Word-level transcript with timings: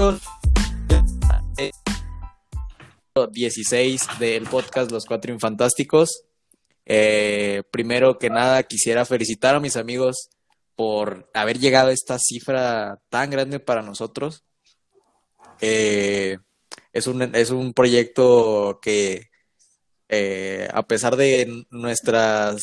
amigos. 0.00 0.22
16 3.32 4.02
del 4.18 4.44
podcast 4.44 4.90
Los 4.90 5.04
Cuatro 5.04 5.32
Infantásticos. 5.32 6.24
Eh, 6.86 7.62
primero 7.70 8.18
que 8.18 8.30
nada, 8.30 8.62
quisiera 8.62 9.04
felicitar 9.04 9.54
a 9.54 9.60
mis 9.60 9.76
amigos 9.76 10.30
por 10.74 11.28
haber 11.34 11.58
llegado 11.58 11.90
a 11.90 11.92
esta 11.92 12.18
cifra 12.18 12.98
tan 13.10 13.30
grande 13.30 13.60
para 13.60 13.82
nosotros. 13.82 14.44
Eh, 15.60 16.38
es, 16.92 17.06
un, 17.06 17.34
es 17.34 17.50
un 17.50 17.74
proyecto 17.74 18.78
que, 18.80 19.28
eh, 20.08 20.68
a 20.72 20.86
pesar 20.86 21.16
de 21.16 21.66
nuestras, 21.70 22.62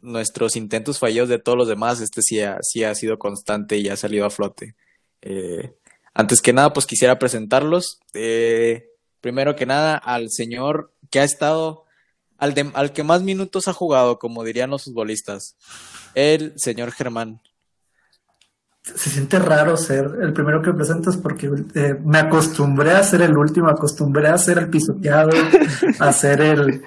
nuestros 0.00 0.56
intentos 0.56 0.98
fallidos 0.98 1.28
de 1.28 1.38
todos 1.38 1.58
los 1.58 1.68
demás, 1.68 2.00
este 2.00 2.22
sí 2.22 2.40
ha, 2.40 2.58
sí 2.62 2.84
ha 2.84 2.94
sido 2.94 3.18
constante 3.18 3.76
y 3.76 3.88
ha 3.90 3.96
salido 3.96 4.24
a 4.24 4.30
flote. 4.30 4.74
Eh, 5.20 5.74
antes 6.14 6.40
que 6.42 6.52
nada, 6.52 6.72
pues 6.72 6.86
quisiera 6.86 7.18
presentarlos. 7.18 8.00
Eh, 8.14 8.86
primero 9.20 9.54
que 9.56 9.66
nada, 9.66 9.96
al 9.96 10.30
señor 10.30 10.92
que 11.10 11.20
ha 11.20 11.24
estado, 11.24 11.84
al, 12.38 12.54
de- 12.54 12.70
al 12.74 12.92
que 12.92 13.02
más 13.02 13.22
minutos 13.22 13.68
ha 13.68 13.72
jugado, 13.72 14.18
como 14.18 14.44
dirían 14.44 14.70
los 14.70 14.84
futbolistas, 14.84 15.56
el 16.14 16.52
señor 16.56 16.92
Germán. 16.92 17.40
Se 18.82 19.10
siente 19.10 19.38
raro 19.38 19.76
ser 19.76 20.10
el 20.22 20.32
primero 20.32 20.62
que 20.62 20.72
presentas 20.72 21.16
porque 21.18 21.50
eh, 21.74 21.94
me 22.02 22.18
acostumbré 22.18 22.92
a 22.92 23.02
ser 23.02 23.20
el 23.20 23.36
último, 23.36 23.68
acostumbré 23.68 24.28
a 24.28 24.38
ser 24.38 24.56
el 24.58 24.70
pisoteado, 24.70 25.30
a 25.98 26.12
ser 26.12 26.40
el, 26.40 26.82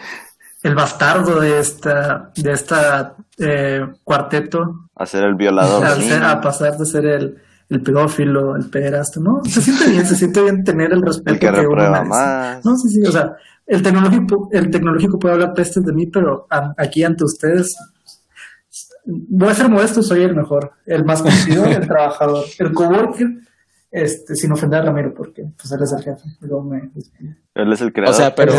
el 0.64 0.76
bastardo 0.76 1.40
de 1.40 1.60
esta, 1.60 2.32
de 2.36 2.52
esta 2.54 3.16
eh, 3.38 3.82
cuarteto, 4.04 4.90
A 4.96 5.06
ser 5.06 5.26
el 5.26 5.36
violador. 5.36 5.86
a, 5.86 5.96
sí. 5.96 6.10
ser- 6.10 6.24
a 6.24 6.42
pasar 6.42 6.76
de 6.78 6.86
ser 6.88 7.06
el, 7.06 7.42
el 7.72 7.82
pedófilo, 7.82 8.56
el 8.56 8.70
pederasta, 8.70 9.20
¿no? 9.20 9.42
Se 9.46 9.62
siente 9.62 9.90
bien, 9.90 10.06
se 10.06 10.16
siente 10.16 10.42
bien 10.44 10.64
tener 10.64 10.92
el 10.94 11.02
respeto 11.02 11.32
El 11.34 11.40
que 11.40 11.48
uno 11.48 11.58
reprueba 11.58 11.92
merece. 11.92 12.10
más. 12.10 12.66
No, 12.66 12.78
sí, 12.78 12.90
sí, 12.90 13.02
o 13.04 13.12
sea, 13.12 13.34
el 13.66 13.82
tecnológico, 13.82 14.50
el 14.52 14.70
tecnológico 14.70 15.18
puede 15.18 15.34
hablar 15.36 15.54
pestes 15.54 15.84
de 15.84 15.94
mí, 15.94 16.06
pero 16.08 16.46
a- 16.50 16.74
aquí 16.78 17.04
ante 17.04 17.24
ustedes 17.24 17.76
voy 19.06 19.50
a 19.50 19.54
ser 19.56 19.70
modesto, 19.70 20.04
soy 20.04 20.24
el 20.24 20.36
mejor, 20.36 20.72
el 20.86 21.04
más 21.06 21.22
conocido, 21.22 21.66
el 21.66 21.88
trabajador, 21.88 22.46
el 22.60 22.72
coworker, 22.74 23.28
este, 23.90 24.36
sin 24.36 24.52
ofender 24.52 24.82
a 24.82 24.86
Ramiro, 24.86 25.14
porque 25.14 25.44
pues 25.58 25.72
él 25.72 25.80
es 25.84 25.92
el 25.94 26.04
jefe, 26.04 26.24
luego 26.42 26.64
me. 26.64 26.92
Él 27.56 27.74
es 27.74 27.82
el 27.82 27.92
creador. 27.92 28.14
O 28.14 28.18
sea, 28.18 28.36
pero 28.36 28.54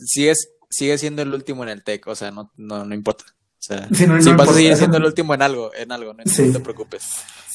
sigues, 0.00 0.48
sigue 0.70 0.96
siendo 0.98 1.22
el 1.22 1.32
último 1.34 1.62
en 1.64 1.68
el 1.70 1.84
tech, 1.84 2.06
o 2.06 2.14
sea, 2.14 2.30
no, 2.30 2.50
no, 2.56 2.84
no 2.84 2.94
importa. 2.94 3.24
O 3.26 3.66
sea, 3.66 3.88
Sí, 3.92 4.06
no- 4.06 4.16
no 4.16 4.22
si 4.22 4.32
vas 4.32 4.48
a 4.48 4.52
seguir 4.52 4.76
siendo 4.76 4.98
el 4.98 5.04
último 5.04 5.32
en 5.34 5.42
algo, 5.42 5.70
en 5.74 5.90
algo, 5.92 6.12
no, 6.12 6.22
no 6.24 6.30
Sí. 6.30 6.52
te 6.52 6.60
preocupes. 6.60 7.02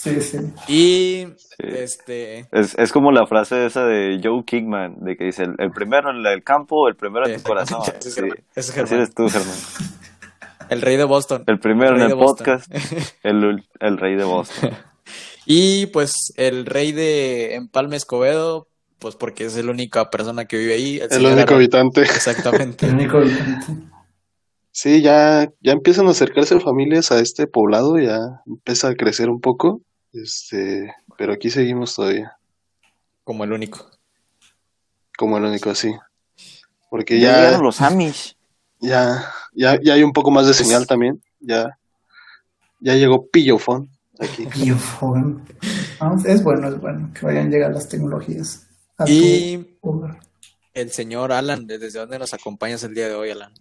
Sí, 0.01 0.21
sí. 0.21 0.37
Y 0.69 1.27
este 1.57 2.45
Es, 2.51 2.73
es 2.77 2.91
como 2.93 3.11
la 3.11 3.27
frase 3.27 3.65
esa 3.65 3.85
de 3.85 4.19
Joe 4.23 4.43
Kingman, 4.45 4.95
de 5.01 5.17
que 5.17 5.25
dice, 5.25 5.43
el, 5.43 5.55
el 5.57 5.71
primero 5.71 6.09
en 6.11 6.25
el 6.25 6.43
campo, 6.43 6.87
el 6.87 6.95
primero 6.95 7.27
en 7.27 7.35
tu 7.37 7.43
corazón. 7.43 7.81
Ese 7.99 8.07
es 8.07 8.13
Sí. 8.13 8.21
Germán, 8.21 8.37
ese 8.55 8.71
es 8.71 8.77
Así 8.77 8.95
eres 8.95 9.13
tú, 9.13 9.27
Germán. 9.27 9.57
el 10.69 10.81
rey 10.81 10.95
de 10.95 11.03
Boston. 11.03 11.43
El 11.47 11.59
primero 11.59 11.95
en 11.97 12.03
el 12.03 12.15
Boston. 12.15 12.45
podcast, 12.45 12.71
el, 13.23 13.65
el 13.79 13.97
rey 13.97 14.15
de 14.15 14.23
Boston. 14.23 14.71
Y 15.51 15.87
pues 15.87 16.13
el 16.37 16.67
rey 16.67 16.91
de 16.91 17.55
Empalme 17.55 17.95
Escobedo, 17.95 18.67
pues 18.99 19.15
porque 19.15 19.45
es 19.45 19.55
la 19.65 19.71
única 19.71 20.11
persona 20.11 20.45
que 20.45 20.57
vive 20.57 20.73
ahí. 20.75 21.01
El 21.09 21.25
único 21.25 21.55
habitante. 21.55 22.01
Exactamente. 22.01 22.85
El 22.85 22.93
único 22.93 23.17
habitante. 23.17 23.65
Sí, 24.71 25.01
ya, 25.01 25.47
ya 25.61 25.71
empiezan 25.71 26.07
a 26.07 26.11
acercarse 26.11 26.59
familias 26.59 27.11
a 27.11 27.19
este 27.19 27.47
poblado, 27.47 27.97
ya 27.97 28.19
empieza 28.45 28.89
a 28.89 28.93
crecer 28.93 29.29
un 29.29 29.39
poco, 29.39 29.81
este, 30.13 30.93
pero 31.17 31.33
aquí 31.33 31.49
seguimos 31.49 31.95
todavía, 31.95 32.37
Como 33.23 33.43
el 33.43 33.53
único. 33.53 33.89
como 35.17 35.37
el 35.37 35.45
único 35.45 35.69
así. 35.69 35.93
Porque 36.89 37.19
Ya 37.19 37.57
los 37.57 37.81
Amish. 37.81 38.35
ya, 38.79 39.31
ya, 39.53 39.79
ya 39.81 39.93
hay 39.93 40.03
un 40.03 40.13
poco 40.13 40.31
más 40.31 40.47
de 40.47 40.53
señal 40.53 40.87
también, 40.87 41.21
ya, 41.39 41.77
ya 42.79 42.95
llegó 42.95 43.27
Pillofón 43.27 43.89
aquí. 44.19 44.45
Biofón. 44.45 45.45
Ah, 45.99 46.15
es 46.25 46.43
bueno, 46.43 46.67
es 46.69 46.79
bueno 46.79 47.11
que 47.13 47.25
vayan 47.25 47.47
a 47.47 47.49
llegar 47.49 47.71
las 47.71 47.89
tecnologías. 47.89 48.67
a 48.97 49.05
tu 49.05 49.11
Y 49.11 49.77
el 50.73 50.91
señor 50.91 51.31
Alan, 51.31 51.67
¿desde 51.67 51.91
dónde 51.91 52.19
nos 52.19 52.33
acompañas 52.33 52.83
el 52.83 52.93
día 52.93 53.07
de 53.07 53.15
hoy, 53.15 53.31
Alan? 53.31 53.53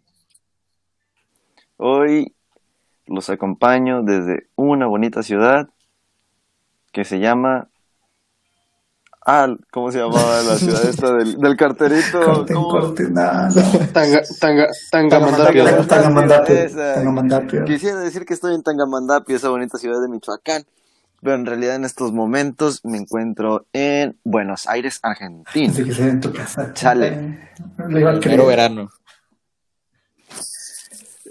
Hoy 1.76 2.34
los 3.06 3.30
acompaño 3.30 4.02
desde 4.02 4.48
una 4.56 4.86
bonita 4.86 5.22
ciudad 5.22 5.68
que 6.92 7.04
se 7.04 7.18
llama... 7.18 7.68
Ah, 9.30 9.46
¿cómo 9.70 9.92
se 9.92 9.98
llamaba 9.98 10.40
la 10.42 10.56
ciudad 10.56 10.88
esta 10.88 11.12
del, 11.12 11.38
del 11.38 11.56
carterito? 11.56 12.46
Nada. 13.10 13.50
Tanga, 13.92 14.22
tanga, 14.40 14.68
Tangamandapio. 14.90 15.86
Tangamandapio. 15.86 17.64
Quisiera 17.66 18.00
decir 18.00 18.24
que 18.24 18.32
estoy 18.32 18.54
en 18.54 18.62
Tangamandapio, 18.62 19.36
esa 19.36 19.50
bonita 19.50 19.76
ciudad 19.76 20.00
de 20.00 20.08
Michoacán, 20.08 20.64
pero 21.20 21.34
en 21.34 21.44
realidad 21.44 21.74
en 21.74 21.84
estos 21.84 22.12
momentos 22.12 22.80
me 22.84 22.96
encuentro 22.96 23.66
en 23.74 24.16
Buenos 24.24 24.66
Aires, 24.66 24.98
Argentina. 25.02 25.72
Así 25.72 25.84
que 25.84 26.02
en 26.02 26.20
tu 26.20 26.32
casa. 26.32 26.72
Chale. 26.72 27.50
Creer. 28.22 28.46
verano. 28.46 28.88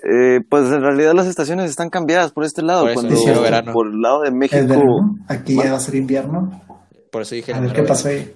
Eh, 0.10 0.40
pues 0.50 0.72
en 0.72 0.82
realidad 0.82 1.14
las 1.14 1.28
estaciones 1.28 1.70
están 1.70 1.90
cambiadas 1.90 2.32
por 2.32 2.46
este 2.46 2.62
lado, 2.62 2.84
Por 2.84 2.92
eso, 2.92 3.02
cuando 3.24 3.42
verano. 3.42 3.74
por 3.74 3.88
el 3.88 4.00
lado 4.02 4.22
de 4.22 4.32
México, 4.32 4.66
verano. 4.66 5.16
Aquí 5.28 5.56
ya 5.58 5.72
va 5.72 5.78
a 5.78 5.82
ser 5.82 5.96
invierno. 5.96 6.62
Por 7.12 7.24
eso 7.24 7.36
dije 7.36 7.54
A 7.54 7.60
ver 7.60 7.74
qué 7.74 7.84
pasó 7.84 8.08
ahí. 8.08 8.34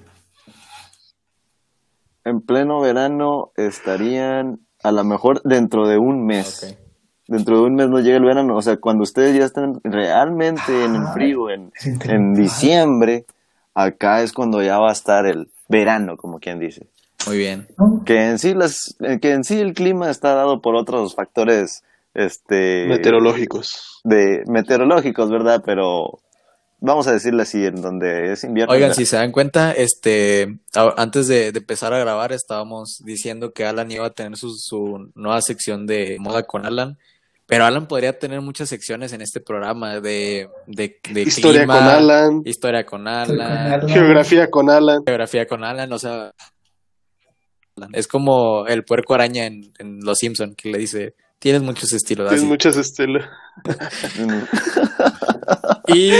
en 2.25 2.41
pleno 2.41 2.81
verano 2.81 3.51
estarían 3.55 4.59
a 4.83 4.91
lo 4.91 5.03
mejor 5.05 5.41
dentro 5.43 5.87
de 5.87 5.97
un 5.97 6.25
mes. 6.25 6.77
Dentro 7.27 7.57
de 7.61 7.63
un 7.67 7.75
mes 7.75 7.87
no 7.87 7.99
llega 7.99 8.17
el 8.17 8.25
verano, 8.25 8.57
o 8.57 8.61
sea, 8.61 8.75
cuando 8.75 9.03
ustedes 9.03 9.37
ya 9.37 9.45
están 9.45 9.79
realmente 9.83 10.83
en 10.83 10.95
el 10.95 11.07
frío, 11.13 11.49
en, 11.49 11.71
en 12.03 12.33
diciembre, 12.33 13.25
acá 13.73 14.21
es 14.21 14.33
cuando 14.33 14.61
ya 14.61 14.77
va 14.79 14.89
a 14.89 14.93
estar 14.93 15.25
el 15.25 15.49
verano, 15.69 16.17
como 16.17 16.39
quien 16.39 16.59
dice. 16.59 16.87
Muy 17.27 17.37
bien. 17.37 17.67
Que 18.05 18.29
en 18.29 18.39
sí 18.39 18.53
las 18.53 18.95
que 19.21 19.31
en 19.31 19.43
sí 19.43 19.59
el 19.59 19.73
clima 19.73 20.09
está 20.09 20.33
dado 20.35 20.61
por 20.61 20.75
otros 20.75 21.15
factores 21.15 21.83
este 22.13 22.87
Meteorológicos. 22.87 24.01
de 24.03 24.43
meteorológicos 24.47 25.29
verdad 25.29 25.61
pero 25.65 26.19
vamos 26.81 27.07
a 27.07 27.13
decirle 27.13 27.43
así 27.43 27.63
en 27.65 27.81
donde 27.81 28.33
es 28.33 28.43
invierno 28.43 28.73
Oigan, 28.73 28.93
si 28.95 29.05
se 29.05 29.15
dan 29.15 29.31
cuenta, 29.31 29.71
este, 29.71 30.57
a- 30.75 30.93
antes 30.97 31.27
de, 31.27 31.51
de 31.51 31.59
empezar 31.59 31.93
a 31.93 31.99
grabar 31.99 32.31
estábamos 32.33 33.01
diciendo 33.05 33.53
que 33.53 33.65
Alan 33.65 33.91
iba 33.91 34.05
a 34.05 34.09
tener 34.09 34.35
su, 34.37 34.49
su 34.57 35.11
nueva 35.15 35.41
sección 35.41 35.85
de 35.87 36.17
moda 36.19 36.43
con 36.43 36.65
Alan, 36.65 36.97
pero 37.45 37.65
Alan 37.65 37.87
podría 37.87 38.17
tener 38.17 38.41
muchas 38.41 38.67
secciones 38.67 39.13
en 39.13 39.21
este 39.21 39.39
programa 39.39 39.99
de, 40.01 40.49
de, 40.67 40.99
de 41.13 41.21
Historia 41.21 41.61
clima, 41.61 41.77
con 41.77 41.87
Alan, 41.87 42.41
historia 42.45 42.85
con 42.85 43.07
Estoy 43.07 43.37
con 43.37 43.41
Alan, 43.45 43.73
Alan. 43.73 43.89
geografía 43.89 44.49
con 44.49 44.69
Alan. 44.69 45.03
geografía 45.05 45.45
con 45.47 45.63
Alan, 45.63 45.93
o 45.93 45.99
sea, 45.99 46.31
es 47.93 48.07
como 48.07 48.65
el 48.67 48.83
puerco 48.83 49.13
araña 49.13 49.45
en, 49.45 49.73
en 49.79 49.99
Los 50.01 50.19
Simpson 50.19 50.55
que 50.55 50.71
le 50.71 50.77
dice, 50.77 51.15
tienes 51.39 51.61
muchos 51.61 51.91
estilos. 51.93 52.29
Tienes 52.29 52.43
así. 52.43 52.49
muchas 52.49 52.77
estelas. 52.77 53.29
Y 55.87 56.11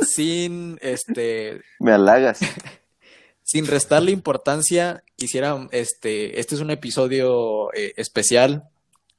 sin 0.00 0.78
este 0.80 1.60
me 1.80 1.92
halagas 1.92 2.40
sin 3.52 3.66
restarle 3.66 4.12
importancia, 4.12 5.04
quisiera, 5.16 5.68
este, 5.72 6.40
este 6.40 6.54
es 6.54 6.60
un 6.62 6.70
episodio 6.70 7.72
eh, 7.74 7.92
especial 7.96 8.70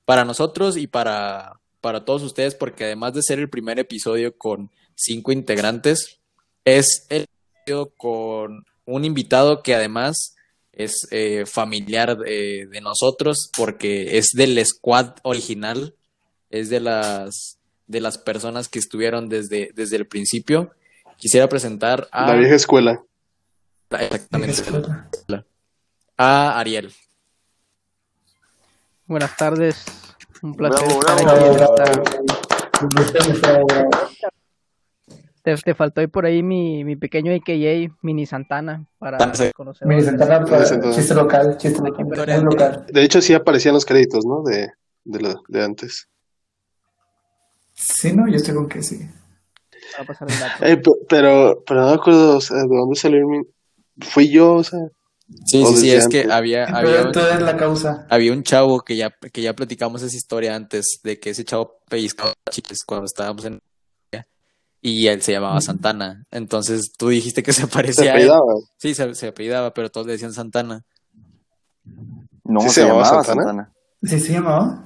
para 0.06 0.26
nosotros 0.26 0.76
y 0.76 0.88
para, 0.88 1.60
para 1.82 2.04
todos 2.04 2.24
ustedes, 2.24 2.56
porque 2.56 2.86
además 2.86 3.14
de 3.14 3.22
ser 3.22 3.38
el 3.38 3.50
primer 3.50 3.78
episodio 3.78 4.36
con 4.36 4.72
cinco 4.96 5.32
integrantes, 5.32 6.20
es 6.66 7.06
el 7.10 7.28
episodio 7.62 7.94
con 7.96 8.66
un 8.86 9.06
invitado 9.06 9.62
que 9.62 9.76
además 9.76 10.36
es 10.74 11.08
eh, 11.12 11.46
familiar 11.46 12.18
de, 12.18 12.68
de 12.70 12.82
nosotros, 12.82 13.50
porque 13.56 14.18
es 14.18 14.32
del 14.34 14.64
squad 14.66 15.16
original, 15.24 15.96
es 16.50 16.70
de 16.70 16.80
las, 16.80 17.58
de 17.88 18.02
las 18.02 18.18
personas 18.18 18.68
que 18.70 18.80
estuvieron 18.80 19.30
desde, 19.30 19.72
desde 19.76 19.96
el 19.98 20.08
principio. 20.08 20.72
Quisiera 21.18 21.48
presentar 21.48 22.08
a... 22.12 22.28
La 22.28 22.36
vieja 22.36 22.56
escuela. 22.56 23.02
Exactamente. 23.92 24.62
Escuela. 24.62 25.10
A 26.18 26.60
Ariel. 26.60 26.92
Buenas 29.06 29.36
tardes, 29.38 29.84
un 30.42 30.56
placer 30.56 30.88
Bravo, 30.88 31.00
estar 31.02 31.24
bravo. 31.24 31.40
aquí 31.40 31.46
en 31.46 31.62
esta- 31.62 33.42
bravo. 33.42 33.90
Te, 35.44 35.56
te 35.58 35.76
faltó 35.76 36.00
ahí 36.02 36.08
por 36.08 36.26
ahí 36.26 36.42
mi, 36.42 36.84
mi 36.86 36.96
pequeño 36.96 37.34
AKA, 37.34 37.94
Mini 38.02 38.26
Santana, 38.26 38.86
para 38.98 39.34
sí. 39.36 39.52
conocer. 39.54 39.88
Mini 39.88 40.02
Santana, 40.02 40.46
para- 40.46 40.66
Santana. 40.66 40.94
chiste 40.96 41.14
local, 41.14 41.58
chiste 41.58 41.82
muy 41.82 41.92
local. 41.92 42.86
De 42.90 43.04
hecho, 43.04 43.22
sí 43.22 43.34
aparecían 43.34 43.74
los 43.74 43.86
créditos, 43.86 44.26
¿no? 44.26 44.42
De, 44.44 44.72
de, 45.04 45.20
lo- 45.20 45.44
de 45.50 45.64
antes. 45.64 46.08
Sí, 47.74 48.14
no, 48.14 48.28
yo 48.28 48.36
estoy 48.38 48.56
con 48.56 48.70
que 48.70 48.82
sí. 48.82 49.00
Para 49.98 50.08
pasar 50.08 50.32
el 50.32 50.40
dato. 50.40 50.66
Eh, 50.66 50.78
pe- 50.78 50.92
pero, 51.10 51.64
pero 51.68 51.82
no 51.82 51.88
me 51.88 51.94
acuerdo, 51.96 52.38
o 52.38 52.42
sea, 52.42 52.58
de 52.58 52.68
dónde 52.68 52.96
salió 52.96 53.18
el, 53.20 53.26
mi- 53.26 53.44
fui 54.00 54.30
yo, 54.30 54.56
o 54.56 54.64
sea. 54.64 54.80
Sí, 55.46 55.66
sí, 55.66 55.76
sí, 55.78 55.92
es 55.92 56.08
que 56.08 56.28
había, 56.32 56.66
había, 56.66 56.82
Pero 56.92 57.06
un- 57.08 57.12
tú 57.12 57.20
eres 57.20 57.42
la 57.42 57.58
causa. 57.58 58.06
había 58.10 58.32
un 58.32 58.44
chavo 58.44 58.82
que 58.82 58.96
ya, 58.96 59.12
que 59.32 59.42
ya 59.42 59.54
platicamos 59.54 60.02
esa 60.04 60.16
historia 60.16 60.56
antes, 60.56 61.00
de 61.04 61.20
que 61.20 61.32
ese 61.32 61.44
chavo 61.44 61.80
pellizcaba 61.90 62.34
chicles 62.50 62.84
cuando 62.86 63.06
estábamos 63.06 63.44
en 63.46 63.60
y 64.86 65.08
él 65.08 65.22
se 65.22 65.32
llamaba 65.32 65.60
Santana. 65.62 66.26
Entonces 66.30 66.92
tú 66.98 67.08
dijiste 67.10 67.42
que 67.42 67.54
se 67.54 67.62
Se 67.62 67.68
parecía 67.68 68.04
a 68.12 68.16
él. 68.18 68.30
apellidaba. 68.30 68.54
Sí, 68.78 68.94
se, 68.94 69.16
se 69.16 69.28
apellidaba, 69.30 69.74
pero 69.74 69.90
todos 69.90 70.06
le 70.06 70.14
decían 70.14 70.34
Santana. 70.34 70.84
No, 72.44 72.60
¿Sí 72.62 72.68
se, 72.70 72.74
se 72.76 72.82
llamaba 72.82 73.04
llamaba 73.06 73.24
Santana? 73.24 73.44
Santana. 73.48 73.74
¿Sí 74.04 74.20
se 74.20 74.34
llamaba? 74.34 74.86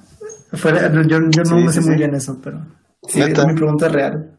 Fuera- 0.52 0.90
yo 0.92 1.18
yo 1.28 1.42
no 1.42 1.44
Sí, 1.44 1.54
me 1.64 1.72
sé 1.72 1.82
sí, 1.82 1.88
muy 1.88 1.96
bien 1.98 2.14
eso, 2.14 2.38
pero 2.42 2.64
sí, 3.06 3.18
¿Neta? 3.18 3.46
mi 3.46 3.54
pregunta 3.54 3.86
es 3.86 3.92
real. 3.92 4.38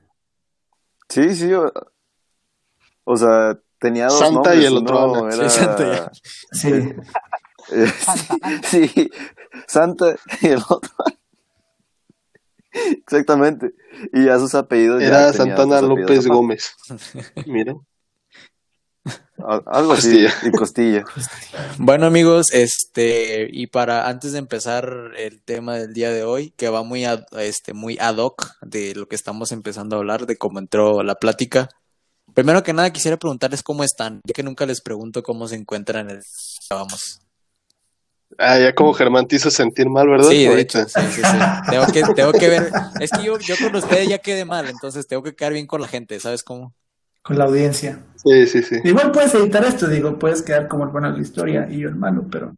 Sí, 1.10 1.36
sí. 1.36 1.54
O, 1.54 1.72
o 3.04 3.18
sea, 3.18 3.58
tenía 3.80 4.06
dos 4.08 4.18
Santa 4.20 4.34
nombres. 4.56 4.62
y 4.62 4.66
el 4.66 4.78
otro 4.78 5.12
uno 5.12 5.26
Ana. 5.26 5.32
Sí, 5.32 5.40
era- 5.40 5.50
Santa 5.50 6.12
y. 6.52 6.58
Sí. 6.58 6.94
Eh, 7.72 7.92
sí, 8.64 9.12
Santa 9.68 10.16
y 10.42 10.48
el 10.48 10.60
otro. 10.68 10.90
Exactamente. 12.72 13.74
Y 14.14 14.26
ya 14.26 14.38
sus 14.40 14.56
apellidos 14.56 15.02
ya 15.02 15.08
Era 15.08 15.32
tenían 15.32 15.58
Santana 15.58 15.82
López. 15.82 16.28
Gómez. 16.28 16.76
Mira. 17.48 17.76
Al- 19.38 19.64
Algo 19.66 19.94
así. 19.94 20.26
Costilla. 20.26 20.34
Y 20.48 20.52
Costilla. 20.52 21.04
Bueno, 21.78 22.06
amigos, 22.06 22.48
este, 22.52 23.48
y 23.52 23.68
para 23.68 24.08
antes 24.10 24.34
de 24.34 24.40
empezar 24.40 25.12
el 25.18 25.42
tema 25.42 25.78
del 25.78 25.94
día 25.94 26.12
de 26.12 26.24
hoy, 26.24 26.52
que 26.58 26.68
va 26.70 26.84
muy 26.84 27.06
ad, 27.06 27.22
este, 27.38 27.74
muy 27.74 27.98
ad 28.00 28.18
hoc 28.18 28.52
de 28.62 28.94
lo 28.96 29.08
que 29.08 29.16
estamos 29.16 29.52
empezando 29.54 29.96
a 29.96 30.00
hablar, 30.00 30.26
de 30.26 30.36
cómo 30.38 30.60
entró 30.60 31.02
la 31.04 31.16
plática. 31.16 31.70
Primero 32.34 32.62
que 32.64 32.74
nada, 32.74 32.92
quisiera 32.92 33.18
preguntarles 33.18 33.64
cómo 33.64 33.84
están, 33.84 34.20
ya 34.26 34.34
que 34.34 34.44
nunca 34.44 34.66
les 34.66 34.82
pregunto 34.82 35.24
cómo 35.24 35.48
se 35.48 35.56
encuentran 35.56 36.10
en 36.10 36.18
el 36.18 36.24
vamos. 36.70 37.22
Ah, 38.42 38.58
ya 38.58 38.74
como 38.74 38.94
Germán 38.94 39.28
te 39.28 39.36
hizo 39.36 39.52
sentir 39.52 39.90
mal, 39.90 40.08
¿verdad? 40.08 40.30
Sí, 40.30 40.48
de 40.48 40.62
hecho, 40.62 40.88
sí, 40.88 41.02
sí, 41.12 41.22
sí. 41.22 41.38
Tengo 41.70 41.86
que, 41.88 42.04
tengo 42.16 42.32
que 42.32 42.48
ver. 42.48 42.72
Es 43.02 43.12
que 43.12 43.22
yo, 43.22 43.38
yo 43.38 43.56
con 43.58 43.76
ustedes 43.76 44.08
ya 44.08 44.18
quedé 44.18 44.46
mal, 44.46 44.70
entonces 44.70 45.06
tengo 45.06 45.22
que 45.22 45.36
quedar 45.36 45.52
bien 45.52 45.68
con 45.68 45.82
la 45.82 45.90
gente, 45.90 46.18
¿sabes 46.22 46.42
cómo? 46.42 46.74
Con 47.22 47.38
la 47.38 47.44
audiencia. 47.44 48.00
Sí, 48.16 48.48
sí, 48.48 48.64
sí. 48.64 48.78
Igual 48.86 49.12
puedes 49.12 49.36
editar 49.36 49.66
esto, 49.66 49.90
digo, 49.90 50.18
puedes 50.18 50.42
quedar 50.42 50.70
como 50.70 50.86
el 50.86 50.90
bueno 50.90 51.12
de 51.12 51.18
la 51.18 51.22
historia 51.22 51.68
y 51.70 51.80
yo 51.80 51.90
el 51.90 51.96
malo, 51.96 52.26
pero 52.32 52.56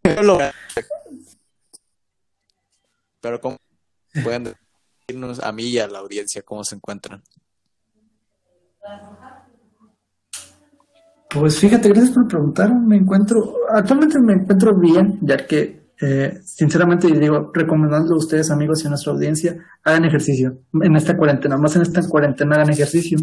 Pero 3.19 3.41
cómo 3.41 3.57
pueden 4.23 4.55
decirnos 5.07 5.39
a 5.39 5.51
mí 5.51 5.63
y 5.63 5.79
a 5.79 5.87
la 5.87 5.97
audiencia 5.97 6.43
cómo 6.43 6.63
se 6.63 6.75
encuentran. 6.75 7.23
Pues 11.33 11.59
fíjate, 11.59 11.87
gracias 11.87 12.11
por 12.11 12.27
preguntar. 12.27 12.73
Me 12.75 12.97
encuentro, 12.97 13.53
actualmente 13.73 14.19
me 14.19 14.33
encuentro 14.33 14.77
bien, 14.77 15.17
ya 15.21 15.37
que, 15.47 15.91
eh, 16.01 16.39
sinceramente, 16.43 17.07
digo, 17.07 17.51
recomendando 17.53 18.15
a 18.15 18.17
ustedes, 18.17 18.51
amigos 18.51 18.83
y 18.83 18.87
a 18.87 18.89
nuestra 18.89 19.13
audiencia, 19.13 19.55
hagan 19.83 20.03
ejercicio 20.03 20.59
en 20.73 20.95
esta 20.97 21.15
cuarentena. 21.15 21.57
Más 21.57 21.75
en 21.77 21.83
esta 21.83 22.01
cuarentena 22.07 22.55
hagan 22.55 22.71
ejercicio. 22.71 23.17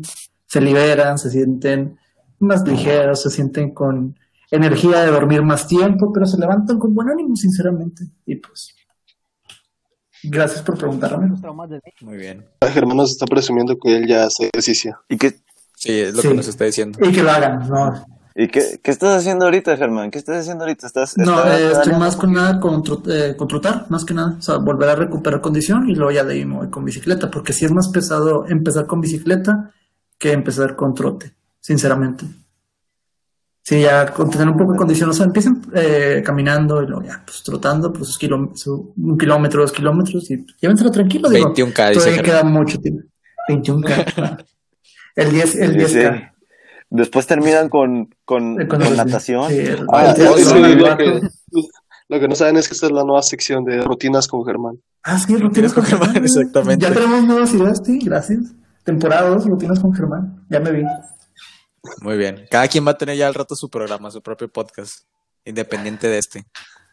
Se 0.46 0.60
liberan, 0.60 1.18
se 1.18 1.30
sienten 1.30 1.98
más 2.38 2.66
ligeros, 2.66 3.22
se 3.22 3.28
sienten 3.28 3.74
con 3.74 4.18
energía 4.50 5.02
de 5.02 5.10
dormir 5.10 5.42
más 5.42 5.68
tiempo, 5.68 6.10
pero 6.10 6.24
se 6.24 6.38
levantan 6.38 6.78
con 6.78 6.94
buen 6.94 7.10
ánimo, 7.10 7.36
sinceramente. 7.36 8.04
Y 8.24 8.36
pues, 8.36 8.74
gracias 10.22 10.62
por 10.62 10.78
preguntarme. 10.78 11.28
Muy 12.00 12.16
bien. 12.16 12.46
Germán 12.72 12.96
nos 12.96 13.10
está 13.10 13.26
presumiendo 13.26 13.76
que 13.76 13.96
él 13.96 14.06
ya 14.08 14.24
hace 14.24 14.48
ejercicio. 14.50 14.96
¿Y 15.10 15.18
qué, 15.18 15.34
Sí, 15.78 16.00
es 16.00 16.14
lo 16.14 16.22
Sí. 16.22 16.28
que 16.28 16.34
nos 16.34 16.48
está 16.48 16.64
diciendo. 16.64 16.98
Y 17.02 17.12
que 17.12 17.22
lo 17.22 17.30
hagan, 17.30 17.68
no. 17.68 18.04
y 18.34 18.48
qué, 18.48 18.80
qué 18.82 18.90
estás 18.90 19.16
haciendo 19.16 19.44
ahorita, 19.44 19.76
Germán? 19.76 20.10
¿Qué 20.10 20.18
estás 20.18 20.38
haciendo 20.40 20.64
ahorita? 20.64 20.86
¿Estás, 20.86 21.16
No, 21.18 21.38
estás 21.38 21.60
eh, 21.60 21.72
estoy 21.72 21.92
más 21.94 22.16
con 22.16 22.32
nada 22.32 22.58
con, 22.60 22.82
eh, 23.08 23.34
con 23.36 23.46
trotar, 23.48 23.86
más 23.88 24.04
que 24.04 24.14
nada. 24.14 24.36
O 24.38 24.42
sea, 24.42 24.56
volver 24.58 24.88
a 24.88 24.94
recuperar 24.96 25.40
condición 25.40 25.88
y 25.88 25.94
luego 25.94 26.10
ya 26.12 26.24
de 26.24 26.34
ahí 26.34 26.44
me 26.44 26.56
voy 26.56 26.68
con 26.70 26.84
bicicleta, 26.84 27.30
porque 27.30 27.52
sí 27.52 27.64
es 27.64 27.72
más 27.72 27.88
pesado 27.88 28.44
empezar 28.48 28.86
con 28.86 29.00
bicicleta 29.00 29.72
que 30.18 30.32
empezar 30.32 30.74
con 30.76 30.94
trote, 30.94 31.32
sinceramente. 31.60 32.24
Sí, 33.62 33.82
ya 33.82 34.06
con 34.12 34.30
tener 34.30 34.48
un 34.48 34.56
poco 34.56 34.72
de 34.72 34.78
condición, 34.78 35.10
o 35.10 35.12
sea, 35.12 35.26
empiezan 35.26 35.60
eh, 35.74 36.22
caminando 36.24 36.82
y 36.82 36.86
luego 36.86 37.02
ya, 37.04 37.22
pues 37.24 37.42
trotando, 37.42 37.92
pues 37.92 38.08
sus 38.08 38.18
su- 38.54 38.94
un 38.96 39.18
kilómetro, 39.18 39.60
dos 39.60 39.72
kilómetros 39.72 40.30
y 40.30 40.44
llévenselo 40.60 40.90
tranquilo, 40.90 41.28
digo. 41.28 41.52
21K, 41.54 41.88
dice 41.90 42.00
Todavía 42.00 42.14
Germán. 42.14 42.24
queda 42.24 42.44
mucho 42.44 42.78
tiempo. 42.78 43.02
21K. 43.48 44.44
el 45.18 45.30
10, 45.32 45.54
el 45.56 45.72
Sí, 45.72 45.78
10K. 45.96 46.18
sí. 46.18 46.24
Después 46.90 47.26
terminan 47.26 47.68
con, 47.68 48.14
con, 48.24 48.56
con 48.66 48.80
con- 48.80 48.96
natación. 48.96 49.48
sí, 49.50 49.58
el- 49.58 49.86
Ah, 49.92 50.14
el 50.16 50.26
Ah, 50.26 50.34
el 50.36 50.78
lo 50.78 50.96
que, 50.96 51.20
lo 52.08 52.20
que 52.20 52.28
no 52.28 52.34
saben 52.34 52.56
es 52.56 52.66
que 52.68 52.74
esta 52.74 52.86
es 52.86 52.92
la 52.92 53.04
nueva 53.04 53.22
sección 53.22 53.64
de 53.64 53.82
rutinas 53.82 54.26
con 54.26 54.44
Germán. 54.44 54.80
Ah, 55.02 55.18
sí, 55.18 55.36
rutinas 55.36 55.74
con 55.74 55.84
Germán, 55.84 56.12
Germán. 56.12 56.24
exactamente. 56.24 56.86
Ya 56.86 56.92
tenemos 56.94 57.24
nuevas 57.24 57.52
ideas, 57.54 57.80
sí, 57.84 57.98
gracias. 58.02 58.40
Temporada 58.84 59.28
2, 59.28 59.44
rutinas 59.46 59.78
con 59.80 59.92
Germán. 59.94 60.46
Ya 60.48 60.60
me 60.60 60.72
vi. 60.72 60.82
Muy 62.00 62.16
bien. 62.16 62.46
Cada 62.50 62.66
quien 62.68 62.86
va 62.86 62.92
a 62.92 62.98
tener 62.98 63.16
ya 63.16 63.28
al 63.28 63.34
rato 63.34 63.54
su 63.54 63.68
programa, 63.68 64.10
su 64.10 64.22
propio 64.22 64.48
podcast, 64.50 65.04
independiente 65.44 66.08
de 66.08 66.18
este. 66.18 66.44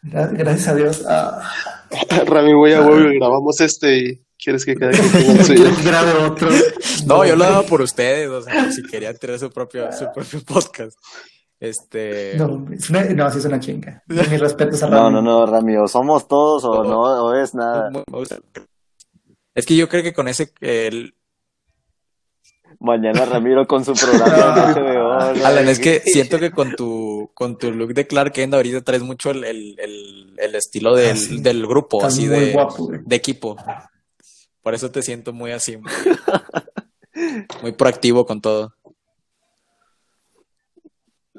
Gra- 0.02 0.30
Gracias 0.36 0.68
a 0.68 0.74
Dios. 0.74 1.04
Ah, 1.08 1.42
Rami, 2.26 2.52
voy 2.54 2.72
a 2.74 2.82
huevo 2.82 3.10
y 3.10 3.18
grabamos 3.18 3.60
este 3.62 3.98
y 3.98 4.25
quieres 4.46 4.64
que 4.64 4.76
cada 4.76 4.92
quien 4.92 5.74
grabe 5.84 6.12
otro. 6.24 6.48
No, 7.04 7.24
yo 7.26 7.34
lo 7.34 7.44
daba 7.44 7.62
por 7.64 7.82
ustedes, 7.82 8.28
o 8.30 8.40
sea, 8.42 8.70
si 8.70 8.82
querían 8.84 9.16
tener 9.18 9.38
su 9.40 9.50
propio, 9.50 9.90
su 9.92 10.06
propio 10.14 10.40
podcast. 10.46 10.96
Este. 11.58 12.34
No, 12.36 12.64
es 12.72 12.88
una- 12.90 13.02
no, 13.06 13.30
sí 13.30 13.38
es 13.38 13.44
una 13.46 13.58
chinga. 13.58 14.02
Mis 14.06 14.38
respetos 14.40 14.82
a 14.84 14.88
No, 14.88 14.96
Rami. 15.10 15.14
no, 15.14 15.22
no, 15.22 15.46
Rami, 15.46 15.76
o 15.76 15.88
somos 15.88 16.28
todos 16.28 16.64
o 16.64 16.84
no, 16.84 17.00
o 17.24 17.34
es 17.34 17.54
nada. 17.54 17.90
Es 19.54 19.66
que 19.66 19.74
yo 19.74 19.88
creo 19.88 20.02
que 20.04 20.12
con 20.12 20.28
ese, 20.28 20.52
el, 20.60 21.14
Mañana 22.78 23.24
Ramiro 23.24 23.66
con 23.66 23.84
su 23.84 23.94
programa. 23.94 24.74
¿no? 24.76 25.12
Alan, 25.46 25.66
es 25.68 25.78
que 25.80 26.00
siento 26.00 26.38
que 26.38 26.50
con 26.50 26.76
tu, 26.76 27.30
con 27.32 27.56
tu 27.56 27.72
look 27.72 27.94
de 27.94 28.06
Clark 28.06 28.32
Kent 28.34 28.52
ahorita 28.52 28.82
traes 28.82 29.02
mucho 29.02 29.30
el, 29.30 29.44
el, 29.44 29.76
el, 29.80 30.34
el 30.36 30.54
estilo 30.54 30.94
del, 30.94 31.12
Ah, 31.12 31.16
sí. 31.16 31.40
del 31.40 31.66
grupo, 31.66 31.98
Estás 31.98 32.12
así 32.12 32.26
de, 32.26 32.52
guapo, 32.52 32.90
de 32.92 33.16
equipo. 33.16 33.56
Por 34.66 34.74
eso 34.74 34.90
te 34.90 35.00
siento 35.00 35.32
muy 35.32 35.52
así, 35.52 35.76
muy, 35.76 35.92
muy 37.62 37.70
proactivo 37.70 38.26
con 38.26 38.40
todo. 38.40 38.74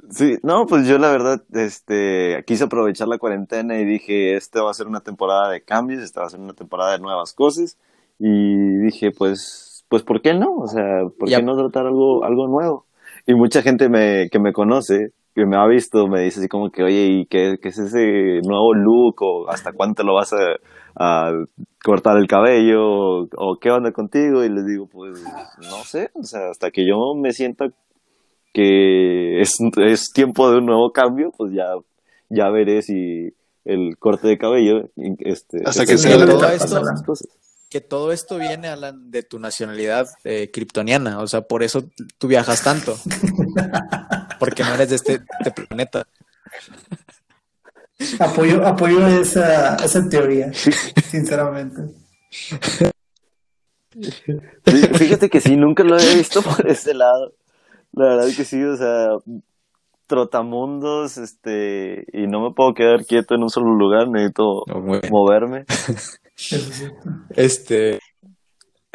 Sí, 0.09 0.37
no, 0.43 0.65
pues 0.65 0.87
yo 0.87 0.97
la 0.97 1.11
verdad, 1.11 1.43
este, 1.51 2.41
quise 2.47 2.63
aprovechar 2.63 3.09
la 3.09 3.17
cuarentena 3.17 3.77
y 3.81 3.83
dije, 3.83 4.37
esta 4.37 4.63
va 4.63 4.71
a 4.71 4.73
ser 4.73 4.87
una 4.87 5.01
temporada 5.01 5.49
de 5.49 5.61
cambios, 5.61 6.03
esta 6.03 6.21
va 6.21 6.27
a 6.27 6.29
ser 6.29 6.39
una 6.39 6.53
temporada 6.53 6.93
de 6.93 6.99
nuevas 6.99 7.33
cosas. 7.33 7.77
Y 8.17 8.77
dije, 8.77 9.11
pues, 9.11 9.83
pues, 9.89 10.03
¿por 10.03 10.21
qué 10.21 10.33
no? 10.33 10.59
O 10.59 10.67
sea, 10.67 11.01
¿por 11.19 11.27
qué 11.27 11.43
no 11.43 11.57
tratar 11.57 11.85
algo, 11.85 12.23
algo 12.23 12.47
nuevo? 12.47 12.85
Y 13.25 13.33
mucha 13.33 13.61
gente 13.61 13.89
me, 13.89 14.29
que 14.29 14.39
me 14.39 14.53
conoce, 14.53 15.11
que 15.35 15.45
me 15.45 15.57
ha 15.57 15.67
visto, 15.67 16.07
me 16.07 16.21
dice 16.21 16.39
así 16.39 16.47
como 16.47 16.71
que, 16.71 16.81
oye, 16.81 17.07
¿y 17.07 17.25
qué, 17.25 17.57
qué 17.61 17.67
es 17.67 17.77
ese 17.77 18.39
nuevo 18.47 18.73
look? 18.73 19.21
¿O 19.21 19.49
hasta 19.49 19.73
cuánto 19.73 20.03
lo 20.03 20.13
vas 20.13 20.31
a, 20.31 20.37
a 20.99 21.31
cortar 21.83 22.17
el 22.17 22.27
cabello? 22.27 22.81
¿O, 22.83 23.27
o 23.35 23.59
qué 23.59 23.71
onda 23.71 23.91
contigo? 23.91 24.43
Y 24.43 24.49
les 24.49 24.65
digo, 24.65 24.87
pues, 24.87 25.21
no 25.69 25.83
sé, 25.83 26.09
o 26.13 26.23
sea, 26.23 26.49
hasta 26.49 26.71
que 26.71 26.87
yo 26.87 27.13
me 27.15 27.31
sienta 27.33 27.69
que 28.53 29.39
es, 29.41 29.57
es 29.77 30.11
tiempo 30.11 30.49
de 30.49 30.57
un 30.57 30.65
nuevo 30.65 30.91
cambio, 30.91 31.31
pues 31.37 31.53
ya, 31.53 31.65
ya 32.29 32.49
veré 32.49 32.81
si 32.81 33.33
el 33.65 33.97
corte 33.99 34.27
de 34.27 34.37
cabello, 34.37 34.89
este, 35.19 35.59
Hasta 35.65 35.83
este, 35.83 35.93
que 35.93 35.97
sea 35.97 36.25
todo 36.25 36.49
esto, 36.49 36.81
cosas. 37.05 37.27
que 37.69 37.81
todo 37.81 38.11
esto 38.11 38.37
viene, 38.37 38.69
Alan, 38.69 39.11
de 39.11 39.23
tu 39.23 39.39
nacionalidad 39.39 40.07
eh, 40.23 40.49
kryptoniana. 40.51 41.19
O 41.19 41.27
sea, 41.27 41.41
por 41.41 41.63
eso 41.63 41.83
tú 42.17 42.27
viajas 42.27 42.63
tanto. 42.63 42.97
Porque 44.39 44.63
no 44.63 44.73
eres 44.73 44.89
de 44.89 44.95
este, 44.95 45.19
este 45.39 45.51
planeta. 45.51 46.07
Apoyo, 48.19 48.65
apoyo 48.65 49.07
esa, 49.07 49.75
esa 49.75 50.07
teoría, 50.07 50.51
sinceramente. 50.53 51.81
Fíjate 54.93 55.29
que 55.29 55.41
sí, 55.41 55.55
nunca 55.55 55.83
lo 55.83 55.95
había 55.95 56.15
visto 56.15 56.41
por 56.41 56.69
ese 56.69 56.93
lado. 56.93 57.33
La 57.93 58.05
verdad 58.09 58.27
que 58.35 58.45
sí, 58.45 58.63
o 58.63 58.77
sea, 58.77 59.07
trotamundos, 60.05 61.17
este, 61.17 62.05
y 62.13 62.27
no 62.27 62.41
me 62.41 62.53
puedo 62.53 62.73
quedar 62.73 63.05
quieto 63.05 63.35
en 63.35 63.43
un 63.43 63.49
solo 63.49 63.75
lugar, 63.75 64.07
necesito 64.07 64.63
No, 64.67 65.01
moverme. 65.09 65.65
Este. 67.35 67.99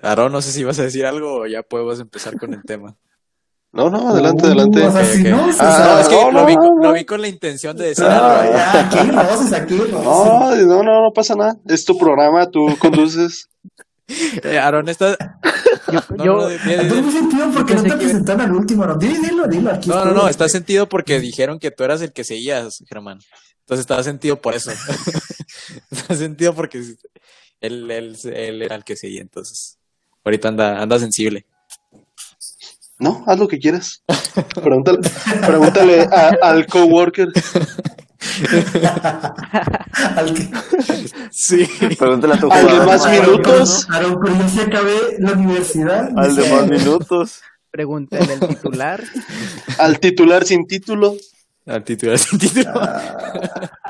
Aarón, 0.00 0.32
no 0.32 0.40
sé 0.40 0.52
si 0.52 0.62
vas 0.62 0.78
a 0.78 0.84
decir 0.84 1.06
algo 1.06 1.40
o 1.40 1.46
ya 1.46 1.62
podemos 1.62 2.00
empezar 2.00 2.36
con 2.36 2.54
el 2.54 2.62
tema. 2.62 2.96
No, 3.72 3.88
no, 3.88 4.10
adelante, 4.10 4.42
Uh, 4.44 4.46
adelante. 4.48 4.86
o 4.86 4.92
sea, 4.92 5.00
Ok, 5.00 5.06
si 5.08 5.20
ok. 5.22 5.28
no, 5.28 5.52
sea, 5.52 5.64
Ah, 5.66 5.92
No, 5.94 6.00
es 6.00 6.08
que 6.08 6.14
no, 6.14 6.30
lo, 6.30 6.40
no, 6.40 6.46
vi, 6.46 6.54
no. 6.56 6.74
lo 6.82 6.92
vi 6.92 7.04
con 7.06 7.20
la 7.22 7.28
intención 7.28 7.76
de 7.76 7.86
decir 7.88 8.04
ah, 8.04 8.40
algo. 8.42 8.52
ya, 8.52 8.80
aquí 8.80 8.98
aquí 8.98 9.10
roces. 9.10 9.92
No, 9.92 10.54
no, 10.56 10.82
no, 10.82 11.02
no 11.02 11.12
pasa 11.14 11.34
nada. 11.34 11.56
Es 11.66 11.84
tu 11.84 11.96
programa, 11.96 12.46
tú 12.50 12.76
conduces. 12.78 13.48
Eh, 14.42 14.58
Aarón 14.58 14.90
está, 14.90 15.16
No, 16.18 16.24
yo- 16.24 16.34
no, 16.40 16.50
Entonces 16.50 17.04
me 17.06 17.12
sentido 17.12 17.50
porque 17.54 17.74
no 17.76 17.82
te 17.82 17.88
que- 17.90 17.96
presentaron 17.96 18.42
al 18.42 18.52
último, 18.52 18.84
¿no? 18.84 18.96
Dilo, 18.96 19.22
dilo, 19.22 19.46
dilo, 19.48 19.70
aquí 19.72 19.88
No, 19.88 20.04
no, 20.04 20.12
no, 20.12 20.28
está 20.28 20.48
sentido 20.50 20.86
porque 20.86 21.18
dijeron 21.18 21.58
que 21.58 21.70
tú 21.70 21.82
eras 21.84 22.02
el 22.02 22.12
que 22.12 22.24
seguías, 22.24 22.82
Germán. 22.88 23.20
Entonces 23.60 23.80
estaba 23.84 24.02
sentido 24.02 24.38
por 24.38 24.54
eso. 24.54 24.70
está 25.90 26.14
sentido 26.14 26.52
porque 26.54 26.78
él, 27.60 27.90
él, 27.90 28.16
él 28.24 28.62
era 28.62 28.74
el 28.76 28.84
que 28.84 28.96
seguía, 28.96 29.22
entonces. 29.22 29.78
Ahorita 30.24 30.48
anda, 30.48 30.82
anda 30.82 30.98
sensible. 30.98 31.46
No, 33.02 33.24
haz 33.26 33.36
lo 33.38 33.48
que 33.48 33.58
quieras. 33.58 34.04
Pregúntale, 34.54 34.98
pregúntale 35.44 36.02
a- 36.02 36.36
al 36.40 36.66
coworker. 36.66 37.28
Al 40.16 40.34
que- 40.34 40.48
Sí. 41.30 41.66
Pregúntale 41.98 42.34
a 42.34 42.38
tu 42.38 42.50
Al 42.52 42.66
de 42.66 42.86
más 42.86 43.04
Aaron, 43.04 43.20
minutos. 43.30 43.86
Aaron, 43.90 44.18
pero 44.22 44.36
yo 44.38 44.48
sí 44.48 44.60
acabé 44.60 44.94
la 45.18 45.32
universidad. 45.32 46.08
Al 46.16 46.36
de 46.36 46.48
más 46.48 46.68
minutos. 46.68 47.40
Pregúntale 47.72 48.34
al 48.34 48.40
titular. 48.48 49.02
Al 49.78 49.98
titular 49.98 50.44
sin 50.44 50.66
título. 50.66 51.16
Al 51.66 51.82
titular 51.84 52.18
sin 52.18 52.38
título. 52.38 52.72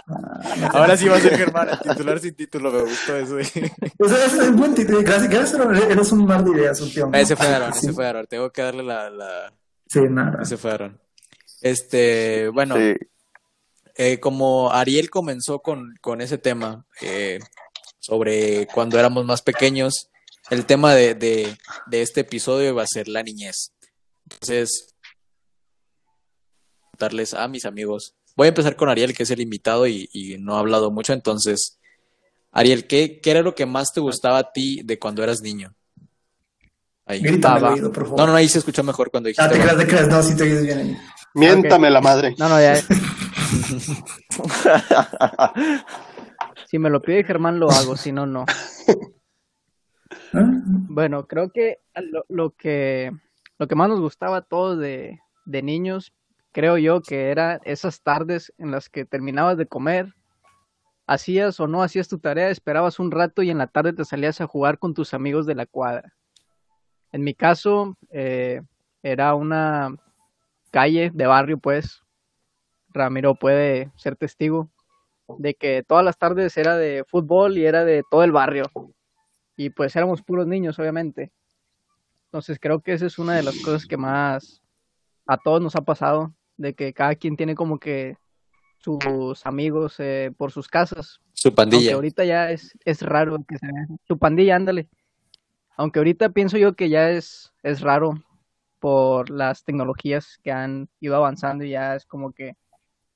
Ahora 0.73 0.97
sí 0.97 1.09
va 1.09 1.17
a 1.17 1.21
ser 1.21 1.37
Germán, 1.37 1.69
titular 1.83 2.19
sin 2.19 2.35
título, 2.35 2.71
me 2.73 2.83
gustó 2.83 3.17
eso. 3.17 3.37
O 3.99 4.09
sea, 4.09 4.27
es 4.27 4.33
un 4.35 4.57
buen 4.57 4.75
título. 4.75 5.01
Gracias, 5.03 5.55
Aaron, 5.55 5.75
eres 5.77 6.13
un 6.13 6.25
mar 6.27 6.45
de 6.45 6.51
ideas, 6.51 6.81
últimamente. 6.81 7.21
Ese 7.21 7.37
fue 7.37 7.47
Aaron, 7.47 7.71
ese 7.73 7.93
fue 7.93 8.07
Aaron. 8.07 8.27
Tengo 8.27 8.51
que 8.51 8.63
darle 8.63 8.83
la, 8.83 9.11
la... 9.11 9.53
Sí, 9.89 10.01
nada. 10.11 10.43
Ese 10.43 10.57
fue 10.57 10.73
Aaron. 10.73 11.01
Este, 11.61 12.49
bueno, 12.49 12.75
Sí. 12.77 12.95
eh, 13.97 14.19
como 14.19 14.73
Ariel 14.73 15.09
comenzó 15.11 15.61
con, 15.61 15.95
con 16.01 16.21
ese 16.21 16.39
tema 16.39 16.85
eh, 17.01 17.39
sobre 18.01 18.67
cuando 18.67 18.99
éramos 18.99 19.25
más 19.25 19.43
pequeños, 19.43 20.11
el 20.51 20.67
tema 20.67 20.95
de, 20.95 21.15
de, 21.15 21.57
de 21.87 22.03
este 22.03 22.23
episodio 22.23 22.75
va 22.75 22.83
a 22.83 22.87
ser 22.89 23.07
la 23.07 23.23
niñez. 23.23 23.73
Entonces, 24.25 24.89
darles 26.99 27.35
a 27.35 27.47
mis 27.49 27.65
amigos. 27.65 28.15
Voy 28.37 28.47
a 28.47 28.49
empezar 28.49 28.77
con 28.77 28.89
Ariel, 28.89 29.15
que 29.15 29.23
es 29.25 29.31
el 29.31 29.41
invitado 29.41 29.87
y, 29.87 30.09
y 30.13 30.39
no 30.39 30.57
ha 30.57 30.61
hablado 30.61 30.91
mucho. 30.91 31.13
Entonces, 31.13 31.79
Ariel, 32.51 32.87
¿qué, 32.87 33.21
¿qué 33.21 33.31
era 33.31 33.43
lo 33.43 33.55
que 33.55 33.67
más 33.67 33.93
te 33.93 34.01
gustaba 34.01 34.39
a 34.39 34.53
ti 34.53 34.83
de 34.85 34.99
cuando 34.99 35.23
eras 35.23 35.41
niño? 35.43 35.75
Ahí. 37.05 37.21
Grítame 37.21 37.57
al 37.57 37.65
va. 37.65 37.73
oído, 37.75 37.93
por 37.93 38.05
favor. 38.05 38.21
No, 38.21 38.27
no, 38.29 38.35
ahí 38.35 38.49
se 38.49 38.59
escuchó 38.59 38.83
mejor 38.83 39.11
cuando 39.11 39.29
Ah, 39.39 39.49
dijiste. 39.49 39.55
te 39.57 39.61
creas, 39.63 39.77
te 39.79 39.87
creas. 39.87 40.09
No, 40.09 40.23
sí 40.23 40.37
te 40.37 40.43
oyes 40.45 40.63
bien 40.63 40.79
ahí. 40.79 40.97
Miéntame 41.35 41.91
la 41.91 42.01
madre. 42.01 42.35
No, 42.39 42.49
no, 42.49 42.61
ya. 42.61 42.75
Si 46.69 46.79
me 46.79 46.89
lo 46.89 47.03
pide 47.03 47.23
Germán, 47.25 47.61
lo 47.61 47.71
hago, 47.71 47.97
si 47.99 48.13
no, 48.13 48.25
no. 48.25 48.47
¿Ah? 50.33 50.51
Bueno, 50.89 51.27
creo 51.27 51.51
que 51.51 51.81
lo, 51.95 52.25
lo 52.31 52.51
que 52.57 53.11
lo 53.59 53.69
que 53.69 53.75
más 53.75 53.91
nos 53.91 54.01
gustaba 54.01 54.39
a 54.39 54.43
todos 54.43 54.79
de, 54.79 55.21
de 55.45 55.63
niños, 55.63 56.15
creo 56.53 56.79
yo 56.79 57.03
que 57.03 57.31
era 57.31 57.61
esas 57.65 58.03
tardes 58.03 58.53
en 58.59 58.71
las 58.71 58.89
que 58.89 59.05
terminabas 59.05 59.57
de 59.57 59.67
comer, 59.67 60.15
hacías 61.07 61.59
o 61.61 61.67
no 61.67 61.83
hacías 61.83 62.09
tu 62.09 62.19
tarea, 62.19 62.51
esperabas 62.51 62.99
un 62.99 63.11
rato 63.11 63.43
y 63.43 63.51
en 63.51 63.59
la 63.59 63.67
tarde 63.67 63.93
te 63.93 64.05
salías 64.05 64.41
a 64.41 64.47
jugar 64.47 64.79
con 64.79 64.95
tus 64.95 65.15
amigos 65.15 65.47
de 65.47 65.55
la 65.55 65.67
cuadra. 65.67 66.15
En 67.11 67.25
mi 67.25 67.35
caso, 67.35 67.97
eh, 68.11 68.63
era 69.03 69.35
una 69.35 69.95
calle 70.71 71.11
de 71.13 71.27
barrio, 71.27 71.59
pues. 71.59 72.03
Ramiro 72.91 73.35
puede 73.35 73.91
ser 73.97 74.17
testigo 74.17 74.71
de 75.39 75.55
que 75.55 75.83
todas 75.83 76.05
las 76.05 76.19
tardes 76.19 76.57
era 76.57 76.77
de 76.77 77.05
fútbol 77.09 77.57
y 77.57 77.65
era 77.65 77.85
de 77.85 78.03
todo 78.11 78.23
el 78.23 78.33
barrio 78.33 78.71
y 79.57 79.71
pues 79.71 79.95
éramos 79.97 80.23
puros 80.23 80.47
niños, 80.47 80.79
obviamente. 80.79 81.33
Entonces 82.27 82.59
creo 82.61 82.81
que 82.81 82.93
esa 82.93 83.07
es 83.07 83.19
una 83.19 83.35
de 83.35 83.43
las 83.43 83.57
cosas 83.61 83.87
que 83.87 83.97
más 83.97 84.63
a 85.27 85.37
todos 85.37 85.61
nos 85.61 85.77
ha 85.77 85.83
pasado, 85.83 86.33
de 86.63 86.75
que 86.75 86.95
cada 86.95 87.15
quien 87.17 87.37
tiene 87.37 87.55
como 87.55 87.79
que 87.79 88.17
sus 88.79 89.45
amigos 89.47 89.97
eh, 89.99 90.33
por 90.37 90.51
sus 90.51 90.69
casas. 90.69 91.21
Su 91.35 91.49
Aunque 91.49 91.57
pandilla. 91.57 91.95
ahorita 91.95 92.25
ya 92.25 92.51
es, 92.51 92.77
es 92.85 93.03
raro 93.03 93.45
que 93.47 93.59
se 93.59 93.67
vea. 93.67 93.87
Tu 94.07 94.19
pandilla, 94.19 94.57
ándale. 94.57 94.89
Aunque 95.77 95.99
ahorita 95.99 96.31
pienso 96.31 96.57
yo 96.59 96.75
que 96.75 96.89
ya 96.89 97.11
es, 97.11 97.53
es 97.63 97.81
raro 97.81 98.15
por 98.79 99.31
las 99.31 99.65
tecnologías 99.65 100.39
que 100.43 100.53
han 100.53 100.89
ido 101.01 101.17
avanzando 101.17 101.65
y 101.65 101.71
ya 101.71 101.95
es 101.95 102.07
como 102.07 102.33
que 102.33 102.57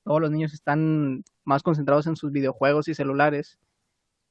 todos 0.03 0.21
los 0.21 0.31
niños 0.31 0.53
están 0.53 1.23
más 1.43 1.63
concentrados 1.63 2.07
en 2.07 2.15
sus 2.15 2.31
videojuegos 2.31 2.87
y 2.87 2.95
celulares 2.95 3.59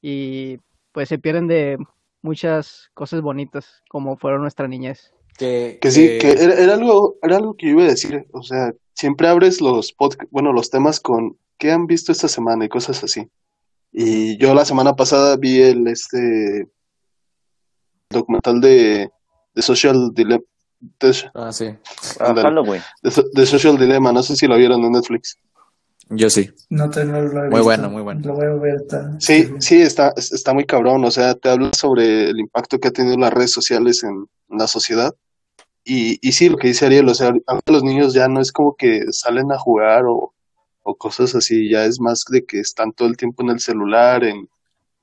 y 0.00 0.58
pues 0.92 1.08
se 1.08 1.18
pierden 1.18 1.46
de 1.46 1.78
muchas 2.22 2.90
cosas 2.94 3.20
bonitas 3.20 3.82
como 3.88 4.16
fueron 4.16 4.40
nuestra 4.40 4.68
niñez. 4.68 5.12
Que, 5.38 5.78
Que 5.80 5.90
sí, 5.90 6.18
que 6.18 6.30
era, 6.32 6.54
era 6.54 6.74
algo, 6.74 7.16
era 7.22 7.36
algo 7.36 7.54
que 7.56 7.66
yo 7.66 7.72
iba 7.72 7.82
a 7.82 7.88
decir. 7.88 8.26
O 8.32 8.42
sea, 8.42 8.72
siempre 8.94 9.28
abres 9.28 9.60
los 9.60 9.92
podcasts, 9.92 10.30
bueno, 10.32 10.52
los 10.52 10.70
temas 10.70 10.98
con 11.00 11.36
¿qué 11.58 11.70
han 11.72 11.86
visto 11.86 12.12
esta 12.12 12.28
semana? 12.28 12.64
y 12.64 12.68
cosas 12.68 13.02
así. 13.04 13.28
Y 13.92 14.36
yo 14.38 14.54
la 14.54 14.64
semana 14.64 14.94
pasada 14.94 15.36
vi 15.36 15.60
el 15.62 15.86
este 15.88 16.68
documental 18.10 18.60
de, 18.60 19.10
de 19.54 19.62
Social 19.62 20.10
Dilemma. 20.14 20.44
De, 21.00 21.14
Ah, 21.34 21.52
sí. 21.52 21.66
Ah, 22.20 22.26
Ándale. 22.28 22.42
Halloween. 22.48 22.82
de 23.02 23.24
de 23.32 23.46
Social 23.46 23.78
Dilemma, 23.78 24.12
no 24.12 24.22
sé 24.22 24.36
si 24.36 24.46
lo 24.46 24.56
vieron 24.56 24.84
en 24.84 24.92
Netflix. 24.92 25.36
Yo 26.10 26.30
sí. 26.30 26.48
No 26.70 26.88
te 26.90 27.04
no 27.04 27.20
lo 27.20 27.44
he 27.46 27.48
Muy 27.48 27.60
bueno, 27.62 27.90
muy 27.90 28.02
bueno. 28.02 28.20
Lo 28.24 28.34
voy 28.34 28.46
a 28.46 28.50
ver. 28.54 28.76
está- 28.76 29.18
Sí, 29.18 29.48
sí, 29.58 29.80
está, 29.82 30.12
es- 30.16 30.32
está 30.32 30.52
muy 30.54 30.64
cabrón. 30.64 31.04
O 31.04 31.10
sea, 31.10 31.34
te 31.34 31.48
habla 31.48 31.70
sobre 31.72 32.30
el 32.30 32.38
impacto 32.38 32.78
que 32.78 32.88
ha 32.88 32.92
tenido 32.92 33.16
las 33.16 33.32
redes 33.32 33.50
sociales 33.52 34.04
en, 34.04 34.26
en 34.50 34.58
la 34.58 34.68
sociedad. 34.68 35.12
Y, 35.88 36.18
y 36.20 36.32
sí, 36.32 36.48
lo 36.48 36.56
que 36.56 36.66
dice 36.66 36.84
Ariel, 36.84 37.08
o 37.08 37.14
sea, 37.14 37.32
los 37.66 37.84
niños 37.84 38.12
ya 38.12 38.26
no 38.26 38.40
es 38.40 38.50
como 38.50 38.74
que 38.74 39.04
salen 39.12 39.52
a 39.52 39.58
jugar 39.58 40.04
o, 40.06 40.34
o 40.82 40.94
cosas 40.96 41.36
así, 41.36 41.70
ya 41.70 41.84
es 41.84 42.00
más 42.00 42.24
de 42.28 42.44
que 42.44 42.58
están 42.58 42.92
todo 42.92 43.06
el 43.06 43.16
tiempo 43.16 43.44
en 43.44 43.50
el 43.50 43.60
celular, 43.60 44.24
en, 44.24 44.48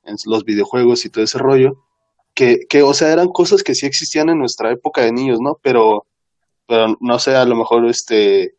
en 0.04 0.16
los 0.26 0.44
videojuegos 0.44 1.06
y 1.06 1.10
todo 1.10 1.24
ese 1.24 1.38
rollo. 1.38 1.86
Que, 2.34 2.66
que, 2.68 2.84
o 2.84 2.94
sea, 2.94 3.14
eran 3.14 3.30
cosas 3.30 3.64
que 3.64 3.76
sí 3.76 3.86
existían 3.86 4.28
en 4.28 4.40
nuestra 4.40 4.72
época 4.72 5.02
de 5.02 5.14
niños, 5.14 5.40
¿no? 5.40 5.58
Pero, 5.62 6.06
pero 6.68 6.98
no 7.00 7.18
sé, 7.18 7.34
a 7.34 7.46
lo 7.46 7.56
mejor 7.56 7.86
este, 7.86 8.56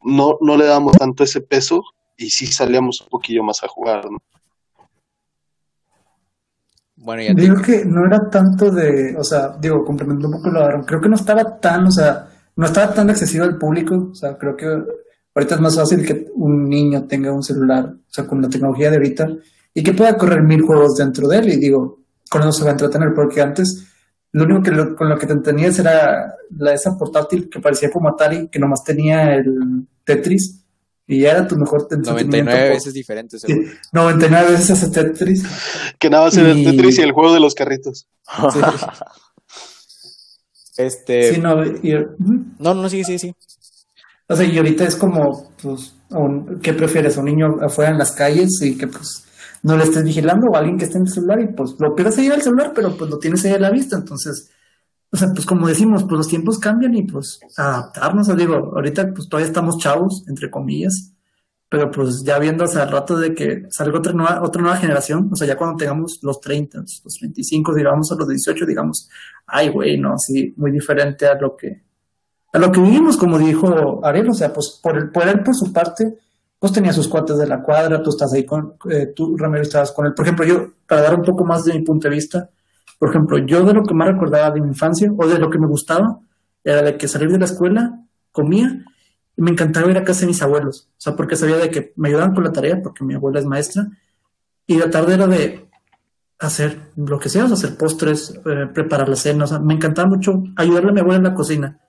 no, 0.00 0.38
no 0.40 0.56
le 0.56 0.66
damos 0.66 0.96
tanto 0.96 1.24
ese 1.24 1.40
peso 1.40 1.82
y 2.16 2.30
sí 2.30 2.46
salíamos 2.46 3.00
un 3.00 3.08
poquillo 3.08 3.42
más 3.42 3.64
a 3.64 3.68
jugar, 3.68 4.08
¿no? 4.08 4.18
Bueno, 7.00 7.22
y 7.22 7.28
a 7.28 7.34
ti. 7.34 7.42
Digo 7.42 7.56
que 7.62 7.84
no 7.84 8.04
era 8.06 8.28
tanto 8.30 8.70
de, 8.70 9.14
o 9.16 9.24
sea, 9.24 9.56
digo, 9.60 9.84
complementando 9.84 10.28
un 10.28 10.42
poco 10.42 10.50
lo 10.50 10.60
de 10.60 10.66
Aaron, 10.66 10.82
creo 10.84 11.00
que 11.00 11.08
no 11.08 11.16
estaba 11.16 11.58
tan, 11.58 11.86
o 11.86 11.90
sea, 11.90 12.26
no 12.56 12.66
estaba 12.66 12.92
tan 12.92 13.08
accesible 13.10 13.46
al 13.46 13.56
público, 13.58 14.08
o 14.10 14.14
sea, 14.14 14.36
creo 14.36 14.56
que 14.56 14.66
ahorita 15.34 15.54
es 15.54 15.60
más 15.60 15.76
fácil 15.76 16.04
que 16.04 16.26
un 16.34 16.68
niño 16.68 17.06
tenga 17.06 17.32
un 17.32 17.42
celular, 17.42 17.84
o 17.86 17.98
sea, 18.12 18.26
con 18.26 18.42
la 18.42 18.48
tecnología 18.48 18.90
de 18.90 18.96
ahorita, 18.96 19.28
y 19.74 19.82
que 19.82 19.92
pueda 19.94 20.16
correr 20.16 20.42
mil 20.42 20.62
juegos 20.62 20.96
dentro 20.96 21.28
de 21.28 21.38
él, 21.38 21.48
y 21.50 21.56
digo, 21.56 22.00
con 22.28 22.42
eso 22.42 22.52
se 22.52 22.64
va 22.64 22.70
a 22.70 22.72
entretener, 22.72 23.10
porque 23.14 23.40
antes 23.40 23.86
lo 24.32 24.44
único 24.44 24.62
que 24.62 24.70
lo- 24.72 24.94
con 24.96 25.08
lo 25.08 25.16
que 25.16 25.26
te 25.26 25.32
entretenías 25.32 25.78
era 25.78 26.34
la, 26.58 26.72
esa 26.74 26.96
portátil 26.98 27.48
que 27.48 27.60
parecía 27.60 27.90
como 27.90 28.08
Atari, 28.08 28.48
que 28.48 28.58
nomás 28.58 28.82
tenía 28.84 29.34
el 29.36 29.86
Tetris, 30.04 30.64
y 31.08 31.22
ya 31.22 31.30
era 31.32 31.48
tu 31.48 31.56
mejor 31.56 31.82
entretenimiento 31.90 32.36
99 32.36 32.66
por- 32.68 32.74
veces 32.76 32.94
diferentes, 32.94 33.40
Sí, 33.40 33.46
seguro. 33.52 33.70
99 33.92 34.50
veces 34.52 34.70
ese 34.70 34.90
Tetris. 34.90 35.42
Que 35.98 36.10
nada 36.10 36.26
más 36.26 36.36
era 36.36 36.50
el 36.52 36.62
Tetris 36.64 36.98
y 36.98 37.02
el 37.02 37.12
juego 37.12 37.32
de 37.34 37.40
los 37.40 37.54
carritos. 37.54 38.06
Sí. 38.52 38.60
Este. 40.76 41.34
Sí, 41.34 41.40
no, 41.40 41.64
y-. 41.64 42.06
No, 42.60 42.74
no, 42.74 42.88
sí, 42.88 43.02
sí, 43.04 43.18
sí. 43.18 43.34
O 44.28 44.36
sea, 44.36 44.46
y 44.46 44.56
ahorita 44.56 44.84
es 44.84 44.94
como, 44.96 45.52
pues, 45.60 45.94
un- 46.10 46.60
¿qué 46.62 46.72
prefieres? 46.74 47.16
¿Un 47.16 47.24
niño 47.24 47.46
afuera 47.66 47.90
en 47.90 47.98
las 47.98 48.12
calles 48.12 48.60
y 48.62 48.76
que, 48.76 48.86
pues, 48.86 49.24
no 49.62 49.76
le 49.76 49.84
estés 49.84 50.04
vigilando 50.04 50.46
o 50.52 50.56
alguien 50.56 50.76
que 50.78 50.84
esté 50.84 50.98
en 50.98 51.04
el 51.06 51.12
celular 51.12 51.40
y, 51.40 51.52
pues, 51.54 51.74
lo 51.80 51.94
pierdes 51.96 52.18
ahí 52.18 52.26
el 52.28 52.42
celular, 52.42 52.72
pero, 52.74 52.96
pues, 52.96 53.10
lo 53.10 53.18
tienes 53.18 53.44
ahí 53.44 53.52
a 53.54 53.58
la 53.58 53.70
vista? 53.70 53.96
Entonces, 53.96 54.50
o 55.10 55.16
sea, 55.16 55.28
pues, 55.34 55.46
como 55.46 55.66
decimos, 55.66 56.04
pues, 56.04 56.18
los 56.18 56.28
tiempos 56.28 56.58
cambian 56.58 56.94
y, 56.94 57.02
pues, 57.02 57.40
adaptarnos. 57.56 58.34
Digo, 58.36 58.72
ahorita, 58.74 59.12
pues, 59.14 59.28
todavía 59.28 59.48
estamos 59.48 59.78
chavos, 59.78 60.24
entre 60.28 60.50
comillas, 60.50 61.12
pero, 61.68 61.90
pues, 61.90 62.22
ya 62.24 62.38
viendo 62.38 62.64
hace 62.64 62.84
rato 62.84 63.16
de 63.16 63.34
que 63.34 63.64
salga 63.70 63.98
otra 63.98 64.12
nueva, 64.12 64.42
otra 64.42 64.60
nueva 64.60 64.76
generación, 64.76 65.30
o 65.32 65.36
sea, 65.36 65.46
ya 65.46 65.56
cuando 65.56 65.76
tengamos 65.76 66.18
los 66.22 66.40
30, 66.40 66.78
los 66.78 67.18
25, 67.20 67.74
digamos, 67.74 68.12
a 68.12 68.16
los 68.16 68.28
18, 68.28 68.66
digamos, 68.66 69.08
ay, 69.46 69.70
güey, 69.70 69.98
no, 69.98 70.18
sí, 70.18 70.54
muy 70.56 70.70
diferente 70.70 71.26
a 71.26 71.34
lo 71.34 71.56
que, 71.56 71.82
a 72.52 72.58
lo 72.58 72.70
que 72.72 72.80
vivimos, 72.80 73.16
como 73.16 73.38
dijo 73.38 74.04
Ariel, 74.04 74.30
o 74.30 74.34
sea, 74.34 74.52
pues 74.52 74.80
por, 74.82 74.96
el, 74.96 75.10
por 75.10 75.28
él, 75.28 75.42
por 75.42 75.54
su 75.54 75.72
parte, 75.72 76.18
pues 76.58 76.72
tenía 76.72 76.92
sus 76.92 77.08
cuates 77.08 77.38
de 77.38 77.46
la 77.46 77.62
cuadra, 77.62 78.02
tú 78.02 78.10
estás 78.10 78.32
ahí 78.32 78.44
con, 78.44 78.74
eh, 78.90 79.12
tú, 79.14 79.36
Ramiro, 79.36 79.62
estabas 79.62 79.92
con 79.92 80.06
él. 80.06 80.14
Por 80.14 80.24
ejemplo, 80.24 80.44
yo, 80.44 80.72
para 80.86 81.02
dar 81.02 81.14
un 81.14 81.22
poco 81.22 81.44
más 81.44 81.64
de 81.64 81.74
mi 81.74 81.82
punto 81.84 82.08
de 82.08 82.14
vista, 82.14 82.50
por 82.98 83.10
ejemplo, 83.10 83.38
yo 83.38 83.64
de 83.64 83.74
lo 83.74 83.82
que 83.82 83.94
más 83.94 84.08
recordaba 84.08 84.50
de 84.50 84.60
mi 84.60 84.68
infancia, 84.68 85.10
o 85.16 85.26
de 85.26 85.38
lo 85.38 85.50
que 85.50 85.58
me 85.58 85.66
gustaba, 85.66 86.20
era 86.64 86.82
de 86.82 86.96
que 86.96 87.08
salir 87.08 87.30
de 87.30 87.38
la 87.38 87.44
escuela, 87.44 88.04
comía, 88.32 88.84
y 89.36 89.42
me 89.42 89.50
encantaba 89.50 89.90
ir 89.90 89.98
a 89.98 90.04
casa 90.04 90.22
de 90.22 90.28
mis 90.28 90.42
abuelos, 90.42 90.88
o 90.90 91.00
sea, 91.00 91.16
porque 91.16 91.36
sabía 91.36 91.56
de 91.56 91.70
que 91.70 91.92
me 91.96 92.08
ayudaban 92.08 92.34
con 92.34 92.44
la 92.44 92.52
tarea, 92.52 92.80
porque 92.82 93.04
mi 93.04 93.14
abuela 93.14 93.38
es 93.38 93.46
maestra, 93.46 93.86
y 94.66 94.76
la 94.76 94.90
tarde 94.90 95.14
era 95.14 95.26
de, 95.26 95.68
hacer 96.38 96.92
lo 96.96 97.18
que 97.18 97.28
sea, 97.28 97.44
hacer 97.44 97.76
postres, 97.76 98.40
eh, 98.46 98.66
preparar 98.72 99.08
la 99.08 99.16
cena, 99.16 99.44
o 99.44 99.46
sea, 99.46 99.58
me 99.58 99.74
encantaba 99.74 100.08
mucho 100.08 100.42
ayudarle 100.56 100.90
a 100.90 100.92
mi 100.92 101.00
abuela 101.00 101.18
en 101.18 101.24
la 101.24 101.34
cocina. 101.34 101.80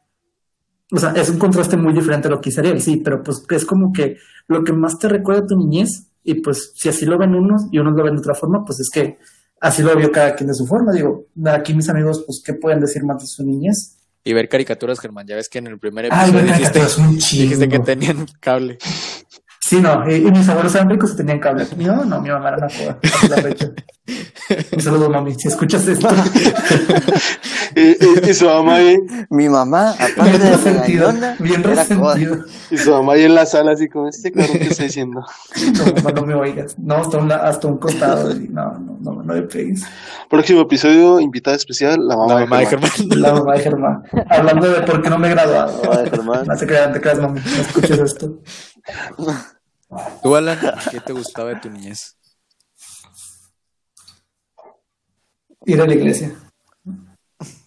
O 0.91 0.97
sea, 0.97 1.11
es 1.11 1.29
un 1.29 1.37
contraste 1.37 1.77
muy 1.77 1.93
diferente 1.93 2.27
a 2.27 2.31
lo 2.31 2.41
que 2.41 2.51
Ariel, 2.57 2.81
sí, 2.81 2.97
pero 2.97 3.21
pues 3.21 3.45
es 3.47 3.65
como 3.65 3.93
que 3.93 4.17
lo 4.47 4.63
que 4.63 4.73
más 4.73 4.97
te 4.97 5.07
recuerda 5.07 5.43
a 5.43 5.47
tu 5.47 5.55
niñez, 5.55 6.09
y 6.23 6.41
pues 6.41 6.73
si 6.75 6.89
así 6.89 7.05
lo 7.05 7.17
ven 7.17 7.35
unos 7.35 7.67
y 7.71 7.77
unos 7.77 7.93
lo 7.95 8.03
ven 8.03 8.15
de 8.15 8.19
otra 8.19 8.33
forma, 8.33 8.65
pues 8.65 8.79
es 8.79 8.89
que 8.91 9.19
así 9.61 9.81
lo 9.81 9.95
vio 9.95 10.11
cada 10.11 10.35
quien 10.35 10.47
de 10.47 10.53
su 10.53 10.65
forma. 10.65 10.91
Digo, 10.91 11.27
aquí 11.45 11.73
mis 11.73 11.89
amigos, 11.89 12.23
pues, 12.25 12.41
¿qué 12.43 12.53
pueden 12.53 12.79
decir 12.81 13.03
más 13.03 13.21
de 13.21 13.27
su 13.27 13.45
niñez? 13.45 13.97
Y 14.23 14.33
ver 14.33 14.49
caricaturas, 14.49 14.99
Germán. 14.99 15.25
Ya 15.27 15.35
ves 15.35 15.49
que 15.49 15.59
en 15.59 15.67
el 15.67 15.79
primer 15.79 16.05
episodio 16.05 16.41
dijiste, 16.41 16.79
dijiste 16.79 17.69
que 17.69 17.79
tenían 17.79 18.27
cable. 18.39 18.77
Sí, 19.69 19.79
no, 19.81 20.09
y, 20.09 20.15
y 20.15 20.31
mis 20.31 20.49
abuelos 20.49 20.73
eran 20.73 20.89
ricos 20.89 21.11
y 21.13 21.17
tenían 21.17 21.37
cable. 21.39 21.67
No, 21.77 22.03
no, 22.03 22.19
mi 22.21 22.29
mamá 22.29 22.49
era 22.49 22.57
una 22.57 22.67
la 23.35 23.37
fecha. 23.41 23.69
Un 24.73 24.81
saludo, 24.81 25.11
mami, 25.11 25.35
si 25.35 25.47
escuchas 25.47 25.87
esto. 25.87 26.07
Y, 27.75 27.81
y- 27.81 28.29
y 28.31 28.33
su 28.33 28.45
mamá 28.47 28.77
ahí, 28.77 28.97
Mi 29.29 29.47
mamá, 29.47 29.91
aparte 29.91 30.23
Bien 30.23 30.41
de 30.41 30.49
resentido, 30.49 31.11
regañona, 31.11 31.35
bien 31.39 31.63
resentido. 31.63 32.37
y 32.71 32.77
su 32.77 32.89
mamá 32.91 33.13
ahí 33.13 33.23
en 33.25 33.35
la 33.35 33.45
sala 33.45 33.73
así 33.73 33.87
como, 33.87 34.09
este 34.09 34.31
cabrón 34.31 34.57
que 34.57 34.63
está 34.69 34.83
diciendo. 34.85 35.23
No, 35.77 35.93
mamá, 35.97 36.11
no 36.13 36.25
me 36.25 36.33
oigas. 36.33 36.75
No, 36.79 36.95
hasta 36.95 37.17
un, 37.19 37.31
hasta 37.31 37.67
un 37.67 37.77
costado. 37.77 38.31
y 38.35 38.47
no, 38.49 38.71
no, 38.79 38.97
no, 39.01 39.23
no 39.23 39.33
me 39.35 39.43
pegues. 39.43 39.83
Próximo 40.31 40.61
episodio, 40.61 41.19
invitada 41.19 41.55
especial, 41.57 41.99
la 42.07 42.17
mamá, 42.17 42.33
La 42.33 42.39
mamá 42.41 42.57
de 42.57 42.63
de 42.63 42.69
Germán. 42.71 42.89
Germán. 42.91 43.21
La 43.21 43.33
mamá 43.33 43.53
de 43.53 43.59
Germán. 43.59 44.03
Hablando 44.29 44.67
de 44.71 44.81
por 44.81 45.01
qué 45.03 45.09
no 45.11 45.19
me 45.19 45.27
he 45.27 45.31
graduado. 45.31 45.81
Mamá 45.83 45.97
de 46.01 46.09
Germán. 46.09 46.43
No 46.47 46.57
te 46.57 46.65
creas, 46.65 46.87
no 46.87 46.93
te 46.93 47.01
creas, 47.01 47.19
mami. 47.19 47.39
No 47.39 47.61
escuches 47.61 47.99
esto. 47.99 48.39
Tú, 50.21 50.35
Alan, 50.35 50.59
¿qué 50.91 50.99
te 50.99 51.13
gustaba 51.13 51.49
de 51.49 51.59
tu 51.59 51.69
niñez? 51.69 52.17
Ir 55.65 55.81
a 55.81 55.87
la 55.87 55.93
iglesia. 55.93 56.35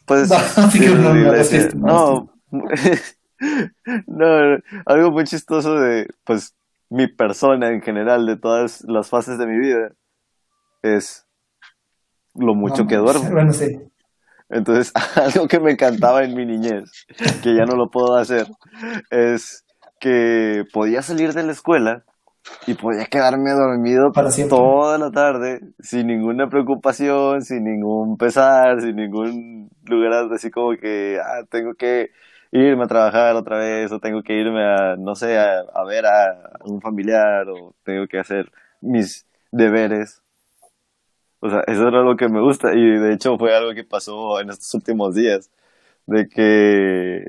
Pues, 0.07 0.31
No, 0.31 0.39
sí 0.71 0.81
no, 0.81 1.17
iglesia. 1.17 1.69
algo 4.87 5.11
muy 5.11 5.25
chistoso 5.25 5.75
de, 5.75 6.09
pues, 6.25 6.55
mi 6.89 7.09
persona 7.09 7.71
en 7.71 7.83
general, 7.83 8.27
de 8.27 8.37
todas 8.37 8.85
las 8.85 9.09
fases 9.09 9.39
de 9.39 9.47
mi 9.47 9.59
vida, 9.59 9.93
es 10.83 11.27
lo 12.35 12.55
mucho 12.55 12.83
No, 12.83 12.89
que 12.89 12.97
duermo. 12.97 13.31
Bueno, 13.31 13.53
sí. 13.53 13.81
Entonces, 14.49 14.93
algo 15.17 15.49
que 15.49 15.59
me 15.59 15.73
encantaba 15.73 16.23
en 16.23 16.37
mi 16.37 16.47
niñez, 16.47 16.85
que 17.43 17.55
ya 17.55 17.65
no 17.65 17.75
lo 17.75 17.91
puedo 17.91 18.17
hacer, 18.17 18.47
es 19.11 19.65
que 19.99 20.65
podía 20.73 21.03
salir 21.03 21.33
de 21.33 21.43
la 21.43 21.53
escuela 21.53 22.05
y 22.67 22.75
podía 22.75 23.07
quedarme 23.07 23.51
dormido 23.53 24.13
Para 24.13 24.31
siempre. 24.31 24.57
toda 24.57 24.99
la 24.99 25.11
tarde 25.11 25.61
sin 25.81 26.07
ninguna 26.07 26.49
preocupación, 26.49 27.43
sin 27.43 27.65
ningún 27.65 28.17
pesar, 28.17 28.81
sin 28.81 28.97
ningún 28.97 29.71
lugar 29.85 30.33
así 30.33 30.51
como 30.51 30.77
que 30.77 31.19
ah, 31.21 31.45
tengo 31.51 31.75
que 31.75 32.11
irme 32.53 32.85
a 32.85 32.87
trabajar 32.87 33.35
otra 33.37 33.59
vez 33.59 33.91
o 33.93 33.99
tengo 34.01 34.23
que 34.23 34.35
irme 34.35 34.63
a, 34.65 34.97
no 34.97 35.15
sé, 35.15 35.39
a, 35.39 35.61
a 35.75 35.85
ver 35.85 36.07
a 36.07 36.51
un 36.65 36.81
familiar 36.81 37.49
o 37.49 37.75
tengo 37.85 38.07
que 38.07 38.19
hacer 38.19 38.51
mis 38.81 39.27
deberes. 39.51 40.23
O 41.41 41.51
sea, 41.51 41.63
eso 41.67 41.89
era 41.89 42.03
lo 42.03 42.17
que 42.17 42.29
me 42.29 42.41
gusta 42.41 42.73
y 42.75 42.81
de 42.99 43.15
hecho 43.15 43.37
fue 43.39 43.55
algo 43.57 43.75
que 43.75 43.85
pasó 43.85 44.41
en 44.41 44.51
estos 44.51 44.73
últimos 44.75 45.15
días, 45.15 45.51
de 46.07 46.29
que 46.29 47.25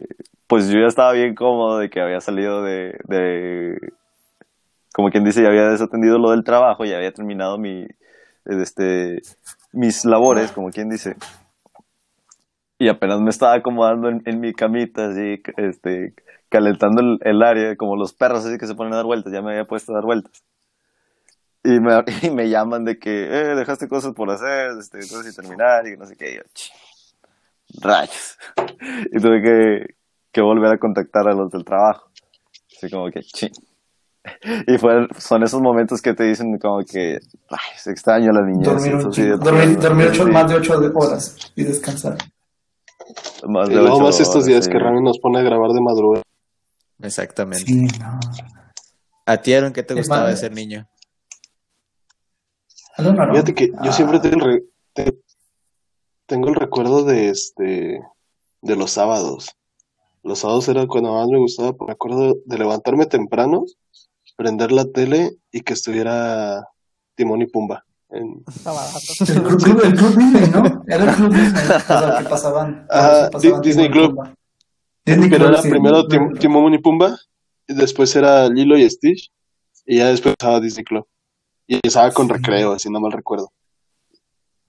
pues 0.48 0.70
yo 0.70 0.80
ya 0.82 0.88
estaba 0.88 1.14
bien 1.14 1.36
cómodo 1.36 1.80
de 1.80 1.90
que 1.90 2.02
había 2.02 2.22
salido 2.22 2.64
de, 2.64 3.00
de 3.08 3.94
como 4.94 5.10
quien 5.10 5.24
dice, 5.26 5.42
ya 5.42 5.50
había 5.50 5.68
desatendido 5.70 6.20
lo 6.20 6.32
del 6.32 6.44
trabajo, 6.44 6.86
ya 6.86 6.98
había 6.98 7.12
terminado 7.12 7.58
mi, 7.58 7.86
este, 8.46 9.22
mis 9.74 10.06
labores, 10.06 10.52
como 10.52 10.70
quien 10.70 10.90
dice. 10.90 11.16
Y 12.78 12.90
apenas 12.90 13.20
me 13.20 13.30
estaba 13.30 13.56
acomodando 13.56 14.10
en, 14.10 14.22
en 14.26 14.40
mi 14.40 14.54
camita, 14.54 15.08
así, 15.08 15.42
este, 15.58 16.14
calentando 16.50 17.02
el, 17.02 17.20
el 17.22 17.42
área, 17.42 17.76
como 17.76 17.96
los 17.96 18.14
perros 18.14 18.46
así 18.46 18.58
que 18.58 18.68
se 18.68 18.76
ponen 18.76 18.94
a 18.94 18.98
dar 18.98 19.06
vueltas, 19.06 19.34
ya 19.34 19.42
me 19.42 19.52
había 19.52 19.66
puesto 19.66 19.92
a 19.92 19.96
dar 19.96 20.06
vueltas. 20.06 20.44
Y 21.64 21.80
me, 21.80 22.04
y 22.22 22.30
me 22.30 22.50
llaman 22.50 22.86
de 22.86 23.00
que, 23.00 23.24
eh, 23.26 23.56
dejaste 23.56 23.88
cosas 23.88 24.14
por 24.14 24.30
hacer, 24.30 24.72
este, 24.80 25.00
cosas 25.00 25.26
sin 25.26 25.36
terminar, 25.36 25.88
y 25.88 25.98
no 25.98 26.06
sé 26.06 26.16
qué, 26.16 26.32
y 26.32 26.36
yo, 26.36 26.42
"Ch, 26.54 26.72
rayos. 27.82 28.38
Y 29.12 29.20
tuve 29.20 29.42
que, 29.42 29.96
que 30.32 30.42
volver 30.42 30.72
a 30.74 30.78
contactar 30.78 31.28
a 31.28 31.34
los 31.34 31.50
del 31.52 31.64
trabajo. 31.64 32.10
Así 32.76 32.90
como 32.90 33.10
que, 33.10 33.22
ching. 33.22 33.52
Y 34.68 34.78
fue, 34.78 35.08
son 35.20 35.44
esos 35.44 35.62
momentos 35.62 36.02
que 36.02 36.14
te 36.14 36.24
dicen 36.24 36.58
como 36.58 36.84
que, 36.84 37.20
ay, 37.50 37.60
se 37.78 37.92
extraño 37.92 38.32
la 38.32 38.42
niñez. 38.42 38.66
Dormir, 38.66 38.96
un 38.96 39.40
dormir, 39.40 39.80
dormir 39.80 40.08
ocho- 40.12 40.28
más 40.28 40.50
de 40.50 40.56
ocho 40.56 40.74
horas 40.96 41.36
y 41.56 41.64
descansar. 41.64 42.18
más 43.48 43.70
Y 43.70 43.74
de 43.74 43.80
luego 43.82 43.96
ocho 43.96 44.04
más 44.06 44.20
estos 44.20 44.46
días 44.46 44.66
sí. 44.66 44.72
que 44.72 44.80
Rami 44.80 45.02
nos 45.02 45.20
pone 45.20 45.40
a 45.40 45.42
grabar 45.44 45.72
de 45.72 45.82
madrugada. 45.82 46.24
Exactamente. 47.02 47.66
Sí, 47.66 47.82
no. 48.00 48.20
¿A 49.26 49.38
ti, 49.38 49.54
Aaron, 49.54 49.74
qué 49.74 49.84
te 49.84 49.94
gustaba 49.94 50.28
de 50.30 50.38
ser 50.38 50.54
niño? 50.54 50.88
Fíjate 52.96 53.56
que 53.56 53.68
yo 53.70 53.74
Ah, 53.80 53.92
siempre 53.92 54.20
tengo 54.20 54.36
el, 54.36 54.42
re- 54.42 54.64
te- 54.94 55.20
tengo 56.28 56.50
el 56.50 56.56
recuerdo 56.56 57.04
de 57.04 57.30
este 57.30 58.02
de 58.62 58.76
los 58.76 58.92
sábados. 58.92 59.50
Los 60.24 60.40
sábados 60.40 60.68
era 60.70 60.86
cuando 60.88 61.14
más 61.14 61.28
me 61.28 61.40
gustaba, 61.40 61.74
me 61.86 61.92
acuerdo 61.92 62.36
de 62.46 62.58
levantarme 62.58 63.06
temprano, 63.06 63.66
prender 64.44 64.72
la 64.74 64.86
tele 64.92 65.38
y 65.52 65.62
que 65.62 65.74
estuviera 65.74 66.68
Timón 67.16 67.42
y 67.42 67.46
Pumba. 67.48 67.86
En-. 68.10 68.44
El 68.46 69.42
club, 69.44 69.64
club- 69.64 69.84
el 69.86 69.94
club 69.96 70.18
Disney, 70.18 70.50
¿no? 70.52 70.84
Era 70.88 71.04
el 71.10 71.16
club 71.16 71.34
Disney. 71.34 71.64
O 71.76 71.80
sea, 71.80 72.18
que 72.20 72.30
pasaban. 72.30 72.86
Ah, 72.92 73.28
que 73.30 73.32
pasaban 73.32 73.62
Di- 73.62 73.68
Disney 73.70 73.90
Club. 73.90 74.30
Disney 75.06 75.30
pero 75.30 75.46
Club, 75.46 75.54
era 75.54 75.62
sí. 75.62 75.70
primero 75.70 76.08
Tim- 76.08 76.34
Timón 76.38 76.74
y 76.74 76.78
Pumba, 76.80 77.18
y 77.68 77.74
después 77.74 78.16
era 78.16 78.48
Lilo 78.50 78.78
y 78.78 78.90
Stitch, 78.90 79.32
y 79.86 79.98
ya 79.98 80.08
después 80.08 80.34
estaba 80.34 80.60
Disney 80.60 80.84
Club. 80.84 81.06
Y 81.68 81.76
empezaba 81.76 82.12
con 82.12 82.28
recreo, 82.30 82.78
si 82.78 82.90
no 82.90 83.00
mal 83.00 83.12
recuerdo. 83.14 83.52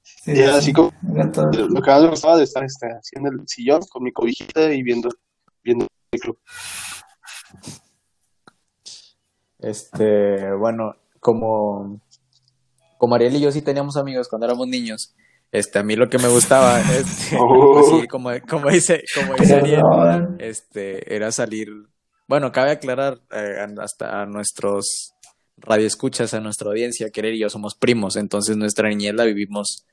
Sí, 0.03 0.33
Y 0.33 0.39
era 0.39 0.53
sí. 0.53 0.59
así 0.59 0.73
como 0.73 0.93
lo 1.03 1.83
que 1.83 1.91
más 1.91 2.03
me 2.03 2.09
gustaba 2.11 2.37
de 2.37 2.45
estar 2.45 2.63
este, 2.65 2.87
así 2.87 3.17
en 3.17 3.27
el 3.27 3.41
sillón 3.47 3.81
con 3.91 4.03
mi 4.05 4.13
cobijita 4.13 4.73
y 4.73 4.83
viendo, 4.83 5.09
viendo 5.63 5.87
Disney 6.13 6.21
Club. 6.21 6.39
Este, 9.65 10.53
bueno, 10.53 10.97
como, 11.21 12.01
como 12.99 13.15
Ariel 13.15 13.37
y 13.37 13.41
yo 13.41 13.51
sí 13.51 13.63
teníamos 13.63 13.97
amigos 13.97 14.29
cuando 14.29 14.47
éramos 14.47 14.69
niños, 14.69 15.15
este, 15.53 15.79
a 15.79 15.83
mí 15.83 15.97
lo 15.97 16.09
que 16.09 16.19
me 16.19 16.29
gustaba, 16.29 16.81
este, 16.93 17.37
Oh. 17.41 17.81
pues 17.89 18.09
como, 18.09 18.31
como 18.49 18.69
dice, 18.69 19.05
como 19.15 19.35
dice 19.35 19.55
Ariel, 19.55 19.83
este, 20.39 21.15
era 21.15 21.33
salir, 21.33 21.69
bueno, 22.29 22.53
cabe 22.53 22.73
aclarar 22.73 23.21
eh, 23.31 23.67
hasta 23.81 24.23
a 24.23 24.27
nuestros 24.27 25.15
radioescuchas, 25.57 26.35
a 26.35 26.41
nuestra 26.41 26.69
audiencia, 26.69 27.11
que 27.11 27.21
Ariel 27.21 27.37
y 27.37 27.41
yo 27.41 27.51
somos 27.51 27.75
primos, 27.75 28.17
entonces 28.17 28.57
nuestra 28.57 28.89
niñez 28.89 29.15
la 29.15 29.25
vivimos 29.25 29.87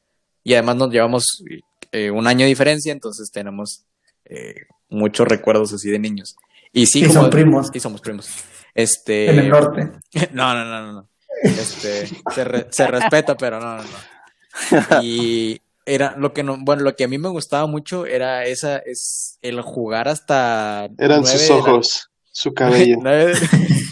y 0.44 0.54
además 0.54 0.76
nos 0.76 0.92
llevamos 0.92 1.44
eh, 1.92 2.12
un 2.12 2.28
año 2.28 2.42
de 2.42 2.50
diferencia, 2.50 2.92
entonces 2.92 3.32
tenemos 3.32 3.86
eh, 4.26 4.56
muchos 4.90 5.28
recuerdos 5.28 5.72
así 5.74 5.90
de 5.90 6.00
niños. 6.00 6.36
Y 6.74 6.86
sí, 6.88 7.00
Y 7.00 7.08
como, 7.08 7.22
son 7.22 7.30
primos. 7.30 7.70
Y 7.74 7.80
somos 7.80 8.02
primos. 8.02 8.30
Este, 8.76 9.30
En 9.30 9.40
el 9.40 9.50
norte. 9.50 9.92
no, 10.32 10.54
no, 10.54 10.66
no, 10.66 10.82
no, 10.86 10.94
no. 10.94 11.10
Este, 11.44 12.08
se, 12.34 12.44
re- 12.44 12.68
se 12.70 12.88
respeta, 12.88 13.36
pero 13.36 13.60
no, 13.60 13.78
no, 13.78 13.84
no. 13.84 15.02
Y 15.02 15.62
era 15.86 16.16
lo 16.18 16.34
que 16.34 16.44
no, 16.44 16.58
bueno, 16.60 16.84
lo 16.84 16.96
que 16.96 17.06
a 17.06 17.08
mí 17.08 17.18
me 17.18 17.30
gustaba 17.30 17.66
mucho 17.68 18.06
era 18.06 18.46
esa, 18.46 18.78
es 18.78 19.40
el 19.42 19.62
jugar 19.62 20.08
hasta 20.08 20.88
Eran 20.98 21.26
sus 21.26 21.50
la- 21.50 21.56
ojos, 21.56 22.10
su 22.32 22.54
cabello. 22.54 22.98
nueve- 23.02 23.36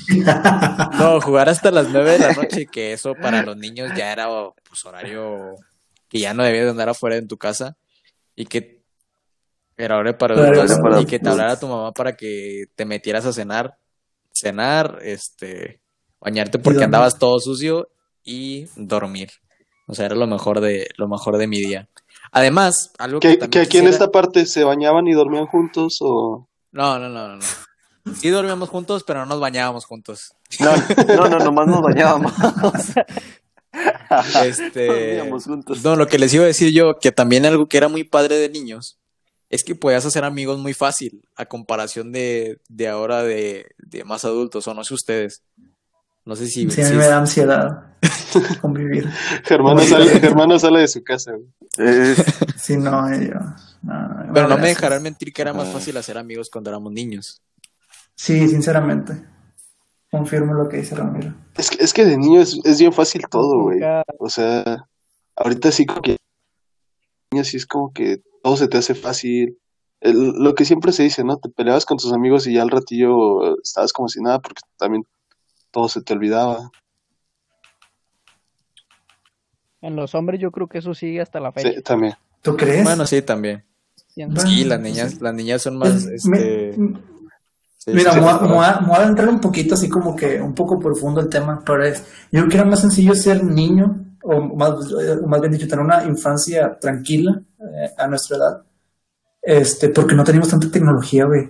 no, 0.99 1.21
jugar 1.21 1.49
hasta 1.49 1.71
las 1.71 1.89
nueve 1.89 2.11
de 2.13 2.19
la 2.19 2.33
noche, 2.33 2.67
que 2.67 2.93
eso 2.93 3.15
para 3.15 3.41
los 3.43 3.57
niños 3.57 3.91
ya 3.95 4.11
era 4.11 4.27
pues 4.67 4.85
horario 4.85 5.55
que 6.07 6.19
ya 6.19 6.33
no 6.33 6.43
debías 6.43 6.65
de 6.65 6.71
andar 6.71 6.89
afuera 6.89 7.15
en 7.17 7.27
tu 7.27 7.37
casa 7.37 7.77
y 8.35 8.45
que 8.45 8.81
era 9.77 9.97
hora 9.97 10.17
para 10.17 10.35
adultos 10.35 10.77
para 10.81 11.01
y 11.01 11.05
que 11.05 11.19
te 11.19 11.29
hablara 11.29 11.59
tu 11.59 11.67
mamá 11.67 11.93
para 11.93 12.15
que 12.15 12.65
te 12.75 12.85
metieras 12.85 13.25
a 13.25 13.33
cenar, 13.33 13.77
cenar, 14.39 14.99
este, 15.03 15.79
bañarte 16.19 16.59
porque 16.59 16.83
andabas 16.83 17.17
todo 17.19 17.39
sucio 17.39 17.89
y 18.23 18.65
dormir. 18.75 19.29
O 19.87 19.95
sea, 19.95 20.05
era 20.05 20.15
lo 20.15 20.27
mejor 20.27 20.61
de 20.61 20.87
lo 20.97 21.07
mejor 21.07 21.37
de 21.37 21.47
mi 21.47 21.59
día. 21.59 21.87
Además, 22.31 22.91
algo 22.99 23.19
que 23.19 23.29
Que, 23.29 23.37
también 23.37 23.49
que 23.51 23.59
aquí 23.59 23.77
en 23.79 23.85
quisiera- 23.85 23.89
esta 24.05 24.11
parte 24.11 24.45
se 24.45 24.63
bañaban 24.63 25.07
y 25.07 25.13
dormían 25.13 25.47
juntos 25.47 25.97
o... 26.01 26.47
No, 26.71 26.99
no, 26.99 27.09
no, 27.09 27.27
no, 27.29 27.37
no. 27.37 27.45
Sí 28.15 28.29
dormíamos 28.29 28.69
juntos, 28.69 29.03
pero 29.05 29.19
no 29.21 29.25
nos 29.27 29.39
bañábamos 29.39 29.85
juntos. 29.85 30.33
No, 30.59 30.71
no, 31.15 31.29
no, 31.29 31.39
nomás 31.39 31.67
nos 31.67 31.81
bañábamos. 31.81 32.33
Este, 34.43 34.87
Dormíamos 34.87 35.45
juntos. 35.45 35.83
no, 35.83 35.95
lo 35.95 36.07
que 36.07 36.17
les 36.19 36.33
iba 36.33 36.43
a 36.43 36.47
decir 36.47 36.73
yo, 36.73 36.97
que 36.99 37.11
también 37.11 37.45
algo 37.45 37.67
que 37.67 37.77
era 37.77 37.87
muy 37.87 38.03
padre 38.03 38.35
de 38.37 38.49
niños, 38.49 38.97
es 39.49 39.63
que 39.63 39.75
podías 39.75 40.05
hacer 40.05 40.23
amigos 40.23 40.59
muy 40.59 40.73
fácil, 40.73 41.23
a 41.35 41.45
comparación 41.45 42.11
de, 42.11 42.59
de 42.69 42.87
ahora 42.87 43.23
de, 43.23 43.67
de 43.77 44.03
más 44.03 44.23
adultos, 44.25 44.67
o 44.67 44.73
no 44.73 44.83
sé 44.83 44.93
ustedes. 44.93 45.43
No 46.25 46.35
sé 46.35 46.45
si... 46.47 46.69
Sí, 46.69 46.81
a 46.81 46.85
si 46.85 46.91
mí 46.93 46.99
me 46.99 47.07
da 47.07 47.17
ansiedad 47.17 47.93
convivir. 48.61 49.09
Germano 49.43 49.81
sale, 49.81 50.07
Germano 50.19 50.59
sale 50.59 50.81
de 50.81 50.87
su 50.87 51.03
casa, 51.03 51.31
güey. 51.31 51.47
Es- 51.77 52.23
Sí, 52.57 52.77
no, 52.77 53.11
eh, 53.11 53.29
yo. 53.33 53.39
no, 53.81 54.33
Pero 54.33 54.47
no 54.47 54.57
me 54.57 54.67
dejarán 54.67 55.01
mentir 55.01 55.33
que 55.33 55.41
era 55.41 55.53
más 55.53 55.69
Ah. 55.69 55.71
fácil 55.71 55.97
hacer 55.97 56.17
amigos 56.17 56.49
cuando 56.51 56.69
éramos 56.69 56.91
niños. 56.91 57.41
Sí, 58.15 58.47
sinceramente. 58.49 59.13
Confirmo 60.11 60.53
lo 60.53 60.67
que 60.69 60.77
dice 60.77 60.93
Ramiro. 60.95 61.33
Es 61.55 61.69
que, 61.69 61.83
es 61.83 61.93
que 61.93 62.05
de 62.05 62.17
niño 62.17 62.41
es, 62.41 62.59
es 62.65 62.79
bien 62.79 62.91
fácil 62.93 63.23
todo, 63.29 63.61
güey. 63.63 63.79
O 64.19 64.29
sea, 64.29 64.85
ahorita 65.35 65.71
sí 65.71 65.85
como 65.85 66.01
que 66.01 66.17
niño 67.31 67.43
sí 67.43 67.57
es 67.57 67.65
como 67.65 67.93
que 67.93 68.21
todo 68.43 68.55
se 68.57 68.67
te 68.67 68.77
hace 68.77 68.95
fácil. 68.95 69.57
El- 70.01 70.31
lo 70.41 70.55
que 70.55 70.65
siempre 70.65 70.91
se 70.91 71.03
dice, 71.03 71.23
¿no? 71.23 71.37
Te 71.37 71.49
peleabas 71.49 71.85
con 71.85 71.97
tus 71.97 72.13
amigos 72.13 72.47
y 72.47 72.53
ya 72.53 72.61
al 72.61 72.69
ratillo 72.69 73.59
estabas 73.61 73.91
como 73.93 74.07
si 74.07 74.21
nada 74.21 74.39
porque 74.39 74.61
también 74.77 75.05
todo 75.71 75.89
se 75.89 76.01
te 76.01 76.13
olvidaba. 76.13 76.71
En 79.81 79.95
los 79.95 80.13
hombres 80.15 80.39
yo 80.41 80.51
creo 80.51 80.67
que 80.67 80.79
eso 80.79 80.93
sigue 80.93 81.21
hasta 81.21 81.39
la 81.39 81.51
fecha. 81.51 81.69
Sí, 81.71 81.81
también. 81.81 82.13
¿Tú 82.41 82.55
crees? 82.57 82.83
Bueno, 82.83 83.05
sí, 83.05 83.21
también. 83.21 83.63
Sí, 84.05 84.65
las 84.65 84.79
niñas, 84.81 85.11
sí. 85.11 85.17
las 85.21 85.33
niñas 85.33 85.61
son 85.61 85.77
más, 85.77 86.05
Es- 86.05 86.25
me- 86.25 86.37
este... 86.37 86.73
sí, 87.77 87.91
Mira, 87.91 88.11
sí, 88.11 88.19
me 88.19 88.25
voy 88.25 88.31
a- 88.33 88.37
sí, 88.39 88.45
me 88.45 88.53
voy 88.53 88.65
a- 88.65 88.79
me 88.81 88.87
voy 88.87 88.97
a 88.97 89.03
entrar 89.07 89.29
un 89.29 89.39
poquito 89.39 89.75
así 89.75 89.87
como 89.87 90.15
que 90.15 90.41
un 90.41 90.53
poco 90.53 90.77
profundo 90.79 91.21
el 91.21 91.29
tema, 91.29 91.61
pero 91.65 91.83
es, 91.85 91.99
yo 92.31 92.39
creo 92.41 92.49
que 92.49 92.55
era 92.57 92.65
más 92.65 92.81
sencillo 92.81 93.13
ser 93.15 93.43
niño, 93.43 94.05
o 94.23 94.41
más, 94.55 94.91
o 94.91 95.27
más 95.27 95.39
bien 95.39 95.53
dicho, 95.53 95.67
tener 95.67 95.83
una 95.85 96.03
infancia 96.03 96.77
tranquila 96.79 97.41
eh, 97.59 97.89
a 97.97 98.07
nuestra 98.07 98.37
edad, 98.37 98.63
este, 99.41 99.89
porque 99.89 100.15
no 100.15 100.23
teníamos 100.23 100.49
tanta 100.49 100.71
tecnología, 100.71 101.25
güey. 101.25 101.49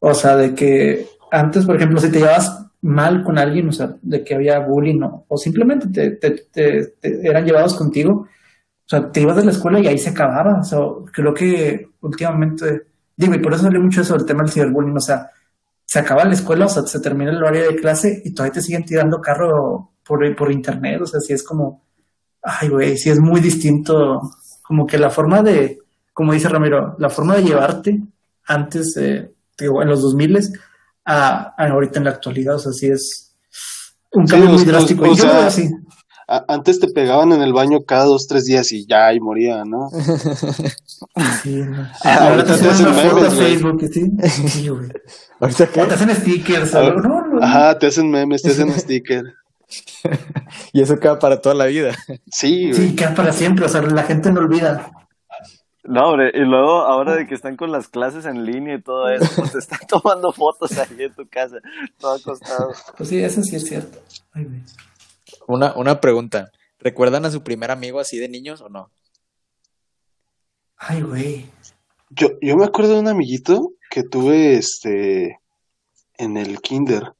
O 0.00 0.14
sea, 0.14 0.36
de 0.36 0.54
que 0.54 1.06
antes, 1.30 1.66
por 1.66 1.76
ejemplo, 1.76 2.00
si 2.00 2.10
te 2.10 2.18
llevabas 2.20 2.66
mal 2.82 3.22
con 3.22 3.38
alguien, 3.38 3.68
o 3.68 3.72
sea, 3.72 3.94
de 4.00 4.24
que 4.24 4.34
había 4.34 4.58
bullying 4.60 5.02
o, 5.02 5.24
o 5.28 5.36
simplemente 5.36 5.88
te, 5.88 6.10
te- 6.12 6.46
te- 6.50 6.86
te 7.00 7.28
eran 7.28 7.44
llevados 7.44 7.74
contigo, 7.74 8.12
o 8.22 8.88
sea, 8.88 9.10
te 9.12 9.20
ibas 9.20 9.36
de 9.36 9.44
la 9.44 9.52
escuela 9.52 9.80
y 9.80 9.86
ahí 9.86 9.98
se 9.98 10.10
acababa. 10.10 10.60
O 10.60 10.64
sea, 10.64 10.78
creo 11.12 11.34
que 11.34 11.88
últimamente, 12.00 12.86
digo, 13.16 13.34
y 13.34 13.38
por 13.38 13.52
eso 13.54 13.62
salió 13.64 13.80
mucho 13.80 14.00
eso 14.02 14.16
del 14.16 14.26
tema 14.26 14.42
del 14.42 14.52
ciberbullying, 14.52 14.96
o 14.96 15.00
sea, 15.00 15.30
se 15.84 15.98
acaba 15.98 16.24
la 16.24 16.34
escuela, 16.34 16.66
o 16.66 16.68
sea, 16.68 16.82
se 16.84 17.00
termina 17.00 17.30
el 17.32 17.38
horario 17.38 17.68
de 17.70 17.76
clase 17.76 18.22
y 18.24 18.32
todavía 18.34 18.54
te 18.54 18.62
siguen 18.62 18.84
tirando 18.84 19.20
carro 19.20 19.92
por, 20.06 20.36
por 20.36 20.52
internet, 20.52 21.00
o 21.02 21.06
sea, 21.06 21.20
sí 21.20 21.32
es 21.32 21.42
como, 21.42 21.82
ay, 22.42 22.68
güey, 22.68 22.96
sí 22.96 23.10
es 23.10 23.20
muy 23.20 23.40
distinto, 23.40 24.20
como 24.70 24.86
que 24.86 24.98
la 24.98 25.10
forma 25.10 25.42
de, 25.42 25.80
como 26.12 26.32
dice 26.32 26.48
Ramiro, 26.48 26.94
la 27.00 27.10
forma 27.10 27.34
de 27.34 27.42
llevarte 27.42 28.00
antes, 28.46 28.96
eh, 28.98 29.32
digo, 29.58 29.82
en 29.82 29.88
los 29.88 30.00
2000 30.00 30.38
a, 31.04 31.54
a 31.58 31.66
ahorita 31.68 31.98
en 31.98 32.04
la 32.04 32.10
actualidad, 32.12 32.54
o 32.54 32.58
sea, 32.60 32.70
sí 32.70 32.86
es 32.86 33.34
un 34.12 34.28
cambio 34.28 34.50
muy 34.50 34.62
o- 34.62 34.64
drástico. 34.64 35.02
o 35.02 35.06
y 35.08 35.16
yo 35.16 35.22
sea, 35.24 35.48
así. 35.48 35.68
A- 36.28 36.44
antes 36.46 36.78
te 36.78 36.86
pegaban 36.86 37.32
en 37.32 37.42
el 37.42 37.52
baño 37.52 37.80
cada 37.84 38.04
dos, 38.04 38.28
tres 38.28 38.44
días 38.44 38.70
y 38.70 38.86
ya, 38.86 39.12
y 39.12 39.18
moría, 39.18 39.64
¿no? 39.64 39.90
Sí, 41.42 41.56
no. 41.56 41.88
Ah, 42.04 42.28
ahora 42.28 42.44
te 42.44 42.52
ahorita 42.52 42.52
te 42.52 42.58
suben 42.58 42.70
hacen 42.70 42.86
una 42.86 42.94
foto 42.94 43.16
memes. 43.22 43.34
Facebook, 43.34 43.80
¿sí? 43.92 44.48
Sí, 44.48 44.68
güey. 44.68 44.88
¿Ahorita 45.40 45.64
O 45.64 45.86
te 45.88 45.94
hacen 45.94 46.14
stickers, 46.14 46.74
Ah, 46.76 46.82
no, 46.82 46.94
no, 47.00 47.26
no. 47.26 47.42
Ajá, 47.42 47.76
te 47.76 47.88
hacen 47.88 48.08
memes, 48.08 48.42
te 48.42 48.50
hacen 48.50 48.70
sticker. 48.78 49.24
Y 50.72 50.82
eso 50.82 50.98
queda 50.98 51.18
para 51.18 51.40
toda 51.40 51.54
la 51.54 51.66
vida. 51.66 51.94
Sí, 52.30 52.70
güey. 52.70 52.88
Sí, 52.88 52.96
queda 52.96 53.14
para 53.14 53.32
siempre, 53.32 53.66
o 53.66 53.68
sea, 53.68 53.82
la 53.82 54.02
gente 54.02 54.32
no 54.32 54.40
olvida. 54.40 54.90
No, 55.84 56.10
hombre, 56.10 56.30
y 56.34 56.40
luego 56.40 56.82
ahora 56.82 57.16
de 57.16 57.26
que 57.26 57.34
están 57.34 57.56
con 57.56 57.72
las 57.72 57.88
clases 57.88 58.26
en 58.26 58.44
línea 58.44 58.76
y 58.76 58.82
todo 58.82 59.08
eso, 59.08 59.26
pues 59.36 59.52
te 59.52 59.58
están 59.58 59.80
tomando 59.88 60.32
fotos 60.32 60.76
ahí 60.78 61.04
en 61.04 61.14
tu 61.14 61.26
casa, 61.28 61.56
todo 61.98 62.16
acostado. 62.16 62.72
Pues 62.96 63.08
sí, 63.08 63.22
eso 63.22 63.42
sí 63.42 63.56
es 63.56 63.66
cierto. 63.66 63.98
Ay, 64.32 64.44
güey. 64.44 64.60
Una, 65.46 65.74
una 65.74 66.00
pregunta. 66.00 66.50
¿Recuerdan 66.78 67.24
a 67.24 67.30
su 67.30 67.42
primer 67.42 67.70
amigo 67.70 67.98
así 67.98 68.18
de 68.18 68.28
niños 68.28 68.60
o 68.60 68.68
no? 68.68 68.90
Ay, 70.76 71.02
güey. 71.02 71.46
Yo, 72.10 72.28
yo 72.40 72.56
me 72.56 72.64
acuerdo 72.64 72.94
de 72.94 73.00
un 73.00 73.08
amiguito 73.08 73.72
que 73.90 74.02
tuve 74.02 74.54
este 74.54 75.40
en 76.18 76.36
el 76.36 76.60
kinder. 76.60 77.12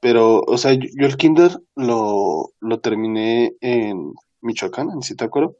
Pero, 0.00 0.40
o 0.46 0.58
sea, 0.58 0.72
yo, 0.74 0.88
yo 0.98 1.06
el 1.06 1.16
kinder 1.16 1.58
lo, 1.74 2.50
lo 2.60 2.80
terminé 2.80 3.54
en 3.60 4.12
Michoacán, 4.40 4.90
en 4.90 5.02
Zitácuaro. 5.02 5.56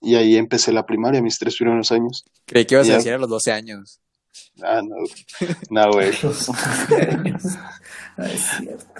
Y 0.00 0.14
ahí 0.14 0.36
empecé 0.36 0.72
la 0.72 0.86
primaria, 0.86 1.20
mis 1.22 1.38
tres 1.38 1.56
primeros 1.56 1.90
años. 1.90 2.24
Creí 2.46 2.64
que 2.66 2.74
ibas 2.76 2.88
a 2.90 2.94
decir 2.94 3.12
a 3.14 3.18
los 3.18 3.28
12 3.28 3.50
años. 3.52 4.00
Ah, 4.62 4.80
no. 4.82 4.96
No, 5.70 5.90
güey. 5.92 6.10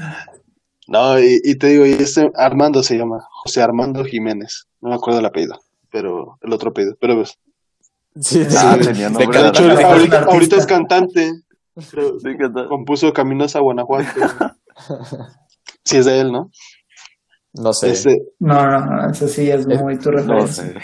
No, 0.87 1.21
y, 1.21 1.39
y 1.45 1.57
te 1.57 1.67
digo, 1.67 1.85
y 1.85 1.91
este 1.93 2.31
Armando 2.35 2.83
se 2.83 2.97
llama, 2.97 3.21
José 3.43 3.61
Armando 3.61 4.05
Jiménez. 4.05 4.69
No 4.81 4.89
me 4.89 4.95
acuerdo 4.95 5.21
el 5.21 5.27
apellido, 5.27 5.61
pero 5.93 6.39
el 6.41 6.51
otro 6.51 6.71
apellido. 6.71 6.97
Pero 6.99 7.17
pues, 7.17 7.39
Sí, 8.21 8.43
Ah, 8.57 8.77
Sí. 8.81 8.87
tenía 8.89 9.11
De 9.11 9.13
nombre 9.13 9.39
de 9.39 9.45
de 9.45 9.49
hecho, 9.51 9.71
ahorita, 10.31 10.57
es 10.57 10.67
cantante. 10.67 11.33
Sí, 11.79 12.01
compuso 12.69 13.13
Caminos 13.13 13.55
a 13.55 13.61
Guanajuato. 13.61 14.09
Sí, 15.85 15.97
es 15.99 16.05
de 16.07 16.21
él, 16.21 16.33
¿no? 16.33 16.51
No 17.55 17.73
sé. 17.73 17.91
Este, 17.91 18.23
No, 18.39 18.67
no, 18.71 18.81
no, 18.87 19.11
eso 19.11 19.27
sí 19.29 19.51
es 19.51 19.67
muy 19.67 19.99
tu 19.99 20.11
No 20.11 20.19
referencia. 20.19 20.65
sé. 20.65 20.75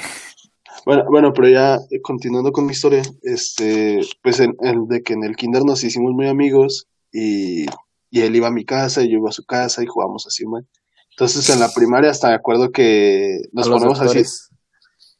Bueno, 0.86 1.04
bueno, 1.10 1.32
pero 1.32 1.48
ya 1.48 1.76
eh, 1.90 2.00
continuando 2.02 2.52
con 2.52 2.66
mi 2.66 2.72
historia, 2.72 3.02
este, 3.22 4.00
pues 4.22 4.40
en, 4.40 4.54
en- 4.60 4.86
de 4.88 5.02
que 5.02 5.14
en 5.14 5.24
el 5.24 5.36
kinder 5.36 5.62
nos 5.64 5.82
hicimos 5.84 6.12
muy 6.12 6.28
amigos 6.28 6.86
y, 7.12 7.64
y 8.10 8.20
él 8.20 8.36
iba 8.36 8.48
a 8.48 8.52
mi 8.52 8.64
casa 8.64 9.02
y 9.02 9.10
yo 9.10 9.18
iba 9.18 9.28
a 9.30 9.32
su 9.32 9.44
casa 9.44 9.82
y 9.82 9.86
jugábamos 9.86 10.26
así, 10.26 10.44
man. 10.46 10.66
Entonces 11.10 11.48
en 11.48 11.60
la 11.60 11.68
primaria 11.72 12.10
hasta 12.10 12.28
me 12.28 12.34
acuerdo 12.34 12.70
que 12.72 13.38
nos 13.52 13.68
ponemos 13.68 14.00
así 14.00 14.22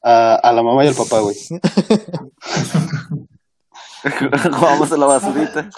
a, 0.03 0.35
a 0.35 0.53
la 0.53 0.63
mamá 0.63 0.85
y 0.85 0.89
al 0.89 0.95
papá, 0.95 1.21
güey. 1.21 1.37
Jugamos 4.53 4.93
a 4.93 4.97
la 4.97 5.07
basurita. 5.07 5.71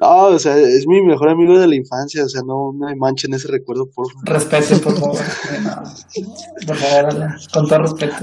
No, 0.00 0.26
o 0.28 0.38
sea, 0.38 0.56
es 0.56 0.86
mi 0.86 1.02
mejor 1.02 1.28
amigo 1.28 1.58
de 1.58 1.66
la 1.68 1.74
infancia, 1.76 2.24
o 2.24 2.28
sea, 2.28 2.40
no 2.42 2.72
me 2.72 2.96
manchen 2.96 3.34
ese 3.34 3.48
recuerdo, 3.48 3.86
por 3.94 4.10
favor. 4.10 4.28
Respete, 4.28 4.76
por 4.76 4.98
favor. 4.98 5.18
Por 6.66 6.76
favor, 6.76 7.14
con 7.52 7.68
todo 7.68 7.78
respeto. 7.80 8.16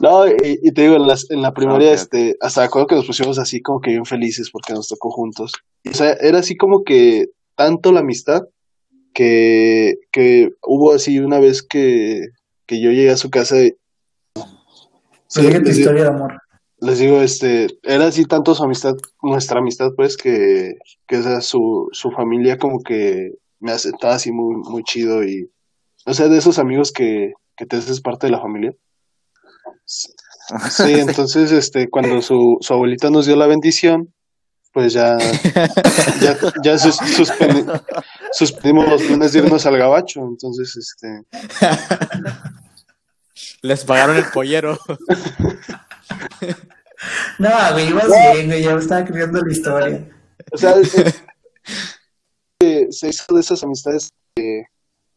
No, 0.00 0.26
y, 0.26 0.58
y 0.62 0.72
te 0.72 0.82
digo, 0.82 0.96
en, 0.96 1.06
las, 1.06 1.30
en 1.30 1.42
la 1.42 1.52
primaria, 1.52 1.88
ok. 1.88 1.94
este, 1.94 2.36
hasta 2.40 2.62
acuerdo 2.64 2.86
que 2.88 2.94
nos 2.96 3.06
pusimos 3.06 3.38
así 3.38 3.60
como 3.60 3.80
que 3.80 3.90
bien 3.90 4.04
felices 4.04 4.50
porque 4.50 4.72
nos 4.74 4.88
tocó 4.88 5.10
juntos. 5.10 5.52
Y, 5.82 5.90
o 5.90 5.94
sea, 5.94 6.12
era 6.20 6.38
así 6.38 6.56
como 6.56 6.82
que 6.84 7.28
tanto 7.56 7.90
la 7.92 8.00
amistad 8.00 8.42
que, 9.14 9.94
que 10.10 10.50
hubo 10.66 10.92
así 10.94 11.18
una 11.18 11.38
vez 11.38 11.62
que, 11.62 12.26
que 12.66 12.80
yo 12.80 12.90
llegué 12.90 13.10
a 13.10 13.16
su 13.16 13.30
casa 13.30 13.60
y 13.60 13.74
Sí, 15.28 15.40
Sigue 15.40 15.60
tu 15.60 15.64
les, 15.66 15.76
digo- 15.76 15.78
historia 15.80 16.02
de 16.02 16.08
amor. 16.08 16.32
Les 16.82 16.98
digo, 16.98 17.22
este, 17.22 17.68
era 17.82 18.06
así 18.06 18.24
tanto 18.24 18.54
su 18.54 18.64
amistad, 18.64 18.94
nuestra 19.22 19.60
amistad, 19.60 19.90
pues, 19.96 20.16
que, 20.16 20.74
que 21.06 21.16
o 21.18 21.22
sea, 21.22 21.40
su, 21.40 21.88
su 21.92 22.10
familia 22.10 22.58
como 22.58 22.80
que 22.82 23.30
me 23.60 23.70
aceptaba 23.72 24.14
así 24.14 24.32
muy, 24.32 24.56
muy 24.68 24.82
chido 24.82 25.22
y, 25.24 25.48
o 26.06 26.12
sea, 26.12 26.28
de 26.28 26.38
esos 26.38 26.58
amigos 26.58 26.90
que, 26.92 27.32
que 27.56 27.66
te 27.66 27.76
haces 27.76 28.00
parte 28.00 28.26
de 28.26 28.32
la 28.32 28.40
familia. 28.40 28.72
Sí, 29.86 30.92
entonces, 30.98 31.52
este, 31.52 31.88
cuando 31.88 32.20
su, 32.20 32.58
su 32.60 32.72
abuelita 32.74 33.10
nos 33.10 33.26
dio 33.26 33.36
la 33.36 33.46
bendición, 33.46 34.12
pues 34.72 34.92
ya, 34.94 35.16
ya, 36.20 36.36
ya 36.64 36.78
sus- 36.78 36.98
suspendi- 37.00 37.82
suspendimos 38.32 38.88
los 38.88 39.02
planes 39.02 39.32
de 39.32 39.38
irnos 39.40 39.66
al 39.66 39.76
gabacho, 39.78 40.20
entonces, 40.20 40.76
este, 40.76 41.22
Les 43.62 43.84
pagaron 43.84 44.16
el 44.16 44.24
pollero. 44.32 44.78
No, 47.38 47.48
güey, 47.72 47.88
ibas 47.88 48.06
bien, 48.34 48.46
güey. 48.46 48.62
Ya 48.62 48.74
me 48.74 48.80
estaba 48.80 49.04
creyendo 49.04 49.40
la 49.40 49.52
historia. 49.52 50.08
o 50.52 50.56
sea, 50.58 50.74
eh, 52.60 52.86
se 52.90 53.08
hizo 53.08 53.34
de 53.34 53.40
esas 53.40 53.62
amistades 53.64 54.12
que, 54.34 54.64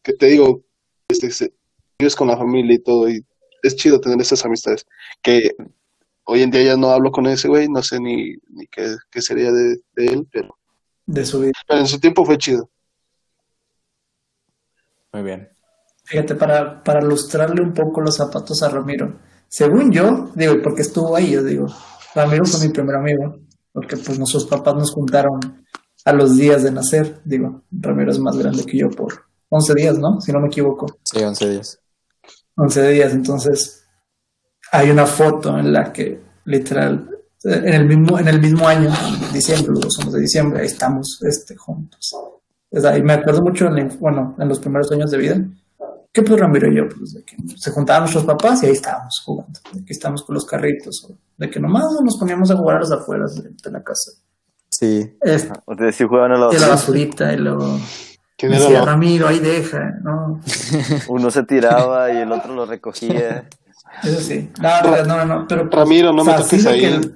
que 0.02 0.14
te 0.14 0.26
digo, 0.28 0.64
este, 1.08 1.30
se- 1.32 1.54
vives 2.00 2.16
con 2.16 2.28
la 2.28 2.38
familia 2.38 2.76
y 2.76 2.80
todo, 2.80 3.10
y 3.10 3.24
es 3.64 3.76
chido 3.76 4.00
tener 4.02 4.20
esas 4.20 4.44
amistades, 4.46 4.86
que 5.22 5.52
hoy 6.26 6.42
en 6.42 6.52
día 6.52 6.64
ya 6.64 6.78
no 6.78 6.90
hablo 6.90 7.12
con 7.12 7.28
ese 7.28 7.48
güey, 7.48 7.68
no 7.68 7.82
sé 7.84 8.00
ni, 8.00 8.34
ni 8.50 8.66
qué, 8.68 8.96
qué 9.12 9.22
sería 9.22 9.52
de, 9.52 9.78
de 9.96 10.06
él, 10.08 10.28
pero, 10.32 10.58
De 11.06 11.24
su 11.26 11.40
vida. 11.42 11.52
pero 11.68 11.80
en 11.82 11.88
su 11.88 12.00
tiempo 12.00 12.26
fue 12.26 12.38
chido. 12.38 12.70
Muy 15.14 15.24
bien. 15.24 15.50
Fíjate, 16.04 16.36
para, 16.36 16.84
para 16.84 17.02
ilustrarle 17.02 17.62
un 17.62 17.74
poco 17.74 18.02
los 18.02 18.18
zapatos 18.18 18.62
a 18.64 18.70
Ramiro. 18.70 19.20
Según 19.48 19.92
yo, 19.92 20.32
digo, 20.36 20.56
porque 20.64 20.82
estuvo 20.82 21.16
ahí, 21.16 21.32
yo 21.32 21.44
digo, 21.44 21.68
Ramiro 22.14 22.46
fue 22.46 22.68
mi 22.68 22.74
primer 22.74 22.96
amigo, 22.96 23.40
porque 23.72 23.98
pues 23.98 24.18
nuestros 24.18 24.46
papás 24.46 24.76
nos 24.76 24.92
juntaron 24.92 25.40
a 26.06 26.14
los 26.14 26.36
días 26.38 26.64
de 26.64 26.72
nacer. 26.72 27.22
Digo, 27.24 27.64
Ramiro 27.72 28.12
es 28.12 28.20
más 28.20 28.38
grande 28.38 28.66
que 28.66 28.78
yo 28.78 28.90
por 28.90 29.14
11 29.50 29.74
días, 29.74 29.98
¿no? 29.98 30.20
Si 30.22 30.32
no 30.32 30.40
me 30.40 30.48
equivoco. 30.48 30.88
Sí, 31.04 31.24
11 31.24 31.50
días. 31.50 31.80
11 32.58 32.88
días, 32.90 33.14
entonces 33.14 33.86
hay 34.72 34.90
una 34.90 35.06
foto 35.06 35.58
en 35.58 35.74
la 35.74 35.92
que 35.92 36.22
literal 36.46 37.10
en 37.44 37.74
el 37.74 37.86
mismo 37.86 38.18
en 38.18 38.28
el 38.28 38.42
mismo 38.42 38.68
año, 38.68 38.90
en 38.90 39.34
diciembre, 39.34 39.72
los 39.72 39.82
dos 39.82 39.94
somos 39.94 40.14
de 40.14 40.22
diciembre, 40.22 40.62
ahí 40.62 40.68
estamos 40.68 41.20
este 41.22 41.56
juntos. 41.56 42.16
Sea, 42.72 42.98
y 42.98 43.04
me 43.04 43.14
acuerdo 43.14 43.42
mucho, 43.42 43.68
en, 43.68 43.90
bueno, 44.00 44.36
en 44.40 44.50
los 44.50 44.60
primeros 44.60 44.92
años 44.92 45.12
de 45.12 45.18
vida, 45.18 45.46
que 46.16 46.22
pues 46.22 46.40
Ramiro 46.40 46.72
y 46.72 46.76
yo, 46.78 46.88
pues, 46.88 47.14
de 47.14 47.24
que 47.26 47.36
se 47.58 47.72
juntaban 47.72 48.04
nuestros 48.04 48.24
papás 48.24 48.64
y 48.64 48.68
ahí 48.68 48.72
estábamos 48.72 49.22
jugando. 49.26 49.60
De 49.74 49.84
que 49.84 49.92
estábamos 49.92 50.24
con 50.24 50.34
los 50.34 50.46
carritos, 50.46 51.06
o 51.10 51.18
de 51.38 51.50
que 51.50 51.60
nomás 51.60 51.84
nos 52.04 52.18
poníamos 52.18 52.50
a 52.52 52.56
jugar 52.56 52.78
a 52.78 52.80
las 52.80 52.92
afueras 52.92 53.36
de, 53.36 53.50
de 53.50 53.72
la 53.72 53.84
casa. 53.84 54.12
Sí. 54.70 55.18
Este, 55.22 55.52
Ustedes 55.66 55.96
sí 55.96 56.06
juegan 56.06 56.32
a 56.32 56.38
la 56.38 56.54
y 56.54 56.58
la 56.58 56.70
basurita, 56.70 57.34
y 57.34 57.38
luego 57.38 57.78
¿Quién 58.38 58.54
era 58.54 58.62
decía, 58.64 58.86
Ramiro, 58.86 59.28
ahí 59.28 59.40
deja, 59.40 59.92
¿no? 60.04 60.40
Uno 61.10 61.30
se 61.32 61.44
tiraba 61.44 62.12
y 62.14 62.18
el 62.18 62.32
otro 62.32 62.54
lo 62.56 62.66
recogía. 62.66 63.48
Eso 64.04 64.20
sí. 64.22 64.50
No, 64.62 64.82
no, 64.82 65.04
no, 65.06 65.26
no, 65.26 65.46
pero... 65.48 65.70
Ramiro, 65.70 66.14
no 66.14 66.24
me 66.24 66.32
o 66.34 66.38
sea, 66.38 66.44
toques 66.44 66.66
ahí. 66.66 66.86
el- 66.86 67.16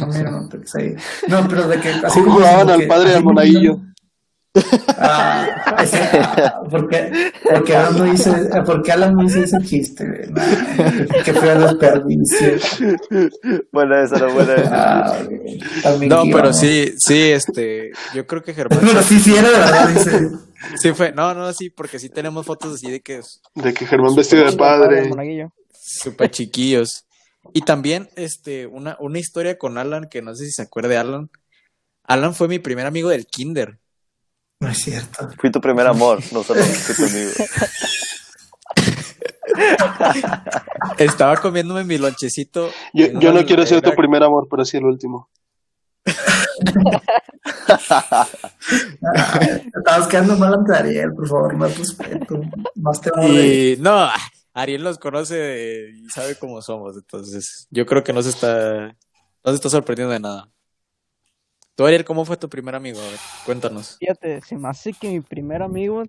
Ramiro, 0.00 0.30
no 0.30 0.42
me 0.42 0.48
toques 0.48 0.74
ahí. 0.76 0.94
No, 1.28 1.46
pero 1.48 1.68
de 1.68 1.80
que... 1.80 1.88
así 1.90 2.20
Jugaban 2.20 2.68
al 2.70 2.80
que- 2.80 2.86
padre 2.86 3.14
así 3.14 3.22
Ah, 4.98 5.76
ese, 5.82 5.98
porque, 6.70 7.32
porque 7.52 7.76
Alan 7.76 7.98
no 7.98 8.12
hizo, 8.12 8.32
porque 8.64 8.92
Alan 8.92 9.14
no 9.14 9.24
hizo 9.24 9.40
ese 9.42 9.58
chiste, 9.64 10.04
no, 10.30 10.42
que 11.24 11.32
fue 11.34 11.50
a 11.50 11.58
desperdicio. 11.58 12.56
Bueno, 13.72 13.96
esa 14.02 14.16
era 14.16 14.26
buena. 14.32 14.54
Ah, 14.70 15.18
No, 16.06 16.24
pero 16.32 16.52
sí, 16.52 16.94
sí, 16.98 17.30
este, 17.32 17.90
yo 18.14 18.26
creo 18.26 18.42
que 18.42 18.54
Germán 18.54 18.78
Pero 18.80 19.02
sí, 19.02 19.18
sí 19.20 19.34
era 19.34 19.50
verdad, 19.50 19.88
dice. 19.88 20.30
sí 20.76 20.92
fue, 20.92 21.12
no, 21.12 21.34
no, 21.34 21.52
sí, 21.52 21.70
porque 21.70 21.98
sí 21.98 22.08
tenemos 22.08 22.46
fotos 22.46 22.74
así 22.74 22.90
de 22.90 23.00
que 23.00 23.20
De 23.54 23.74
que 23.74 23.86
Germán 23.86 24.14
vestido 24.14 24.44
de 24.48 24.56
padre. 24.56 25.08
monaguillo. 25.08 25.52
súper 25.72 26.30
chiquillos. 26.30 27.04
Y 27.52 27.62
también, 27.62 28.08
este, 28.16 28.66
una, 28.66 28.96
una 29.00 29.18
historia 29.18 29.58
con 29.58 29.78
Alan, 29.78 30.08
que 30.08 30.22
no 30.22 30.34
sé 30.34 30.46
si 30.46 30.52
se 30.52 30.62
acuerda 30.62 30.88
de 30.90 30.96
Alan. 30.96 31.30
Alan 32.04 32.34
fue 32.34 32.48
mi 32.48 32.58
primer 32.58 32.86
amigo 32.86 33.08
del 33.10 33.26
kinder. 33.26 33.78
No 34.64 34.70
es 34.70 34.78
cierto. 34.78 35.28
Fui 35.38 35.50
tu 35.50 35.60
primer 35.60 35.86
amor, 35.86 36.20
no 36.32 36.42
solo 36.42 36.62
fui 36.62 36.94
tu 36.94 37.04
amigo. 37.04 37.30
Estaba 40.96 41.36
comiéndome 41.36 41.84
mi 41.84 41.98
lonchecito. 41.98 42.70
Yo, 42.94 43.12
no 43.12 43.44
quiero 43.44 43.66
ser 43.66 43.82
tu 43.82 43.94
primer 43.94 44.22
amor, 44.22 44.48
pero 44.50 44.64
sí 44.64 44.78
el 44.78 44.86
último. 44.86 45.28
Estabas 49.76 50.08
quedando 50.08 50.36
mal 50.36 50.54
ante 50.54 50.74
Ariel, 50.74 51.12
por 51.12 51.28
favor, 51.28 51.54
más 51.56 51.76
respeto, 51.76 52.40
más 52.76 53.02
te 53.02 53.10
Y 53.20 53.76
no, 53.80 54.08
Ariel 54.54 54.82
nos 54.82 54.96
conoce 54.96 55.90
y 55.94 56.08
sabe 56.08 56.36
cómo 56.36 56.62
somos, 56.62 56.96
entonces 56.96 57.68
yo 57.70 57.84
creo 57.84 58.02
que 58.02 58.14
no 58.14 58.22
se 58.22 58.30
está, 58.30 58.96
no 59.44 59.50
se 59.50 59.56
está 59.56 59.68
sorprendiendo 59.68 60.14
de 60.14 60.20
nada. 60.20 60.53
Tú, 61.76 61.86
Ariel, 61.86 62.04
¿cómo 62.04 62.24
fue 62.24 62.36
tu 62.36 62.48
primer 62.48 62.74
amigo? 62.74 63.00
A 63.00 63.04
ver, 63.10 63.18
cuéntanos. 63.44 63.96
Fíjate, 63.98 64.40
se 64.42 64.56
me 64.56 64.68
hace 64.68 64.92
que 64.92 65.08
mi 65.08 65.20
primer 65.20 65.62
amigo 65.62 66.04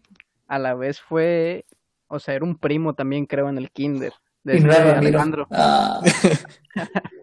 a 0.47 0.59
la 0.59 0.75
vez 0.75 1.01
fue, 1.01 1.65
o 2.07 2.19
sea, 2.19 2.35
era 2.35 2.45
un 2.45 2.55
primo 2.57 2.93
también, 2.93 3.25
creo, 3.25 3.49
en 3.49 3.57
el 3.57 3.71
kinder. 3.71 4.13
De. 4.43 4.57
Alejandro. 4.95 5.47
Ah, 5.51 6.01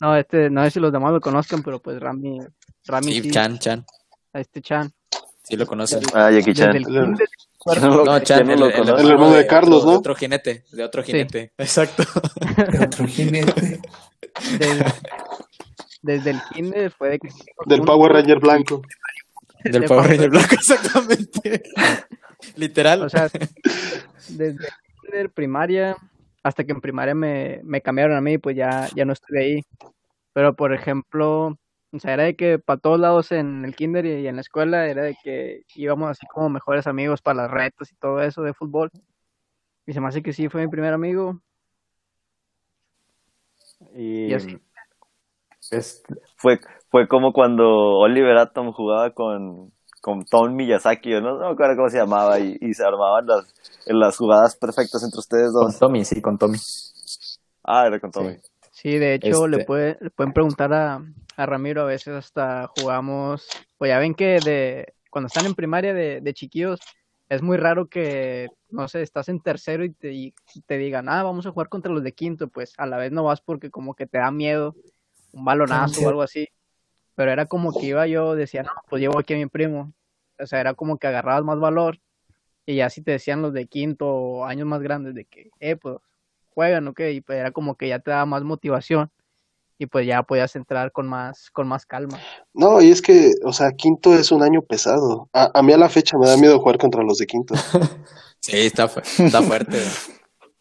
No, 0.00 0.16
este, 0.16 0.48
no 0.48 0.64
sé 0.64 0.70
si 0.70 0.80
los 0.80 0.90
demás 0.90 1.12
lo 1.12 1.20
conozcan, 1.20 1.62
pero 1.62 1.78
pues 1.78 2.00
Rami, 2.00 2.38
Rami 2.86 3.12
Sí, 3.12 3.20
sí, 3.24 3.30
Chan, 3.30 3.58
Chan, 3.58 3.84
a 4.32 4.40
este 4.40 4.62
Chan. 4.62 4.90
sí 5.42 5.56
lo 5.58 5.66
conocen. 5.66 6.00
Ah, 6.14 6.30
Jackie 6.30 6.54
Chan. 6.54 6.74
el 6.74 6.86
kinder, 6.86 7.14
¿Quién 7.62 7.82
no 7.84 8.18
Chan, 8.20 8.46
no 8.46 8.54
el, 8.54 8.60
lo 8.60 8.66
el 8.68 8.72
conoce? 8.72 9.02
El 9.02 9.10
hermano 9.10 9.32
de 9.34 9.46
Carlos, 9.46 9.80
otro- 9.80 9.90
¿no? 9.92 9.98
Otro 9.98 10.14
jinete, 10.14 10.64
de 10.72 10.82
otro 10.84 11.02
jinete, 11.02 11.52
exacto. 11.58 12.02
de 12.72 12.78
otro 12.86 13.06
jinete. 13.06 13.82
desde, 14.58 14.84
desde 16.02 16.30
el 16.30 16.40
kinder 16.52 16.90
fue 16.90 17.10
de 17.10 17.18
que 17.18 17.28
Del 17.66 17.82
Power 17.82 18.12
Ranger 18.12 18.38
blanco. 18.38 18.82
Del 19.64 19.82
De 19.82 19.88
Power 19.88 20.02
Power 20.02 20.10
Ranger 20.10 20.30
blanco, 20.30 20.54
exactamente. 20.54 21.62
Literal. 22.56 23.02
O 23.02 23.08
sea, 23.08 23.28
desde 24.28 24.68
kinder, 25.02 25.30
primaria, 25.30 25.96
hasta 26.42 26.64
que 26.64 26.72
en 26.72 26.80
primaria 26.80 27.14
me, 27.14 27.60
me 27.64 27.80
cambiaron 27.82 28.16
a 28.16 28.20
mí, 28.20 28.38
pues 28.38 28.56
ya, 28.56 28.88
ya 28.94 29.04
no 29.04 29.12
estuve 29.12 29.40
ahí. 29.40 29.62
Pero, 30.32 30.54
por 30.54 30.72
ejemplo, 30.72 31.58
o 31.92 31.98
sea, 31.98 32.14
era 32.14 32.24
de 32.24 32.36
que 32.36 32.58
para 32.58 32.80
todos 32.80 33.00
lados 33.00 33.32
en 33.32 33.64
el 33.64 33.74
kinder 33.74 34.06
y, 34.06 34.20
y 34.20 34.26
en 34.28 34.36
la 34.36 34.42
escuela, 34.42 34.86
era 34.86 35.02
de 35.02 35.16
que 35.22 35.64
íbamos 35.74 36.10
así 36.10 36.26
como 36.26 36.48
mejores 36.48 36.86
amigos 36.86 37.20
para 37.20 37.42
las 37.42 37.50
retas 37.50 37.90
y 37.90 37.96
todo 37.96 38.22
eso 38.22 38.42
de 38.42 38.54
fútbol. 38.54 38.90
Y 39.86 39.92
se 39.92 40.00
me 40.00 40.08
hace 40.08 40.22
que 40.22 40.32
sí, 40.32 40.48
fue 40.48 40.62
mi 40.62 40.68
primer 40.68 40.92
amigo. 40.92 41.40
Y 43.94 44.26
Y 44.26 44.34
así. 44.34 44.58
Es- 45.70 46.02
fue, 46.36 46.60
fue 46.90 47.08
como 47.08 47.32
cuando 47.32 47.64
Oliver 47.98 48.36
Atom 48.38 48.72
jugaba 48.72 49.10
con, 49.12 49.72
con 50.00 50.24
Tom 50.24 50.54
Miyazaki, 50.54 51.10
¿no? 51.10 51.38
no 51.38 51.38
me 51.38 51.52
acuerdo 51.52 51.76
cómo 51.76 51.88
se 51.88 51.98
llamaba, 51.98 52.40
y, 52.40 52.56
y 52.60 52.74
se 52.74 52.84
armaban 52.84 53.26
las, 53.26 53.54
las 53.86 54.16
jugadas 54.16 54.56
perfectas 54.56 55.02
entre 55.02 55.18
ustedes 55.18 55.52
Con 55.52 55.64
dos. 55.66 55.78
Tommy, 55.78 56.04
sí, 56.04 56.20
con 56.20 56.38
Tommy. 56.38 56.58
Ah, 57.64 57.86
era 57.86 58.00
con 58.00 58.10
Tommy. 58.10 58.36
Sí, 58.72 58.98
de 58.98 59.14
hecho, 59.14 59.46
le, 59.46 59.58
Este- 59.58 59.66
puede, 59.66 59.98
le 60.00 60.10
pueden 60.10 60.32
preguntar 60.32 60.72
a, 60.72 61.04
a 61.36 61.46
Ramiro, 61.46 61.82
a 61.82 61.86
veces 61.86 62.14
hasta 62.14 62.66
jugamos, 62.68 63.46
pues 63.76 63.90
ya 63.90 63.98
ven 63.98 64.14
que 64.14 64.40
de 64.40 64.94
cuando 65.10 65.26
están 65.26 65.44
en 65.44 65.54
primaria 65.54 65.92
de, 65.92 66.20
de 66.20 66.34
chiquillos, 66.34 66.80
es 67.28 67.42
muy 67.42 67.56
raro 67.58 67.88
que, 67.88 68.48
no 68.70 68.88
sé, 68.88 69.02
estás 69.02 69.28
en 69.28 69.40
tercero 69.40 69.84
y 69.84 69.90
te, 69.92 70.12
y 70.12 70.34
te 70.66 70.78
digan, 70.78 71.08
ah, 71.08 71.22
vamos 71.22 71.46
a 71.46 71.50
jugar 71.50 71.68
contra 71.68 71.92
los 71.92 72.02
de 72.02 72.12
quinto, 72.12 72.48
pues 72.48 72.72
a 72.78 72.86
la 72.86 72.96
vez 72.96 73.12
no 73.12 73.22
vas 73.24 73.40
porque 73.40 73.70
como 73.70 73.94
que 73.94 74.06
te 74.06 74.18
da 74.18 74.30
miedo 74.30 74.74
un 75.32 75.44
balonazo 75.44 76.00
o 76.00 76.08
algo 76.08 76.22
así. 76.22 76.48
Pero 77.14 77.30
era 77.32 77.46
como 77.46 77.72
que 77.72 77.86
iba 77.86 78.06
yo, 78.06 78.34
decía, 78.34 78.62
no, 78.62 78.70
pues 78.88 79.00
llevo 79.00 79.18
aquí 79.18 79.34
a 79.34 79.36
mi 79.38 79.46
primo. 79.46 79.92
O 80.38 80.46
sea, 80.46 80.60
era 80.60 80.74
como 80.74 80.98
que 80.98 81.06
agarrabas 81.06 81.44
más 81.44 81.58
valor 81.58 81.98
y 82.66 82.76
ya 82.76 82.88
si 82.90 83.02
te 83.02 83.12
decían 83.12 83.42
los 83.42 83.52
de 83.52 83.66
quinto 83.66 84.06
o 84.08 84.44
años 84.44 84.66
más 84.66 84.80
grandes 84.80 85.14
de 85.14 85.24
que, 85.24 85.50
eh, 85.60 85.76
pues 85.76 85.96
juegan, 86.54 86.88
ok, 86.88 87.00
y 87.12 87.20
pues 87.20 87.38
era 87.38 87.50
como 87.50 87.74
que 87.76 87.88
ya 87.88 87.98
te 87.98 88.10
daba 88.10 88.26
más 88.26 88.42
motivación 88.42 89.10
y 89.78 89.86
pues 89.86 90.06
ya 90.06 90.22
podías 90.22 90.54
entrar 90.56 90.92
con 90.92 91.08
más, 91.08 91.50
con 91.50 91.66
más 91.68 91.86
calma. 91.86 92.18
No, 92.52 92.80
y 92.82 92.90
es 92.90 93.00
que, 93.02 93.32
o 93.44 93.52
sea, 93.52 93.72
quinto 93.72 94.14
es 94.14 94.30
un 94.30 94.42
año 94.42 94.62
pesado. 94.62 95.28
A, 95.32 95.50
a 95.58 95.62
mí 95.62 95.72
a 95.72 95.78
la 95.78 95.88
fecha 95.88 96.18
me 96.18 96.26
da 96.26 96.36
miedo 96.36 96.58
jugar 96.58 96.78
contra 96.78 97.02
los 97.02 97.18
de 97.18 97.26
quinto. 97.26 97.54
Sí, 98.42 98.56
está, 98.56 98.88
fu- 98.88 99.00
está 99.00 99.42
fuerte. 99.42 99.82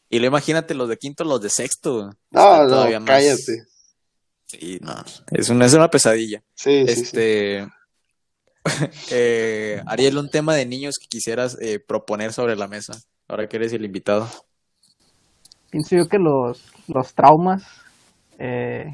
Y 0.09 0.19
luego 0.19 0.33
imagínate 0.35 0.73
los 0.73 0.89
de 0.89 0.97
quinto, 0.97 1.23
los 1.23 1.41
de 1.41 1.49
sexto. 1.49 2.11
No, 2.29 2.65
no, 2.65 2.83
más- 2.99 3.05
cállate. 3.05 3.63
Sí, 4.49 4.79
no. 4.81 4.95
Es 5.31 5.49
una, 5.49 5.65
es 5.65 5.73
una 5.75 5.89
pesadilla. 5.89 6.41
Sí, 6.55 6.87
sí, 6.87 6.95
sí. 6.95 7.01
Este. 7.01 7.67
eh, 9.11 9.81
Ariel, 9.85 10.17
un 10.17 10.29
tema 10.29 10.55
de 10.55 10.65
niños 10.65 10.97
que 10.97 11.07
quisieras 11.07 11.57
eh, 11.61 11.79
proponer 11.79 12.33
sobre 12.33 12.55
la 12.55 12.67
mesa. 12.67 12.93
Ahora 13.27 13.47
que 13.47 13.57
eres 13.57 13.73
el 13.73 13.85
invitado. 13.85 14.27
Pienso 15.69 15.95
yo 15.95 16.07
que 16.07 16.17
los, 16.17 16.63
los 16.87 17.13
traumas, 17.13 17.63
eh, 18.39 18.91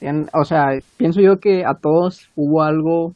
tienen- 0.00 0.28
o 0.34 0.44
sea, 0.44 0.70
pienso 0.96 1.20
yo 1.20 1.38
que 1.38 1.64
a 1.64 1.74
todos 1.74 2.28
hubo 2.34 2.62
algo 2.62 3.14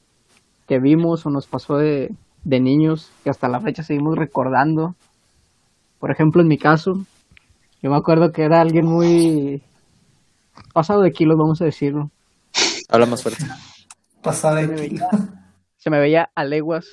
que 0.68 0.78
vimos 0.78 1.26
o 1.26 1.30
nos 1.30 1.48
pasó 1.48 1.78
de, 1.78 2.14
de 2.44 2.60
niños 2.60 3.10
que 3.24 3.30
hasta 3.30 3.48
la 3.48 3.60
fecha 3.60 3.82
seguimos 3.82 4.16
recordando. 4.16 4.94
Por 5.98 6.12
ejemplo, 6.12 6.42
en 6.42 6.48
mi 6.48 6.58
caso, 6.58 7.04
yo 7.82 7.90
me 7.90 7.96
acuerdo 7.96 8.30
que 8.30 8.44
era 8.44 8.60
alguien 8.60 8.86
muy 8.86 9.62
pasado 10.72 11.02
de 11.02 11.12
kilos, 11.12 11.36
vamos 11.36 11.60
a 11.62 11.64
decirlo. 11.64 12.10
Habla 12.88 13.06
más 13.06 13.22
fuerte. 13.22 13.44
Pasada 14.22 14.66
de 14.66 14.88
kilo. 14.88 15.06
se 15.76 15.90
me 15.90 15.98
veía 15.98 16.30
a 16.34 16.44
leguas 16.44 16.86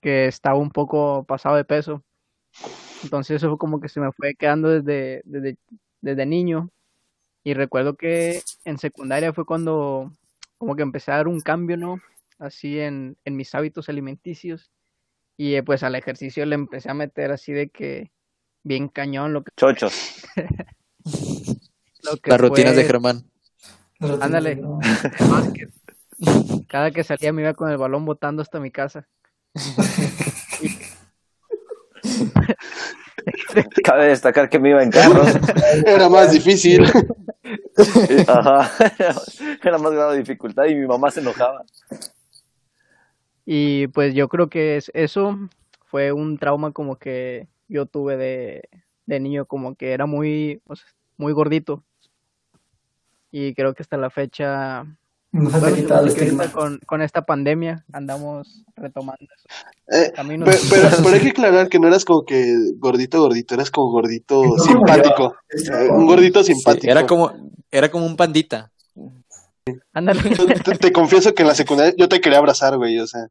que 0.00 0.26
estaba 0.26 0.58
un 0.58 0.70
poco 0.70 1.24
pasado 1.24 1.56
de 1.56 1.64
peso. 1.64 2.02
Entonces 3.02 3.36
eso 3.36 3.48
fue 3.48 3.58
como 3.58 3.80
que 3.80 3.88
se 3.88 4.00
me 4.00 4.12
fue 4.12 4.34
quedando 4.34 4.68
desde, 4.68 5.22
desde, 5.24 5.58
desde 6.00 6.26
niño. 6.26 6.70
Y 7.44 7.54
recuerdo 7.54 7.96
que 7.96 8.42
en 8.64 8.78
secundaria 8.78 9.32
fue 9.32 9.44
cuando 9.44 10.10
como 10.58 10.74
que 10.74 10.82
empecé 10.82 11.12
a 11.12 11.16
dar 11.16 11.28
un 11.28 11.40
cambio, 11.40 11.76
¿no? 11.76 12.00
Así 12.38 12.80
en, 12.80 13.16
en 13.24 13.36
mis 13.36 13.54
hábitos 13.54 13.88
alimenticios. 13.88 14.70
Y 15.36 15.54
eh, 15.54 15.62
pues 15.62 15.82
al 15.82 15.94
ejercicio 15.94 16.44
le 16.46 16.54
empecé 16.54 16.90
a 16.90 16.94
meter 16.94 17.30
así 17.30 17.52
de 17.52 17.68
que 17.68 18.10
bien 18.62 18.88
cañón 18.88 19.32
lo 19.32 19.44
que, 19.44 19.52
Chochos. 19.56 20.24
lo 22.10 22.16
que 22.16 22.30
Las 22.30 22.40
rutinas 22.40 22.74
fue 22.74 22.82
de 22.82 22.88
Germán. 22.88 23.24
Ándale. 24.20 24.60
Cada 26.68 26.90
que 26.90 27.04
salía 27.04 27.32
me 27.32 27.42
iba 27.42 27.54
con 27.54 27.70
el 27.70 27.76
balón 27.76 28.04
botando 28.04 28.42
hasta 28.42 28.60
mi 28.60 28.70
casa. 28.70 29.06
Cabe 33.82 34.06
destacar 34.06 34.48
que 34.48 34.58
me 34.58 34.70
iba 34.70 34.82
en 34.82 34.90
carro. 34.90 35.22
Era 35.86 36.08
más 36.08 36.32
difícil. 36.32 36.84
Ajá. 38.26 38.70
Era 39.62 39.78
más 39.78 39.92
grado 39.92 40.12
de 40.12 40.18
dificultad 40.18 40.66
y 40.66 40.74
mi 40.74 40.86
mamá 40.86 41.10
se 41.10 41.20
enojaba. 41.20 41.64
Y 43.44 43.88
pues 43.88 44.14
yo 44.14 44.28
creo 44.28 44.48
que 44.48 44.76
es, 44.76 44.90
eso 44.94 45.38
fue 45.84 46.12
un 46.12 46.38
trauma 46.38 46.72
como 46.72 46.96
que 46.96 47.48
yo 47.68 47.86
tuve 47.86 48.16
de, 48.16 48.68
de 49.06 49.20
niño, 49.20 49.46
como 49.46 49.76
que 49.76 49.92
era 49.92 50.06
muy, 50.06 50.60
o 50.66 50.76
sea, 50.76 50.86
muy 51.16 51.32
gordito. 51.32 51.84
Y 53.38 53.54
creo 53.54 53.74
que 53.74 53.82
hasta 53.82 53.98
la 53.98 54.08
fecha 54.08 54.82
No 55.30 55.50
se 55.50 55.56
te 55.56 55.60
Bueno, 55.60 55.76
quita 55.76 56.00
el 56.00 56.50
con, 56.52 56.78
con 56.86 57.02
esta 57.02 57.26
pandemia 57.26 57.84
andamos 57.92 58.64
retomando 58.74 59.26
eso. 59.36 59.46
Eh, 59.88 60.10
Caminos. 60.16 60.48
Pero, 60.48 60.62
pero, 60.70 60.88
pero 61.02 61.14
hay 61.14 61.20
que 61.20 61.28
aclarar 61.36 61.68
que 61.68 61.78
no 61.78 61.86
eras 61.86 62.06
como 62.06 62.24
que 62.24 62.54
gordito, 62.78 63.20
gordito, 63.20 63.54
eras 63.54 63.70
como 63.70 63.90
gordito 63.90 64.42
simpático. 64.58 65.36
Eh, 65.50 65.90
un 65.90 66.06
gordito 66.06 66.42
Sí, 66.42 66.54
simpático. 66.54 66.90
era 66.90 67.06
como, 67.06 67.30
era 67.70 67.90
como 67.90 68.06
un 68.06 68.16
pandita. 68.16 68.70
Ándale. 69.92 70.22
Te, 70.64 70.78
te 70.78 70.92
confieso 70.92 71.34
que 71.34 71.42
en 71.42 71.48
la 71.48 71.54
secundaria 71.54 71.92
yo 71.98 72.08
te 72.08 72.22
quería 72.22 72.38
abrazar, 72.38 72.78
güey, 72.78 72.98
o 73.00 73.06
sea, 73.06 73.26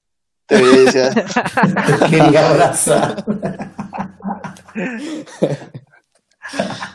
te 0.46 0.62
veía 0.62 0.82
y 0.82 0.86
decía, 0.86 1.10
Te 1.14 2.10
quería 2.12 2.48
abrazar. 2.52 3.26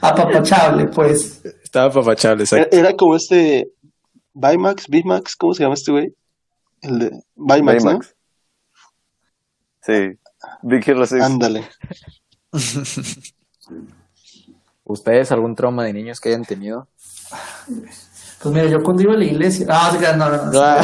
Apapachable, 0.01 0.87
pues. 0.87 1.42
Estaba 1.71 1.93
papachable, 1.93 2.43
era, 2.51 2.63
exacto. 2.63 2.77
era 2.77 2.97
como 2.97 3.15
este 3.15 3.71
Bimax, 4.35 4.89
Bimax, 4.89 5.37
¿cómo 5.37 5.55
se 5.55 5.63
llama 5.63 5.75
este 5.75 5.93
güey? 5.93 6.13
El 6.83 6.99
de 6.99 7.23
Bimax, 7.37 7.85
¿no? 7.85 8.01
Sí. 9.81 10.19
Big 10.63 10.89
Hero 10.89 11.07
6. 11.07 11.23
Ándale. 11.23 11.69
¿Ustedes 14.83 15.31
algún 15.31 15.55
trauma 15.55 15.85
de 15.85 15.93
niños 15.93 16.21
que 16.21 16.31
hayan 16.31 16.45
tenido? 16.45 16.89
Pues 18.43 18.53
mira, 18.53 18.67
yo 18.67 18.83
cuando 18.83 19.05
iba 19.05 19.15
a 19.15 19.19
la 19.19 19.25
iglesia. 19.27 19.67
Ah, 19.71 19.97
no, 20.17 20.29
no, 20.29 20.47
no. 20.51 20.61
Ah. 20.61 20.83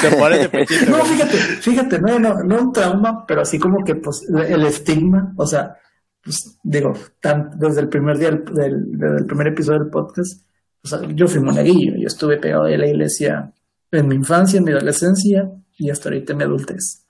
Se 0.00 0.10
pone 0.16 0.38
de. 0.38 0.66
No, 0.88 1.04
fíjate, 1.04 1.36
fíjate, 1.36 2.00
no, 2.00 2.18
no, 2.18 2.42
no 2.44 2.62
un 2.62 2.72
trauma, 2.72 3.26
pero 3.26 3.42
así 3.42 3.58
como 3.58 3.84
que 3.84 3.94
pues 3.96 4.26
el 4.26 4.64
estigma, 4.64 5.34
o 5.36 5.46
sea, 5.46 5.76
pues 6.22 6.58
digo, 6.62 6.92
tan, 7.20 7.58
desde 7.58 7.80
el 7.80 7.88
primer 7.88 8.18
día 8.18 8.30
del, 8.30 8.44
del- 8.44 8.98
desde 8.98 9.16
el 9.18 9.26
primer 9.26 9.48
episodio 9.48 9.80
del 9.80 9.90
podcast, 9.90 10.42
o 10.82 10.88
sea, 10.88 11.00
yo 11.14 11.26
fui 11.28 11.40
monaguillo, 11.40 11.94
yo 11.96 12.06
estuve 12.06 12.36
pegado 12.38 12.64
a 12.64 12.70
la 12.70 12.86
iglesia 12.86 13.52
en 13.90 14.08
mi 14.08 14.14
infancia, 14.16 14.58
en 14.58 14.64
mi 14.64 14.72
adolescencia 14.72 15.50
y 15.76 15.90
hasta 15.90 16.08
ahorita 16.08 16.32
en 16.32 16.38
mi 16.38 16.44
adultez. 16.44 17.04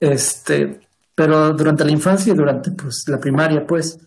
Este, 0.00 0.80
pero 1.14 1.52
durante 1.52 1.84
la 1.84 1.92
infancia 1.92 2.32
y 2.32 2.36
durante 2.36 2.70
pues 2.72 3.04
la 3.08 3.18
primaria, 3.18 3.66
pues, 3.66 3.98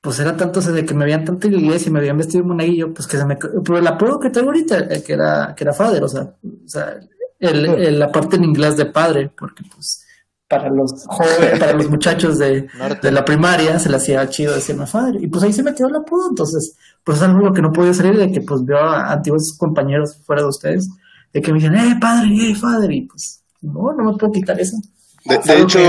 pues 0.00 0.18
era 0.20 0.36
tanto 0.36 0.60
o 0.60 0.62
sea, 0.62 0.72
de 0.72 0.84
que 0.84 0.94
me 0.94 1.04
veían 1.04 1.24
tanto 1.24 1.46
en 1.46 1.54
la 1.54 1.60
iglesia 1.60 1.88
y 1.88 1.92
me 1.92 1.98
habían 2.00 2.18
vestido 2.18 2.42
de 2.42 2.48
monaguillo, 2.48 2.92
pues 2.92 3.06
que 3.06 3.16
se 3.16 3.24
me... 3.24 3.36
Pero 3.36 3.78
el 3.78 3.86
apodo 3.86 4.20
que 4.20 4.30
tengo 4.30 4.48
ahorita, 4.48 4.78
eh, 4.94 5.02
que 5.04 5.12
era, 5.14 5.54
que 5.56 5.64
era 5.64 5.72
father, 5.72 6.02
o 6.04 6.08
sea, 6.08 6.22
o 6.22 6.68
sea 6.68 6.98
el, 7.38 7.66
el- 7.66 7.98
la 7.98 8.10
parte 8.10 8.36
en 8.36 8.44
inglés 8.44 8.76
de 8.76 8.86
padre, 8.86 9.30
porque 9.36 9.62
pues 9.74 10.05
para 10.48 10.68
los 10.70 11.04
jóvenes, 11.06 11.58
para 11.58 11.72
los 11.72 11.90
muchachos 11.90 12.38
de, 12.38 12.68
de 13.02 13.10
la 13.10 13.24
primaria 13.24 13.78
se 13.78 13.88
le 13.90 13.96
hacía 13.96 14.28
chido 14.28 14.54
decirme 14.54 14.86
father, 14.86 15.16
y 15.22 15.26
pues 15.26 15.42
ahí 15.42 15.52
se 15.52 15.62
me 15.62 15.74
quedó 15.74 15.88
el 15.88 15.96
apodo, 15.96 16.28
entonces, 16.30 16.76
pues 17.02 17.18
es 17.18 17.22
algo 17.24 17.52
que 17.52 17.62
no 17.62 17.72
podía 17.72 17.92
salir 17.94 18.16
de 18.16 18.30
que 18.30 18.40
pues 18.42 18.64
veo 18.64 18.78
a 18.78 19.12
antiguos 19.12 19.56
compañeros 19.58 20.16
fuera 20.24 20.42
de 20.42 20.48
ustedes, 20.48 20.88
de 21.32 21.42
que 21.42 21.52
me 21.52 21.58
dicen, 21.58 21.74
eh, 21.74 21.96
padre, 22.00 22.28
eh, 22.50 22.54
father, 22.54 22.90
y 22.92 23.02
pues, 23.06 23.42
no, 23.62 23.92
no 23.92 24.12
me 24.12 24.16
puedo 24.18 24.32
quitar 24.32 24.60
eso. 24.60 24.76
De, 25.24 25.60
hecho, 25.60 25.80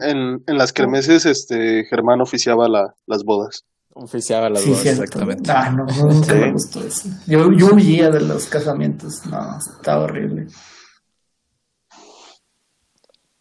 en, 0.00 0.42
en 0.46 0.56
las 0.58 0.72
kermeses, 0.72 1.26
este, 1.26 1.84
Germán 1.84 2.22
oficiaba 2.22 2.68
la, 2.70 2.94
las 3.06 3.22
bodas. 3.22 3.64
Oficiaba 3.92 4.48
las 4.48 4.62
Sí, 4.62 4.72
cierto. 4.74 5.02
exactamente. 5.02 5.52
Ah, 5.52 5.70
no, 5.70 5.84
nunca 5.84 6.32
Sí. 6.32 6.38
me 6.38 6.52
gustó 6.52 6.80
eso. 6.82 7.10
Yo, 7.26 7.52
yo 7.52 7.74
huía 7.74 8.08
de 8.08 8.22
los 8.22 8.46
casamientos. 8.46 9.26
No, 9.26 9.58
estaba 9.58 10.04
horrible. 10.04 10.46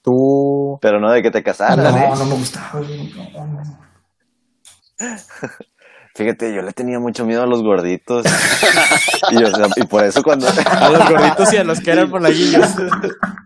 Tú. 0.04 0.80
Pero 0.82 1.00
no 1.00 1.12
de 1.12 1.22
que 1.22 1.32
te 1.32 1.44
casaras, 1.44 1.78
no, 1.78 1.98
¿eh? 1.98 2.10
no 2.18 2.26
me 2.26 2.36
gustaba. 2.36 2.80
no, 2.82 3.48
no. 3.48 3.82
Fíjate, 6.14 6.54
yo 6.54 6.62
le 6.62 6.74
tenía 6.74 7.00
mucho 7.00 7.26
miedo 7.26 7.42
a 7.42 7.48
los 7.48 7.64
gorditos. 7.64 8.26
y, 9.32 9.44
o 9.44 9.56
sea, 9.56 9.68
y 9.78 9.86
por 9.86 10.04
eso 10.04 10.22
cuando... 10.22 10.46
A 10.48 10.90
los 10.90 11.10
gorditos 11.10 11.54
y 11.54 11.58
a 11.58 11.64
los 11.64 11.80
que 11.80 11.92
eran 11.92 12.10
monaguillos. 12.10 12.68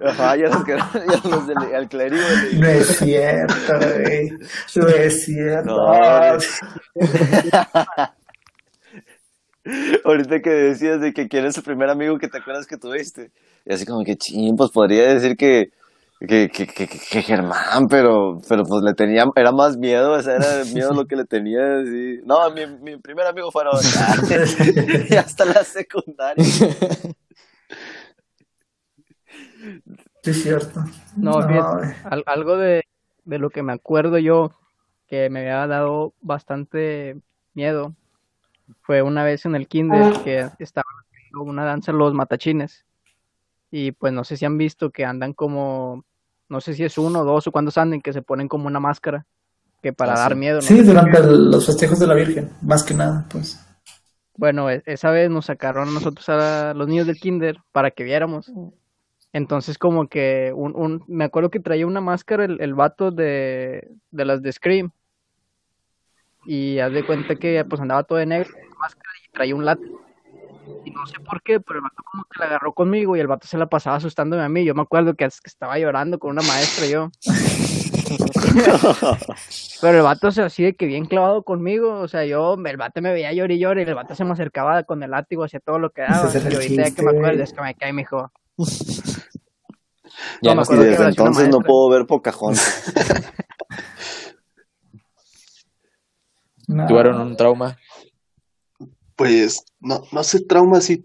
Ajá, 0.03 0.35
y 0.35 0.43
a 0.43 0.49
los, 0.49 0.63
que, 0.63 0.71
y 0.71 0.75
a 0.75 1.29
los 1.29 1.47
del 1.47 1.75
al 1.75 1.87
clérigo. 1.87 2.23
No 2.53 2.67
es 2.67 2.97
cierto, 2.97 3.77
güey. 3.77 4.31
No 4.75 4.87
es 4.87 5.25
cierto. 5.25 5.75
No, 5.75 5.93
Ah, 5.93 6.37
Ahorita 10.03 10.41
que 10.41 10.49
decías 10.49 11.01
de 11.01 11.13
que 11.13 11.27
quién 11.27 11.45
es 11.45 11.57
el 11.57 11.63
primer 11.63 11.89
amigo 11.89 12.17
que 12.17 12.27
te 12.27 12.37
acuerdas 12.37 12.67
que 12.67 12.77
tuviste. 12.77 13.31
Y 13.65 13.73
así 13.73 13.85
como 13.85 14.03
que, 14.03 14.15
ching, 14.15 14.55
pues 14.55 14.71
podría 14.71 15.13
decir 15.13 15.37
que, 15.37 15.69
que, 16.25 16.49
que, 16.49 16.67
que, 16.67 16.87
que 16.87 17.21
Germán, 17.21 17.87
pero, 17.89 18.39
pero 18.47 18.63
pues 18.63 18.83
le 18.83 18.93
tenía, 18.93 19.25
era 19.35 19.51
más 19.51 19.77
miedo, 19.77 20.13
o 20.13 20.21
sea, 20.21 20.35
era 20.35 20.65
miedo 20.65 20.93
lo 20.93 21.05
que 21.05 21.15
le 21.15 21.25
tenía, 21.25 21.79
así. 21.79 22.19
No, 22.25 22.49
mi, 22.51 22.65
mi 22.67 22.97
primer 22.97 23.25
amigo 23.27 23.51
fue 23.51 23.61
Aaron. 23.63 23.81
y 25.09 25.15
hasta 25.15 25.45
la 25.45 25.63
secundaria. 25.63 26.43
Sí, 30.23 30.31
es 30.31 30.43
cierto. 30.43 30.83
No, 31.15 31.41
fíjate, 31.47 31.95
al- 32.09 32.23
algo 32.25 32.57
de, 32.57 32.83
de 33.23 33.39
lo 33.39 33.49
que 33.49 33.63
me 33.63 33.73
acuerdo 33.73 34.17
yo 34.17 34.51
que 35.07 35.29
me 35.29 35.39
había 35.41 35.67
dado 35.67 36.13
bastante 36.21 37.17
miedo 37.53 37.93
fue 38.81 39.01
una 39.01 39.23
vez 39.23 39.45
en 39.45 39.55
el 39.55 39.67
kinder 39.67 40.11
que 40.23 40.49
estaba 40.59 40.85
haciendo 41.11 41.43
una 41.43 41.63
danza 41.65 41.91
los 41.91 42.13
matachines 42.13 42.85
y 43.71 43.91
pues 43.91 44.13
no 44.13 44.23
sé 44.23 44.37
si 44.37 44.45
han 44.45 44.57
visto 44.57 44.89
que 44.89 45.05
andan 45.05 45.33
como 45.33 46.03
no 46.49 46.61
sé 46.61 46.73
si 46.73 46.83
es 46.83 46.97
uno 46.97 47.21
o 47.21 47.25
dos 47.25 47.47
o 47.47 47.51
cuántos 47.51 47.77
anden 47.77 48.01
que 48.01 48.13
se 48.13 48.21
ponen 48.21 48.47
como 48.47 48.67
una 48.67 48.79
máscara 48.79 49.25
que 49.81 49.93
para 49.93 50.13
Ah, 50.13 50.17
dar 50.17 50.33
sí. 50.33 50.37
miedo 50.39 50.55
¿no? 50.57 50.61
Sí, 50.61 50.81
durante 50.81 51.17
el- 51.19 51.49
los 51.51 51.65
festejos 51.65 51.99
de 51.99 52.07
la 52.07 52.13
Virgen, 52.15 52.49
más 52.61 52.83
que 52.83 52.93
nada, 52.93 53.25
pues. 53.29 53.59
Bueno, 54.37 54.69
e- 54.69 54.83
esa 54.85 55.11
vez 55.11 55.29
nos 55.29 55.45
sacaron 55.45 55.87
a 55.87 55.91
nosotros 55.91 56.27
a 56.29 56.73
los 56.73 56.87
niños 56.87 57.07
del 57.07 57.17
kinder 57.19 57.57
para 57.71 57.91
que 57.91 58.03
viéramos. 58.03 58.51
Entonces 59.31 59.77
como 59.77 60.07
que 60.07 60.53
un, 60.55 60.75
un 60.75 61.03
me 61.07 61.25
acuerdo 61.25 61.49
que 61.49 61.59
traía 61.59 61.85
una 61.87 62.01
máscara 62.01 62.45
el, 62.45 62.59
el 62.61 62.73
vato 62.73 63.11
de, 63.11 63.91
de 64.11 64.25
las 64.25 64.41
de 64.41 64.51
Scream. 64.51 64.91
Y 66.45 66.79
haz 66.79 66.91
de 66.93 67.05
cuenta 67.05 67.35
que 67.35 67.63
pues 67.65 67.81
andaba 67.81 68.03
todo 68.03 68.17
de 68.19 68.25
negro 68.27 68.49
máscara 68.79 69.09
y 69.27 69.31
traía 69.31 69.55
un 69.55 69.65
látigo. 69.65 70.01
Y 70.83 70.91
no 70.91 71.05
sé 71.07 71.19
por 71.19 71.41
qué, 71.41 71.59
pero 71.59 71.79
el 71.79 71.83
vato 71.83 72.03
como 72.09 72.23
que 72.25 72.39
la 72.39 72.45
agarró 72.45 72.73
conmigo 72.73 73.15
y 73.15 73.19
el 73.19 73.27
vato 73.27 73.47
se 73.47 73.57
la 73.57 73.67
pasaba 73.67 73.97
asustándome 73.97 74.43
a 74.43 74.49
mí. 74.49 74.65
Yo 74.65 74.75
me 74.75 74.81
acuerdo 74.81 75.15
que, 75.15 75.25
que 75.25 75.31
estaba 75.45 75.77
llorando 75.77 76.19
con 76.19 76.31
una 76.31 76.41
maestra 76.41 76.87
yo. 76.87 77.09
Pero 79.81 79.97
el 79.97 80.03
vato 80.03 80.31
se 80.31 80.41
así 80.41 80.63
de 80.63 80.75
que 80.75 80.85
bien 80.85 81.05
clavado 81.05 81.43
conmigo, 81.43 81.99
o 81.99 82.07
sea, 82.07 82.25
yo, 82.25 82.55
el 82.63 82.77
vato 82.77 83.01
me 83.01 83.11
veía 83.11 83.33
llorar 83.33 83.51
y 83.51 83.59
llorar 83.59 83.79
y 83.79 83.89
el 83.89 83.95
vato 83.95 84.15
se 84.15 84.23
me 84.23 84.31
acercaba 84.31 84.83
con 84.83 85.03
el 85.03 85.11
látigo 85.11 85.43
hacia 85.43 85.59
todo 85.59 85.79
lo 85.79 85.89
que 85.89 86.03
daba. 86.03 86.31
Y 86.33 86.53
ahorita 86.53 86.89
ya 86.89 86.95
que 86.95 87.01
me 87.01 87.11
acuerdo 87.11 87.43
es 87.43 87.53
que 87.53 87.61
me 87.61 87.75
cae, 87.75 87.93
mijo. 87.93 88.31
Ya 90.41 90.55
me 90.55 90.63
no 90.63 90.81
Y 90.81 90.85
desde 90.85 91.09
entonces 91.09 91.49
no 91.49 91.59
puedo 91.59 91.89
ver 91.89 92.05
Pocahontas. 92.05 92.93
No. 96.67 96.87
tuvieron 96.87 97.21
un 97.21 97.37
trauma. 97.37 97.77
Pues, 99.15 99.63
no, 99.79 100.03
no 100.11 100.23
sé 100.23 100.41
trauma 100.41 100.79
así, 100.79 101.03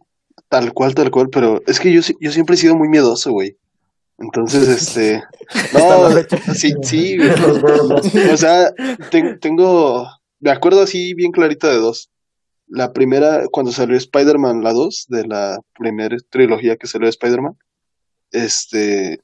tal 0.48 0.72
cual, 0.72 0.94
tal 0.94 1.10
cual, 1.10 1.28
pero 1.30 1.62
es 1.66 1.78
que 1.78 1.92
yo, 1.92 2.00
yo 2.20 2.32
siempre 2.32 2.54
he 2.54 2.58
sido 2.58 2.76
muy 2.76 2.88
miedoso, 2.88 3.30
güey. 3.32 3.56
Entonces, 4.18 4.68
este, 4.68 5.22
no, 5.72 6.10
sí, 6.54 6.72
sí. 6.82 7.16
O 8.32 8.36
sea, 8.36 8.72
ten- 9.10 9.38
tengo, 9.40 10.06
me 10.40 10.50
acuerdo 10.50 10.82
así 10.82 11.14
bien 11.14 11.32
clarito 11.32 11.68
de 11.68 11.76
dos. 11.76 12.10
La 12.66 12.92
primera, 12.92 13.46
cuando 13.50 13.72
salió 13.72 13.96
Spider-Man, 13.96 14.62
la 14.62 14.72
2, 14.72 15.06
de 15.08 15.26
la 15.26 15.58
primera 15.76 16.16
trilogía 16.30 16.76
que 16.76 16.86
salió 16.86 17.06
de 17.06 17.10
Spider-Man, 17.10 17.56
este, 18.30 19.20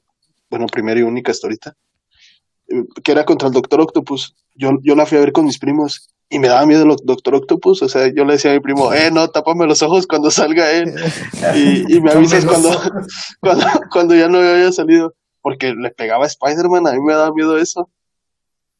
bueno, 0.49 0.65
primera 0.67 0.99
y 0.99 1.03
única 1.03 1.31
hasta 1.31 1.47
ahorita, 1.47 1.77
eh, 2.67 2.83
que 3.03 3.11
era 3.11 3.23
contra 3.23 3.47
el 3.47 3.53
Doctor 3.53 3.79
Octopus. 3.79 4.35
Yo, 4.53 4.71
yo 4.83 4.95
la 4.95 5.05
fui 5.05 5.17
a 5.17 5.21
ver 5.21 5.31
con 5.31 5.45
mis 5.45 5.59
primos 5.59 6.09
y 6.29 6.39
me 6.39 6.49
daba 6.49 6.65
miedo 6.65 6.83
el 6.83 6.95
Doctor 7.03 7.35
Octopus, 7.35 7.81
o 7.81 7.89
sea, 7.89 8.11
yo 8.13 8.25
le 8.25 8.33
decía 8.33 8.51
a 8.51 8.53
mi 8.53 8.59
primo, 8.59 8.93
eh, 8.93 9.09
no, 9.11 9.29
tápame 9.29 9.65
los 9.65 9.81
ojos 9.81 10.05
cuando 10.07 10.29
salga 10.29 10.71
él. 10.71 10.93
Y, 11.55 11.95
y 11.95 12.01
me 12.01 12.11
avisas 12.11 12.45
cuando, 12.45 12.69
cuando, 13.39 13.65
cuando 13.91 14.15
ya 14.15 14.27
no 14.27 14.39
había 14.39 14.71
salido, 14.71 15.13
porque 15.41 15.73
le 15.73 15.89
pegaba 15.91 16.25
a 16.25 16.27
Spider-Man, 16.27 16.87
a 16.87 16.93
mí 16.93 16.99
me 16.99 17.13
daba 17.13 17.33
miedo 17.33 17.57
eso. 17.57 17.89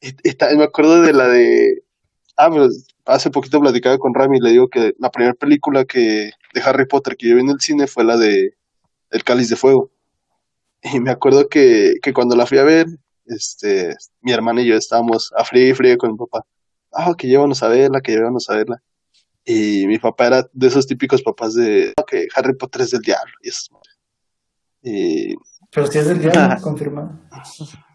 Y, 0.02 0.14
me 0.58 0.66
acuerdo 0.66 1.02
de 1.02 1.14
la 1.14 1.28
de, 1.28 1.84
ah, 2.36 2.50
pero 2.52 2.68
hace 3.06 3.30
poquito 3.30 3.62
platicaba 3.62 3.98
con 3.98 4.14
Rami 4.14 4.38
y 4.38 4.41
le 4.41 4.52
digo 4.52 4.68
que 4.68 4.93
la 5.00 5.10
primera 5.10 5.34
película 5.34 5.86
que, 5.86 6.32
de 6.54 6.62
Harry 6.62 6.86
Potter 6.86 7.16
que 7.16 7.30
yo 7.30 7.36
vi 7.36 7.41
en 7.41 7.50
el 7.50 7.62
cine 7.62 7.88
fue 7.88 8.04
la 8.04 8.18
de 8.18 8.54
El 9.10 9.24
Cáliz 9.24 9.50
de 9.50 9.56
Fuego. 9.56 9.89
Y 10.84 11.00
me 11.00 11.12
acuerdo 11.12 11.48
que, 11.48 11.95
que 12.02 12.14
cuando 12.14 12.36
la 12.36 12.45
fui 12.45 12.58
a 12.58 12.64
ver, 12.64 12.88
este, 13.26 13.95
mi 14.22 14.34
hermana 14.34 14.62
y 14.62 14.68
yo 14.68 14.76
estábamos 14.76 15.32
a 15.36 15.43
frío 15.45 15.70
y 15.70 15.74
frío 15.74 15.98
con 15.98 16.12
mi 16.12 16.18
papá. 16.18 16.45
Ah, 17.00 17.14
que 17.16 17.28
llévanos 17.28 17.62
a 17.62 17.68
verla, 17.68 18.02
que 18.02 18.12
llévanos 18.14 18.50
a 18.50 18.56
verla. 18.56 18.82
Y 19.45 19.86
mi 19.88 20.00
papá 20.00 20.28
era 20.28 20.50
de 20.52 20.68
esos 20.68 20.88
típicos 20.88 21.22
papás 21.22 21.54
de, 21.54 21.93
"No, 21.98 22.04
que 22.06 22.28
Harry 22.36 22.56
Potter 22.58 22.82
es 22.82 22.91
del 22.91 23.02
diablo. 23.02 23.32
Y 23.43 23.50
madres. 23.72 23.98
Y 24.82 25.36
Pero 25.72 25.88
si 25.88 26.00
es 26.00 26.08
del 26.08 26.20
diablo, 26.20 26.62
confirmado. 26.62 27.12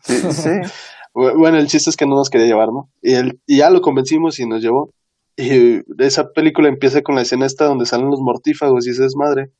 Sí, 0.04 0.14
sí. 0.14 0.48
Bu- 1.14 1.36
bueno, 1.36 1.58
el 1.58 1.66
chiste 1.66 1.90
es 1.90 1.96
que 1.96 2.06
no 2.06 2.14
nos 2.16 2.30
quería 2.30 2.46
llevar, 2.46 2.68
¿no? 2.68 2.90
Y, 3.02 3.12
él, 3.14 3.40
y 3.46 3.58
ya 3.58 3.68
lo 3.70 3.80
convencimos 3.82 4.38
y 4.40 4.46
nos 4.46 4.62
llevó. 4.62 4.94
Y 5.36 5.80
esa 6.02 6.30
película 6.32 6.68
empieza 6.68 7.02
con 7.02 7.14
la 7.16 7.22
escena 7.22 7.44
esta 7.46 7.64
donde 7.66 7.86
salen 7.86 8.08
los 8.10 8.20
mortífagos 8.20 8.86
y 8.86 8.90
esa 8.90 9.04
es 9.04 9.16
madre. 9.16 9.50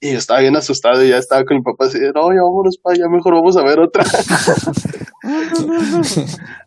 Y 0.00 0.12
yo 0.12 0.18
estaba 0.18 0.40
bien 0.40 0.56
asustado 0.56 1.04
y 1.04 1.10
ya 1.10 1.18
estaba 1.18 1.44
con 1.44 1.58
mi 1.58 1.62
papá 1.62 1.84
así, 1.86 1.98
de, 1.98 2.12
no, 2.12 2.32
ya 2.32 2.42
vámonos, 2.42 2.78
pa, 2.78 2.94
ya 2.94 3.06
mejor 3.08 3.34
vamos 3.34 3.56
a 3.56 3.62
ver 3.62 3.80
otra. 3.80 4.04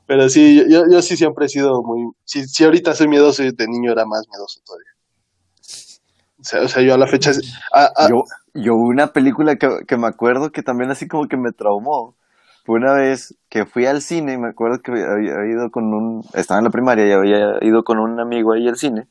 Pero 0.05 0.29
sí, 0.29 0.63
yo, 0.69 0.84
yo 0.91 1.01
sí 1.01 1.15
siempre 1.17 1.45
he 1.45 1.49
sido 1.49 1.81
muy... 1.84 2.11
Si, 2.25 2.45
si 2.47 2.63
ahorita 2.63 2.93
soy 2.93 3.07
miedoso, 3.07 3.43
de 3.43 3.67
niño 3.67 3.91
era 3.91 4.05
más 4.05 4.23
miedoso 4.29 4.59
todavía. 4.65 4.91
O 6.39 6.43
sea, 6.43 6.61
o 6.63 6.67
sea 6.67 6.81
yo 6.81 6.93
a 6.93 6.97
la 6.97 7.07
fecha... 7.07 7.31
a- 7.71 7.91
a- 7.95 8.09
Yo, 8.09 8.23
yo 8.53 8.75
una 8.75 9.07
película 9.13 9.55
que, 9.55 9.69
que 9.88 9.97
me 9.97 10.07
acuerdo 10.07 10.51
que 10.51 10.63
también 10.63 10.91
así 10.91 11.07
como 11.07 11.27
que 11.27 11.38
me 11.38 11.51
traumó. 11.51 12.15
Fue 12.65 12.75
una 12.77 12.93
vez 12.93 13.36
que 13.49 13.65
fui 13.65 13.86
al 13.86 14.01
cine 14.01 14.34
y 14.34 14.38
me 14.38 14.49
acuerdo 14.49 14.79
que 14.81 14.91
había, 14.91 15.05
había 15.11 15.45
ido 15.51 15.69
con 15.71 15.93
un... 15.93 16.23
Estaba 16.34 16.59
en 16.59 16.65
la 16.65 16.69
primaria 16.71 17.07
y 17.07 17.11
había 17.11 17.57
ido 17.61 17.84
con 17.84 17.99
un 17.99 18.19
amigo 18.19 18.53
ahí 18.53 18.67
al 18.67 18.77
cine. 18.77 19.07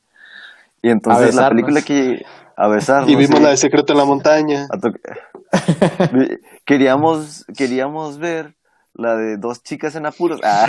Y 0.83 0.91
entonces 0.91 1.35
la 1.35 1.49
película 1.49 1.83
que... 1.83 2.23
A 2.55 2.69
besarnos. 2.69 3.11
y 3.11 3.17
vimos 3.17 3.41
la 3.41 3.49
de 3.49 3.57
Secreto 3.57 3.93
en 3.95 3.99
la 3.99 4.05
Montaña. 4.05 4.69
To- 4.69 4.93
queríamos, 6.67 7.47
queríamos 7.57 8.19
ver 8.19 8.57
la 8.93 9.17
de 9.17 9.39
dos 9.39 9.63
chicas 9.63 9.95
en 9.95 10.07
apuros. 10.07 10.41
Ah, 10.45 10.67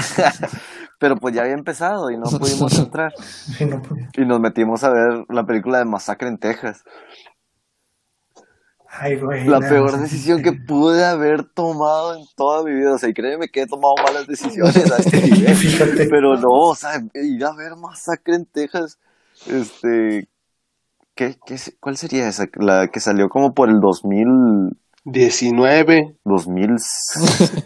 pero 1.00 1.18
pues 1.18 1.36
ya 1.36 1.42
había 1.42 1.56
empezado 1.56 2.10
y 2.12 2.18
no 2.18 2.24
pudimos 2.24 2.80
entrar. 2.80 3.12
Sí, 3.18 3.66
no 3.66 3.82
podía. 3.82 4.10
Y 4.16 4.26
nos 4.26 4.40
metimos 4.40 4.86
a 4.86 4.90
ver 4.90 5.26
la 5.28 5.46
película 5.46 5.80
de 5.80 5.86
Masacre 5.86 6.30
en 6.30 6.38
Texas. 6.38 6.84
Ay, 8.88 9.20
güey. 9.20 9.46
La 9.46 9.60
no, 9.60 9.68
peor 9.68 10.00
decisión 10.00 10.42
que 10.44 10.54
pude 10.54 11.04
haber 11.04 11.44
tomado 11.44 12.16
en 12.16 12.24
toda 12.38 12.64
mi 12.64 12.74
vida. 12.74 12.94
O 12.94 12.98
sea, 12.98 13.10
y 13.10 13.14
créeme 13.14 13.50
que 13.50 13.64
he 13.64 13.68
tomado 13.68 13.96
malas 14.06 14.28
decisiones 14.28 14.90
a 14.92 14.98
este 14.98 15.22
nivel. 15.22 15.56
Fíjate. 15.56 16.08
Pero 16.10 16.38
no, 16.38 16.50
o 16.50 16.76
sea, 16.76 17.02
ir 17.16 17.44
a 17.44 17.54
ver 17.54 17.76
Masacre 17.76 18.36
en 18.36 18.46
Texas, 18.46 19.00
este... 19.48 20.28
¿qué, 21.16 21.38
qué, 21.46 21.58
¿Cuál 21.80 21.98
sería 21.98 22.28
esa? 22.28 22.48
La 22.56 22.88
que 22.88 23.00
salió 23.00 23.30
como 23.30 23.54
por 23.54 23.70
el 23.70 23.80
2000... 23.80 24.78
19. 25.06 26.16
2006. 26.24 27.64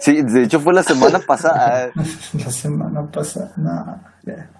Sí, 0.00 0.22
de 0.22 0.42
hecho 0.42 0.60
fue 0.60 0.72
la 0.72 0.82
semana 0.82 1.18
pasada. 1.18 1.90
La 2.32 2.50
semana 2.50 3.06
pasada. 3.10 3.52
No, 3.56 4.02
ya. 4.22 4.50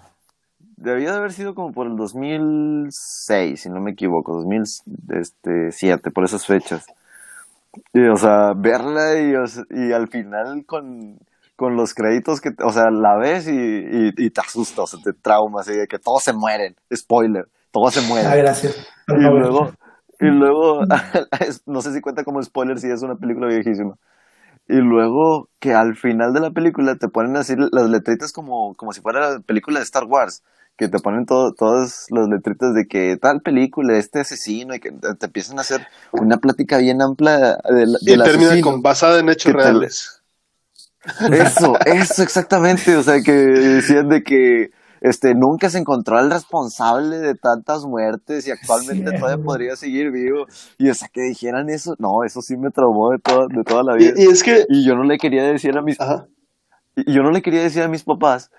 Debió 0.77 1.11
de 1.11 1.17
haber 1.17 1.33
sido 1.33 1.55
como 1.55 1.71
por 1.71 1.87
el 1.87 1.95
2006, 1.95 3.59
si 3.59 3.69
no 3.69 3.81
me 3.81 3.91
equivoco, 3.91 4.35
2007, 4.35 6.11
por 6.11 6.25
esas 6.25 6.45
fechas. 6.45 6.85
Y, 7.91 8.05
o 8.05 8.17
sea, 8.17 8.53
verla 8.55 9.19
y, 9.19 9.35
o 9.35 9.47
sea, 9.47 9.63
y 9.71 9.91
al 9.93 10.07
final 10.09 10.63
con, 10.65 11.17
con 11.55 11.75
los 11.75 11.93
créditos 11.93 12.41
que, 12.41 12.51
o 12.63 12.71
sea, 12.71 12.89
la 12.91 13.17
ves 13.17 13.47
y, 13.47 13.51
y, 13.51 14.13
y 14.17 14.29
te 14.29 14.41
asustas, 14.41 14.79
o 14.79 14.87
sea, 14.87 14.99
te 15.03 15.13
traumas, 15.13 15.67
y 15.69 15.73
de 15.73 15.87
que 15.87 15.99
todos 15.99 16.23
se 16.23 16.33
mueren. 16.33 16.75
Spoiler, 16.93 17.47
todos 17.71 17.93
se 17.93 18.01
mueren. 18.01 18.31
Ah, 18.31 18.35
gracias. 18.35 18.75
Y 19.07 19.23
favor. 19.23 19.39
luego, 19.39 19.71
y 20.19 20.25
luego, 20.25 20.81
no 21.65 21.81
sé 21.81 21.93
si 21.93 22.01
cuenta 22.01 22.23
como 22.23 22.41
spoiler 22.41 22.79
si 22.79 22.89
es 22.89 23.01
una 23.01 23.15
película 23.15 23.47
viejísima. 23.47 23.95
Y 24.67 24.77
luego 24.77 25.49
que 25.59 25.73
al 25.73 25.95
final 25.95 26.33
de 26.33 26.39
la 26.39 26.51
película 26.51 26.95
te 26.95 27.07
ponen 27.07 27.37
así 27.37 27.55
las 27.55 27.89
letritas 27.89 28.31
como, 28.31 28.73
como 28.75 28.93
si 28.93 29.01
fuera 29.01 29.33
la 29.33 29.39
película 29.39 29.79
de 29.79 29.83
Star 29.83 30.05
Wars. 30.05 30.43
Que 30.77 30.89
te 30.89 30.99
ponen 30.99 31.25
todo, 31.25 31.53
todas 31.53 32.07
las 32.09 32.27
letritas 32.27 32.73
de 32.73 32.85
que 32.85 33.15
tal 33.15 33.39
película, 33.41 33.97
este 33.97 34.19
asesino, 34.19 34.75
y 34.75 34.79
que 34.79 34.91
te, 34.91 35.25
empiezan 35.25 35.57
a 35.57 35.61
hacer 35.61 35.87
una 36.11 36.37
plática 36.37 36.79
bien 36.79 37.01
amplia 37.01 37.57
del, 37.69 37.95
Y 38.01 38.11
del 38.11 38.23
termina 38.23 38.53
asesino. 38.53 38.71
con 38.71 38.81
basada 38.81 39.19
en 39.19 39.29
hechos 39.29 39.53
¿Qué 39.53 39.53
tal? 39.53 39.87
Eso, 41.31 41.73
eso 41.85 42.23
exactamente, 42.23 42.95
o 42.95 43.03
sea 43.03 43.21
que 43.21 43.31
decían 43.31 44.09
de 44.09 44.21
que 44.23 44.69
este 45.01 45.33
nunca 45.35 45.69
se 45.69 45.77
encontró 45.77 46.17
al 46.17 46.31
responsable 46.31 47.19
de 47.19 47.35
tantas 47.35 47.83
muertes 47.85 48.47
y 48.47 48.51
actualmente 48.51 49.11
Sí, 49.11 49.17
todavía 49.17 49.43
podría 49.43 49.75
seguir 49.75 50.11
vivo 50.11 50.45
y 50.79 50.89
o 50.89 50.93
sea 50.95 51.07
que 51.13 51.21
dijeran 51.21 51.69
eso, 51.69 51.95
no, 51.99 52.23
eso 52.25 52.41
sí 52.41 52.57
me 52.57 52.71
traumó 52.71 53.11
de 53.11 53.19
toda, 53.19 53.45
de 53.49 53.63
toda 53.63 53.83
la 53.83 53.95
Y, 53.99 54.11
vida. 54.11 54.13
y 54.15 54.25
es 54.27 54.43
que... 54.43 54.65
Y 54.67 54.85
yo 54.87 54.95
no 54.95 55.03
le 55.03 55.17
quería 55.17 55.43
decir 55.43 55.77
a 55.77 55.81
mis 55.83 55.99
Ajá. 55.99 56.25
y 56.95 57.13
yo 57.13 57.21
no 57.21 57.31
le 57.31 57.41
quería 57.41 57.61
decir 57.61 57.83
a 57.83 57.87
mis 57.87 58.03
papás 58.03 58.49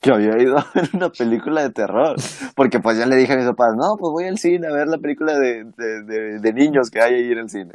que 0.00 0.12
había 0.12 0.36
ido 0.40 0.58
a 0.58 0.66
ver 0.74 0.90
una 0.92 1.08
película 1.10 1.62
de 1.62 1.70
terror, 1.70 2.16
porque 2.54 2.78
pues 2.80 2.98
ya 2.98 3.06
le 3.06 3.16
dije 3.16 3.32
a 3.32 3.36
mis 3.36 3.46
papás, 3.46 3.74
no, 3.76 3.96
pues 3.98 4.12
voy 4.12 4.26
al 4.26 4.38
cine 4.38 4.66
a 4.68 4.72
ver 4.72 4.86
la 4.88 4.98
película 4.98 5.38
de, 5.38 5.64
de, 5.76 6.02
de, 6.04 6.38
de 6.38 6.52
niños 6.52 6.90
que 6.90 7.00
hay 7.00 7.14
ahí 7.14 7.32
en 7.32 7.38
el 7.38 7.48
cine. 7.48 7.72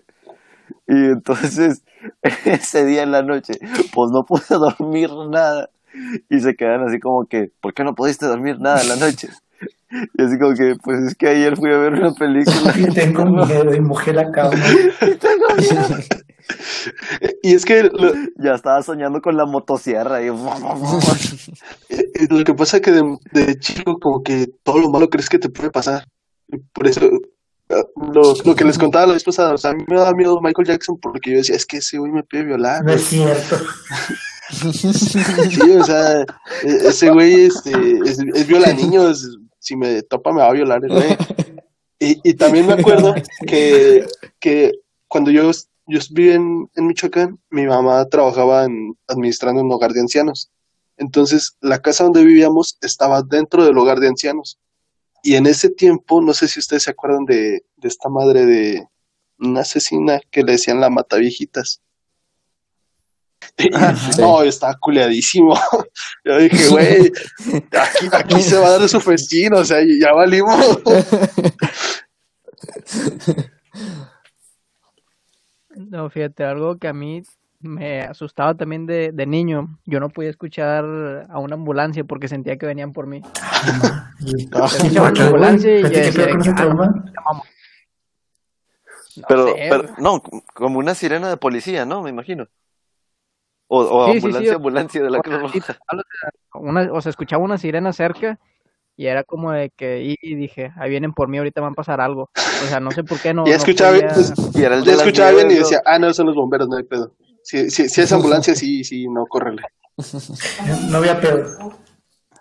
Y 0.91 1.05
entonces, 1.05 1.83
ese 2.45 2.85
día 2.85 3.01
en 3.03 3.11
la 3.11 3.21
noche, 3.21 3.53
pues 3.93 4.11
no 4.11 4.23
pude 4.27 4.43
dormir 4.49 5.09
nada. 5.29 5.69
Y 6.29 6.41
se 6.41 6.53
quedan 6.53 6.83
así 6.85 6.99
como 6.99 7.25
que, 7.29 7.47
¿por 7.61 7.73
qué 7.73 7.85
no 7.85 7.93
pudiste 7.93 8.25
dormir 8.25 8.57
nada 8.59 8.81
en 8.81 8.89
la 8.89 8.97
noche? 8.97 9.29
Y 9.89 10.21
así 10.21 10.37
como 10.37 10.53
que, 10.53 10.73
pues 10.83 10.99
es 11.07 11.15
que 11.15 11.29
ayer 11.29 11.55
fui 11.55 11.71
a 11.71 11.77
ver 11.77 11.93
una 11.93 12.11
película. 12.11 12.73
Y 12.77 12.87
tengo 12.93 13.23
miedo 13.25 13.73
y 13.73 13.79
mojé 13.79 14.11
la 14.11 14.29
cama. 14.31 14.51
y 14.53 15.15
tengo 15.15 15.47
miedo. 15.57 15.87
Y 17.41 17.53
es 17.53 17.63
que 17.63 17.83
lo, 17.83 18.11
Ya 18.37 18.53
estaba 18.53 18.81
soñando 18.81 19.21
con 19.21 19.37
la 19.37 19.45
motosierra 19.45 20.21
y... 20.21 20.27
lo 20.27 20.35
que 22.43 22.53
pasa 22.53 22.75
es 22.77 22.83
que 22.83 22.91
de, 22.91 23.01
de 23.31 23.57
chico 23.59 23.97
como 23.97 24.23
que 24.23 24.47
todo 24.63 24.79
lo 24.79 24.89
malo 24.89 25.07
crees 25.07 25.29
que 25.29 25.39
te 25.39 25.47
puede 25.49 25.69
pasar. 25.69 26.03
Por 26.73 26.87
eso, 26.87 27.09
lo, 28.13 28.33
lo 28.43 28.55
que 28.55 28.65
les 28.65 28.77
contaba 28.77 29.07
la 29.07 29.13
vez 29.13 29.23
pasada, 29.23 29.53
o 29.53 29.57
sea, 29.57 29.71
a 29.71 29.73
mí 29.73 29.83
me 29.87 29.95
daba 29.97 30.13
miedo 30.13 30.39
Michael 30.41 30.67
Jackson 30.67 30.97
porque 30.99 31.31
yo 31.31 31.37
decía, 31.37 31.55
es 31.55 31.65
que 31.65 31.77
ese 31.77 31.97
güey 31.97 32.11
me 32.11 32.23
puede 32.23 32.45
violar. 32.45 32.83
No 32.83 32.93
es 32.93 33.03
cierto. 33.03 33.57
Sí, 34.51 35.71
o 35.71 35.83
sea, 35.83 36.21
e- 36.21 36.87
ese 36.87 37.09
güey 37.09 37.45
este, 37.45 37.71
es, 38.05 38.19
es 38.19 38.47
viola 38.47 38.73
niños. 38.73 39.37
Si 39.59 39.75
me 39.75 40.01
topa, 40.01 40.31
me 40.33 40.41
va 40.41 40.47
a 40.47 40.53
violar 40.53 40.83
el 40.83 40.91
güey. 40.91 41.17
Y, 41.99 42.19
y 42.29 42.33
también 42.33 42.65
me 42.67 42.73
acuerdo 42.73 43.13
que, 43.47 44.05
que 44.39 44.71
cuando 45.07 45.29
yo, 45.29 45.51
yo 45.85 45.99
viví 46.11 46.31
en, 46.31 46.69
en 46.75 46.87
Michoacán, 46.87 47.39
mi 47.49 47.65
mamá 47.65 48.03
trabajaba 48.05 48.65
en, 48.65 48.97
administrando 49.07 49.61
un 49.61 49.71
hogar 49.71 49.93
de 49.93 50.01
ancianos. 50.01 50.49
Entonces, 50.97 51.55
la 51.61 51.79
casa 51.79 52.03
donde 52.03 52.23
vivíamos 52.23 52.77
estaba 52.81 53.21
dentro 53.21 53.63
del 53.63 53.77
hogar 53.77 53.99
de 53.99 54.07
ancianos. 54.07 54.57
Y 55.23 55.35
en 55.35 55.45
ese 55.45 55.69
tiempo, 55.69 56.21
no 56.21 56.33
sé 56.33 56.47
si 56.47 56.59
ustedes 56.59 56.83
se 56.83 56.91
acuerdan 56.91 57.25
de, 57.25 57.63
de 57.75 57.87
esta 57.87 58.09
madre 58.09 58.45
de 58.45 58.87
una 59.37 59.61
asesina 59.61 60.19
que 60.31 60.43
le 60.43 60.53
decían 60.53 60.79
la 60.79 60.89
mataviejitas. 60.89 61.81
Y, 63.57 63.69
no, 64.19 64.43
estaba 64.43 64.77
culeadísimo. 64.79 65.53
Yo 66.25 66.37
dije, 66.37 66.69
güey, 66.69 67.11
aquí, 67.71 68.07
aquí 68.11 68.41
se 68.41 68.57
va 68.57 68.67
a 68.67 68.79
dar 68.79 68.89
su 68.89 68.99
festín, 68.99 69.53
o 69.53 69.65
sea, 69.65 69.79
ya 69.99 70.13
valimos. 70.13 70.79
No, 75.73 76.09
fíjate, 76.09 76.43
algo 76.43 76.77
que 76.77 76.89
a 76.89 76.93
mí 76.93 77.23
me 77.61 78.01
asustaba 78.01 78.55
también 78.55 78.85
de, 78.85 79.11
de 79.11 79.25
niño. 79.25 79.79
Yo 79.85 79.99
no 79.99 80.09
podía 80.09 80.29
escuchar 80.29 80.83
a 81.29 81.39
una 81.39 81.55
ambulancia 81.55 82.03
porque 82.03 82.27
sentía 82.27 82.57
que 82.57 82.65
venían 82.65 82.91
por 82.93 83.07
mí. 83.07 83.21
¿Y 84.21 84.43
y. 84.43 84.49
No 84.49 84.67
Pero, 89.27 89.45
pero, 89.69 89.83
no, 89.97 90.21
como 90.53 90.79
una 90.79 90.95
sirena 90.95 91.29
de 91.29 91.37
policía, 91.37 91.85
¿no? 91.85 92.01
Me 92.01 92.09
imagino. 92.09 92.47
O, 93.67 93.81
o 93.81 94.05
Sí, 94.07 94.13
sí, 94.13 94.19
sí, 94.19 94.25
ambulancia, 94.27 94.51
o- 94.51 94.55
ambulancia 94.55 95.03
de 95.03 95.09
la 95.09 95.19
Cruz 95.19 95.41
Roja. 95.41 95.57
o 95.57 95.61
sea, 95.61 95.75
una- 96.55 96.93
o 96.93 97.01
sea, 97.01 97.09
escuchaba 97.09 97.43
una 97.43 97.57
sirena 97.57 97.93
cerca 97.93 98.39
y 98.97 99.07
era 99.07 99.23
como 99.23 99.51
de 99.51 99.69
que, 99.69 100.01
y, 100.03 100.15
y 100.21 100.35
dije, 100.35 100.71
ahí 100.77 100.89
vienen 100.89 101.13
por 101.13 101.27
mí, 101.29 101.37
ahorita 101.37 101.61
van 101.61 101.71
a 101.73 101.75
pasar 101.75 102.01
algo. 102.01 102.29
O 102.63 102.67
sea, 102.67 102.79
no 102.79 102.91
sé 102.91 103.03
por 103.03 103.19
qué 103.21 103.33
no. 103.33 103.45
Ya 103.45 103.51
no 103.53 103.57
escuchaba 103.57 103.91
bien, 103.91 104.07
podía- 104.09 104.33
pues, 104.35 104.55
Y 104.55 104.63
era 104.63 104.75
el 104.75 104.81
de 104.83 104.91
ya 104.91 104.97
las 104.97 105.05
escuchaba 105.07 105.31
bien 105.31 105.51
y 105.51 105.53
¿no? 105.53 105.59
decía, 105.59 105.81
ah, 105.85 105.99
no, 105.99 106.13
son 106.13 106.25
los 106.27 106.35
bomberos, 106.35 106.67
no 106.67 106.77
hay 106.77 106.83
pedo. 106.83 107.13
Si, 107.43 107.69
si, 107.71 107.89
si 107.89 108.01
es 108.01 108.11
ambulancia, 108.11 108.55
sí, 108.55 108.83
sí, 108.83 109.07
no, 109.07 109.25
córrele. 109.25 109.63
No 110.89 110.97
había 110.97 111.19
pedo. 111.19 111.73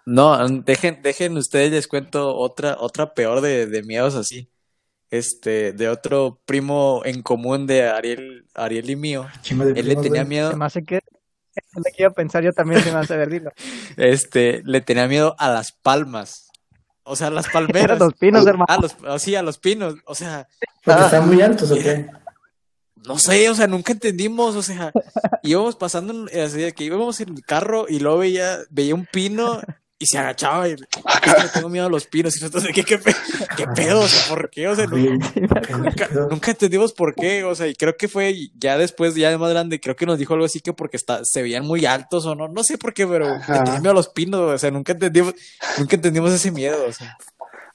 No, 0.07 0.49
dejen, 0.49 1.01
dejen 1.03 1.37
ustedes, 1.37 1.71
les 1.71 1.87
cuento 1.87 2.35
otra, 2.37 2.77
otra 2.81 3.13
peor 3.15 3.41
de, 3.41 3.67
de 3.67 3.83
miedos 3.83 4.15
así. 4.15 4.51
Este, 5.11 5.73
de 5.73 5.89
otro 5.89 6.41
primo 6.47 7.03
en 7.05 7.23
común 7.23 7.67
de 7.67 7.89
Ariel, 7.89 8.47
Ariel 8.55 8.91
y 8.91 8.97
mío. 8.97 9.27
De 9.51 9.81
Él 9.81 9.89
le 9.89 9.97
tenía 9.97 10.25
miedo, 10.25 10.51
Se 10.51 10.57
me 10.57 10.65
hace 10.65 10.85
que. 10.85 11.01
Iba 11.99 12.09
a 12.09 12.13
pensar 12.13 12.45
yo 12.45 12.53
también, 12.53 12.81
se 12.83 12.93
me 12.93 12.99
hace 12.99 13.17
ver, 13.17 13.29
dilo. 13.29 13.51
este, 13.97 14.63
le 14.65 14.81
tenía 14.81 15.07
miedo 15.09 15.35
a 15.39 15.51
las 15.51 15.73
palmas. 15.73 16.49
O 17.03 17.17
sea, 17.17 17.27
a 17.27 17.31
las 17.31 17.49
palmeras. 17.49 17.99
Los 17.99 18.15
pinos, 18.15 18.47
hermano. 18.47 18.67
A 18.69 18.79
los, 18.79 18.97
sí, 19.23 19.35
a 19.35 19.43
los 19.43 19.59
pinos. 19.59 19.97
O 20.07 20.15
sea, 20.15 20.47
Porque 20.85 21.01
Ah. 21.03 21.05
están 21.07 21.27
muy 21.29 21.43
altos, 21.43 21.71
¿o 21.73 21.75
qué? 21.75 22.07
No 23.07 23.19
sé, 23.19 23.49
o 23.51 23.55
sea, 23.55 23.67
nunca 23.67 23.93
entendimos, 23.93 24.57
o 24.57 24.63
sea, 24.63 24.93
íbamos 25.43 25.77
pasando 25.77 26.27
así 26.27 26.59
de 26.59 26.73
que 26.73 26.85
íbamos 26.85 27.21
en 27.21 27.31
el 27.37 27.43
carro 27.45 27.87
y 27.89 27.99
luego 28.01 28.19
veía, 28.19 28.59
veía 28.71 28.95
un 28.95 29.07
pino 29.07 29.61
y 30.03 30.07
se 30.07 30.17
agachaba 30.17 30.67
y 30.67 30.73
es 30.73 30.81
que 30.81 31.43
le 31.43 31.49
tengo 31.53 31.69
miedo 31.69 31.85
a 31.87 31.91
los 31.91 32.07
pinos. 32.07 32.35
Y 32.35 32.41
nosotros, 32.41 32.65
¿qué, 32.75 32.85
qué, 32.85 32.97
pe- 32.97 33.15
qué 33.55 33.67
pedo? 33.67 34.01
O 34.01 34.09
sea, 34.09 34.35
¿por 34.35 34.49
qué? 34.49 34.67
O 34.67 34.75
sea, 34.75 34.87
nunca, 34.87 36.09
nunca 36.31 36.51
entendimos 36.53 36.95
por 36.95 37.15
qué. 37.15 37.45
O 37.45 37.55
sea, 37.55 37.67
y 37.69 37.75
creo 37.75 37.95
que 37.99 38.09
fue 38.09 38.35
ya 38.59 38.79
después, 38.79 39.15
ya 39.15 39.29
de 39.29 39.37
más 39.37 39.51
grande, 39.51 39.79
creo 39.79 39.97
que 39.97 40.07
nos 40.07 40.19
dijo 40.19 40.33
algo 40.33 40.47
así 40.47 40.61
que 40.61 40.73
porque 40.73 40.97
está, 40.97 41.21
se 41.25 41.43
veían 41.43 41.67
muy 41.67 41.85
altos 41.85 42.25
o 42.25 42.35
no, 42.35 42.49
no 42.49 42.65
sé 42.65 42.79
por 42.79 42.95
qué, 42.95 43.07
pero 43.07 43.27
tenía 43.47 43.79
miedo 43.81 43.91
a 43.91 43.95
los 43.95 44.09
pinos. 44.09 44.41
O 44.41 44.57
sea, 44.57 44.71
nunca 44.71 44.93
entendimos, 44.93 45.35
nunca 45.77 45.97
entendimos 45.97 46.33
ese 46.33 46.51
miedo. 46.51 46.83
O 46.89 46.93
sea, 46.95 47.19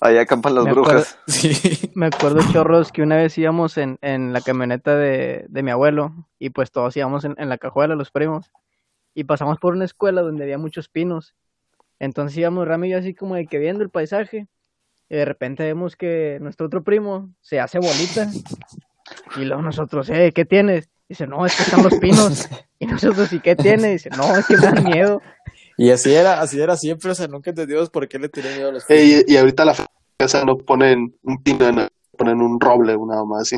Ahí 0.02 0.18
acampan 0.18 0.56
las 0.56 0.66
Me 0.66 0.72
acuerdo- 0.72 0.92
brujas. 0.92 1.20
sí. 1.28 1.92
Me 1.96 2.08
acuerdo, 2.08 2.42
chorros, 2.52 2.92
que 2.92 3.02
una 3.02 3.16
vez 3.18 3.38
íbamos 3.38 3.78
en, 3.78 3.98
en 4.02 4.34
la 4.34 4.42
camioneta 4.42 4.96
de, 4.96 5.46
de 5.50 5.64
mi 5.64 5.72
abuelo 5.72 6.14
y 6.40 6.50
pues 6.50 6.72
todos 6.72 6.96
íbamos 6.98 7.26
en, 7.26 7.36
en 7.38 7.50
la 7.50 7.58
cajuela, 7.58 7.96
los 7.96 8.12
primos, 8.12 8.52
y 9.14 9.24
pasamos 9.24 9.58
por 9.60 9.74
una 9.74 9.86
escuela 9.86 10.22
donde 10.22 10.44
había 10.44 10.58
muchos 10.58 10.90
pinos. 10.90 11.34
Entonces 12.00 12.38
íbamos 12.38 12.68
Rami 12.68 12.88
y 12.88 12.92
yo 12.92 12.98
así 12.98 13.14
como 13.14 13.36
de 13.36 13.48
que 13.48 13.58
viendo 13.58 13.84
el 13.84 13.90
paisaje 13.90 14.48
y 15.10 15.16
de 15.16 15.24
repente 15.26 15.64
vemos 15.64 15.96
que 15.96 16.40
nuestro 16.42 16.66
otro 16.68 16.84
primo 16.84 17.30
se 17.42 17.60
hace 17.62 17.80
bolita 17.80 18.28
y 19.38 19.46
luego 19.46 19.62
nosotros, 19.62 20.10
eh, 20.10 20.32
¿qué 20.34 20.44
tienes? 20.46 20.90
Dice, 21.08 21.28
no, 21.28 21.46
es 21.46 21.56
que 21.56 21.64
están 21.64 21.84
los 21.84 21.96
pinos. 22.00 22.50
Y 22.78 22.88
nosotros, 22.88 23.32
¿y 23.32 23.40
qué 23.40 23.56
tiene? 23.56 23.88
Dice, 23.92 24.10
no, 24.10 24.36
es 24.36 24.46
que 24.48 24.58
me 24.58 24.62
dan 24.64 24.84
miedo. 24.84 25.22
Y 25.78 25.92
así 25.92 26.14
era, 26.14 26.42
así 26.42 26.60
era 26.60 26.76
siempre. 26.78 27.12
O 27.12 27.16
sea, 27.16 27.28
nunca 27.28 27.50
entendimos 27.52 27.90
por 27.90 28.08
qué 28.08 28.18
le 28.20 28.30
tenía 28.30 28.52
miedo 28.56 28.70
a 28.70 28.72
los 28.72 28.86
pinos. 28.86 29.02
Ey, 29.04 29.24
y 29.28 29.38
ahorita 29.38 29.66
la 29.66 29.76
casa 30.18 30.46
no 30.46 30.58
ponen 30.58 31.16
un 31.24 31.44
pino, 31.44 31.68
en- 31.68 31.88
ponen 32.18 32.42
un 32.42 32.60
roble, 32.60 32.96
nada 33.06 33.26
más 33.26 33.42
así. 33.42 33.58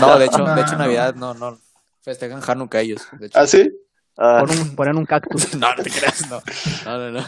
No, 0.00 0.18
de 0.18 0.24
hecho, 0.26 0.44
de 0.44 0.60
hecho, 0.60 0.72
No. 0.72 0.78
Navidad 0.78 1.14
no, 1.14 1.34
no. 1.34 1.58
Festejan 2.02 2.40
Hanukkah 2.46 2.80
ellos. 2.80 3.06
De 3.18 3.26
hecho. 3.26 3.38
¿Ah, 3.38 3.46
sí? 3.46 3.70
Ah, 4.16 4.38
Ponen 4.46 4.58
un, 4.62 4.76
ponen 4.76 4.96
un 4.98 5.06
cactus. 5.06 5.54
No, 5.58 5.74
no 5.74 5.82
te 5.82 5.90
creas, 5.90 6.28
no. 6.28 6.40
No, 6.84 6.98
no, 6.98 7.10
no. 7.20 7.26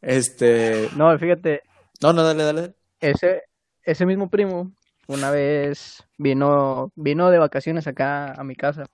Este. 0.00 0.88
No, 0.96 1.16
fíjate, 1.18 1.62
No, 2.02 2.12
no, 2.12 2.22
dale, 2.22 2.42
dale. 2.44 2.74
ese, 3.00 3.42
ese 3.82 4.06
mismo 4.06 4.28
primo 4.28 4.72
una 5.06 5.30
vez 5.30 6.02
vino, 6.18 6.90
vino 6.94 7.30
de 7.30 7.38
vacaciones 7.38 7.86
acá 7.86 8.32
a 8.32 8.44
mi 8.44 8.54
casa. 8.56 8.84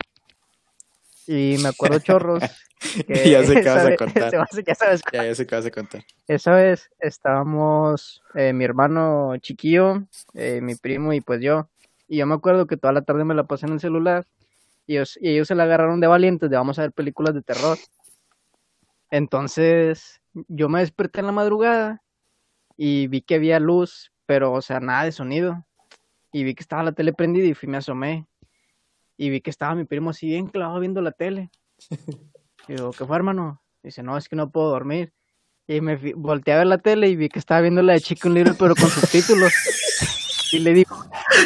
Y 1.32 1.58
me 1.62 1.68
acuerdo 1.68 2.00
chorros 2.00 2.42
que 3.06 3.30
Ya 3.30 3.44
sé 3.44 3.62
vas 3.62 3.86
a 3.86 3.96
contar. 3.96 4.32
ya 4.66 4.74
sabes, 4.74 5.00
Ya, 5.12 5.24
ya 5.24 5.34
sé 5.36 5.46
qué 5.46 5.54
vas 5.54 5.66
a 5.66 5.70
contar. 5.70 6.02
esa 6.26 6.52
vez 6.56 6.90
estábamos 6.98 8.20
eh, 8.34 8.52
mi 8.52 8.64
hermano 8.64 9.36
chiquillo, 9.36 10.02
eh, 10.34 10.60
mi 10.60 10.74
primo 10.74 11.12
y 11.12 11.20
pues 11.20 11.40
yo. 11.40 11.68
Y 12.08 12.16
yo 12.16 12.26
me 12.26 12.34
acuerdo 12.34 12.66
que 12.66 12.76
toda 12.76 12.92
la 12.92 13.02
tarde 13.02 13.24
me 13.24 13.36
la 13.36 13.44
pasé 13.44 13.66
en 13.66 13.74
el 13.74 13.80
celular 13.80 14.26
y 14.88 14.94
ellos, 14.96 15.16
y 15.22 15.28
ellos 15.30 15.46
se 15.46 15.54
la 15.54 15.62
agarraron 15.62 16.00
de 16.00 16.08
valientes 16.08 16.50
de 16.50 16.56
vamos 16.56 16.80
a 16.80 16.82
ver 16.82 16.92
películas 16.92 17.32
de 17.32 17.42
terror. 17.42 17.78
Entonces 19.12 20.20
yo 20.48 20.68
me 20.68 20.80
desperté 20.80 21.20
en 21.20 21.26
la 21.26 21.32
madrugada 21.32 22.02
y 22.76 23.06
vi 23.06 23.20
que 23.22 23.36
había 23.36 23.60
luz, 23.60 24.10
pero 24.26 24.52
o 24.52 24.62
sea, 24.62 24.80
nada 24.80 25.04
de 25.04 25.12
sonido. 25.12 25.64
Y 26.32 26.42
vi 26.42 26.56
que 26.56 26.62
estaba 26.62 26.82
la 26.82 26.90
tele 26.92 27.12
prendida 27.12 27.46
y 27.46 27.54
fui 27.54 27.68
me 27.68 27.76
asomé. 27.76 28.26
Y 29.22 29.28
vi 29.28 29.42
que 29.42 29.50
estaba 29.50 29.74
mi 29.74 29.84
primo 29.84 30.08
así 30.08 30.28
bien 30.28 30.46
clavado 30.46 30.80
viendo 30.80 31.02
la 31.02 31.12
tele. 31.12 31.50
Y 32.68 32.74
digo, 32.74 32.90
¿qué 32.92 33.04
fue, 33.04 33.16
hermano? 33.16 33.62
Dice, 33.82 34.02
no, 34.02 34.16
es 34.16 34.28
que 34.28 34.36
no 34.36 34.50
puedo 34.50 34.68
dormir. 34.68 35.12
Y 35.66 35.80
me 35.80 35.96
volteé 36.14 36.54
a 36.54 36.58
ver 36.58 36.66
la 36.68 36.78
tele 36.78 37.08
y 37.08 37.16
vi 37.16 37.28
que 37.28 37.38
estaba 37.38 37.62
viendo 37.62 37.82
la 37.82 37.94
de 37.94 38.00
Chicken 38.00 38.34
Little, 38.34 38.54
pero 38.56 38.74
con 38.76 38.88
subtítulos. 38.88 39.52
Y 40.52 40.60
le 40.60 40.74
digo, 40.74 40.94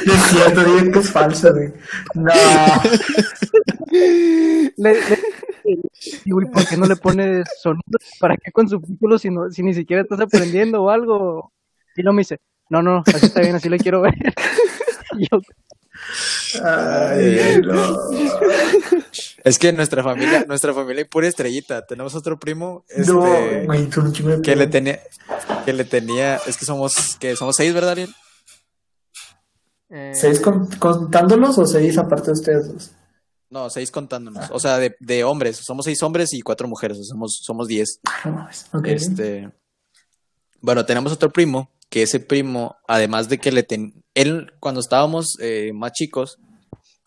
No 0.06 0.12
es 0.12 0.22
cierto, 0.24 0.64
digo 0.64 0.92
que 0.92 0.98
es 0.98 1.10
falso, 1.10 1.52
güey. 1.54 1.72
No. 2.14 2.32
le, 3.90 4.72
le- 4.76 5.18
¿y 6.24 6.30
por 6.32 6.68
qué 6.68 6.76
no 6.76 6.86
le 6.86 6.96
pones 6.96 7.46
sonido? 7.62 7.98
¿Para 8.20 8.36
qué 8.36 8.50
con 8.52 8.68
subtítulos 8.68 9.22
si, 9.22 9.30
no, 9.30 9.50
si 9.50 9.62
ni 9.62 9.72
siquiera 9.72 10.02
estás 10.02 10.20
aprendiendo 10.20 10.82
o 10.82 10.90
algo? 10.90 11.52
Y 11.96 12.02
luego 12.02 12.14
me 12.14 12.20
dice, 12.20 12.38
no, 12.68 12.82
no, 12.82 13.02
así 13.06 13.26
está 13.26 13.40
bien, 13.40 13.54
así 13.54 13.68
lo 13.68 13.78
quiero 13.78 14.00
ver. 14.02 14.14
Y 15.16 15.28
yo, 15.30 15.40
Ay, 16.62 17.60
no. 17.62 17.96
Es 19.44 19.58
que 19.58 19.72
nuestra 19.74 20.02
familia, 20.02 20.44
nuestra 20.48 20.72
familia 20.72 21.02
hay 21.02 21.08
pura 21.08 21.28
estrellita. 21.28 21.84
Tenemos 21.84 22.14
otro 22.14 22.38
primo, 22.38 22.84
este, 22.88 23.12
No, 23.12 23.20
güey, 23.66 23.86
tú 23.90 24.00
de 24.10 24.40
que 24.40 24.56
le 24.56 24.66
tenía, 24.66 25.00
que 25.66 25.72
le 25.74 25.84
tenía, 25.84 26.36
es 26.46 26.56
que 26.56 26.64
somos, 26.64 27.16
que 27.20 27.36
somos 27.36 27.54
seis, 27.56 27.74
¿verdad, 27.74 27.90
Ariel? 27.90 28.14
eh, 29.90 30.12
¿Seis 30.14 30.40
con- 30.40 30.66
contándolos 30.78 31.58
o 31.58 31.66
seis 31.66 31.98
aparte 31.98 32.26
de 32.28 32.32
ustedes 32.32 32.72
dos? 32.72 32.90
No, 33.50 33.68
seis 33.70 33.90
contándonos. 33.90 34.50
O 34.50 34.58
sea, 34.58 34.78
de, 34.78 34.96
de 34.98 35.22
hombres. 35.24 35.58
Somos 35.58 35.84
seis 35.84 36.02
hombres 36.02 36.32
y 36.32 36.40
cuatro 36.40 36.66
mujeres. 36.66 36.98
O 36.98 37.02
sea, 37.04 37.10
somos, 37.10 37.40
somos 37.42 37.68
diez. 37.68 38.00
Ok. 38.72 38.86
Este, 38.88 39.50
bueno, 40.60 40.84
tenemos 40.86 41.12
otro 41.12 41.30
primo, 41.30 41.70
que 41.94 42.02
ese 42.02 42.18
primo, 42.18 42.76
además 42.88 43.28
de 43.28 43.38
que 43.38 43.52
le 43.52 43.62
ten, 43.62 44.02
él 44.14 44.52
cuando 44.58 44.80
estábamos 44.80 45.38
eh, 45.40 45.70
más 45.72 45.92
chicos, 45.92 46.40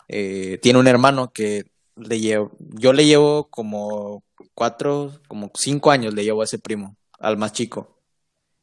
eh, 0.08 0.58
tiene 0.62 0.78
un 0.78 0.86
hermano 0.86 1.30
que 1.30 1.64
le 1.94 2.18
llevo, 2.18 2.52
yo 2.58 2.94
le 2.94 3.04
llevo 3.04 3.50
como 3.50 4.24
cuatro, 4.54 5.12
como 5.28 5.50
cinco 5.54 5.90
años 5.90 6.14
le 6.14 6.24
llevo 6.24 6.40
a 6.40 6.44
ese 6.44 6.58
primo, 6.58 6.96
al 7.18 7.36
más 7.36 7.52
chico. 7.52 8.00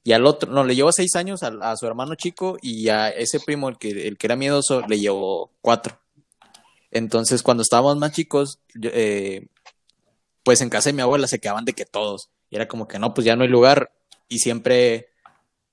Y 0.03 0.13
al 0.13 0.25
otro, 0.25 0.51
no, 0.51 0.63
le 0.63 0.73
llevo 0.75 0.91
seis 0.91 1.15
años 1.15 1.43
a, 1.43 1.77
su 1.77 1.85
hermano 1.85 2.15
chico 2.15 2.57
y 2.59 2.89
a 2.89 3.09
ese 3.09 3.39
primo, 3.39 3.69
el 3.69 3.77
que, 3.77 4.07
el 4.07 4.17
que 4.17 4.25
era 4.25 4.35
miedoso, 4.35 4.81
le 4.87 4.97
llevo 4.97 5.51
cuatro. 5.61 6.01
Entonces, 6.89 7.43
cuando 7.43 7.61
estábamos 7.61 7.97
más 7.97 8.13
chicos, 8.13 8.57
eh, 8.81 9.45
pues 10.41 10.61
en 10.61 10.69
casa 10.69 10.89
de 10.89 10.93
mi 10.93 11.03
abuela 11.03 11.27
se 11.27 11.37
quedaban 11.37 11.65
de 11.65 11.73
que 11.73 11.85
todos. 11.85 12.31
Y 12.49 12.55
era 12.55 12.67
como 12.67 12.87
que 12.87 12.97
no, 12.97 13.13
pues 13.13 13.25
ya 13.25 13.35
no 13.35 13.43
hay 13.43 13.49
lugar. 13.49 13.91
Y 14.27 14.39
siempre 14.39 15.09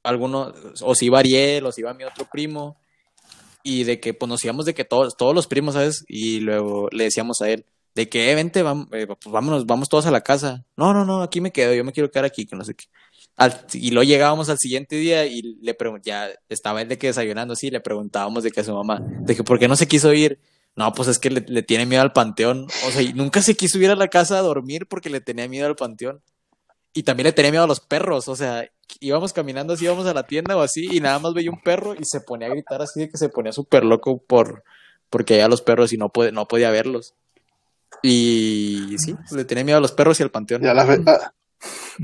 alguno, 0.03 0.53
o 0.83 0.95
si 0.95 1.07
iba 1.07 1.19
Ariel, 1.19 1.67
o 1.67 1.73
si 1.73 1.81
iba 1.83 1.95
mi 1.95 2.05
otro 2.05 2.27
primo. 2.31 2.77
Y 3.65 3.85
de 3.85 4.01
que 4.01 4.13
pues 4.13 4.29
nos 4.29 4.45
íbamos 4.45 4.67
de 4.67 4.75
que 4.75 4.85
todos, 4.85 5.17
todos 5.17 5.35
los 5.35 5.47
primos, 5.47 5.75
¿sabes? 5.75 6.05
Y 6.09 6.41
luego 6.41 6.89
le 6.91 7.05
decíamos 7.05 7.41
a 7.43 7.49
él, 7.51 7.65
de 7.95 8.09
que, 8.09 8.31
eh, 8.31 8.35
vente, 8.35 8.65
vam- 8.65 8.89
eh, 8.93 9.07
pues 9.07 9.33
vámonos, 9.33 9.67
vamos 9.67 9.89
todos 9.89 10.07
a 10.07 10.11
la 10.11 10.23
casa. 10.23 10.65
No, 10.77 10.93
no, 10.93 11.05
no, 11.05 11.23
aquí 11.23 11.41
me 11.41 11.53
quedo, 11.53 11.73
yo 11.75 11.85
me 11.85 11.93
quiero 11.93 12.11
quedar 12.11 12.25
aquí, 12.25 12.45
que 12.47 12.57
no 12.57 12.65
sé 12.65 12.75
qué. 12.75 12.87
Y 13.75 13.91
luego 13.93 14.05
llegábamos 14.09 14.49
al 14.49 14.59
siguiente 14.59 14.97
día 14.97 15.27
y 15.27 15.43
le 15.43 15.77
ya 16.05 16.29
estaba 16.49 16.83
él 16.83 16.89
de 16.89 16.99
que 16.99 17.07
desayunando 17.09 17.55
así, 17.55 17.71
le 17.71 17.81
preguntábamos 17.81 18.43
de 18.43 18.51
que 18.51 18.61
a 18.61 18.65
su 18.65 18.75
mamá, 18.75 19.01
de 19.21 19.37
que 19.37 19.45
por 19.45 19.59
qué 19.59 19.69
no 19.69 19.77
se 19.77 19.87
quiso 19.89 20.13
ir. 20.13 20.39
No, 20.75 20.91
pues 20.95 21.07
es 21.09 21.19
que 21.19 21.29
le 21.31 21.63
tiene 21.63 21.85
miedo 21.87 22.01
al 22.03 22.13
panteón. 22.15 22.67
O 22.87 22.91
sea, 22.91 23.03
y 23.03 23.13
nunca 23.13 23.43
se 23.43 23.55
quiso 23.55 23.79
ir 23.79 23.91
a 23.91 23.97
la 23.97 24.09
casa 24.09 24.39
a 24.39 24.43
dormir 24.43 24.87
porque 24.87 25.11
le 25.11 25.21
tenía 25.21 25.47
miedo 25.47 25.67
al 25.67 25.77
panteón. 25.77 26.23
Y 26.95 27.03
también 27.05 27.27
le 27.27 27.33
tenía 27.33 27.51
miedo 27.51 27.65
a 27.65 27.69
los 27.69 27.81
perros. 27.81 28.29
O 28.29 28.37
sea, 28.37 28.69
íbamos 29.01 29.33
caminando 29.33 29.73
así, 29.73 29.85
íbamos 29.85 30.07
a 30.07 30.15
la 30.15 30.27
tienda 30.27 30.57
o 30.57 30.61
así, 30.63 30.89
y 30.91 31.01
nada 31.01 31.19
más 31.19 31.33
veía 31.35 31.51
un 31.51 31.61
perro 31.63 31.95
y 31.95 32.05
se 32.05 32.21
ponía 32.21 32.49
a 32.49 32.51
gritar 32.51 32.83
así 32.83 33.01
de 33.01 33.09
que 33.11 33.17
se 33.17 33.29
ponía 33.31 33.53
súper 33.53 33.85
loco 33.85 34.19
por 34.19 34.63
porque 35.09 35.35
veía 35.35 35.47
a 35.47 35.49
los 35.49 35.63
perros 35.63 35.93
y 35.93 35.97
no, 35.99 36.09
puede, 36.11 36.33
no 36.33 36.47
podía 36.49 36.71
verlos. 36.71 37.15
Y 38.03 38.97
sí, 38.99 39.15
le 39.31 39.45
tenía 39.45 39.65
miedo 39.65 39.79
a 39.79 39.81
los 39.81 39.93
perros 39.93 40.19
y 40.19 40.23
al 40.23 40.31
panteón. 40.31 40.63
Ya 40.63 40.75
la 40.75 40.87
fe- 40.87 41.03
ah, 41.07 41.33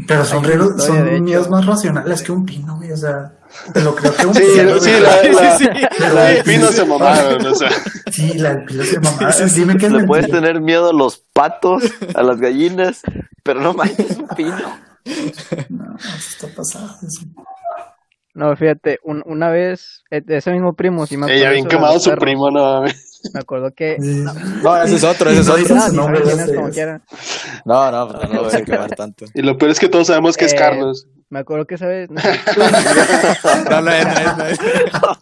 Pero 0.06 0.24
son, 0.24 0.44
Hay 0.44 0.52
una 0.52 0.64
re- 0.64 0.70
historia, 0.70 1.02
de 1.04 1.10
son 1.16 1.24
miedos 1.24 1.50
más 1.50 1.66
racionales 1.66 2.22
que 2.22 2.30
un 2.32 2.44
pino, 2.44 2.76
güey. 2.76 2.92
O 2.92 2.96
sea, 2.96 3.32
te 3.72 3.80
lo 3.82 3.94
creo 3.94 4.14
que 4.14 4.26
un 4.26 4.34
Sí, 4.34 4.42
pino, 4.42 4.78
sí, 4.78 4.90
la, 4.92 5.22
la, 5.32 5.56
Sí, 5.58 5.64
sí. 5.64 6.02
la 6.14 6.24
del 6.24 6.44
pino 6.44 6.66
se 6.70 6.84
mamaron, 6.84 7.46
o 7.46 7.54
sea. 7.54 7.70
Sí, 8.12 8.34
la 8.38 8.54
del 8.54 8.64
pino 8.64 8.84
se 8.84 9.00
mamá. 9.00 9.32
Sí, 9.32 9.42
sí, 9.44 9.48
sí. 9.50 9.60
Dime 9.60 9.76
que 9.76 9.86
es 9.86 9.92
le 9.92 10.04
puedes 10.04 10.30
tener 10.30 10.60
miedo 10.60 10.90
a 10.90 10.92
los 10.92 11.18
patos, 11.32 11.82
a 12.14 12.22
las 12.22 12.38
gallinas, 12.38 13.00
pero 13.42 13.60
no 13.60 13.72
manches 13.74 14.16
un 14.18 14.28
pino. 14.28 14.56
No, 15.70 15.96
eso 15.96 16.28
está 16.30 16.48
pasado. 16.54 16.94
no, 18.34 18.54
fíjate, 18.56 18.98
un- 19.02 19.22
una 19.26 19.48
vez, 19.50 20.04
eh, 20.10 20.22
ese 20.28 20.52
mismo 20.52 20.74
primo, 20.74 21.06
si 21.06 21.16
me 21.16 21.24
acuerdo 21.24 21.40
Ella 21.40 21.50
bien 21.50 21.66
quemado 21.66 21.98
su 21.98 22.10
perros, 22.10 22.22
primo, 22.24 22.50
no 22.50 22.62
mames. 22.80 23.07
Me 23.34 23.40
acuerdo 23.40 23.72
que... 23.72 23.96
No, 23.98 24.82
ese 24.82 24.96
es 24.96 25.04
otro, 25.04 25.30
ese 25.30 25.40
es 25.40 25.46
No 25.46 25.54
otro. 25.54 25.74
No, 27.64 27.90
no, 27.90 28.06
no, 28.06 28.22
no 28.22 28.34
lo 28.34 28.44
voy 28.44 28.54
a 28.54 28.64
quemar 28.64 28.90
tanto. 28.94 29.26
Y 29.34 29.42
lo 29.42 29.56
peor 29.58 29.70
es 29.72 29.80
que 29.80 29.88
todos 29.88 30.06
sabemos 30.06 30.36
que 30.36 30.46
es 30.46 30.52
Eh, 30.52 30.56
Carlos. 30.56 31.06
Me 31.30 31.40
acuerdo 31.40 31.66
que 31.66 31.74
esa 31.74 31.86
vez, 31.86 32.08
no, 32.10 32.20
No, 33.70 33.82
no 33.82 33.90
es, 33.90 34.06
no 34.38 34.44
es, 34.46 34.58
no. 34.92 35.18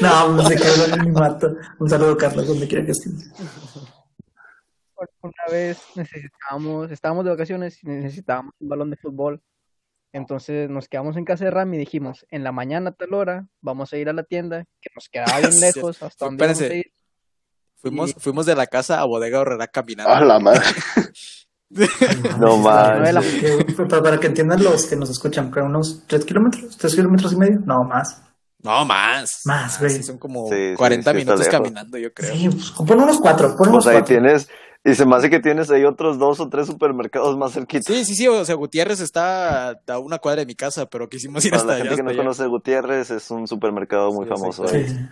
No, 0.00 0.36
pues 0.36 0.48
se 0.48 0.56
quedó 0.56 0.94
en 0.94 1.04
mi 1.04 1.10
mato. 1.12 1.54
Un 1.78 1.88
saludo, 1.88 2.16
Carlos, 2.16 2.46
donde 2.48 2.66
quiera 2.66 2.84
que 2.84 2.90
estés. 2.90 3.30
una 5.22 5.32
vez 5.50 5.78
necesitábamos, 5.94 6.90
estábamos 6.90 7.24
de 7.24 7.30
vacaciones 7.30 7.78
y 7.82 7.86
necesitábamos 7.86 8.52
un 8.58 8.68
balón 8.68 8.90
de 8.90 8.96
fútbol. 8.96 9.40
Entonces 10.12 10.68
nos 10.70 10.88
quedamos 10.88 11.16
en 11.16 11.24
casa 11.24 11.44
de 11.44 11.50
Rami 11.52 11.76
y 11.76 11.80
dijimos, 11.80 12.26
en 12.30 12.42
la 12.44 12.52
mañana 12.52 12.90
a 12.90 12.92
tal 12.94 13.14
hora 13.14 13.46
vamos 13.60 13.92
a 13.92 13.96
ir 13.96 14.08
a 14.08 14.12
la 14.12 14.24
tienda, 14.24 14.64
que 14.80 14.90
nos 14.94 15.08
quedaba 15.08 15.38
bien 15.38 15.50
lejos, 15.60 16.02
hasta 16.02 16.24
donde 16.24 16.44
íbamos 16.44 16.60
a 16.62 16.74
ir. 16.74 16.92
Fuimos, 17.76 18.14
fuimos 18.18 18.44
de 18.46 18.54
la 18.56 18.66
casa 18.66 19.00
a 19.00 19.04
Bodega 19.04 19.40
Horrera 19.40 19.66
caminando. 19.68 20.12
A 20.12 20.20
la 20.24 20.38
madre. 20.38 20.62
No. 22.38 22.60
Que- 22.62 23.74
Para, 23.88 24.02
para 24.02 24.18
que 24.18 24.26
entiendan 24.26 24.60
los 24.62 24.86
que 24.86 24.96
nos 24.96 25.08
escuchan, 25.08 25.52
que 25.52 25.60
unos 25.60 26.02
3 26.08 26.24
kilómetros, 26.24 26.76
3 26.76 26.94
kilómetros 26.96 27.32
y 27.32 27.36
medio, 27.36 27.60
no 27.64 27.84
más. 27.84 28.20
No, 28.62 28.84
más. 28.84 29.42
Más, 29.44 29.78
güey. 29.78 29.90
Sí, 29.92 30.02
son 30.02 30.18
como 30.18 30.48
Sí, 30.48 30.70
sí, 30.70 30.74
40 30.76 31.12
sí, 31.12 31.18
está 31.18 31.32
minutos 31.32 31.48
caminando, 31.48 31.96
yo 31.96 32.12
creo. 32.12 32.34
Sí, 32.34 32.48
pues 32.48 32.72
pon 32.72 33.00
unos 33.00 33.20
4, 33.20 33.48
pon 33.50 33.56
Pues 33.56 33.68
unos 33.70 33.86
ahí 33.86 33.94
4. 34.00 34.06
tienes, 34.06 34.48
Y 34.82 34.94
se 34.94 35.04
me 35.04 35.14
hace 35.16 35.28
que 35.28 35.40
tienes 35.40 35.70
ahí 35.70 35.84
otros 35.84 36.18
dos 36.18 36.40
o 36.40 36.48
tres 36.48 36.66
supermercados 36.66 37.36
más 37.36 37.52
cerquitos. 37.52 37.86
Sí, 37.94 38.04
sí, 38.06 38.14
sí, 38.14 38.26
o 38.28 38.44
sea, 38.46 38.54
Gutiérrez 38.54 39.00
está 39.00 39.70
a 39.86 39.98
una 39.98 40.18
cuadra 40.18 40.40
de 40.40 40.46
mi 40.46 40.54
casa, 40.54 40.86
pero 40.86 41.08
quisimos 41.08 41.44
ir 41.44 41.50
Para 41.50 41.60
hasta 41.62 41.72
la 41.74 41.80
allá. 41.80 41.90
gente 41.90 42.02
que 42.02 42.16
no 42.16 42.16
conoce 42.16 42.46
Gutiérrez, 42.46 43.10
es 43.10 43.30
un 43.30 43.46
supermercado 43.46 44.10
muy 44.12 44.24
Sí, 44.24 44.30
famoso 44.30 44.66
Sí. 44.68 44.76
ahí. 44.76 45.08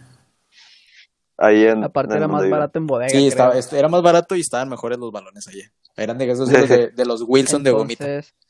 Ahí 1.40 1.64
en. 1.66 1.84
Aparte 1.84 2.12
en 2.14 2.18
era 2.18 2.28
más 2.28 2.48
barato 2.48 2.78
en 2.78 2.86
bodega. 2.86 3.10
Sí, 3.10 3.26
estaba, 3.28 3.56
este, 3.56 3.78
era 3.78 3.88
más 3.88 4.02
barato 4.02 4.34
y 4.34 4.40
estaban 4.40 4.68
mejores 4.68 4.98
los 4.98 5.12
balones 5.12 5.46
allá. 5.46 5.70
Eran 5.96 6.18
de 6.18 6.30
esos 6.30 6.48
de, 6.48 6.58
los 6.60 6.68
de, 6.68 6.88
de 6.96 7.04
los 7.04 7.22
Wilson 7.26 7.62
de 7.62 7.70
gomita. 7.70 8.06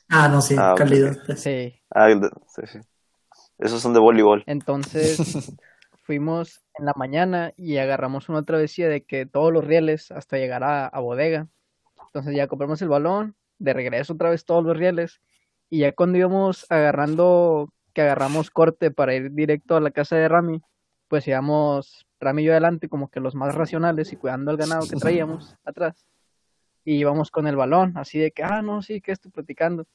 Ah, 0.08 0.28
no, 0.28 0.40
sí, 0.40 0.54
Ah, 0.58 0.74
calidad. 0.76 1.16
sí. 1.36 1.74
Ah, 1.94 2.08
sí, 2.54 2.62
sí. 2.72 2.78
Esos 3.58 3.82
son 3.82 3.92
de 3.92 4.00
voleibol. 4.00 4.42
Entonces 4.46 5.18
fuimos 6.06 6.62
en 6.78 6.86
la 6.86 6.94
mañana 6.96 7.52
y 7.56 7.76
agarramos 7.78 8.28
una 8.28 8.42
travesía 8.44 8.88
de 8.88 9.04
que 9.04 9.26
todos 9.26 9.52
los 9.52 9.64
rieles 9.64 10.10
hasta 10.10 10.38
llegar 10.38 10.62
a, 10.64 10.98
bodega. 11.00 11.48
Entonces 12.06 12.34
ya 12.34 12.46
compramos 12.46 12.80
el 12.82 12.88
balón, 12.88 13.36
de 13.58 13.72
regreso 13.72 14.14
otra 14.14 14.30
vez 14.30 14.44
todos 14.44 14.64
los 14.64 14.76
rieles. 14.76 15.20
Y 15.68 15.80
ya 15.80 15.92
cuando 15.92 16.18
íbamos 16.18 16.66
agarrando, 16.70 17.72
que 17.92 18.02
agarramos 18.02 18.50
corte 18.50 18.90
para 18.90 19.14
ir 19.14 19.32
directo 19.32 19.76
a 19.76 19.80
la 19.80 19.90
casa 19.90 20.16
de 20.16 20.28
Rami, 20.28 20.62
pues 21.08 21.26
íbamos 21.26 22.06
Rami 22.20 22.42
y 22.42 22.46
yo 22.46 22.52
adelante 22.52 22.88
como 22.88 23.10
que 23.10 23.20
los 23.20 23.34
más 23.34 23.54
racionales 23.54 24.12
y 24.12 24.16
cuidando 24.16 24.50
el 24.50 24.56
ganado 24.56 24.88
que 24.88 24.96
traíamos 24.96 25.56
atrás. 25.64 26.06
Y 26.84 26.94
íbamos 26.96 27.30
con 27.30 27.46
el 27.46 27.56
balón, 27.56 27.96
así 27.96 28.18
de 28.18 28.30
que, 28.30 28.42
ah, 28.42 28.62
no, 28.62 28.82
sí, 28.82 29.00
que 29.00 29.12
estoy 29.12 29.30
platicando. 29.30 29.86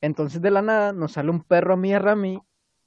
Entonces 0.00 0.42
de 0.42 0.50
la 0.50 0.62
nada 0.62 0.92
nos 0.92 1.12
sale 1.12 1.30
un 1.30 1.42
perro 1.42 1.74
a 1.74 1.76
mí 1.76 1.90
y 1.90 1.92
a 1.92 1.98
Rami 1.98 2.40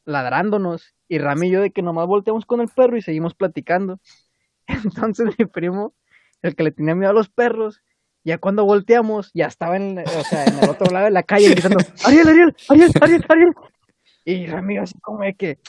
ladrándonos 0.06 0.96
y 1.08 1.20
Rami 1.20 1.48
y 1.48 1.52
yo 1.52 1.62
de 1.62 1.72
que 1.72 1.82
nomás 1.82 2.08
volteamos 2.08 2.46
con 2.46 2.62
el 2.62 2.70
perro 2.70 2.98
y 2.98 3.02
seguimos 3.02 3.36
platicando. 3.36 4.00
Entonces 4.68 5.28
mi 5.38 5.46
primo, 5.46 5.94
el 6.42 6.56
que 6.56 6.64
le 6.64 6.72
tenía 6.72 6.96
miedo 6.96 7.12
a 7.12 7.14
los 7.14 7.30
perros, 7.30 7.82
ya 8.24 8.38
cuando 8.38 8.66
volteamos, 8.66 9.32
ya 9.34 9.48
estaba 9.48 9.76
en, 9.76 10.00
o 10.00 10.24
sea, 10.24 10.46
en 10.46 10.60
el 10.60 10.70
otro 10.70 10.92
lado 10.92 11.06
de 11.06 11.12
la 11.12 11.24
calle 11.24 11.50
gritando, 11.50 11.78
Ariel, 12.06 12.28
Ariel, 12.28 12.56
Ariel, 12.70 12.92
Ariel, 13.02 13.26
Ariel. 13.28 13.54
Y 14.26 14.48
Rami 14.48 14.78
así 14.78 14.98
como 15.00 15.24
de 15.24 15.36
que, 15.36 15.60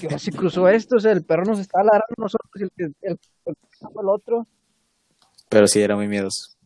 que 0.00 0.08
no 0.08 0.18
se 0.18 0.32
cruzó 0.32 0.68
esto, 0.68 0.96
o 0.96 1.00
sea, 1.00 1.12
el 1.12 1.24
perro 1.24 1.44
nos 1.44 1.60
estaba 1.60 1.84
ladrando 1.84 2.14
a 2.18 2.22
nosotros 2.22 2.50
y 2.56 2.62
el 2.62 2.70
que 2.76 2.84
el, 2.84 3.18
el, 3.44 3.54
el 3.80 4.08
otro. 4.08 4.48
Pero 5.48 5.68
sí, 5.68 5.80
era 5.80 5.94
muy 5.94 6.08
miedoso. 6.08 6.56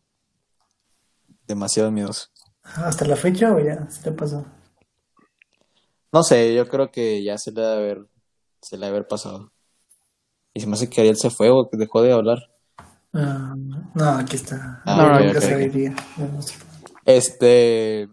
Demasiado 1.46 1.90
miedoso. 1.90 2.28
¿Hasta 2.62 3.04
la 3.06 3.16
fecha 3.16 3.52
o 3.54 3.60
ya 3.60 3.88
se 3.90 4.02
te 4.02 4.12
pasó? 4.12 4.46
No 6.12 6.22
sé, 6.22 6.54
yo 6.54 6.68
creo 6.68 6.90
que 6.90 7.22
ya 7.22 7.36
se 7.38 7.52
le 7.52 7.60
debe 7.60 7.72
haber, 7.74 8.06
se 8.62 8.76
le 8.76 8.86
debe 8.86 8.96
haber 8.98 9.08
pasado. 9.08 9.52
Y 10.54 10.60
se 10.60 10.66
me 10.66 10.74
hace 10.74 10.88
que 10.88 11.00
Ariel 11.00 11.16
se 11.16 11.30
fue 11.30 11.50
o 11.50 11.68
que 11.70 11.76
dejó 11.76 12.02
de 12.02 12.12
hablar. 12.12 12.38
Ah, 13.12 13.54
no, 13.94 14.04
aquí 14.10 14.36
está. 14.36 14.82
Ah, 14.84 14.96
no, 14.96 15.14
ok, 15.14 15.24
nunca 15.24 15.38
ok, 15.38 15.44
se 15.44 15.54
ok. 15.54 15.60
diría. 15.60 15.96
Este, 17.04 18.08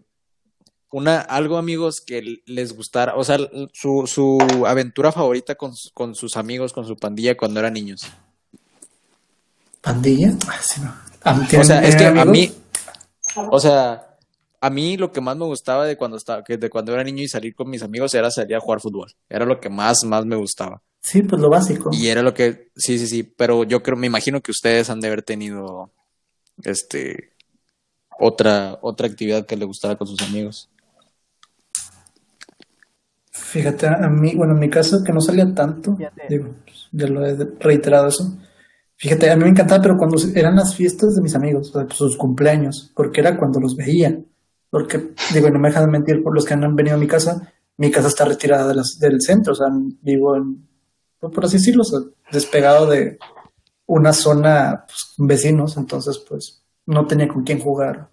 una, 0.90 1.20
algo 1.20 1.56
amigos 1.58 2.00
que 2.00 2.42
les 2.46 2.74
gustara, 2.76 3.14
o 3.16 3.24
sea, 3.24 3.38
su, 3.72 4.04
su 4.06 4.38
aventura 4.66 5.12
favorita 5.12 5.54
con, 5.54 5.72
con 5.92 6.14
sus 6.14 6.36
amigos, 6.36 6.72
con 6.72 6.86
su 6.86 6.96
pandilla 6.96 7.36
cuando 7.36 7.60
eran 7.60 7.74
niños. 7.74 8.06
¿Pandilla? 9.80 10.34
Ah, 10.48 10.58
sí, 10.62 10.80
no. 10.80 10.94
O 11.24 11.64
sea, 11.64 11.80
¿tienen- 11.80 11.84
es 11.84 11.96
que 11.96 12.06
a 12.06 12.24
mí, 12.24 12.52
o 13.36 13.58
sea, 13.60 14.05
a 14.66 14.70
mí 14.70 14.96
lo 14.96 15.12
que 15.12 15.20
más 15.20 15.36
me 15.36 15.44
gustaba 15.44 15.86
de 15.86 15.96
cuando 15.96 16.16
estaba, 16.16 16.42
que 16.42 16.56
de 16.56 16.68
cuando 16.68 16.92
era 16.92 17.04
niño 17.04 17.22
y 17.22 17.28
salir 17.28 17.54
con 17.54 17.70
mis 17.70 17.82
amigos 17.82 18.14
era 18.14 18.30
salir 18.30 18.56
a 18.56 18.60
jugar 18.60 18.80
fútbol. 18.80 19.12
Era 19.28 19.44
lo 19.44 19.60
que 19.60 19.70
más, 19.70 20.04
más 20.04 20.26
me 20.26 20.36
gustaba. 20.36 20.82
Sí, 21.00 21.22
pues 21.22 21.40
lo 21.40 21.48
básico. 21.48 21.90
Y 21.92 22.08
era 22.08 22.22
lo 22.22 22.34
que, 22.34 22.70
sí, 22.74 22.98
sí, 22.98 23.06
sí, 23.06 23.22
pero 23.22 23.62
yo 23.62 23.82
creo, 23.82 23.96
me 23.96 24.08
imagino 24.08 24.40
que 24.40 24.50
ustedes 24.50 24.90
han 24.90 25.00
de 25.00 25.06
haber 25.06 25.22
tenido, 25.22 25.92
este, 26.64 27.30
otra, 28.18 28.78
otra 28.82 29.06
actividad 29.06 29.46
que 29.46 29.56
le 29.56 29.66
gustara 29.66 29.94
con 29.96 30.08
sus 30.08 30.20
amigos. 30.22 30.68
Fíjate, 33.30 33.86
a 33.86 34.08
mí, 34.08 34.34
bueno, 34.34 34.54
en 34.54 34.58
mi 34.58 34.68
caso 34.68 35.04
que 35.04 35.12
no 35.12 35.20
salía 35.20 35.54
tanto, 35.54 35.96
digo, 36.28 36.56
ya 36.90 37.06
lo 37.06 37.24
he 37.24 37.36
reiterado 37.60 38.08
eso. 38.08 38.36
Fíjate, 38.96 39.30
a 39.30 39.36
mí 39.36 39.44
me 39.44 39.50
encantaba, 39.50 39.82
pero 39.82 39.96
cuando 39.96 40.16
eran 40.34 40.56
las 40.56 40.74
fiestas 40.74 41.14
de 41.14 41.22
mis 41.22 41.34
amigos, 41.36 41.70
o 41.70 41.72
sea, 41.72 41.86
pues, 41.86 41.98
sus 41.98 42.16
cumpleaños, 42.16 42.90
porque 42.96 43.20
era 43.20 43.38
cuando 43.38 43.60
los 43.60 43.76
veía. 43.76 44.18
Porque, 44.70 45.12
digo, 45.32 45.50
no 45.50 45.58
me 45.58 45.68
dejan 45.68 45.90
mentir 45.90 46.22
por 46.22 46.34
los 46.34 46.44
que 46.44 46.54
han 46.54 46.74
venido 46.76 46.96
a 46.96 46.98
mi 47.00 47.06
casa, 47.06 47.52
mi 47.78 47.90
casa 47.90 48.08
está 48.08 48.24
retirada 48.24 48.68
de 48.68 48.74
las- 48.74 48.98
del 48.98 49.20
centro, 49.20 49.52
o 49.52 49.56
sea, 49.56 49.66
vivo 50.02 50.36
en, 50.36 50.66
pues, 51.20 51.32
por 51.32 51.44
así 51.44 51.58
decirlo, 51.58 51.82
o 51.82 51.84
sea, 51.84 52.00
despegado 52.32 52.86
de 52.86 53.18
una 53.86 54.12
zona 54.12 54.84
pues, 54.86 55.14
vecinos, 55.18 55.76
entonces 55.76 56.18
pues 56.28 56.62
no 56.86 57.06
tenía 57.06 57.28
con 57.28 57.44
quién 57.44 57.60
jugar 57.60 58.08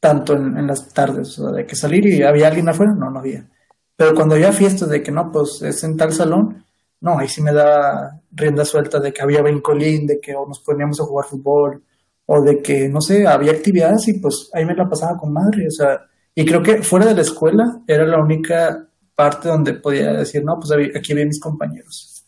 tanto 0.00 0.34
en, 0.34 0.56
en 0.56 0.66
las 0.66 0.92
tardes, 0.92 1.38
o 1.38 1.44
sea, 1.44 1.52
de 1.52 1.66
que 1.66 1.76
salir 1.76 2.06
y 2.06 2.22
había 2.22 2.48
alguien 2.48 2.68
afuera, 2.68 2.92
no, 2.94 3.10
no 3.10 3.18
había. 3.18 3.48
Pero 3.96 4.14
cuando 4.14 4.34
había 4.34 4.52
fiestas 4.52 4.88
de 4.88 5.02
que 5.02 5.10
no, 5.10 5.32
pues 5.32 5.62
es 5.62 5.82
en 5.84 5.96
tal 5.96 6.12
salón, 6.12 6.64
no, 7.00 7.18
ahí 7.18 7.28
sí 7.28 7.42
me 7.42 7.52
daba 7.52 8.20
rienda 8.32 8.64
suelta 8.64 9.00
de 9.00 9.12
que 9.12 9.22
había 9.22 9.42
brincolín, 9.42 10.06
de 10.06 10.20
que 10.20 10.34
o 10.34 10.46
nos 10.46 10.60
poníamos 10.60 11.00
a 11.00 11.04
jugar 11.04 11.26
fútbol, 11.26 11.82
o 12.26 12.42
de 12.42 12.60
que, 12.60 12.88
no 12.88 13.00
sé, 13.00 13.26
había 13.26 13.52
actividades 13.52 14.08
y 14.08 14.14
pues 14.14 14.50
ahí 14.52 14.64
me 14.64 14.74
la 14.74 14.88
pasaba 14.88 15.16
con 15.16 15.32
madre, 15.32 15.66
o 15.68 15.70
sea, 15.70 16.00
y 16.34 16.44
creo 16.44 16.62
que 16.62 16.82
fuera 16.82 17.06
de 17.06 17.14
la 17.14 17.22
escuela 17.22 17.80
era 17.86 18.04
la 18.06 18.18
única 18.20 18.88
parte 19.14 19.48
donde 19.48 19.74
podía 19.74 20.12
decir, 20.12 20.44
no, 20.44 20.58
pues 20.60 20.70
aquí 20.94 21.12
había 21.12 21.24
mis 21.24 21.40
compañeros, 21.40 22.22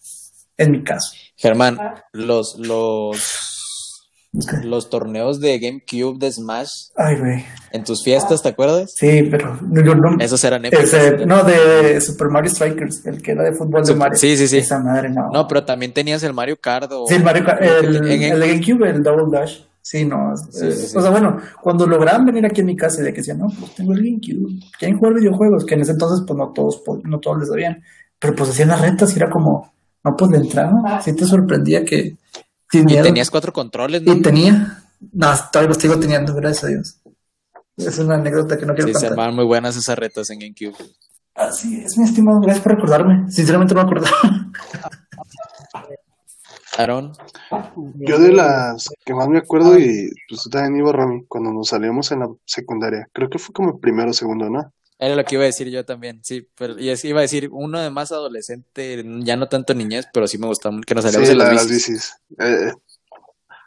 en 0.56 0.70
mi 0.70 0.82
caso. 0.84 1.12
Germán, 1.36 1.78
los, 2.12 2.58
los, 2.58 3.18
los 4.62 4.90
torneos 4.90 5.40
de 5.40 5.58
GameCube 5.58 6.18
de 6.18 6.30
Smash 6.32 6.70
Ay, 6.96 7.16
güey, 7.18 7.44
en 7.72 7.84
tus 7.84 8.02
fiestas, 8.04 8.42
¿te 8.42 8.48
acuerdas? 8.50 8.92
sí, 8.94 9.24
pero 9.30 9.58
yo 9.72 9.94
no... 9.94 10.16
Esos 10.20 10.42
eran 10.44 10.64
épicos. 10.64 10.84
Ese, 10.92 11.26
no, 11.26 11.42
de 11.44 12.00
Super 12.00 12.28
Mario 12.28 12.50
Strikers, 12.50 13.04
el 13.06 13.20
que 13.22 13.32
era 13.32 13.42
de 13.44 13.52
fútbol 13.52 13.82
de 13.82 13.86
Super- 13.86 13.98
Mario. 13.98 14.18
sí, 14.18 14.36
sí, 14.36 14.48
sí. 14.48 14.58
Esa 14.58 14.78
madre, 14.78 15.10
no. 15.10 15.30
No, 15.32 15.46
pero 15.48 15.64
también 15.64 15.92
tenías 15.92 16.22
el 16.22 16.32
Mario 16.34 16.56
Kart 16.60 16.90
o... 16.92 17.06
Sí, 17.06 17.14
el 17.14 17.24
Mario 17.24 17.44
Kart, 17.44 17.62
el, 17.62 17.96
el 18.10 18.40
de 18.40 18.48
GameCube, 18.48 18.88
el 18.90 19.02
Double 19.02 19.26
Dash. 19.30 19.60
Sí, 19.90 20.04
no. 20.04 20.36
Sí, 20.36 20.66
eh. 20.66 20.74
O 20.96 21.00
sea, 21.00 21.10
bueno, 21.10 21.38
cuando 21.62 21.86
lograban 21.86 22.26
venir 22.26 22.44
aquí 22.44 22.60
a 22.60 22.64
mi 22.64 22.76
casa 22.76 23.00
y 23.00 23.04
de 23.04 23.10
que 23.12 23.20
decían, 23.20 23.38
no, 23.38 23.46
pues 23.58 23.74
tengo 23.74 23.94
el 23.94 24.00
GameCube, 24.04 24.60
quieren 24.78 24.98
jugar 24.98 25.14
videojuegos, 25.14 25.64
que 25.64 25.74
en 25.76 25.80
ese 25.80 25.92
entonces, 25.92 26.24
pues 26.26 26.36
no 26.36 26.52
todos, 26.52 26.82
no 27.04 27.18
todos 27.20 27.38
les 27.38 27.48
sabían. 27.48 27.82
Pero 28.18 28.34
pues 28.34 28.50
hacían 28.50 28.68
las 28.68 28.82
rentas 28.82 29.14
y 29.14 29.16
era 29.16 29.30
como, 29.30 29.72
no, 30.04 30.14
pues 30.14 30.30
de 30.30 30.36
entrada, 30.38 31.00
sí 31.00 31.14
te 31.14 31.24
sorprendía 31.24 31.86
que 31.86 32.18
sin 32.70 32.82
Y 32.82 32.84
miedo. 32.92 33.02
tenías 33.04 33.30
cuatro 33.30 33.50
controles, 33.50 34.02
¿no? 34.02 34.12
Y 34.12 34.20
tenía, 34.20 34.82
no, 35.12 35.28
todavía 35.50 35.68
los 35.68 35.78
sigo 35.78 35.98
teniendo, 35.98 36.34
gracias 36.34 36.64
a 36.64 36.66
Dios. 36.66 37.00
Es 37.78 37.98
una 37.98 38.16
anécdota 38.16 38.58
que 38.58 38.66
no 38.66 38.74
quiero 38.74 38.88
Sí, 38.88 38.92
se 38.94 38.98
contar. 38.98 39.12
armaban 39.12 39.36
muy 39.36 39.44
buenas 39.46 39.74
esas 39.74 39.96
retas 39.98 40.28
en 40.28 40.40
GameCube. 40.40 40.74
Así 41.34 41.80
es, 41.80 41.96
mi 41.96 42.04
estimado, 42.04 42.40
gracias 42.40 42.62
por 42.62 42.74
recordarme. 42.74 43.30
Sinceramente 43.30 43.72
no 43.74 43.80
me 43.84 43.86
acordaba. 43.86 44.18
Aaron, 46.78 47.12
Yo 47.96 48.18
de 48.20 48.32
las 48.32 48.88
que 49.04 49.12
más 49.12 49.28
me 49.28 49.38
acuerdo, 49.38 49.76
y 49.78 50.10
pues 50.28 50.42
tú 50.44 50.48
también 50.50 50.78
iba, 50.80 50.92
Rami, 50.92 51.24
cuando 51.26 51.52
nos 51.52 51.68
salíamos 51.68 52.10
en 52.12 52.20
la 52.20 52.28
secundaria, 52.44 53.08
creo 53.12 53.28
que 53.28 53.38
fue 53.38 53.52
como 53.52 53.80
primero 53.80 54.10
o 54.10 54.14
segundo, 54.14 54.48
¿no? 54.48 54.72
era 55.00 55.14
lo 55.14 55.24
que 55.24 55.36
iba 55.36 55.44
a 55.44 55.46
decir 55.46 55.68
yo 55.70 55.84
también, 55.84 56.20
sí, 56.24 56.48
pero 56.56 56.76
y 56.78 56.88
es- 56.88 57.04
iba 57.04 57.20
a 57.20 57.22
decir 57.22 57.48
uno 57.52 57.80
de 57.80 57.88
más 57.90 58.10
adolescente, 58.10 59.04
ya 59.20 59.36
no 59.36 59.48
tanto 59.48 59.72
niñez, 59.74 60.06
pero 60.12 60.26
sí 60.26 60.38
me 60.38 60.48
gustaba 60.48 60.76
que 60.84 60.92
nos 60.94 61.04
salíamos 61.04 61.28
Sí, 61.28 61.32
en 61.32 61.38
la 61.38 61.52
las 61.52 61.68
bicis. 61.68 62.14
Eh, 62.38 62.72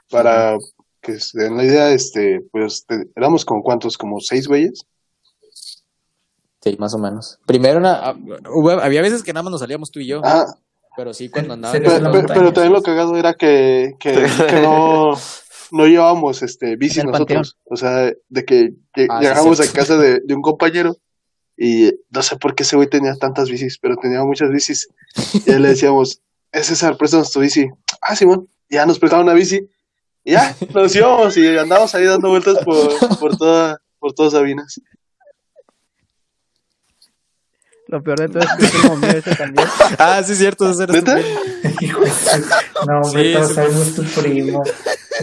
para 0.09 0.57
que 1.01 1.19
se 1.21 1.39
den 1.41 1.55
la 1.55 1.63
idea, 1.63 1.91
este, 1.91 2.41
pues 2.51 2.85
te- 2.85 3.07
éramos 3.15 3.45
como 3.45 3.63
cuántos, 3.63 3.97
como 3.97 4.19
seis 4.19 4.45
güeyes. 4.47 4.85
Sí, 6.61 6.75
más 6.77 6.93
o 6.93 6.97
menos. 6.99 7.39
Primero 7.45 7.81
ah, 7.85 8.13
hubo- 8.53 8.81
había 8.81 9.01
veces 9.01 9.23
que 9.23 9.31
nada 9.33 9.43
más 9.43 9.51
nos 9.51 9.61
salíamos 9.61 9.89
tú 9.89 9.99
y 10.01 10.07
yo, 10.07 10.21
Ah, 10.25 10.45
pero 10.95 11.13
sí 11.13 11.29
cuando 11.29 11.53
en 11.55 11.61
pero, 11.61 12.11
pero- 12.11 12.27
pero 12.27 12.53
también 12.53 12.73
lo 12.73 12.81
cagado 12.81 13.15
era 13.17 13.33
que, 13.33 13.93
que, 13.99 14.11
que 14.49 14.61
no, 14.61 15.13
no 15.71 15.87
llevábamos 15.87 16.41
este, 16.43 16.75
bicis 16.75 17.03
nosotros. 17.05 17.57
O 17.65 17.75
sea, 17.77 18.11
de 18.29 18.45
que 18.45 18.71
lle- 18.95 19.07
Ah, 19.09 19.19
sí, 19.19 19.23
llegábamos 19.27 19.59
a 19.59 19.73
casa 19.73 19.97
de, 19.97 20.19
de 20.19 20.33
un 20.35 20.41
compañero 20.41 20.95
y 21.57 21.91
no 22.09 22.21
sé 22.21 22.37
por 22.37 22.55
qué 22.55 22.63
ese 22.63 22.75
güey 22.75 22.89
tenía 22.89 23.15
tantas 23.15 23.49
bicis, 23.49 23.77
pero 23.79 23.95
tenía 23.95 24.23
muchas 24.23 24.49
bicis. 24.49 24.89
Y 25.45 25.51
le 25.51 25.69
decíamos, 25.69 26.21
es 26.51 26.65
César, 26.67 26.97
préstanos 26.97 27.31
tu 27.31 27.39
bici. 27.39 27.67
Ah, 28.01 28.15
Simón. 28.15 28.47
Ya 28.69 28.85
nos 28.85 28.99
prestaban 28.99 29.25
una 29.25 29.33
bici. 29.35 29.67
Y 30.23 30.31
ya, 30.31 30.55
nos 30.73 30.95
íbamos 30.95 31.35
y 31.37 31.57
andábamos 31.57 31.93
ahí 31.95 32.05
dando 32.05 32.29
vueltas 32.29 32.57
por, 32.65 33.17
por 33.19 33.37
toda, 33.37 33.81
por 33.99 34.13
todas 34.13 34.33
Sabinas. 34.33 34.79
Lo 37.91 38.01
peor 38.01 38.19
de 38.19 38.29
todo 38.29 38.39
es 38.43 38.49
que 38.57 38.65
es 38.65 38.71
como 38.81 38.95
mío 38.95 39.09
ese 39.11 39.35
también. 39.35 39.67
Ah, 39.99 40.23
sí, 40.23 40.33
cierto, 40.35 40.69
ese 40.71 40.83
eres 40.83 40.95
¿Neta? 40.95 41.19
No, 42.87 43.01
hombre, 43.01 43.23
Sí, 43.25 43.33
todos 43.33 43.47
sí. 43.49 43.53
sabemos 43.53 43.95
tu 43.95 44.03
primo. 44.21 44.63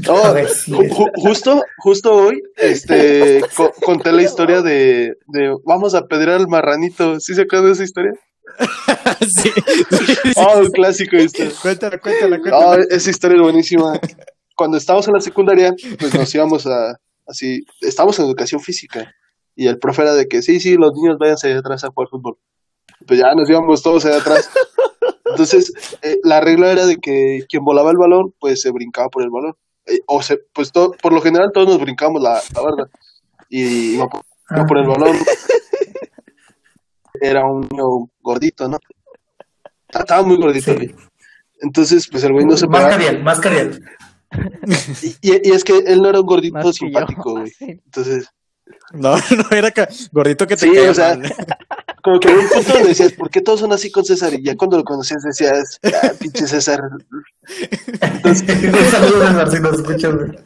No, 0.06 0.14
ju- 0.34 1.10
justo, 1.16 1.62
justo 1.78 2.14
hoy, 2.14 2.42
este, 2.56 3.40
co- 3.56 3.72
conté 3.84 4.12
la 4.12 4.22
historia 4.22 4.62
de, 4.62 5.16
de 5.26 5.56
vamos 5.64 5.94
a 5.94 6.06
pedir 6.06 6.28
al 6.28 6.46
marranito. 6.46 7.18
¿Sí 7.20 7.34
se 7.34 7.42
acuerdan 7.42 7.68
de 7.68 7.72
esa 7.72 7.84
historia? 7.84 8.12
sí, 9.20 9.50
sí, 9.90 10.14
sí. 10.24 10.32
Oh, 10.36 10.58
un 10.60 10.70
clásico 10.70 11.16
esto. 11.16 11.42
Cuéntala, 11.62 11.98
cuéntala, 11.98 12.36
Oh, 12.36 12.40
cuéntala. 12.42 12.84
esa 12.90 13.10
historia 13.10 13.36
es 13.36 13.42
buenísima. 13.42 13.98
cuando 14.54 14.76
estábamos 14.76 15.08
en 15.08 15.14
la 15.14 15.20
secundaria, 15.20 15.74
pues 15.98 16.14
nos 16.14 16.34
íbamos 16.34 16.66
a, 16.66 16.96
así, 17.26 17.64
estábamos 17.80 18.18
en 18.18 18.26
educación 18.26 18.60
física. 18.60 19.10
Y 19.56 19.66
el 19.66 19.78
profe 19.78 20.02
era 20.02 20.14
de 20.14 20.28
que, 20.28 20.42
sí, 20.42 20.60
sí, 20.60 20.74
los 20.76 20.92
niños 20.94 21.16
váyanse 21.18 21.48
allá 21.48 21.58
atrás 21.58 21.82
a 21.82 21.88
jugar 21.88 22.08
fútbol. 22.10 22.36
Pues 23.07 23.20
ya 23.20 23.34
nos 23.34 23.49
íbamos 23.49 23.82
todos 23.82 24.05
allá 24.05 24.18
atrás. 24.18 24.51
Entonces, 25.26 25.72
eh, 26.03 26.18
la 26.24 26.40
regla 26.40 26.72
era 26.72 26.86
de 26.86 26.96
que 26.96 27.44
quien 27.49 27.64
volaba 27.64 27.90
el 27.90 27.96
balón, 27.96 28.34
pues 28.40 28.61
se 28.62 28.70
brincaba 28.70 29.09
por 29.09 29.22
el 29.22 29.30
balón. 29.30 29.55
Eh, 29.86 30.01
o 30.07 30.22
se, 30.22 30.38
pues 30.53 30.72
to- 30.72 30.92
por 31.03 31.12
lo 31.12 31.20
general 31.20 31.51
todos 31.53 31.68
nos 31.68 31.80
brincamos 31.80 32.20
la, 32.22 32.40
la 32.55 32.62
verdad. 32.62 32.90
Y 33.49 33.94
iba 33.94 34.09
por, 34.09 34.22
iba 34.51 34.64
por 34.66 34.78
el 34.78 34.86
balón. 34.86 35.16
Era 37.20 37.44
un 37.46 37.62
niño 37.70 38.09
gordito, 38.20 38.68
¿no? 38.68 38.78
Estaba 39.88 40.22
muy 40.22 40.36
gordito. 40.36 40.72
Sí. 40.72 40.76
güey. 40.76 40.94
Entonces, 41.61 42.07
pues 42.11 42.22
el 42.24 42.32
güey 42.32 42.44
no 42.44 42.57
se 42.57 42.66
más 42.68 42.82
paraba. 42.82 43.03
cariel, 43.03 43.22
más 43.24 43.40
cariel. 43.40 43.80
Y, 45.22 45.30
y- 45.32 45.40
y 45.49 45.53
es 45.53 45.64
que 45.64 45.78
él 45.78 46.03
no 46.03 46.09
era 46.11 46.20
un 46.20 46.26
gordito 46.26 46.72
simpático, 46.72 47.32
güey. 47.40 47.53
Entonces, 47.61 48.28
No, 48.92 49.16
no 49.51 49.57
era 49.57 49.72
gordito 50.12 50.46
que 50.46 50.57
te 50.57 50.66
Sí, 50.68 50.74
caía 50.74 50.90
o 50.90 50.94
sea, 50.94 51.16
mal. 51.16 51.32
Como 52.03 52.18
que 52.20 52.28
en 52.28 52.38
un 52.38 52.49
punto 52.55 52.72
donde 52.72 52.88
decías, 52.88 53.12
¿por 53.12 53.30
qué 53.30 53.40
todos 53.40 53.61
son 53.61 53.72
así 53.72 53.90
con 53.90 54.05
César? 54.05 54.32
Y 54.34 54.42
ya 54.44 54.57
cuando 54.57 54.76
lo 54.76 54.84
conocías 54.84 55.22
decías, 55.22 55.78
ah, 56.03 56.12
pinche 56.18 56.46
César. 56.46 56.80
Güey. 60.16 60.38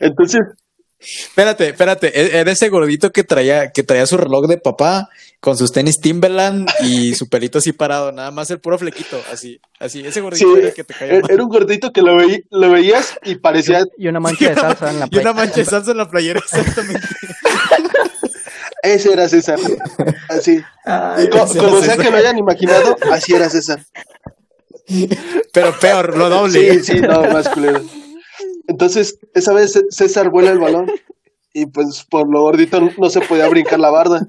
Entonces, 0.00 0.40
Espérate, 1.06 1.68
espérate, 1.68 2.18
e- 2.18 2.38
era 2.40 2.50
ese 2.50 2.70
gordito 2.70 3.12
que 3.12 3.24
traía, 3.24 3.70
que 3.72 3.82
traía 3.82 4.06
su 4.06 4.16
reloj 4.16 4.46
de 4.46 4.56
papá 4.56 5.10
con 5.38 5.54
sus 5.58 5.70
tenis 5.70 6.00
Timberland 6.00 6.66
y 6.80 7.14
su 7.14 7.28
pelito 7.28 7.58
así 7.58 7.72
parado, 7.72 8.10
nada 8.10 8.30
más 8.30 8.50
el 8.50 8.58
puro 8.58 8.78
flequito, 8.78 9.20
así, 9.30 9.60
así, 9.78 10.00
ese 10.00 10.12
sí, 10.12 10.20
gordito 10.20 10.56
era 10.56 10.68
el 10.68 10.72
que 10.74 10.82
te 10.84 10.94
caía 10.94 11.12
era 11.12 11.20
mal. 11.20 11.30
era 11.30 11.42
un 11.42 11.50
gordito 11.50 11.92
que 11.92 12.00
lo, 12.00 12.16
veí- 12.16 12.46
lo 12.50 12.70
veías 12.70 13.18
y 13.22 13.34
parecía, 13.34 13.84
Y 13.98 14.08
una 14.08 14.18
mancha 14.20 14.48
de 14.48 14.54
salsa 14.54 14.90
en 14.90 15.00
la 15.00 15.08
Y 15.10 15.18
una 15.18 15.34
mancha 15.34 15.56
de 15.56 15.64
salsa 15.66 15.90
en 15.90 15.98
la 15.98 16.08
playera, 16.08 16.40
exactamente. 16.52 17.06
Ese 18.84 19.12
era 19.12 19.28
César. 19.28 19.58
Así. 20.28 20.60
Ay, 20.84 21.28
Co- 21.28 21.44
ese 21.44 21.58
como 21.58 21.78
sea 21.80 21.90
César. 21.90 22.04
que 22.04 22.10
lo 22.10 22.16
hayan 22.18 22.38
imaginado, 22.38 22.96
así 23.10 23.34
era 23.34 23.48
César. 23.50 23.80
Pero 25.52 25.72
peor, 25.80 26.16
lo 26.16 26.28
doble. 26.28 26.82
Sí, 26.82 26.94
sí, 26.94 27.00
no, 27.00 27.22
más 27.30 27.48
culero. 27.48 27.80
Entonces, 28.66 29.18
esa 29.34 29.52
vez 29.52 29.80
César 29.90 30.30
vuela 30.30 30.50
el 30.50 30.58
balón 30.58 30.90
y 31.52 31.66
pues 31.66 32.04
por 32.10 32.30
lo 32.30 32.42
gordito 32.42 32.80
no 32.98 33.10
se 33.10 33.20
podía 33.20 33.48
brincar 33.48 33.78
la 33.80 33.90
barda. 33.90 34.26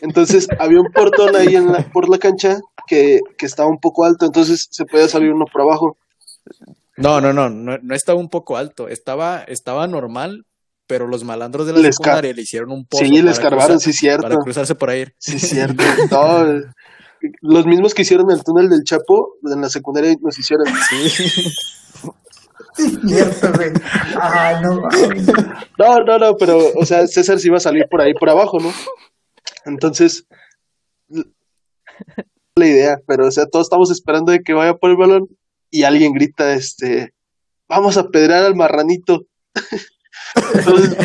Entonces 0.00 0.46
había 0.58 0.80
un 0.80 0.92
portón 0.92 1.34
ahí 1.36 1.56
en 1.56 1.72
la, 1.72 1.78
por 1.92 2.08
la 2.08 2.18
cancha 2.18 2.60
que, 2.86 3.20
que 3.38 3.46
estaba 3.46 3.68
un 3.68 3.78
poco 3.78 4.04
alto, 4.04 4.26
entonces 4.26 4.68
se 4.70 4.84
podía 4.84 5.08
salir 5.08 5.32
uno 5.32 5.46
por 5.50 5.62
abajo. 5.62 5.96
No, 6.96 7.20
no, 7.20 7.32
no, 7.32 7.48
no, 7.48 7.78
no 7.80 7.94
estaba 7.94 8.18
un 8.18 8.28
poco 8.28 8.56
alto, 8.56 8.88
estaba, 8.88 9.42
estaba 9.48 9.86
normal, 9.86 10.44
pero 10.90 11.06
los 11.06 11.22
malandros 11.22 11.68
de 11.68 11.72
la 11.72 11.78
Les 11.78 11.94
secundaria 11.94 12.32
le 12.34 12.42
hicieron 12.42 12.72
un 12.72 12.84
pozo 12.84 13.04
Sí, 13.04 13.10
le 13.12 13.20
para 13.20 13.30
escarbaron, 13.30 13.76
cruzar- 13.78 13.80
sí, 13.80 13.92
cierto. 13.92 14.22
para 14.22 14.36
cruzarse 14.38 14.74
por 14.74 14.90
ahí. 14.90 15.06
Sí, 15.18 15.38
cierto. 15.54 15.84
No, 16.10 16.44
los 17.42 17.66
mismos 17.66 17.94
que 17.94 18.02
hicieron 18.02 18.28
el 18.32 18.42
túnel 18.42 18.68
del 18.68 18.82
Chapo 18.82 19.34
en 19.44 19.60
la 19.60 19.68
secundaria 19.68 20.14
nos 20.20 20.36
hicieron. 20.38 20.66
Sí. 20.88 21.50
cierto, 23.06 23.52
güey. 23.54 23.70
Ah, 24.20 24.60
no. 24.62 24.80
No, 25.78 26.04
no, 26.04 26.18
no, 26.18 26.36
pero, 26.36 26.58
o 26.76 26.84
sea, 26.84 27.06
César 27.06 27.38
sí 27.38 27.48
iba 27.48 27.58
a 27.58 27.60
salir 27.60 27.86
por 27.88 28.00
ahí, 28.00 28.14
por 28.14 28.30
abajo, 28.30 28.58
¿no? 28.58 28.72
Entonces, 29.66 30.26
la 32.56 32.66
idea, 32.66 32.98
pero, 33.06 33.28
o 33.28 33.30
sea, 33.30 33.46
todos 33.46 33.66
estamos 33.66 33.90
esperando 33.90 34.32
de 34.32 34.40
que 34.40 34.52
vaya 34.54 34.74
por 34.74 34.90
el 34.90 34.96
balón 34.96 35.28
y 35.70 35.84
alguien 35.84 36.12
grita, 36.12 36.52
este, 36.54 37.12
vamos 37.68 37.96
a 37.96 38.08
pedrar 38.08 38.44
al 38.44 38.56
marranito. 38.56 39.26
Entonces, 40.54 40.96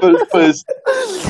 pues, 0.00 0.16
pues, 0.30 0.64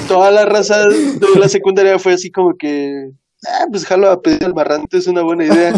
toda 0.09 0.31
la 0.31 0.45
raza 0.45 0.87
de 0.87 1.39
la 1.39 1.49
secundaria 1.49 1.99
fue 1.99 2.15
así 2.15 2.31
como 2.31 2.57
que, 2.57 3.11
ah, 3.47 3.67
pues 3.71 3.85
jalo 3.85 4.11
a 4.11 4.21
pedir 4.21 4.45
al 4.45 4.55
marranito, 4.55 4.97
es 4.97 5.07
una 5.07 5.23
buena 5.23 5.45
idea. 5.47 5.73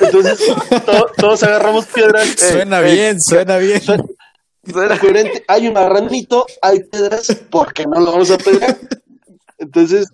Entonces, 0.00 0.40
to- 0.86 1.10
todos 1.16 1.42
agarramos 1.42 1.86
piedras. 1.86 2.26
eh, 2.42 2.52
Suena 2.52 2.80
eh, 2.80 2.92
bien, 2.94 3.20
suena 3.20 3.56
bien. 3.58 3.80
Suena- 3.80 4.04
suena 4.70 4.98
coherente. 4.98 5.44
Hay 5.48 5.68
un 5.68 5.74
marranito, 5.74 6.46
hay 6.62 6.80
piedras, 6.84 7.36
porque 7.50 7.84
no 7.86 8.00
lo 8.00 8.12
vamos 8.12 8.30
a 8.30 8.38
pegar. 8.38 8.76
Entonces, 9.58 10.08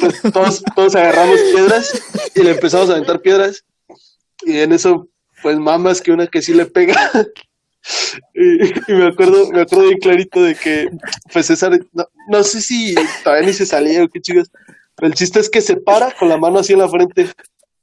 pues 0.00 0.20
todos, 0.32 0.62
todos 0.74 0.94
agarramos 0.96 1.38
piedras 1.54 2.02
y 2.34 2.42
le 2.42 2.50
empezamos 2.52 2.88
a 2.90 2.92
aventar 2.92 3.20
piedras. 3.20 3.64
Y 4.44 4.58
en 4.58 4.72
eso, 4.72 5.08
pues 5.42 5.56
mamas 5.58 6.00
que 6.02 6.12
una 6.12 6.26
que 6.26 6.42
sí 6.42 6.52
le 6.54 6.66
pega. 6.66 6.94
Y, 8.34 8.92
y 8.92 8.94
me 8.94 9.08
acuerdo, 9.08 9.48
me 9.50 9.62
acuerdo 9.62 9.86
bien 9.86 9.98
clarito 9.98 10.42
de 10.42 10.54
que, 10.54 10.88
pues 11.32 11.46
César, 11.46 11.78
no, 11.92 12.06
no 12.28 12.42
sé 12.44 12.60
si 12.60 12.94
todavía 13.24 13.46
ni 13.46 13.52
se 13.54 13.66
salía 13.66 14.02
o 14.04 14.08
qué 14.08 14.20
chicos, 14.20 14.50
pero 14.94 15.08
el 15.08 15.14
chiste 15.14 15.40
es 15.40 15.48
que 15.48 15.60
se 15.60 15.76
para 15.76 16.10
con 16.12 16.28
la 16.28 16.36
mano 16.36 16.58
así 16.58 16.72
en 16.72 16.80
la 16.80 16.88
frente, 16.88 17.30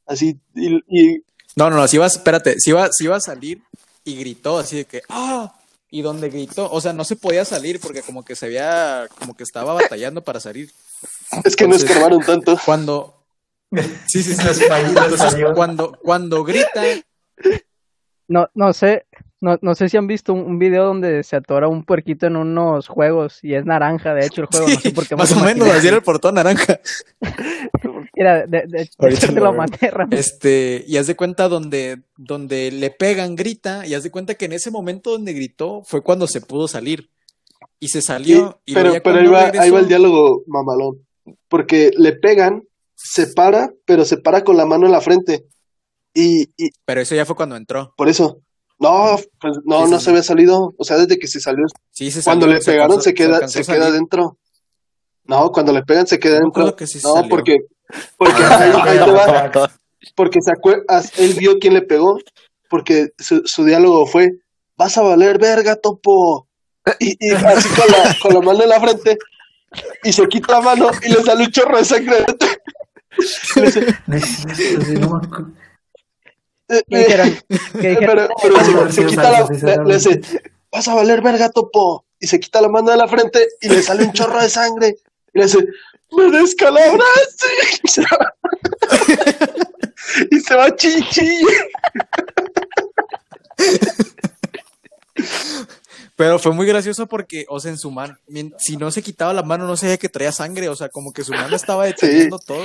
así, 0.06 0.38
y, 0.56 0.76
y 0.88 1.24
No, 1.56 1.70
no, 1.70 1.78
no, 1.78 1.88
si 1.88 1.96
iba, 1.98 2.06
espérate, 2.06 2.60
si 2.60 2.72
iba, 2.72 2.90
si 2.92 3.06
iba 3.06 3.16
a 3.16 3.22
salir 3.22 3.62
y 4.04 4.16
gritó 4.18 4.58
así 4.60 4.78
de 4.78 4.86
que, 4.86 5.02
¡ah! 5.10 5.54
Y 5.90 6.02
donde 6.02 6.30
gritó, 6.30 6.70
o 6.72 6.82
sea, 6.82 6.92
no 6.94 7.06
se 7.06 7.16
podía 7.16 7.46
salir 7.46 7.80
porque 7.80 8.02
como 8.02 8.26
que 8.26 8.36
se 8.36 8.48
había, 8.48 9.08
como 9.20 9.36
que 9.36 9.44
estaba 9.44 9.74
batallando 9.74 10.24
para 10.24 10.40
salir. 10.40 10.70
es 11.44 11.56
que 11.56 11.66
no 11.68 11.74
Entonces- 11.76 11.90
escarbaron 11.90 12.22
tanto. 12.24 12.60
Cuando, 12.66 13.24
sí, 14.08 14.22
sí, 14.22 14.36
sí. 14.36 14.42
Entonces, 14.70 15.36
cuando, 15.56 15.98
cuando 16.04 16.44
grita, 16.44 16.84
No, 18.28 18.50
no 18.56 18.74
sé, 18.74 19.06
no, 19.46 19.60
no 19.62 19.76
sé 19.76 19.90
si 19.90 19.98
han 19.98 20.08
visto 20.08 20.34
un, 20.34 20.40
un 20.42 20.60
video 20.60 20.86
donde 20.86 21.24
se 21.24 21.36
atora 21.36 21.68
un 21.68 21.84
puerquito 21.86 22.26
en 22.26 22.36
unos 22.36 22.88
juegos 22.88 23.44
y 23.44 23.54
es 23.54 23.64
naranja, 23.66 24.14
de 24.16 24.26
hecho, 24.26 24.42
el 24.42 24.48
juego, 24.48 24.68
no 24.68 24.80
sé 24.80 24.92
por 24.92 25.08
qué. 25.08 25.16
más 25.16 25.32
o 25.32 25.40
menos, 25.40 25.68
así 25.70 25.88
era 25.88 25.98
el 25.98 26.04
portón 26.04 26.36
naranja. 26.36 26.80
Mira, 28.16 28.48
de, 28.48 28.64
de, 28.68 28.90
Ahorita 28.98 29.28
te 29.28 29.34
lo 29.34 29.52
lo. 29.54 29.64
Este, 30.12 30.84
y 30.88 30.98
haz 30.98 31.08
de 31.08 31.16
cuenta 31.16 31.48
donde, 31.48 32.02
donde 32.18 32.72
le 32.72 32.90
pegan, 32.90 33.36
grita, 33.36 33.86
y 33.86 33.94
haz 33.94 34.04
de 34.04 34.12
cuenta 34.12 34.36
que 34.36 34.46
en 34.46 34.54
ese 34.54 34.72
momento 34.72 35.12
donde 35.12 35.34
gritó 35.34 35.84
fue 35.86 36.02
cuando 36.02 36.26
se 36.28 36.42
pudo 36.42 36.68
salir. 36.68 37.10
Y 37.80 37.90
se 37.90 38.02
Sí, 38.02 38.08
salió. 38.08 38.62
y 38.66 38.74
pero 38.74 38.94
pero 39.04 39.20
ahí 39.20 39.28
va, 39.28 39.52
ahí 39.62 39.70
va 39.70 39.80
el 39.80 39.88
diálogo 39.88 40.44
mamalón. 40.48 41.06
Porque 41.50 41.92
le 41.98 42.14
pegan, 42.14 42.64
se 42.96 43.28
para, 43.28 43.72
pero 43.86 44.06
se 44.06 44.18
para 44.18 44.44
con 44.44 44.56
la 44.58 44.66
mano 44.66 44.86
en 44.86 44.92
la 44.94 45.02
frente. 45.02 45.46
Y, 46.14 46.44
y 46.58 46.70
Pero 46.86 47.02
eso 47.02 47.14
ya 47.16 47.26
fue 47.26 47.36
cuando 47.36 47.58
entró. 47.58 47.94
por 47.98 48.08
eso, 48.08 48.40
no, 48.80 49.18
pues 49.40 49.58
no, 49.64 49.86
Sí, 49.86 49.92
no 49.92 50.00
sí. 50.00 50.04
se 50.06 50.10
había 50.12 50.24
salido. 50.24 50.74
O 50.78 50.84
sea, 50.84 50.98
desde 50.98 51.18
que 51.18 51.28
se 51.28 51.40
salió, 51.40 51.66
Sí, 51.92 52.12
se 52.12 52.22
cuando 52.24 52.46
salió, 52.46 52.60
le 52.60 52.66
pegaron 52.66 52.92
alcanzó- 52.92 53.02
se 53.04 53.14
queda, 53.14 53.48
se 53.48 53.64
queda 53.66 53.92
dentro. 53.92 54.38
No, 55.26 55.52
cuando 55.52 55.72
le 55.74 55.84
pegan 55.84 56.06
se 56.08 56.20
queda 56.20 56.36
me 56.36 56.42
dentro. 56.42 56.76
que 56.76 56.86
sí 56.88 57.00
no, 57.04 57.14
salió. 57.14 57.30
porque, 57.30 57.58
porque 58.18 58.44
ahí, 58.44 58.72
ahí 58.84 58.98
te 59.00 59.12
va. 59.12 59.72
Porque 60.16 60.40
se 60.42 60.52
él 61.18 61.34
vio 61.34 61.58
quién 61.60 61.74
le 61.74 61.82
pegó, 61.82 62.20
porque 62.70 63.10
su, 63.18 63.42
su 63.46 63.64
diálogo 63.66 64.06
fue, 64.06 64.30
vas 64.78 64.98
a 64.98 65.02
valer 65.02 65.40
verga, 65.40 65.76
topo. 65.78 66.48
Y, 67.00 67.16
y 67.20 67.32
así 67.34 67.68
con 67.70 67.88
la, 67.92 68.16
con 68.22 68.34
la 68.36 68.42
mano 68.42 68.62
en 68.64 68.70
la 68.70 68.80
frente, 68.80 69.18
y 70.04 70.14
se 70.14 70.28
quita 70.28 70.54
la 70.54 70.62
mano 70.62 70.90
y 71.04 71.10
le 71.10 71.24
sale 71.24 71.46
un 71.46 71.52
chorro 71.52 71.78
de 71.80 71.86
sangre. 71.86 72.24
Le 73.56 73.66
dice, 73.66 73.96
Sí, 74.54 74.94
no 75.00 75.10
me 75.20 75.26
acuerdo. 75.26 75.48
eh, 75.48 75.54
¿Qué 76.68 76.98
dijeron? 76.98 77.40
¿Qué 77.80 77.90
dijeron? 77.90 78.30
pero, 78.42 78.92
se, 78.92 79.06
quita 79.06 79.32
la, 79.32 79.84
le, 79.84 79.94
dice, 79.96 80.22
vas 80.72 80.88
a 80.88 80.96
valer 80.96 81.22
verga, 81.22 81.50
topo. 81.50 82.06
Y 82.20 82.28
se 82.28 82.40
quita 82.40 82.62
la 82.62 82.70
mano 82.70 82.92
de 82.92 82.98
la 82.98 83.08
frente 83.08 83.48
y 83.62 83.70
le 83.70 83.82
sale 83.82 84.06
un 84.06 84.14
chorro 84.14 84.42
de 84.42 84.50
sangre. 84.50 84.98
Y 85.34 85.40
le 85.40 85.46
dice, 85.46 85.66
me 86.12 86.32
descalabraste. 86.32 87.48
Y 87.84 87.88
se 87.90 88.02
va, 88.02 88.34
y 90.32 90.40
se 90.40 90.56
va 90.56 90.76
chichi. 90.76 91.40
Pero 96.18 96.40
fue 96.40 96.54
muy 96.54 96.66
gracioso 96.66 97.08
porque, 97.08 97.46
o 97.50 97.60
sea, 97.60 97.72
en 97.72 97.78
su 97.78 97.92
mano, 97.92 98.18
si 98.58 98.78
no 98.78 98.90
se 98.90 99.02
quitaba 99.02 99.34
la 99.34 99.44
mano, 99.44 99.68
no 99.68 99.76
sabía 99.76 99.98
que 99.98 100.08
traía 100.08 100.32
sangre, 100.32 100.70
o 100.70 100.76
sea, 100.76 100.88
como 100.88 101.12
que 101.12 101.26
su 101.26 101.34
mano 101.34 101.54
estaba 101.56 101.86
deteniendo 101.86 102.40
todo. 102.40 102.64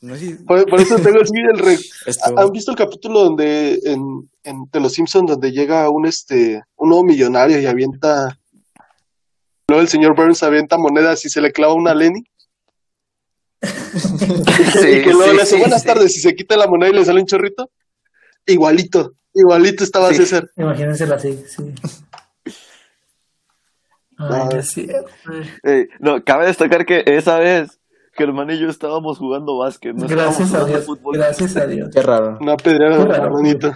No 0.00 0.14
sé 0.16 0.20
si 0.20 0.34
Por, 0.44 0.64
por 0.66 0.80
eso 0.80 0.96
tengo 0.96 1.20
así 1.20 1.32
el 1.52 1.58
re- 1.58 1.78
esto- 2.06 2.38
¿Han 2.38 2.50
visto 2.52 2.70
el 2.70 2.76
capítulo 2.78 3.20
donde 3.24 3.78
en, 3.84 4.30
en 4.44 4.64
de 4.72 4.80
los 4.80 4.92
Simpsons 4.94 5.30
donde 5.30 5.50
llega 5.52 5.88
un 5.90 6.06
este 6.06 6.62
un 6.76 6.88
nuevo 6.90 7.04
millonario 7.04 7.58
y 7.60 7.66
avienta 7.66 8.38
luego 9.68 9.80
el 9.82 9.88
señor 9.88 10.14
Burns 10.14 10.42
avienta 10.42 10.76
monedas 10.76 11.24
y 11.24 11.30
se 11.30 11.40
le 11.40 11.52
clava 11.52 11.72
una 11.74 11.92
a 11.92 11.94
Lenny 11.94 12.22
y 13.62 15.02
que 15.02 15.10
luego 15.12 15.32
le 15.32 15.42
hace 15.42 15.56
buenas 15.56 15.84
tardes 15.84 16.16
y 16.16 16.20
se 16.20 16.34
quita 16.34 16.56
la 16.56 16.66
moneda 16.66 16.90
y 16.90 16.94
le 16.94 17.04
sale 17.04 17.20
un 17.20 17.26
chorrito 17.26 17.70
igualito 18.46 19.14
igualito 19.32 19.84
estaba 19.84 20.10
Sí. 20.10 20.16
César 20.16 20.50
Imagínensela 20.56 21.14
así, 21.16 21.42
sí. 21.48 21.62
Ay, 24.30 24.38
No. 24.38 24.44
no 24.50 24.58
es 24.58 24.68
cierto. 24.70 25.06
Ey, 25.62 25.88
no, 26.00 26.22
cabe 26.24 26.46
destacar 26.46 26.84
que 26.86 27.02
esa 27.06 27.38
vez 27.38 27.80
Germán 28.12 28.50
y 28.50 28.58
yo 28.58 28.68
estábamos 28.68 29.18
jugando 29.18 29.58
básquet, 29.58 29.94
no 29.94 30.06
estábamos 30.06 30.38
Gracias 30.38 30.54
a 30.62 30.64
Dios. 30.66 30.84
fútbol. 30.84 31.16
Gracias 31.16 31.56
a 31.56 31.66
Dios. 31.66 31.90
Qué 31.92 32.02
raro. 32.02 32.38
una 32.40 32.56
pedrera 32.56 32.96
Qué 32.98 33.04
raro. 33.04 33.30
bonito 33.30 33.72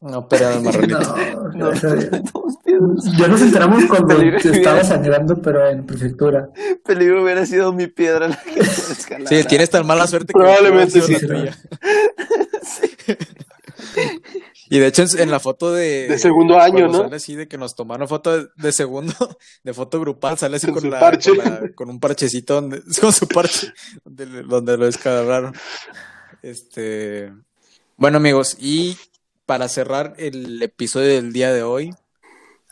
No, 0.00 0.26
pero 0.28 0.50
el 0.50 0.62
marronito. 0.62 0.98
No, 1.54 1.68
o 1.68 1.74
sea, 1.76 1.94
yo 3.16 3.28
nos 3.28 3.40
enteramos 3.40 3.84
cuando 3.86 4.08
Peligro. 4.16 4.38
te 4.40 4.50
estabas 4.50 4.88
sangrando, 4.88 5.36
pero 5.40 5.68
en 5.68 5.86
prefectura. 5.86 6.48
Peligro 6.84 7.22
hubiera 7.22 7.46
sido 7.46 7.72
mi 7.72 7.86
piedra 7.86 8.28
la 8.28 8.36
que. 8.42 8.64
Sí, 8.64 9.44
tienes 9.46 9.70
tan 9.70 9.86
mala 9.86 10.06
suerte 10.08 10.32
que 10.32 10.38
Probablemente 10.38 11.00
sido 11.00 11.06
sí. 11.06 11.26
Y 14.74 14.78
de 14.78 14.86
hecho 14.86 15.04
en- 15.18 15.30
la 15.30 15.38
foto 15.38 15.72
de... 15.72 16.08
De 16.08 16.18
segundo 16.18 16.58
año, 16.58 16.88
¿no? 16.88 17.02
Sale 17.02 17.16
así 17.16 17.34
de 17.36 17.46
que 17.46 17.58
nos 17.58 17.74
tomaron 17.74 18.08
foto 18.08 18.46
de, 18.56 18.72
segundo, 18.72 19.12
de 19.64 19.74
foto 19.74 20.00
grupal, 20.00 20.38
sale 20.38 20.56
así 20.56 20.70
Con 20.72 20.88
la- 20.90 20.98
parche. 21.00 21.30
con 21.36 21.38
la- 21.38 21.60
con 21.74 21.90
un 21.90 22.00
parchecito 22.00 22.54
donde, 22.54 22.82
con 23.00 23.12
su 23.12 23.28
parche, 23.28 23.72
donde, 24.04 24.76
lo 24.78 24.86
descalabraron. 24.86 25.52
Este, 26.42 27.32
bueno 27.96 28.16
amigos, 28.16 28.56
y 28.58 28.96
para 29.46 29.68
cerrar 29.68 30.14
el 30.16 30.62
episodio 30.62 31.08
del 31.08 31.32
día 31.32 31.52
de 31.52 31.62
hoy, 31.62 31.94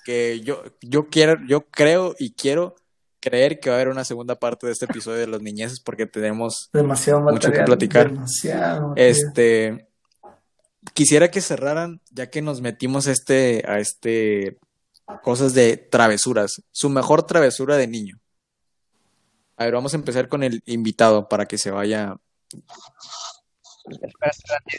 que 0.04 0.40
yo, 0.40 0.62
yo 0.80 1.08
quiero, 1.08 1.36
yo 1.46 1.66
creo 1.70 2.14
y 2.18 2.32
quiero 2.32 2.76
creer 3.20 3.60
que 3.60 3.68
va 3.68 3.76
a 3.76 3.78
haber 3.80 3.88
una 3.92 4.04
segunda 4.04 4.36
parte 4.40 4.66
de 4.66 4.72
este 4.72 4.86
episodio 4.86 5.18
de 5.18 5.26
los 5.26 5.42
niñeces 5.42 5.78
porque 5.80 6.06
tenemos 6.06 6.70
Demasiado 6.72 7.20
Mucho 7.20 7.52
que 7.52 7.60
platicar. 7.62 8.10
Demasiado. 8.10 8.94
este 8.96 9.89
quisiera 10.94 11.30
que 11.30 11.40
cerraran, 11.40 12.00
ya 12.10 12.30
que 12.30 12.42
nos 12.42 12.60
metimos 12.60 13.06
a 13.06 13.12
este, 13.12 13.64
a 13.66 13.78
este 13.78 14.58
cosas 15.22 15.54
de 15.54 15.76
travesuras. 15.76 16.62
Su 16.72 16.88
mejor 16.88 17.24
travesura 17.24 17.76
de 17.76 17.86
niño. 17.86 18.18
A 19.56 19.64
ver, 19.64 19.74
vamos 19.74 19.92
a 19.92 19.96
empezar 19.96 20.28
con 20.28 20.42
el 20.42 20.62
invitado 20.66 21.28
para 21.28 21.46
que 21.46 21.58
se 21.58 21.70
vaya. 21.70 22.16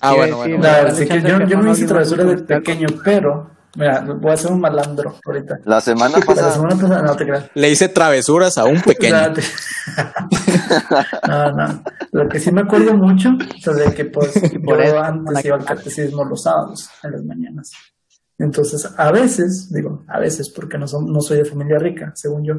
Ah, 0.01 0.13
bueno, 0.15 0.37
bueno. 0.37 0.57
La 0.57 0.93
que 0.93 1.05
yo, 1.05 1.19
no 1.19 1.19
hice 1.19 1.31
alguien 1.31 1.65
más 1.65 1.85
travesura 1.85 2.23
de 2.23 2.37
pequeño, 2.37 2.87
pero 3.03 3.51
mira, 3.75 4.03
voy 4.19 4.31
a 4.31 4.37
ser 4.37 4.51
un 4.51 4.59
malandro 4.59 5.15
ahorita. 5.25 5.59
La 5.65 5.81
semana 5.81 6.17
La 6.19 6.25
pasada. 6.25 6.51
semana 6.51 6.75
pasada, 6.75 7.01
no 7.01 7.15
te 7.15 7.25
creas. 7.25 7.49
Le 7.53 7.69
hice 7.69 7.89
travesuras 7.89 8.57
a 8.57 8.65
un 8.65 8.81
pequeño. 8.85 9.17
No, 11.27 11.51
no. 11.51 11.83
Lo 12.11 12.29
que 12.29 12.39
sí 12.39 12.51
me 12.51 12.61
acuerdo 12.61 12.93
mucho 12.95 13.29
es 13.39 13.75
de 13.75 13.93
que 13.93 14.05
pues 14.05 14.33
por 14.63 14.85
yo 14.85 14.99
antes 15.01 15.33
la 15.33 15.41
iba 15.45 15.55
al 15.57 15.65
catecismo 15.65 16.23
los 16.23 16.43
sábados, 16.43 16.89
en 17.03 17.11
las 17.11 17.23
mañanas. 17.23 17.71
Entonces, 18.37 18.89
a 18.97 19.11
veces, 19.11 19.69
digo, 19.71 20.03
a 20.07 20.19
veces, 20.19 20.49
porque 20.49 20.77
no, 20.77 20.87
son, 20.87 21.05
no 21.05 21.19
soy 21.21 21.37
de 21.37 21.45
familia 21.45 21.77
rica, 21.77 22.11
según 22.15 22.43
yo, 22.43 22.53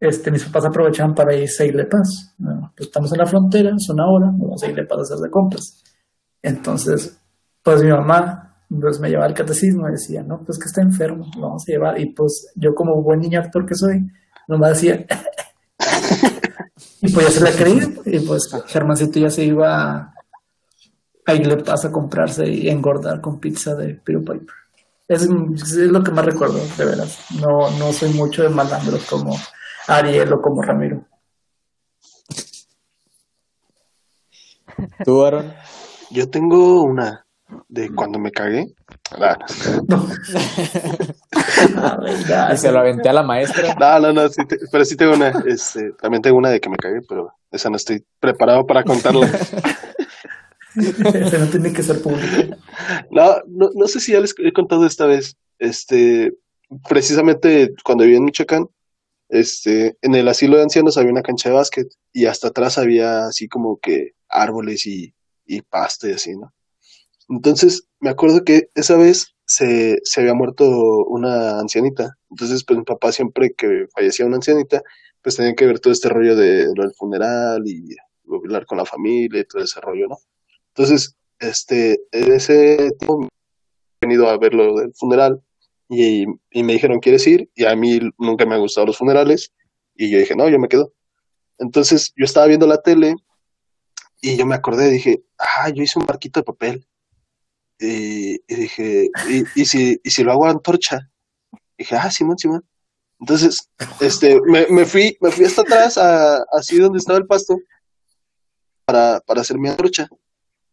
este, 0.00 0.30
mis 0.30 0.44
papás 0.44 0.66
aprovechaban 0.66 1.14
para 1.14 1.34
irse 1.34 1.64
a 1.64 1.66
Ilepas. 1.66 2.34
Bueno, 2.38 2.72
pues 2.76 2.88
estamos 2.88 3.12
en 3.12 3.18
la 3.18 3.26
frontera, 3.26 3.70
es 3.76 3.88
una 3.88 4.04
hora, 4.06 4.26
vamos 4.32 4.62
a 4.62 4.66
Ilepas 4.66 4.98
a 4.98 5.02
hacer 5.02 5.18
de 5.18 5.30
compras. 5.30 5.82
Entonces, 6.42 7.18
pues 7.62 7.82
mi 7.82 7.90
mamá 7.90 8.47
pues, 8.68 9.00
me 9.00 9.08
llevaba 9.08 9.26
al 9.26 9.34
catecismo 9.34 9.88
y 9.88 9.92
decía, 9.92 10.22
no, 10.22 10.42
pues 10.44 10.58
que 10.58 10.66
está 10.66 10.82
enfermo, 10.82 11.26
lo 11.36 11.42
vamos 11.42 11.64
a 11.66 11.72
llevar. 11.72 12.00
Y 12.00 12.12
pues 12.12 12.52
yo 12.54 12.74
como 12.74 13.02
buen 13.02 13.20
niño 13.20 13.40
actor 13.40 13.64
que 13.64 13.74
soy, 13.74 14.06
nomás 14.46 14.80
decía, 14.80 15.06
y 17.00 17.12
pues 17.12 17.26
ya 17.26 17.32
se 17.32 17.40
la 17.44 17.52
creía. 17.52 17.88
Y 18.04 18.20
pues 18.20 18.50
Germancito 18.66 19.18
ya 19.18 19.30
se 19.30 19.44
iba 19.44 19.92
a, 19.92 20.14
a 21.26 21.34
Ilepas 21.34 21.84
a 21.84 21.92
comprarse 21.92 22.48
y 22.48 22.68
engordar 22.68 23.20
con 23.20 23.40
pizza 23.40 23.74
de 23.74 23.94
Peter 23.94 24.20
Piper. 24.20 24.54
Es, 25.08 25.22
es 25.22 25.74
lo 25.74 26.02
que 26.02 26.10
más 26.10 26.24
recuerdo, 26.24 26.60
de 26.76 26.84
veras. 26.84 27.18
No, 27.40 27.70
no 27.78 27.92
soy 27.92 28.12
mucho 28.12 28.42
de 28.42 28.50
malandros 28.50 29.06
como 29.06 29.34
Ariel 29.86 30.32
o 30.34 30.42
como 30.42 30.60
Ramiro. 30.60 31.06
¿Tú, 35.04 35.24
Aaron? 35.24 35.54
Yo 36.10 36.28
tengo 36.28 36.82
una 36.82 37.26
de 37.68 37.94
cuando 37.94 38.18
me 38.18 38.30
cagué. 38.30 38.66
Ah, 39.12 39.38
No. 39.88 40.06
Y 42.52 42.56
se 42.56 42.70
lo 42.72 42.78
aventé 42.80 43.08
a 43.08 43.12
la 43.12 43.22
maestra. 43.22 43.74
No, 43.78 44.00
no, 44.00 44.12
no, 44.12 44.28
sí 44.28 44.44
te- 44.46 44.58
pero 44.70 44.84
sí 44.84 44.96
tengo 44.96 45.14
una. 45.14 45.28
Este, 45.46 45.92
también 45.92 46.22
tengo 46.22 46.36
una 46.36 46.50
de 46.50 46.60
que 46.60 46.68
me 46.68 46.76
cagué, 46.76 47.00
pero 47.08 47.32
esa 47.50 47.70
no 47.70 47.76
estoy 47.76 48.04
preparado 48.20 48.66
para 48.66 48.84
contarla. 48.84 49.26
Ese 50.76 51.38
no 51.38 51.46
tiene 51.46 51.72
que 51.72 51.82
ser 51.82 52.00
público. 52.02 52.56
No, 53.10 53.36
no, 53.46 53.70
no 53.74 53.86
sé 53.88 54.00
si 54.00 54.12
ya 54.12 54.20
les 54.20 54.34
he 54.38 54.52
contado 54.52 54.86
esta 54.86 55.06
vez. 55.06 55.36
Este, 55.58 56.32
precisamente 56.88 57.72
cuando 57.84 58.04
vivía 58.04 58.18
en 58.18 58.24
Michoacán, 58.24 58.66
este, 59.28 59.96
en 60.02 60.14
el 60.14 60.28
asilo 60.28 60.56
de 60.56 60.62
ancianos 60.62 60.96
había 60.96 61.10
una 61.12 61.22
cancha 61.22 61.48
de 61.48 61.54
básquet 61.56 61.88
y 62.12 62.26
hasta 62.26 62.48
atrás 62.48 62.78
había 62.78 63.26
así 63.26 63.48
como 63.48 63.78
que 63.78 64.12
árboles 64.28 64.86
y, 64.86 65.14
y 65.46 65.62
pasto 65.62 66.08
y 66.08 66.12
así, 66.12 66.36
¿no? 66.36 66.52
Entonces, 67.28 67.88
me 68.00 68.10
acuerdo 68.10 68.44
que 68.44 68.70
esa 68.74 68.96
vez 68.96 69.34
se, 69.44 69.98
se 70.04 70.20
había 70.20 70.34
muerto 70.34 70.66
una 71.06 71.58
ancianita. 71.60 72.16
Entonces, 72.30 72.64
pues 72.64 72.78
mi 72.78 72.84
papá 72.84 73.12
siempre 73.12 73.52
que 73.56 73.86
fallecía 73.94 74.26
una 74.26 74.36
ancianita, 74.36 74.82
pues 75.22 75.36
tenía 75.36 75.54
que 75.54 75.66
ver 75.66 75.80
todo 75.80 75.92
este 75.92 76.08
rollo 76.08 76.36
de 76.36 76.66
lo 76.74 76.82
del 76.82 76.94
funeral 76.94 77.62
y 77.66 77.96
hablar 78.36 78.66
con 78.66 78.78
la 78.78 78.84
familia 78.84 79.40
y 79.40 79.44
todo 79.44 79.62
ese 79.62 79.80
rollo, 79.80 80.08
¿no? 80.08 80.18
Entonces, 80.68 81.16
este, 81.38 82.00
ese 82.12 82.90
tiempo 82.98 83.26
he 84.00 84.06
venido 84.06 84.28
a 84.28 84.38
ver 84.38 84.54
lo 84.54 84.76
del 84.76 84.92
funeral 84.94 85.40
y, 85.88 86.24
y 86.50 86.62
me 86.62 86.74
dijeron, 86.74 87.00
¿quieres 87.00 87.26
ir? 87.26 87.50
Y 87.54 87.64
a 87.64 87.74
mí 87.74 88.00
nunca 88.18 88.46
me 88.46 88.54
han 88.54 88.60
gustado 88.60 88.86
los 88.86 88.98
funerales 88.98 89.52
y 89.94 90.10
yo 90.10 90.18
dije, 90.18 90.36
no, 90.36 90.48
yo 90.48 90.58
me 90.58 90.68
quedo. 90.68 90.92
Entonces, 91.58 92.12
yo 92.16 92.24
estaba 92.24 92.46
viendo 92.46 92.66
la 92.66 92.82
tele 92.82 93.14
y 94.20 94.36
yo 94.36 94.46
me 94.46 94.54
acordé, 94.54 94.90
dije, 94.90 95.22
ah, 95.38 95.70
yo 95.70 95.82
hice 95.82 95.98
un 95.98 96.06
barquito 96.06 96.40
de 96.40 96.44
papel. 96.44 96.86
Y, 97.80 98.34
y 98.34 98.54
dije, 98.54 99.08
¿y, 99.28 99.60
y 99.60 99.64
si, 99.64 100.00
¿y 100.02 100.10
si 100.10 100.24
lo 100.24 100.32
hago 100.32 100.46
a 100.46 100.50
antorcha? 100.50 101.08
dije, 101.78 101.96
ah, 101.96 102.10
Simón, 102.10 102.38
Simón. 102.38 102.64
Entonces, 103.20 103.70
este, 104.00 104.40
me, 104.46 104.66
me 104.68 104.84
fui, 104.84 105.16
me 105.20 105.30
fui 105.30 105.44
hasta 105.44 105.62
atrás, 105.62 105.98
a, 105.98 106.38
así 106.52 106.78
donde 106.78 106.98
estaba 106.98 107.18
el 107.18 107.26
pasto, 107.26 107.56
para, 108.84 109.20
para 109.20 109.40
hacer 109.40 109.58
mi 109.58 109.68
antorcha. 109.68 110.08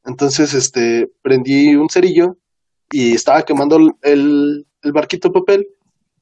Entonces, 0.03 0.53
este, 0.53 1.11
prendí 1.21 1.75
un 1.75 1.89
cerillo 1.89 2.37
y 2.91 3.13
estaba 3.13 3.43
quemando 3.43 3.77
el, 4.01 4.65
el, 4.81 4.91
barquito 4.91 5.31
papel 5.31 5.67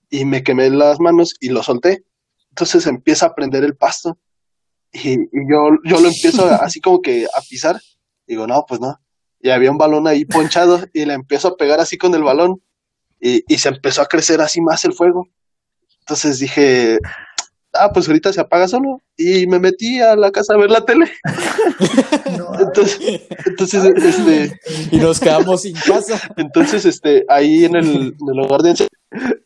y 0.09 0.23
me 0.23 0.43
quemé 0.43 0.69
las 0.69 0.99
manos 0.99 1.35
y 1.41 1.49
lo 1.49 1.61
solté. 1.61 2.05
Entonces 2.49 2.87
empieza 2.87 3.25
a 3.25 3.35
prender 3.35 3.63
el 3.63 3.75
pasto 3.75 4.17
y, 4.91 5.13
y 5.13 5.49
yo, 5.49 5.69
yo 5.83 5.99
lo 5.99 6.07
empiezo 6.07 6.45
así 6.45 6.79
como 6.79 7.01
que 7.01 7.25
a 7.25 7.41
pisar. 7.41 7.79
Digo, 8.25 8.47
no, 8.47 8.63
pues 8.65 8.79
no. 8.79 8.97
Y 9.43 9.51
había 9.51 9.69
un 9.69 9.77
balón 9.77 10.07
ahí 10.07 10.25
ponchado 10.25 10.79
y 10.93 11.05
le 11.05 11.13
empiezo 11.13 11.49
a 11.49 11.57
pegar 11.57 11.79
así 11.79 11.97
con 11.97 12.15
el 12.15 12.23
balón 12.23 12.63
y, 13.19 13.43
y 13.47 13.59
se 13.59 13.69
empezó 13.69 14.01
a 14.01 14.07
crecer 14.07 14.41
así 14.41 14.61
más 14.61 14.83
el 14.85 14.93
fuego. 14.93 15.27
Entonces 15.99 16.39
dije, 16.39 16.97
ah, 17.73 17.91
pues 17.93 18.07
ahorita 18.07 18.31
se 18.31 18.41
apaga 18.41 18.67
solo. 18.67 19.01
Y 19.17 19.45
me 19.47 19.59
metí 19.59 19.99
a 19.99 20.15
la 20.15 20.31
casa 20.31 20.53
a 20.53 20.57
ver 20.57 20.71
la 20.71 20.85
tele. 20.85 21.11
No, 22.37 22.59
Entonces, 22.59 23.27
entonces 23.45 23.83
este, 23.83 24.59
Y 24.91 24.97
nos 24.97 25.19
quedamos 25.19 25.63
sin 25.63 25.75
casa. 25.75 26.19
entonces, 26.37 26.85
este, 26.85 27.25
ahí 27.27 27.65
en 27.65 27.75
el, 27.75 27.87
en 28.19 28.29
el 28.31 28.39
hogar 28.39 28.61
de 28.61 28.87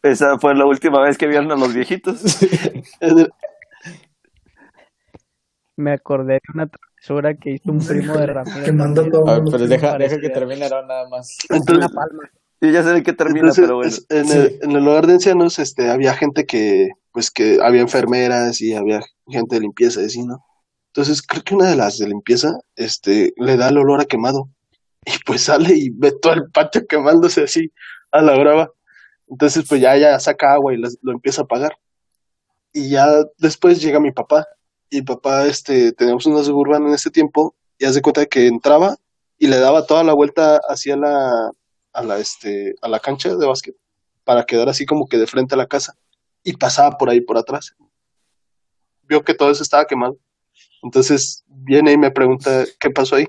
Esa 0.03 0.37
fue 0.39 0.53
la 0.55 0.65
última 0.65 1.01
vez 1.01 1.17
que 1.17 1.27
vieron 1.27 1.51
a 1.51 1.55
los 1.55 1.73
viejitos. 1.73 2.21
Me 5.75 5.91
acordé 5.93 6.33
de 6.35 6.41
una 6.53 6.69
que 7.35 7.51
hizo 7.51 7.71
un 7.71 7.79
primo 7.85 8.15
de 8.17 8.27
Ramiro. 8.27 8.63
Quemando 8.65 9.01
también. 9.01 9.11
todo. 9.23 9.29
A 9.29 9.39
ver, 9.39 9.43
pero 9.51 9.67
deja, 9.67 9.97
que 10.19 10.29
termine 10.29 10.65
Aaron 10.65 10.87
nada 10.87 11.07
más. 11.09 11.37
entonces, 11.49 11.77
Una 11.77 11.89
palma. 11.89 12.23
Yo 12.59 12.69
ya 12.71 12.81
sé 12.83 12.89
de 12.89 13.03
qué 13.03 13.13
termina, 13.13 13.39
entonces, 13.49 13.63
pero 13.65 13.75
bueno. 13.75 13.89
es- 13.89 14.05
en, 14.09 14.25
Sí. 14.27 14.37
el, 14.37 14.59
en 14.63 14.71
el 14.71 14.87
hogar 14.87 15.05
de 15.07 15.13
ancianos, 15.13 15.59
este, 15.59 15.89
había 15.91 16.13
gente 16.15 16.45
que, 16.45 16.89
pues, 17.11 17.29
que 17.29 17.59
había 17.61 17.81
enfermeras 17.81 18.59
y 18.61 18.73
había 18.73 19.01
gente 19.27 19.55
de 19.55 19.61
limpieza 19.61 20.01
y 20.01 20.05
así, 20.05 20.23
¿no? 20.23 20.43
Entonces, 20.87 21.21
creo 21.21 21.43
que 21.43 21.53
una 21.53 21.69
de 21.69 21.75
las 21.75 21.99
de 21.99 22.07
limpieza, 22.07 22.57
este, 22.75 23.33
le 23.37 23.57
da 23.57 23.69
el 23.69 23.77
olor 23.77 24.01
a 24.01 24.05
quemado. 24.05 24.49
Y 25.05 25.11
pues 25.25 25.41
sale 25.43 25.73
y 25.75 25.89
ve 25.91 26.11
todo 26.19 26.33
el 26.33 26.49
patio 26.51 26.85
quemándose 26.87 27.43
así 27.43 27.71
a 28.11 28.21
la 28.21 28.37
brava. 28.37 28.71
Entonces, 29.29 29.63
pues 29.69 29.79
ya, 29.79 29.95
ya 29.95 30.19
saca 30.19 30.53
agua 30.53 30.73
y 30.73 30.77
las- 30.77 30.97
lo 31.03 31.11
empieza 31.11 31.41
a 31.41 31.45
apagar. 31.45 31.77
Y 32.73 32.89
ya 32.89 33.07
después 33.37 33.79
llega 33.81 33.99
mi 33.99 34.11
papá. 34.11 34.45
Y 34.89 35.01
papá, 35.01 35.45
este, 35.47 35.91
teníamos 35.91 36.25
una 36.25 36.43
suburbana 36.43 36.87
en 36.87 36.93
ese 36.93 37.09
tiempo, 37.09 37.55
y 37.77 37.85
hace 37.85 38.01
cuenta 38.01 38.25
que 38.25 38.47
entraba 38.47 38.97
y 39.37 39.47
le 39.47 39.57
daba 39.57 39.85
toda 39.85 40.03
la 40.03 40.13
vuelta 40.13 40.59
hacia 40.67 40.95
la, 40.95 41.51
a 41.93 42.03
la, 42.03 42.17
este, 42.17 42.75
a 42.81 42.87
la 42.87 42.99
cancha 42.99 43.35
de 43.35 43.45
básquet, 43.45 43.75
para 44.23 44.45
quedar 44.45 44.69
así 44.69 44.85
como 44.85 45.07
que 45.07 45.17
de 45.17 45.27
frente 45.27 45.55
a 45.55 45.57
la 45.57 45.67
casa. 45.67 45.95
Y 46.43 46.53
pasaba 46.53 46.97
por 46.97 47.09
ahí, 47.09 47.21
por 47.21 47.37
atrás. 47.37 47.75
Vio 49.03 49.23
que 49.23 49.33
todo 49.33 49.51
eso 49.51 49.63
estaba 49.63 49.85
quemado. 49.85 50.17
Entonces 50.83 51.43
viene 51.47 51.91
y 51.91 51.97
me 51.97 52.11
pregunta, 52.11 52.65
¿qué 52.79 52.89
pasó 52.89 53.15
ahí? 53.15 53.27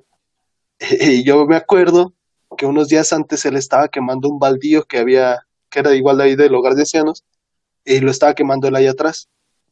Y 1.00 1.24
yo 1.24 1.44
me 1.46 1.56
acuerdo 1.56 2.14
que 2.56 2.66
unos 2.66 2.88
días 2.88 3.12
antes 3.12 3.44
él 3.44 3.56
estaba 3.56 3.88
quemando 3.88 4.28
un 4.28 4.38
baldío 4.38 4.84
que 4.84 4.98
había, 4.98 5.46
que 5.70 5.80
era 5.80 5.94
igual 5.94 6.18
de 6.18 6.24
ahí 6.24 6.36
del 6.36 6.54
hogar 6.54 6.74
de 6.74 6.82
ancianos, 6.82 7.24
y 7.84 8.00
lo 8.00 8.11
estaba 8.11 8.34
quemando 8.34 8.68
él 8.68 8.76
ahí 8.76 8.86
atrás. 8.86 9.28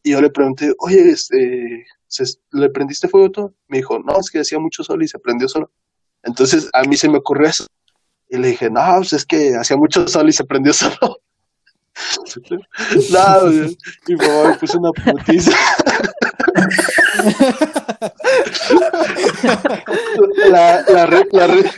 Y 0.07 0.13
yo 0.13 0.21
le 0.21 0.31
pregunté, 0.31 0.73
oye, 0.79 1.11
este, 1.11 1.85
¿se- 2.07 2.39
¿le 2.53 2.71
prendiste 2.71 3.09
fuego 3.09 3.29
tú? 3.29 3.53
Me 3.67 3.79
dijo, 3.79 3.99
no, 3.99 4.21
es 4.21 4.31
que 4.31 4.39
hacía 4.39 4.61
mucho 4.61 4.85
sol 4.85 5.03
y 5.03 5.09
se 5.09 5.19
prendió 5.19 5.49
solo. 5.49 5.73
Entonces 6.23 6.71
a 6.75 6.85
mí 6.85 6.97
se 6.97 7.09
me 7.09 7.19
ocurrió 7.19 7.49
eso. 7.49 7.67
Y 8.29 8.37
le 8.39 8.49
dije, 8.51 8.71
no, 8.71 8.83
pues 8.99 9.13
es 9.15 9.27
que 9.27 9.57
hacía 9.57 9.77
mucho 9.77 10.07
sol 10.07 10.29
y 10.29 10.33
se 10.33 10.45
prendió 10.45 10.73
solo. 10.75 10.97
no, 13.11 13.51
mi 14.07 14.15
mamá 14.15 14.51
me 14.51 14.55
puso 14.59 14.79
una 14.79 14.93
putiza. 14.93 15.51
la, 20.51 20.85
la, 20.89 21.07
re- 21.07 21.29
la 21.33 21.47
re- 21.47 21.71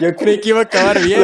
Yo 0.00 0.14
creí 0.16 0.40
que 0.40 0.50
iba 0.50 0.60
a 0.60 0.64
acabar 0.64 1.00
bien. 1.00 1.22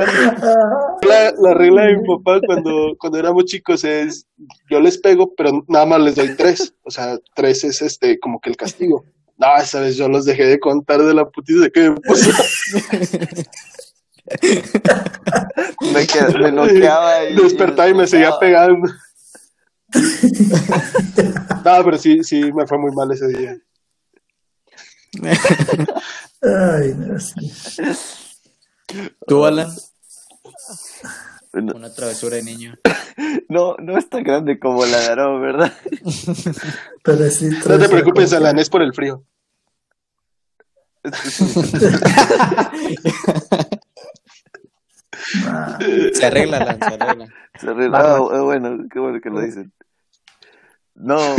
la, 1.03 1.33
la 1.39 1.55
regla 1.55 1.83
de 1.87 1.97
mi 1.97 2.07
papá 2.07 2.41
cuando, 2.47 2.95
cuando 2.99 3.19
éramos 3.19 3.45
chicos 3.45 3.85
es, 3.85 4.27
yo 4.71 4.81
les 4.81 4.99
pego, 4.99 5.33
pero 5.37 5.65
nada 5.69 5.87
más 5.87 6.01
les 6.01 6.15
doy 6.17 6.35
tres. 6.37 6.75
O 6.85 6.91
sea, 6.91 7.19
tres 7.35 7.65
es 7.65 7.83
este, 7.83 8.19
como 8.19 8.41
que 8.41 8.51
el 8.51 8.57
castigo. 8.57 9.05
No, 9.39 9.57
esa 9.57 9.81
vez 9.81 9.97
yo 9.97 10.09
los 10.09 10.25
dejé 10.25 10.45
de 10.47 10.61
contar 10.61 11.03
de 11.03 11.15
la 11.15 11.29
putiza 11.29 11.69
que 11.71 11.91
me 11.91 11.97
puso. 11.97 12.31
Me, 15.93 16.07
qued- 16.07 16.39
me 16.41 16.53
noqueaba 16.53 17.25
y... 17.25 17.35
Despertaba 17.37 17.89
y 17.89 17.95
me 17.95 18.07
seguía 18.07 18.33
pegando. 18.39 18.89
No, 21.65 21.85
pero 21.85 21.99
sí, 21.99 22.25
sí, 22.25 22.53
me 22.53 22.67
fue 22.67 22.79
muy 22.79 22.91
mal 22.93 23.11
ese 23.13 23.29
día. 23.29 23.57
Ay, 26.43 26.95
no, 26.97 27.19
sí. 27.21 27.53
¿Tú, 29.27 29.45
Alan? 29.45 29.69
No, 31.53 31.75
Una 31.75 31.93
travesura 31.95 32.37
de 32.37 32.43
niño. 32.43 32.75
no, 33.49 33.77
no 33.77 33.99
es 33.99 34.09
tan 34.09 34.25
grande 34.25 34.59
como 34.59 34.85
la 34.87 34.99
de 34.99 35.07
Aarón, 35.07 35.43
¿verdad? 35.43 35.73
Pero 37.05 37.31
sí. 37.31 37.51
No 37.69 37.79
te 37.79 37.89
preocupes, 37.89 38.33
Alan, 38.33 38.59
es 38.59 38.71
por 38.71 38.83
el 38.83 38.95
frío. 38.95 39.25
Se 46.15 46.27
arregla, 46.27 46.59
Alan, 46.59 46.79
se 46.79 46.95
arregla. 46.95 47.29
Se 47.59 47.71
arregla. 47.71 47.99
Ah, 47.99 48.19
bueno, 48.43 48.79
qué 48.91 48.99
bueno 48.99 49.21
que 49.21 49.31
lo 49.31 49.41
dicen. 49.41 49.73
No. 50.95 51.19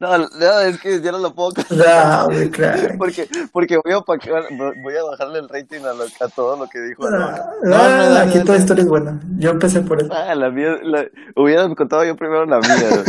No, 0.00 0.16
no, 0.16 0.60
es 0.60 0.78
que 0.80 1.00
ya 1.00 1.10
no 1.10 1.18
lo 1.18 1.34
puedo 1.34 1.50
contar. 1.54 2.28
no, 2.30 2.50
crack. 2.52 2.96
Porque, 2.98 3.28
porque 3.52 3.78
voy, 3.82 3.92
a, 3.94 3.98
opacar- 3.98 4.46
voy 4.80 4.96
a 4.96 5.02
bajarle 5.02 5.40
el 5.40 5.48
rating 5.48 5.80
a, 5.80 5.92
lo- 5.92 6.04
a 6.04 6.28
todo 6.28 6.56
lo 6.56 6.68
que 6.68 6.80
dijo. 6.80 7.10
No, 7.10 7.16
ah, 7.18 7.50
no, 7.64 8.16
aquí 8.18 8.38
no, 8.38 8.44
toda 8.44 8.58
no. 8.58 8.62
historia 8.62 8.82
es 8.84 8.88
buena. 8.88 9.20
Yo 9.38 9.50
empecé 9.50 9.80
por 9.80 10.00
eso. 10.00 10.12
Ah, 10.14 10.36
la 10.36 10.50
mía, 10.50 10.78
la, 10.84 11.04
hubiera 11.34 11.68
contado 11.74 12.04
yo 12.04 12.14
primero 12.14 12.46
la 12.46 12.60
mía. 12.60 13.04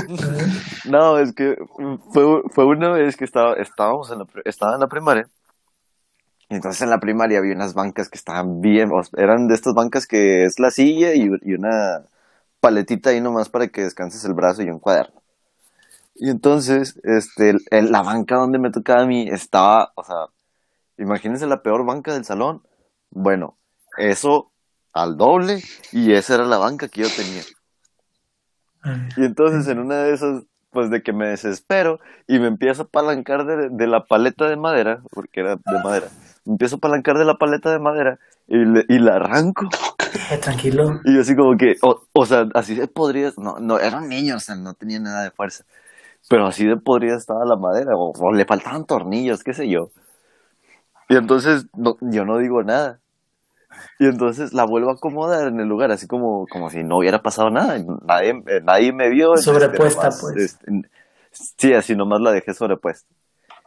No, 0.86 1.18
es 1.20 1.32
que 1.34 1.58
fue, 2.12 2.42
fue 2.50 2.66
una 2.66 2.90
vez 2.94 3.16
que 3.16 3.26
estaba, 3.26 3.54
estábamos 3.54 4.10
en 4.10 4.20
la, 4.20 4.26
estaba 4.46 4.74
en 4.74 4.80
la 4.80 4.88
primaria. 4.88 5.28
Entonces 6.50 6.82
en 6.82 6.90
la 6.90 7.00
primaria 7.00 7.38
había 7.38 7.54
unas 7.54 7.76
bancas 7.76 8.10
que 8.10 8.18
estaban 8.18 8.62
bien, 8.62 8.90
eran 9.16 9.48
de 9.48 9.54
estas 9.54 9.76
bancas 9.76 10.08
que 10.08 10.46
es 10.46 10.58
la 10.60 10.72
silla 10.72 11.14
y, 11.14 11.30
y 11.44 11.54
una 11.54 12.02
paletita 12.60 13.12
ahí 13.12 13.22
nomás 13.22 13.50
para 13.50 13.68
que 13.68 13.84
descanses 13.84 14.24
el 14.26 14.34
brazo 14.34 14.62
y 14.64 14.70
un 14.70 14.80
cuaderno. 14.80 15.22
Y 16.16 16.30
entonces, 16.30 17.00
este, 17.04 17.56
la 17.72 18.02
banca 18.02 18.36
donde 18.36 18.60
me 18.60 18.72
tocaba 18.72 19.04
a 19.04 19.06
mí 19.06 19.30
estaba, 19.30 19.94
o 19.96 20.04
sea, 20.04 20.28
imagínense 20.98 21.48
la 21.48 21.64
peor 21.64 21.86
banca 21.86 22.14
del 22.14 22.26
salón. 22.26 22.62
Bueno, 23.10 23.58
eso 23.98 24.52
al 24.92 25.18
doble 25.18 25.64
y 25.92 26.12
esa 26.14 26.36
era 26.36 26.46
la 26.46 26.58
banca 26.58 26.90
que 26.90 27.04
yo 27.04 27.08
tenía. 27.10 27.44
Y 29.16 29.26
entonces 29.26 29.68
en 29.68 29.80
una 29.80 30.04
de 30.04 30.14
esas, 30.14 30.44
pues 30.72 30.90
de 30.90 31.02
que 31.02 31.14
me 31.14 31.28
desespero 31.28 32.00
y 32.28 32.40
me 32.40 32.48
empiezo 32.48 32.84
a 32.84 32.86
apalancar 32.86 33.46
de, 33.46 33.70
de 33.70 33.88
la 33.88 34.06
paleta 34.06 34.50
de 34.50 34.58
madera, 34.58 35.02
porque 35.12 35.40
era 35.40 35.56
de 35.56 35.84
madera, 35.84 36.08
me 36.46 36.54
empiezo 36.54 36.76
a 36.76 36.78
apalancar 36.78 37.18
de 37.18 37.26
la 37.26 37.38
paleta 37.38 37.72
de 37.72 37.80
madera 37.80 38.20
y 38.48 39.00
la 39.00 39.16
arranco. 39.16 39.70
Eh, 40.32 40.38
tranquilo. 40.38 41.00
Y 41.04 41.16
yo 41.16 41.22
así 41.22 41.36
como 41.36 41.58
que, 41.58 41.78
o, 41.82 42.02
o 42.14 42.26
sea, 42.26 42.48
así 42.54 42.76
de 42.76 42.88
podría, 42.88 43.32
no, 43.38 43.60
no, 43.60 43.80
era 43.80 43.98
un 44.00 44.10
niño, 44.10 44.36
o 44.36 44.40
sea, 44.40 44.56
no 44.56 44.74
tenía 44.74 45.00
nada 45.00 45.24
de 45.24 45.32
fuerza. 45.32 45.64
Pero 46.30 46.48
así 46.48 46.66
de 46.68 46.78
podría 46.78 47.16
estaba 47.16 47.46
la 47.46 47.58
madera, 47.58 47.96
o, 47.96 48.14
o 48.14 48.34
le 48.34 48.46
faltaban 48.46 48.86
tornillos, 48.86 49.44
qué 49.44 49.54
sé 49.54 49.70
yo. 49.70 49.92
Y 51.10 51.16
entonces 51.16 51.66
no- 51.76 51.98
yo 52.02 52.26
no 52.26 52.38
digo 52.38 52.64
nada. 52.64 53.00
Y 54.00 54.06
entonces 54.06 54.54
la 54.54 54.66
vuelvo 54.66 54.90
a 54.92 54.94
acomodar 54.94 55.48
en 55.48 55.60
el 55.60 55.68
lugar, 55.68 55.92
así 55.92 56.08
como, 56.08 56.48
como 56.48 56.70
si 56.70 56.84
no 56.84 56.98
hubiera 56.98 57.22
pasado 57.22 57.50
nada. 57.50 57.78
Nadie, 58.04 58.44
eh, 58.48 58.62
nadie 58.64 58.94
me 58.94 59.10
vio. 59.10 59.38
este, 59.38 59.46
Sobrepuesta, 59.46 60.10
nomás, 60.10 60.22
pues. 60.22 60.58
este, 60.62 60.72
sí, 61.58 61.74
así 61.74 61.96
nomás 61.96 62.22
la 62.22 62.32
dejé 62.32 62.54
sobrepuesta. 62.54 63.08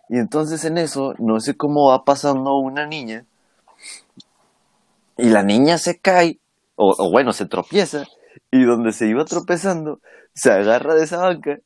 Y 0.08 0.18
entonces 0.18 0.64
en 0.64 0.78
eso, 0.78 1.14
no 1.18 1.40
sé 1.40 1.56
cómo 1.56 1.90
va 1.90 2.04
pasando 2.04 2.56
una 2.58 2.86
niña. 2.86 3.26
Y 5.22 5.30
la 5.30 5.42
niña 5.44 5.78
se 5.78 6.00
cae, 6.00 6.40
o, 6.76 6.94
o 6.98 7.10
bueno, 7.10 7.32
se 7.32 7.46
tropieza. 7.46 8.04
Y 8.50 8.64
donde 8.64 8.92
se 8.92 9.08
iba 9.08 9.24
tropezando, 9.24 10.00
se 10.34 10.50
agarra 10.52 10.94
de 10.94 11.04
esa 11.04 11.18
banca. 11.18 11.58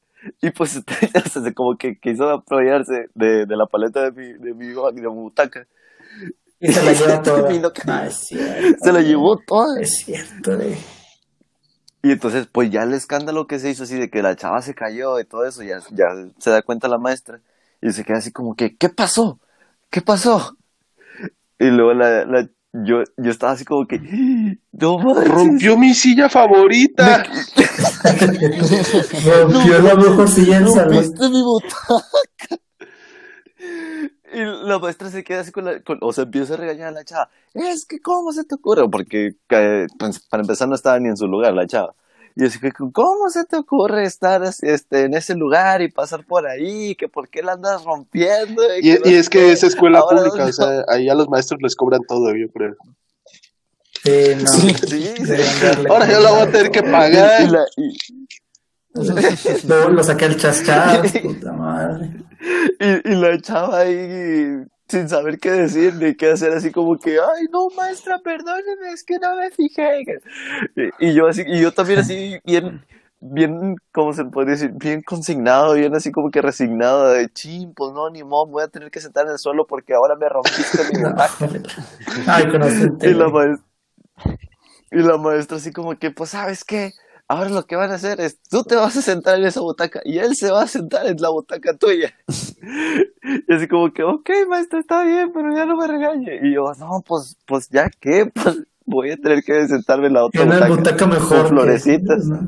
Y 0.43 0.51
pues, 0.51 0.77
o 1.27 1.29
sea, 1.43 1.55
como 1.55 1.77
que 1.79 1.99
quiso 1.99 2.31
apoyarse 2.31 3.09
de, 3.15 3.47
de 3.47 3.57
la 3.57 3.67
paleta 3.67 4.11
de 4.11 4.13
mi, 4.13 4.33
de 4.35 4.55
mi, 4.55 4.69
de 4.69 4.93
mi 5.03 5.07
butaca. 5.09 5.67
Y 6.61 6.73
se 6.73 6.83
la 6.83 6.93
lleva 6.93 7.23
toda. 7.23 7.63
Es 8.07 8.17
cierto. 8.27 8.79
Se 8.83 8.93
la 8.93 9.01
llevó 9.03 9.39
toda. 9.47 9.81
Es 9.81 9.99
cierto, 9.99 10.57
güey. 10.57 10.77
Y 12.03 12.13
entonces, 12.13 12.47
pues 12.47 12.71
ya 12.71 12.83
el 12.85 12.95
escándalo 12.95 13.47
que 13.47 13.59
se 13.59 13.71
hizo 13.71 13.83
así 13.85 13.99
de 13.99 14.11
que 14.11 14.23
la 14.23 14.37
chava 14.37 14.63
se 14.63 14.75
cayó 14.75 15.19
y 15.21 15.25
todo 15.25 15.45
eso, 15.47 15.63
ya, 15.63 15.81
ya 15.91 16.07
se 16.39 16.51
da 16.51 16.63
cuenta 16.63 16.89
la 16.89 16.99
maestra 16.99 17.41
y 17.83 17.91
se 17.93 18.05
queda 18.05 18.19
así 18.19 18.33
como 18.33 18.55
que, 18.55 18.77
¿qué 18.77 18.89
pasó? 18.89 19.41
¿Qué 19.91 20.03
pasó? 20.03 20.57
Y 21.59 21.67
luego 21.71 21.95
la, 21.95 22.25
la- 22.25 22.49
yo, 22.85 23.03
yo 23.17 23.31
estaba 23.31 23.53
así 23.53 23.65
como 23.65 23.87
que, 23.87 23.99
no 24.73 24.99
manches. 24.99 25.29
Rompió 25.29 25.77
mi 25.79 25.95
silla 25.95 26.29
favorita. 26.29 27.25
Rompió 29.25 29.79
la 29.83 29.95
mejor 29.95 30.29
silla 30.29 30.61
del 30.61 30.69
salón. 30.69 30.95
rompiste 30.95 31.29
mi 31.29 31.43
butaca. 31.43 32.57
Y 34.33 34.41
la 34.69 34.79
maestra 34.79 35.09
se 35.11 35.25
queda 35.25 35.41
así 35.41 35.51
con 35.53 35.65
la, 35.65 35.81
con- 35.81 35.99
o 36.03 36.13
sea, 36.13 36.25
empieza 36.25 36.55
a 36.55 36.57
regañar 36.59 36.89
a 36.89 36.93
la 36.93 37.05
chava. 37.05 37.31
Es 37.55 37.87
que, 37.87 38.01
¿cómo 38.01 38.33
se 38.33 38.45
te 38.45 38.55
ocurre? 38.57 38.89
Porque, 38.91 39.37
eh, 39.51 39.87
pues, 39.99 40.21
para 40.29 40.43
empezar, 40.43 40.69
no 40.69 40.75
estaba 40.75 40.99
ni 40.99 41.09
en 41.09 41.17
su 41.17 41.27
lugar 41.27 41.55
la 41.55 41.67
chava. 41.67 41.95
Y 42.39 42.45
así 42.45 42.59
que, 42.61 42.71
¿cómo 42.71 43.31
se 43.31 43.45
te 43.47 43.57
ocurre 43.57 44.05
estar 44.05 44.43
este, 44.45 45.05
en 45.05 45.15
ese 45.15 45.35
lugar 45.35 45.81
y 45.81 45.91
pasar 45.91 46.23
por 46.27 46.47
ahí? 46.47 46.95
¿Que 46.95 47.09
por 47.09 47.31
qué 47.31 47.43
la 47.43 47.53
andas 47.53 47.83
rompiendo? 47.83 48.63
Y, 48.79 48.91
no 48.93 49.05
es 49.07 49.31
que 49.31 49.53
es 49.53 49.63
escuela 49.63 50.01
Ahora, 50.01 50.19
pública, 50.19 50.45
no. 50.45 50.51
o 50.51 50.53
sea, 50.53 50.85
ahí 50.89 51.09
a 51.09 51.15
los 51.15 51.31
maestros 51.31 51.63
les 51.63 51.75
cobran 51.75 52.03
todo, 52.07 52.35
yo 52.37 52.51
creo. 52.53 52.77
Sí, 54.05 54.35
no. 54.39 54.47
Sí, 54.49 54.75
Ahora 55.89 56.11
yo 56.11 56.21
la 56.21 56.31
voy 56.31 56.41
a 56.43 56.51
tener 56.53 56.71
que 56.71 56.83
pagar. 56.83 57.43
y 57.43 57.49
la- 57.49 57.67
y- 57.79 57.97
Luego 59.67 59.89
lo 59.91 60.05
saqué 60.05 60.27
el 60.27 60.37
chas 60.37 60.63
puta 61.23 61.53
madre. 61.53 62.11
y, 62.81 63.13
y 63.13 63.15
la 63.15 63.41
chava 63.41 63.81
ahí 63.81 64.57
sin 64.89 65.09
saber 65.09 65.39
qué 65.39 65.51
decir 65.51 65.95
ni 65.95 66.15
qué 66.15 66.31
hacer, 66.31 66.53
así 66.53 66.71
como 66.71 66.99
que, 66.99 67.19
ay, 67.19 67.47
no, 67.51 67.69
maestra, 67.71 68.19
perdóneme, 68.19 68.93
es 68.93 69.03
que 69.05 69.19
no 69.19 69.37
me 69.37 69.51
fijé. 69.51 70.05
Y, 70.77 71.09
y 71.09 71.15
yo 71.15 71.27
así, 71.27 71.43
y 71.47 71.61
yo 71.61 71.73
también 71.73 72.01
así, 72.01 72.39
bien, 72.45 72.85
bien, 73.21 73.77
¿cómo 73.93 74.13
se 74.13 74.25
puede 74.25 74.53
decir? 74.53 74.71
Bien 74.75 75.03
consignado, 75.03 75.75
bien 75.75 75.95
así 75.95 76.13
como 76.13 76.31
que 76.31 76.43
resignado, 76.43 77.11
de 77.11 77.29
ching, 77.33 77.75
pues 77.75 77.93
no, 77.93 78.11
ni 78.11 78.23
modo, 78.23 78.47
voy 78.47 78.63
a 78.63 78.69
tener 78.69 78.91
que 78.91 79.01
sentar 79.01 79.27
en 79.27 79.33
el 79.33 79.39
suelo 79.39 79.67
porque 79.67 79.95
ahora 79.95 80.15
me 80.17 80.29
rompiste 80.29 80.79
mi 80.93 81.03
butaca. 81.03 81.49
Ay, 82.27 82.49
conocente. 82.49 83.11
Y 83.11 83.15
la 83.15 83.29
maestra, 83.29 83.67
y 84.91 84.99
la 84.99 85.17
maestra 85.19 85.57
así 85.57 85.73
como 85.73 85.99
que, 85.99 86.11
pues, 86.11 86.31
¿sabes 86.31 86.65
qué? 86.65 86.93
Ahora 87.29 87.51
lo 87.51 87.67
que 87.67 87.75
van 87.75 87.91
a 87.91 87.95
hacer 87.95 88.21
es, 88.21 88.39
tú 88.49 88.63
te 88.63 88.77
vas 88.77 88.97
a 88.97 89.03
sentar 89.03 89.37
en 89.39 89.47
esa 89.47 89.61
butaca 89.61 90.01
y 90.05 90.19
él 90.19 90.37
se 90.37 90.53
va 90.53 90.63
a 90.63 90.67
sentar 90.69 91.07
en 91.07 91.17
la 91.21 91.31
butaca 91.31 91.77
tuya. 91.77 92.15
Y 93.49 93.53
así 93.55 93.67
como 93.67 93.93
que, 93.93 94.05
ok, 94.05 94.31
maestra, 94.49 94.79
está 94.79 95.03
bien, 95.03 95.33
pero 95.35 95.53
ya 95.55 95.67
no 95.67 95.77
me 95.77 95.87
regañe. 95.89 96.39
Y 96.43 96.55
yo, 96.55 96.73
no, 96.79 97.03
pues, 97.07 97.37
pues 97.47 97.69
ya 97.69 97.91
qué, 98.01 98.27
pues 98.35 98.63
voy 98.85 99.11
a 99.11 99.17
tener 99.17 99.43
que 99.43 99.67
sentarme 99.67 100.07
en 100.07 100.13
la 100.15 100.25
otra 100.25 100.43
Tiene 100.43 100.55
butaca. 100.57 100.75
butaca 100.75 101.07
mejor. 101.07 101.29
Con 101.29 101.43
que- 101.43 101.49
florecitas. 101.49 102.25
¿no? 102.27 102.41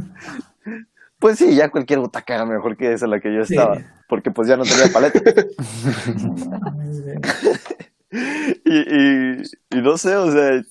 Pues 1.19 1.39
sí, 1.39 1.57
ya 1.57 1.69
cualquier 1.71 1.99
butaca 1.99 2.37
era 2.37 2.47
mejor 2.47 2.77
que 2.77 2.93
esa 2.93 3.07
en 3.07 3.11
la 3.11 3.21
que 3.21 3.35
yo 3.35 3.45
Sí. 3.45 3.55
estaba. 3.55 3.79
Porque 4.09 4.31
pues 4.31 4.47
ya 4.49 4.57
no 4.57 4.63
tenía 4.63 4.87
paleta. 4.93 5.21
Y, 8.11 8.79
y, 8.79 9.43
y 9.71 9.83
no 9.83 9.99
sé, 9.99 10.17
o 10.17 10.31
sea, 10.33 10.63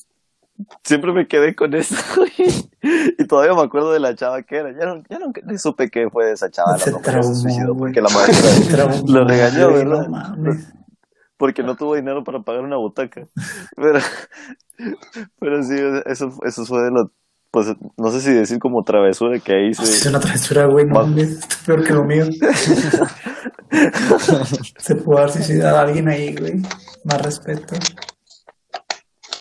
siempre 0.83 1.13
me 1.13 1.27
quedé 1.27 1.55
con 1.55 1.73
eso. 1.73 1.95
y 2.81 3.27
todavía 3.27 3.53
me 3.53 3.61
acuerdo 3.61 3.91
de 3.91 3.99
la 3.99 4.15
chava 4.15 4.41
que 4.43 4.57
era. 4.57 4.71
Ya, 4.71 4.85
no, 4.85 5.03
ya 5.09 5.19
nunca 5.19 5.41
ni 5.45 5.57
supe 5.57 5.89
que 5.89 6.09
fue 6.11 6.31
esa 6.31 6.49
chava 6.49 6.77
Se 6.77 6.91
la 6.91 6.99
traumó, 6.99 7.23
se 7.33 7.41
suicidó 7.41 7.75
porque 7.75 8.01
la 8.01 8.09
maestra 8.09 8.87
lo 9.07 9.25
regañó, 9.25 9.73
¿verdad? 9.73 10.07
No 10.07 10.51
porque 11.37 11.63
no 11.63 11.75
tuvo 11.75 11.95
dinero 11.95 12.23
para 12.23 12.41
pagar 12.41 12.63
una 12.63 12.77
butaca. 12.77 13.27
Pero, 13.75 13.99
pero 15.39 15.63
sí, 15.63 15.75
eso, 16.05 16.29
eso 16.43 16.65
fue 16.65 16.81
de 16.81 16.89
lo, 16.91 17.11
pues 17.51 17.67
no 17.97 18.09
sé 18.11 18.21
si 18.21 18.33
decir 18.33 18.59
como 18.59 18.83
travesura 18.83 19.39
que 19.39 19.53
ahí 19.53 19.69
Es 19.69 20.05
una 20.05 20.19
travesura, 20.19 20.65
güey. 20.65 20.85
No 20.85 20.95
mames. 20.95 21.39
Peor 21.65 21.83
que 21.83 21.93
lo 21.93 22.03
mío. 22.03 22.25
Se 24.77 24.95
puede 24.95 25.19
haber 25.19 25.31
suicidado 25.31 25.77
a 25.77 25.81
alguien 25.81 26.09
ahí, 26.09 26.35
güey. 26.35 26.55
Más 27.05 27.21
respeto. 27.21 27.75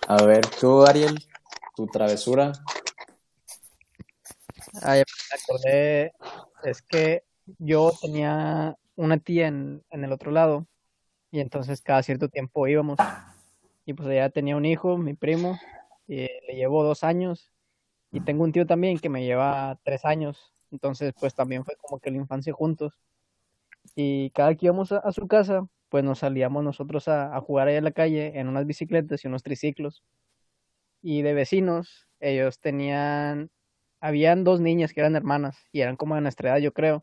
A 0.09 0.23
ver, 0.23 0.47
tú, 0.61 0.85
Ariel, 0.85 1.19
tu 1.75 1.89
travesura. 1.89 2.53
Ah, 4.83 4.97
ya 4.97 5.03
me 5.03 5.41
acordé, 5.43 6.13
es 6.63 6.81
que 6.81 7.25
yo 7.59 7.93
tenía 8.01 8.79
una 8.95 9.19
tía 9.19 9.49
en, 9.49 9.85
en 9.91 10.05
el 10.05 10.13
otro 10.13 10.31
lado 10.31 10.67
y 11.33 11.41
entonces 11.41 11.83
cada 11.83 12.05
cierto 12.05 12.29
tiempo 12.29 12.69
íbamos. 12.69 12.99
Y 13.85 13.95
pues 13.95 14.09
ella 14.09 14.31
tenía 14.31 14.57
un 14.57 14.65
hijo, 14.65 14.97
mi 14.97 15.15
primo, 15.15 15.59
y 16.07 16.19
le 16.19 16.55
llevo 16.55 16.85
dos 16.85 17.03
años. 17.03 17.51
Y 18.13 18.21
tengo 18.21 18.45
un 18.45 18.53
tío 18.53 18.65
también 18.65 19.01
que 19.01 19.09
me 19.09 19.25
lleva 19.25 19.77
tres 19.83 20.05
años, 20.05 20.53
entonces 20.71 21.15
pues 21.19 21.35
también 21.35 21.65
fue 21.65 21.75
como 21.77 21.99
que 21.99 22.13
la 22.13 22.19
infancia 22.19 22.53
juntos 22.53 22.97
y 23.95 24.31
cada 24.31 24.55
que 24.55 24.67
íbamos 24.67 24.93
a, 24.93 24.99
a 24.99 25.13
su 25.13 25.27
casa 25.29 25.67
pues 25.89 26.03
nos 26.05 26.19
salíamos 26.21 26.65
nosotros 26.65 27.07
a, 27.09 27.35
a 27.37 27.41
jugar 27.41 27.69
ahí 27.69 27.77
en 27.77 27.85
la 27.85 27.93
calle 27.93 28.39
en 28.39 28.49
unas 28.49 28.67
bicicletas 28.67 29.25
y 29.25 29.29
unos 29.29 29.43
triciclos 29.43 30.03
y 31.03 31.23
de 31.23 31.35
vecinos 31.35 32.09
ellos 32.21 32.59
tenían 32.59 33.51
habían 34.01 34.45
dos 34.45 34.61
niñas 34.61 34.93
que 34.93 35.01
eran 35.01 35.17
hermanas 35.17 35.57
y 35.73 35.81
eran 35.81 35.97
como 35.97 36.15
de 36.15 36.21
nuestra 36.21 36.51
edad, 36.51 36.59
yo 36.59 36.73
creo. 36.73 37.03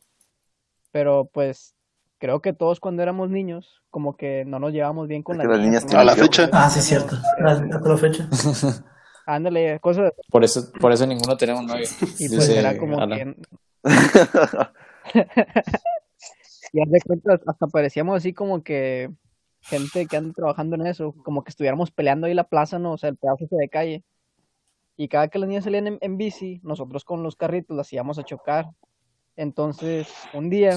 Pero 0.92 1.30
pues 1.34 1.76
creo 2.20 2.42
que 2.42 2.54
todos 2.54 2.80
cuando 2.80 3.02
éramos 3.02 3.30
niños, 3.30 3.82
como 3.90 4.16
que 4.16 4.46
no 4.46 4.60
nos 4.60 4.72
llevábamos 4.74 5.08
bien 5.08 5.24
con 5.24 5.36
Es 5.36 5.38
las 5.40 5.48
que 5.48 5.58
las 5.58 5.66
niñas. 5.66 5.86
niñas. 5.86 6.02
A 6.02 6.04
la 6.06 6.16
fecha. 6.16 6.50
Ah, 6.54 6.70
sí, 6.70 6.80
es 6.80 6.86
cierto. 6.86 7.16
Hasta 7.44 7.80
la 7.80 7.98
fecha. 7.98 8.30
Ándale, 9.26 9.80
cosas 9.80 10.14
Por 10.30 10.44
eso, 10.44 10.72
por 10.80 10.92
eso 10.92 11.08
ninguno 11.08 11.36
tenemos 11.38 11.64
novio. 11.66 11.86
y 12.20 12.30
pues 12.30 12.30
dice 12.30 12.60
era 12.60 12.78
como 12.78 12.98
que 13.08 13.36
y 16.74 16.82
haz 16.82 16.90
de 16.90 17.02
cuenta, 17.02 17.40
hasta 17.46 17.68
parecíamos 17.68 18.18
así 18.18 18.34
como 18.34 18.64
que 18.64 19.12
gente 19.62 20.08
que 20.08 20.18
anda 20.18 20.34
trabajando 20.34 20.76
en 20.76 20.88
eso, 20.88 21.14
como 21.24 21.44
que 21.44 21.52
estuviéramos 21.52 21.92
peleando 21.92 22.28
ahí 22.28 22.34
la 22.34 22.50
plaza, 22.50 22.80
¿no? 22.80 22.94
O 22.94 22.98
sea, 22.98 23.10
el 23.10 23.16
pedazo 23.16 23.46
de 23.52 23.70
calle. 23.70 24.04
Y 24.98 25.08
cada 25.08 25.28
que 25.28 25.40
las 25.40 25.48
niñas 25.48 25.64
salían 25.64 25.88
en, 25.88 25.98
en 26.02 26.18
bici, 26.18 26.60
nosotros 26.64 27.06
con 27.06 27.24
los 27.24 27.36
carritos 27.36 27.78
las 27.78 27.94
íbamos 27.94 28.18
a 28.20 28.24
chocar. 28.24 28.66
Entonces, 29.36 30.08
un 30.34 30.50
día, 30.50 30.76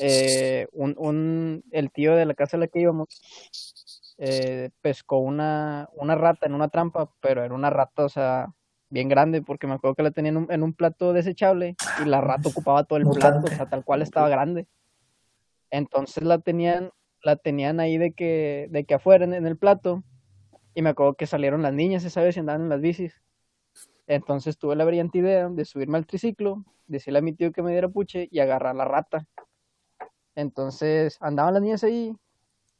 eh, 0.00 0.68
un, 0.72 0.94
un, 0.98 1.64
el 1.70 1.90
tío 1.90 2.14
de 2.14 2.26
la 2.26 2.34
casa 2.34 2.56
a 2.56 2.60
la 2.60 2.68
que 2.68 2.80
íbamos 2.80 3.08
eh, 4.18 4.70
pescó 4.80 5.18
una, 5.18 5.88
una 5.94 6.14
rata 6.14 6.46
en 6.46 6.54
una 6.54 6.68
trampa, 6.68 7.10
pero 7.20 7.42
era 7.42 7.54
una 7.54 7.70
rata, 7.70 8.04
o 8.04 8.08
sea, 8.08 8.54
bien 8.88 9.08
grande, 9.08 9.42
porque 9.42 9.66
me 9.66 9.74
acuerdo 9.74 9.94
que 9.94 10.02
la 10.02 10.10
tenía 10.10 10.30
en 10.30 10.36
un, 10.38 10.52
en 10.52 10.62
un 10.62 10.72
plato 10.72 11.12
desechable 11.12 11.74
y 12.02 12.08
la 12.08 12.20
rata 12.20 12.48
ocupaba 12.48 12.84
todo 12.84 12.98
el 12.98 13.08
plato, 13.08 13.46
o 13.46 13.54
sea, 13.54 13.68
tal 13.68 13.84
cual 13.84 14.02
estaba 14.02 14.28
grande. 14.28 14.66
Entonces 15.70 16.22
la 16.24 16.38
tenían, 16.38 16.90
la 17.22 17.36
tenían 17.36 17.80
ahí 17.80 17.98
de 17.98 18.12
que, 18.12 18.68
de 18.70 18.84
que 18.84 18.94
afuera 18.94 19.24
en, 19.24 19.34
en 19.34 19.46
el 19.46 19.56
plato, 19.56 20.02
y 20.74 20.82
me 20.82 20.90
acuerdo 20.90 21.14
que 21.14 21.26
salieron 21.26 21.62
las 21.62 21.72
niñas 21.72 22.04
esa 22.04 22.22
vez 22.22 22.36
y 22.36 22.40
andaban 22.40 22.62
en 22.62 22.68
las 22.68 22.80
bicis. 22.80 23.22
Entonces 24.06 24.58
tuve 24.58 24.76
la 24.76 24.84
brillante 24.84 25.18
idea 25.18 25.48
de 25.48 25.64
subirme 25.64 25.98
al 25.98 26.06
triciclo, 26.06 26.64
decirle 26.86 27.18
a 27.18 27.22
mi 27.22 27.32
tío 27.32 27.50
que 27.50 27.62
me 27.62 27.72
diera 27.72 27.88
puche 27.88 28.28
y 28.30 28.38
agarrar 28.40 28.76
la 28.76 28.84
rata. 28.84 29.26
Entonces 30.34 31.16
andaban 31.20 31.54
las 31.54 31.62
niñas 31.62 31.82
ahí 31.84 32.14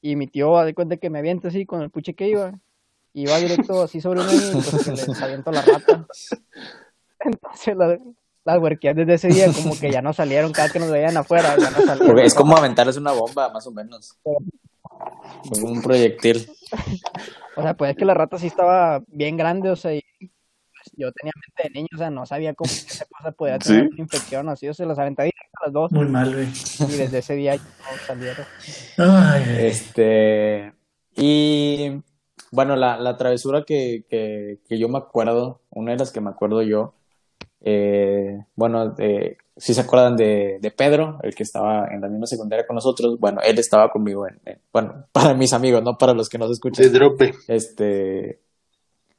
y 0.01 0.15
mi 0.17 0.27
tío 0.27 0.57
de 0.63 0.75
cuenta 0.75 0.99
que 0.99 1.11
me 1.11 1.19
avienta 1.19 1.49
así 1.49 1.65
con 1.67 1.83
el 1.83 1.91
puche 1.91 2.15
que 2.15 2.29
iba. 2.29 2.53
Iba 3.15 3.39
directo 3.39 3.83
así 3.83 4.01
sobre 4.01 4.21
niña 4.21 4.59
y 4.59 4.63
pues 4.63 4.85
que 4.85 4.93
les 4.93 5.23
aviento 5.23 5.51
la 5.51 5.63
rata. 5.63 6.07
Entonces 7.21 7.77
la- 7.77 7.99
las 8.47 8.59
huerquías 8.59 8.97
desde 8.97 9.15
ese 9.15 9.29
día 9.29 9.47
como 9.53 9.79
que 9.79 9.91
ya 9.91 10.01
no 10.01 10.13
salieron, 10.13 10.53
cada 10.53 10.71
que 10.71 10.79
nos 10.79 10.91
veían 10.91 11.17
afuera, 11.17 11.57
ya 11.59 11.71
no 11.71 11.79
salieron. 11.79 12.07
Porque 12.07 12.25
es 12.25 12.35
como 12.35 12.57
aventarles 12.57 12.97
una 12.97 13.13
bomba, 13.13 13.51
más 13.53 13.67
o 13.67 13.73
menos. 13.73 14.15
Como 14.23 15.69
un 15.69 15.83
proyectil. 15.83 16.49
O 17.57 17.63
sea, 17.63 17.75
pues 17.75 17.91
es 17.91 17.97
que 17.97 18.05
la 18.05 18.15
rata 18.15 18.39
sí 18.39 18.47
estaba 18.47 19.03
bien 19.09 19.37
grande, 19.37 19.71
o 19.71 19.77
sea, 19.77 19.95
y 19.95 20.03
pues, 20.19 20.93
yo 20.97 21.11
tenía 21.13 21.33
mente 21.35 21.63
de 21.65 21.71
niño, 21.71 21.89
o 21.95 21.99
sea, 21.99 22.11
no 22.11 22.25
sabía 22.27 22.55
cómo 22.55 22.71
esa 22.71 23.05
cosa 23.07 23.33
podía 23.33 23.59
tener 23.59 23.83
Sí. 23.85 23.89
una 23.93 24.03
infección, 24.03 24.49
así, 24.49 24.69
o 24.69 24.75
sea, 24.75 24.87
las 24.87 24.99
aventé 24.99 25.25
directo 25.25 25.59
a 25.61 25.65
las 25.67 25.73
dos 25.73 25.93
Muy 25.93 26.07
mal, 26.07 26.33
güey. 26.33 26.47
y 26.47 26.97
desde 26.97 27.19
ese 27.19 27.35
día 27.35 27.57
ya 27.57 27.63
no 27.63 27.99
salieron. 28.07 28.47
Ay, 28.99 29.43
ay. 29.47 29.67
Este. 29.67 30.73
Y. 31.17 32.01
Bueno, 32.53 32.77
la, 32.77 32.97
la 32.97 33.17
travesura 33.17 33.65
que, 33.65 34.05
que, 34.09 34.61
que 34.69 34.79
yo 34.79 34.89
me 34.89 34.99
acuerdo, 34.99 35.63
una 35.71 35.93
de 35.93 35.99
las 35.99 36.13
que 36.13 36.21
me 36.21 36.31
acuerdo 36.31 36.63
yo, 36.63 36.95
eh, 37.69 38.45
bueno, 38.55 38.91
de, 38.91 39.39
si 39.57 39.75
se 39.75 39.81
acuerdan 39.81 40.17
de, 40.17 40.59
de 40.61 40.71
Pedro, 40.71 41.19
el 41.25 41.35
que 41.35 41.43
estaba 41.43 41.89
en 41.93 42.01
la 42.01 42.07
misma 42.09 42.27
secundaria 42.27 42.65
con 42.65 42.77
nosotros, 42.77 43.19
bueno, 43.19 43.41
él 43.45 43.59
estaba 43.59 43.91
conmigo, 43.91 44.25
en, 44.29 44.39
en- 44.45 44.61
bueno, 44.73 45.05
para 45.13 45.35
mis 45.35 45.53
amigos, 45.53 45.83
no 45.83 45.99
para 45.99 46.15
los 46.15 46.29
que 46.29 46.39
nos 46.39 46.53
escuchan. 46.53 46.85
De 46.85 46.91
drope. 46.91 47.35
Este, 47.49 48.39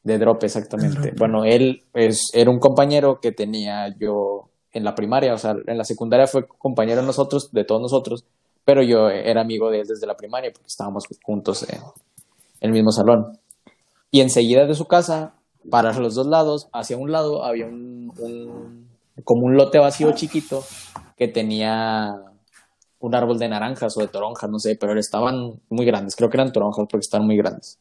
de 0.04 0.18
Drop, 0.18 0.42
exactamente. 0.46 1.02
De. 1.02 1.12
Bueno, 1.12 1.44
él 1.44 1.84
es, 1.94 2.32
era 2.34 2.50
un 2.50 2.60
compañero 2.60 3.20
que 3.20 3.34
tenía 3.34 3.94
yo 4.00 4.48
en 4.72 4.86
la 4.86 4.96
primaria, 4.96 5.34
o 5.34 5.38
sea, 5.38 5.54
en 5.68 5.78
la 5.78 5.84
secundaria 5.84 6.28
fue 6.28 6.48
compañero 6.48 7.02
de 7.02 7.08
nosotros, 7.08 7.52
de 7.52 7.66
todos 7.66 7.82
nosotros, 7.82 8.24
pero 8.64 8.82
yo 8.82 9.10
era 9.10 9.42
amigo 9.42 9.70
de 9.70 9.82
él 9.82 9.88
desde 9.88 10.08
la 10.08 10.16
primaria 10.16 10.52
porque 10.54 10.68
estábamos 10.68 11.04
juntos 11.22 11.64
en, 11.70 11.80
en 12.62 12.70
el 12.70 12.72
mismo 12.72 12.92
salón. 12.94 13.38
Y 14.10 14.22
enseguida 14.22 14.66
de 14.66 14.74
su 14.76 14.86
casa, 14.86 15.34
para 15.70 15.94
los 15.94 16.16
dos 16.16 16.28
lados, 16.28 16.68
hacia 16.74 16.98
un 16.98 17.12
lado 17.12 17.44
había 17.44 17.66
un, 17.66 18.88
como 19.24 19.46
un 19.46 19.56
lote 19.56 19.80
vacío 19.80 20.12
chiquito 20.14 20.64
que 21.18 21.28
tenía 21.28 22.16
un 23.00 23.16
árbol 23.16 23.38
de 23.38 23.50
naranjas 23.50 23.96
o 23.98 24.02
de 24.02 24.08
toronjas, 24.08 24.50
no 24.50 24.60
sé, 24.60 24.76
pero 24.76 24.98
estaban 25.00 25.60
muy 25.70 25.86
grandes, 25.86 26.16
creo 26.16 26.30
que 26.30 26.38
eran 26.38 26.52
toronjas 26.52 26.86
porque 26.90 27.06
estaban 27.06 27.28
muy 27.28 27.38
grandes. 27.38 27.80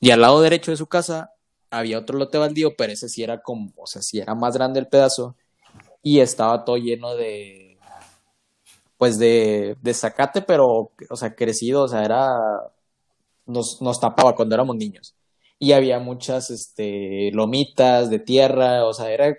Y 0.00 0.10
al 0.10 0.20
lado 0.20 0.40
derecho 0.40 0.70
de 0.70 0.76
su 0.76 0.86
casa 0.86 1.30
había 1.70 1.98
otro 1.98 2.18
lote 2.18 2.38
baldío, 2.38 2.76
pero 2.76 2.92
ese 2.92 3.08
sí 3.08 3.22
era 3.22 3.42
como, 3.42 3.72
o 3.76 3.86
sea, 3.86 4.02
era 4.12 4.34
más 4.34 4.54
grande 4.54 4.80
el 4.80 4.88
pedazo 4.88 5.36
y 6.02 6.20
estaba 6.20 6.64
todo 6.64 6.76
lleno 6.76 7.14
de, 7.14 7.78
pues 8.98 9.18
de, 9.18 9.76
de 9.80 9.94
zacate, 9.94 10.42
pero, 10.42 10.92
o 11.10 11.16
sea, 11.16 11.34
crecido, 11.34 11.84
o 11.84 11.88
sea, 11.88 12.04
era, 12.04 12.28
nos, 13.46 13.80
nos 13.80 14.00
tapaba 14.00 14.34
cuando 14.34 14.54
éramos 14.54 14.76
niños. 14.76 15.14
Y 15.58 15.72
había 15.72 15.98
muchas, 15.98 16.50
este, 16.50 17.30
lomitas 17.32 18.10
de 18.10 18.18
tierra, 18.18 18.84
o 18.84 18.92
sea, 18.92 19.10
era, 19.10 19.38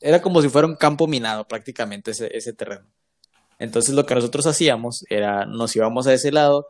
era 0.00 0.22
como 0.22 0.40
si 0.40 0.48
fuera 0.48 0.68
un 0.68 0.76
campo 0.76 1.06
minado 1.08 1.48
prácticamente 1.48 2.12
ese, 2.12 2.36
ese 2.36 2.52
terreno. 2.52 2.86
Entonces 3.58 3.94
lo 3.94 4.06
que 4.06 4.14
nosotros 4.14 4.46
hacíamos 4.46 5.04
era, 5.08 5.46
nos 5.46 5.74
íbamos 5.74 6.06
a 6.06 6.14
ese 6.14 6.32
lado 6.32 6.66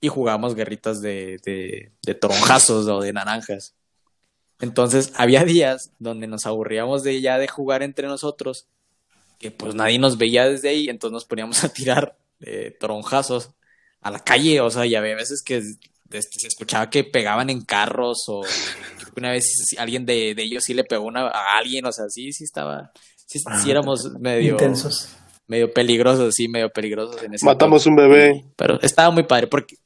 y 0.00 0.08
jugábamos 0.08 0.54
guerritas 0.54 1.00
de, 1.00 1.38
de, 1.44 1.92
de 2.02 2.14
toronjazos 2.14 2.86
o 2.88 3.00
de 3.00 3.12
naranjas. 3.12 3.74
Entonces 4.60 5.12
había 5.16 5.44
días 5.44 5.92
donde 5.98 6.26
nos 6.26 6.46
aburríamos 6.46 7.02
de 7.02 7.20
ya 7.20 7.38
de 7.38 7.48
jugar 7.48 7.82
entre 7.82 8.06
nosotros, 8.06 8.68
que 9.38 9.50
pues 9.50 9.74
nadie 9.74 9.98
nos 9.98 10.18
veía 10.18 10.46
desde 10.46 10.68
ahí, 10.68 10.88
entonces 10.88 11.12
nos 11.14 11.24
poníamos 11.24 11.64
a 11.64 11.70
tirar 11.72 12.18
eh, 12.40 12.76
toronjazos 12.78 13.50
a 14.02 14.10
la 14.10 14.20
calle, 14.20 14.60
o 14.60 14.70
sea, 14.70 14.86
y 14.86 14.94
había 14.94 15.14
veces 15.14 15.42
que 15.42 15.62
se 16.10 16.48
escuchaba 16.48 16.90
que 16.90 17.04
pegaban 17.04 17.50
en 17.50 17.62
carros 17.62 18.24
o 18.28 18.42
una 19.16 19.30
vez 19.30 19.44
alguien 19.78 20.04
de, 20.06 20.34
de 20.34 20.42
ellos 20.42 20.64
sí 20.64 20.74
le 20.74 20.84
pegó 20.84 21.04
una, 21.04 21.28
a 21.28 21.58
alguien, 21.58 21.84
o 21.86 21.92
sea, 21.92 22.06
sí, 22.08 22.32
sí 22.32 22.44
estaba, 22.44 22.90
sí, 23.26 23.38
sí 23.62 23.70
éramos 23.70 24.10
medio, 24.18 24.52
Intensos. 24.52 25.10
medio 25.46 25.72
peligrosos, 25.72 26.34
sí, 26.34 26.48
medio 26.48 26.70
peligrosos 26.70 27.22
en 27.22 27.34
ese 27.34 27.44
Matamos 27.44 27.86
un 27.86 27.96
bebé. 27.96 28.44
Pero 28.56 28.80
estaba 28.80 29.10
muy 29.10 29.24
padre 29.24 29.46
porque... 29.46 29.76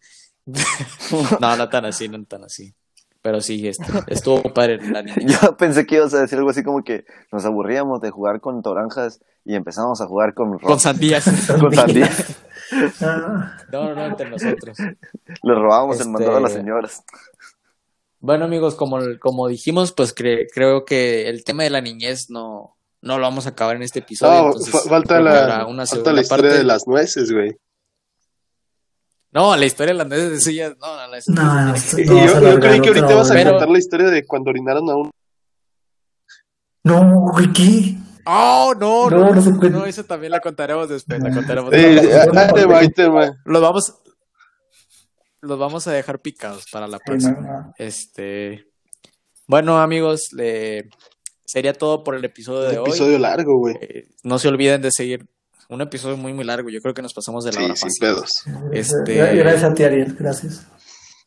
no, 1.41 1.57
no 1.57 1.69
tan 1.69 1.87
así, 1.87 2.09
no 2.09 2.23
tan 2.25 2.45
así. 2.45 2.75
Pero 3.25 3.41
sí, 3.41 3.67
este, 3.67 3.87
estuvo 4.09 4.43
padre 4.53 4.77
la 4.87 5.01
niña. 5.03 5.17
Yo 5.41 5.57
pensé 5.57 5.87
que 5.87 5.95
ibas 5.95 6.13
a 6.13 6.21
decir 6.21 6.37
algo 6.37 6.51
así 6.51 6.63
como 6.63 6.85
que 6.85 7.07
nos 7.33 7.47
aburríamos 7.47 8.03
de 8.03 8.11
jugar 8.11 8.43
con 8.43 8.61
toranjas 8.63 9.23
y 9.47 9.55
empezamos 9.55 10.03
a 10.03 10.07
jugar 10.07 10.35
con 10.35 10.59
Con 10.59 10.79
sandías. 10.79 11.25
con 11.61 11.75
sandías. 11.75 12.37
No, 13.71 13.85
no, 13.91 13.95
no, 13.95 14.07
entre 14.07 14.29
nosotros. 14.31 14.77
Le 14.79 15.55
robábamos 15.55 15.97
el 15.97 16.01
Este- 16.03 16.13
mandado 16.13 16.37
a 16.39 16.41
las 16.41 16.53
señoras. 16.55 17.05
Bueno, 18.21 18.47
amigos, 18.47 18.75
como, 18.75 18.99
como 19.21 19.49
dijimos, 19.49 19.93
pues 19.93 20.15
cre- 20.15 20.47
creo 20.53 20.85
que 20.87 21.29
el 21.29 21.45
tema 21.45 21.63
de 21.63 21.71
la 21.71 21.83
niñez 21.83 22.31
no, 22.31 22.77
no 23.03 23.19
lo 23.19 23.25
vamos 23.25 23.47
a 23.47 23.51
acabar 23.51 23.77
en 23.77 23.83
este 23.83 23.99
episodio. 24.01 24.33
No, 24.33 24.47
entonces 24.47 24.71
fa- 24.71 24.89
falta 24.89 25.21
la, 25.21 25.67
una 25.67 25.85
falta 25.87 26.13
la 26.13 26.23
historia 26.23 26.45
parte. 26.51 26.59
de 26.59 26.65
las 26.65 26.87
nueces, 26.87 27.31
güey. 27.33 27.55
No, 29.35 29.57
la 29.57 29.67
historia 29.67 29.93
nueces 30.07 30.31
de 30.31 30.41
sillas, 30.41 30.77
no, 30.81 30.87
no, 30.97 31.09
la- 31.09 31.19
no, 31.27 31.65
no, 31.73 31.75
yo, 31.77 32.41
vas 32.41 32.41
yo 32.41 32.61
creí 32.61 32.81
que 32.81 32.89
ahorita 32.89 33.13
ibas 33.13 33.31
a 33.33 33.35
contar 33.45 33.69
la 33.69 33.79
historia 33.79 34.07
de 34.11 34.25
cuando 34.25 34.51
orinaron 34.51 34.89
a 34.89 34.95
un... 34.97 35.11
No, 36.85 37.21
güey, 37.33 37.53
¿qué? 37.53 37.97
Oh, 38.27 38.75
no, 38.79 39.11
No, 39.11 39.19
no, 39.19 39.35
no 39.35 39.43
se 39.43 39.51
no, 39.71 39.85
eso 39.87 40.05
también 40.05 40.31
la 40.33 40.41
contaremos 40.41 40.89
después, 40.89 41.21
la 41.21 41.31
contaremos 41.35 41.73
Eh, 41.73 41.79
después. 42.01 42.37
ahí 42.37 42.53
te 42.55 42.65
va, 42.67 42.79
ahí 42.79 42.89
te 42.91 43.09
va. 43.09 43.33
Los 43.45 43.61
vamos, 43.61 43.95
los 45.43 45.59
vamos 45.59 45.87
a 45.89 45.93
dejar 45.93 46.21
picados 46.21 46.67
para 46.71 46.87
la 46.87 46.99
próxima. 46.99 47.73
Este, 47.77 48.67
bueno, 49.47 49.79
amigos, 49.79 50.29
le- 50.33 50.89
sería 51.45 51.73
todo 51.75 52.03
por 52.05 52.15
el 52.15 52.25
episodio 52.25 52.69
de 52.69 52.79
hoy. 52.79 52.89
episodio 52.89 53.19
largo, 53.19 53.59
güey. 53.59 53.77
Eh, 53.81 54.09
no 54.23 54.39
se 54.39 54.49
olviden 54.49 54.81
de 54.81 54.91
seguir 54.93 55.27
un 55.69 55.81
episodio 55.81 56.17
muy 56.17 56.33
muy 56.33 56.45
largo. 56.45 56.69
Yo 56.71 56.81
creo 56.81 56.95
que 56.95 57.03
nos 57.03 57.13
pasamos 57.15 57.45
de 57.45 57.53
la 57.53 57.59
Sí, 57.59 57.65
hora 57.65 57.77
sin 57.77 57.89
fácil. 57.89 58.01
pedos. 58.01 58.33
Este- 58.73 59.17
Gra- 59.21 59.37
Gracias 59.37 59.65
a 59.65 59.75
ti, 59.75 59.85
Ariel, 59.85 60.17
gracias. 60.19 60.67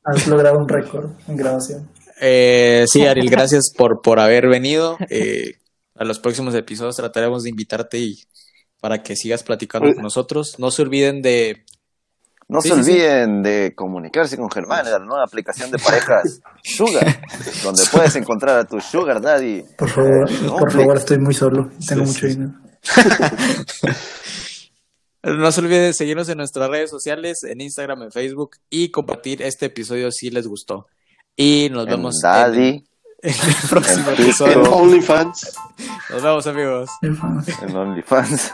Has 0.03 0.27
logrado 0.27 0.57
un 0.57 0.67
récord 0.69 1.11
en 1.27 1.35
grabación. 1.37 1.89
Eh, 2.21 2.85
sí, 2.87 3.05
Ariel, 3.05 3.29
gracias 3.29 3.71
por, 3.77 4.01
por 4.01 4.19
haber 4.19 4.47
venido. 4.47 4.97
Eh, 5.09 5.55
a 5.95 6.03
los 6.05 6.19
próximos 6.19 6.53
episodios 6.55 6.95
trataremos 6.95 7.43
de 7.43 7.49
invitarte 7.49 7.97
y 7.99 8.15
para 8.79 9.01
que 9.03 9.15
sigas 9.15 9.43
platicando 9.43 9.93
con 9.93 10.03
nosotros. 10.03 10.55
No 10.59 10.71
se 10.71 10.83
olviden 10.83 11.21
de 11.21 11.65
No 12.47 12.61
Sí, 12.61 12.69
se 12.69 12.75
sí, 12.75 12.83
sí. 12.83 12.91
olviden 12.91 13.43
de 13.43 13.73
comunicarse 13.75 14.37
con 14.37 14.49
Germán 14.49 14.85
en 14.85 14.91
la 14.93 14.99
nueva 14.99 15.23
aplicación 15.25 15.69
de 15.71 15.77
parejas 15.79 16.39
Sugar, 16.63 17.19
donde 17.63 17.83
puedes 17.91 18.15
encontrar 18.15 18.57
a 18.59 18.65
tu 18.65 18.79
Sugar 18.79 19.19
Daddy. 19.21 19.63
Por 19.77 19.89
favor, 19.89 20.31
No, 20.43 20.55
por 20.57 20.71
favor, 20.71 20.95
estoy 20.97 21.17
muy 21.19 21.33
solo. 21.33 21.69
Tengo 21.87 22.05
Sí, 22.05 22.11
mucho 22.13 22.19
sí. 22.21 22.27
dinero. 22.27 22.53
No 25.35 25.51
se 25.51 25.59
olviden 25.59 25.81
de 25.83 25.93
seguirnos 25.93 26.29
en 26.29 26.37
nuestras 26.37 26.69
redes 26.69 26.89
sociales, 26.89 27.43
en 27.43 27.59
Instagram, 27.59 28.03
en 28.03 28.11
Facebook 28.11 28.51
y 28.69 28.91
compartir 28.91 29.41
este 29.41 29.65
episodio 29.65 30.09
si 30.11 30.29
les 30.29 30.47
gustó. 30.47 30.87
Y 31.35 31.67
nos 31.69 31.83
En 31.83 31.89
vemos 31.91 32.15
en, 32.15 32.21
Daddy, 32.21 32.69
en 33.21 33.33
el 33.33 33.55
próximo 33.69 34.09
en 34.09 34.15
En 34.15 34.23
episodio. 34.23 34.61
OnlyFans. 34.63 35.53
Nos 36.09 36.23
vemos 36.23 36.47
amigos. 36.47 36.89
En 37.01 37.75
OnlyFans. 37.75 38.53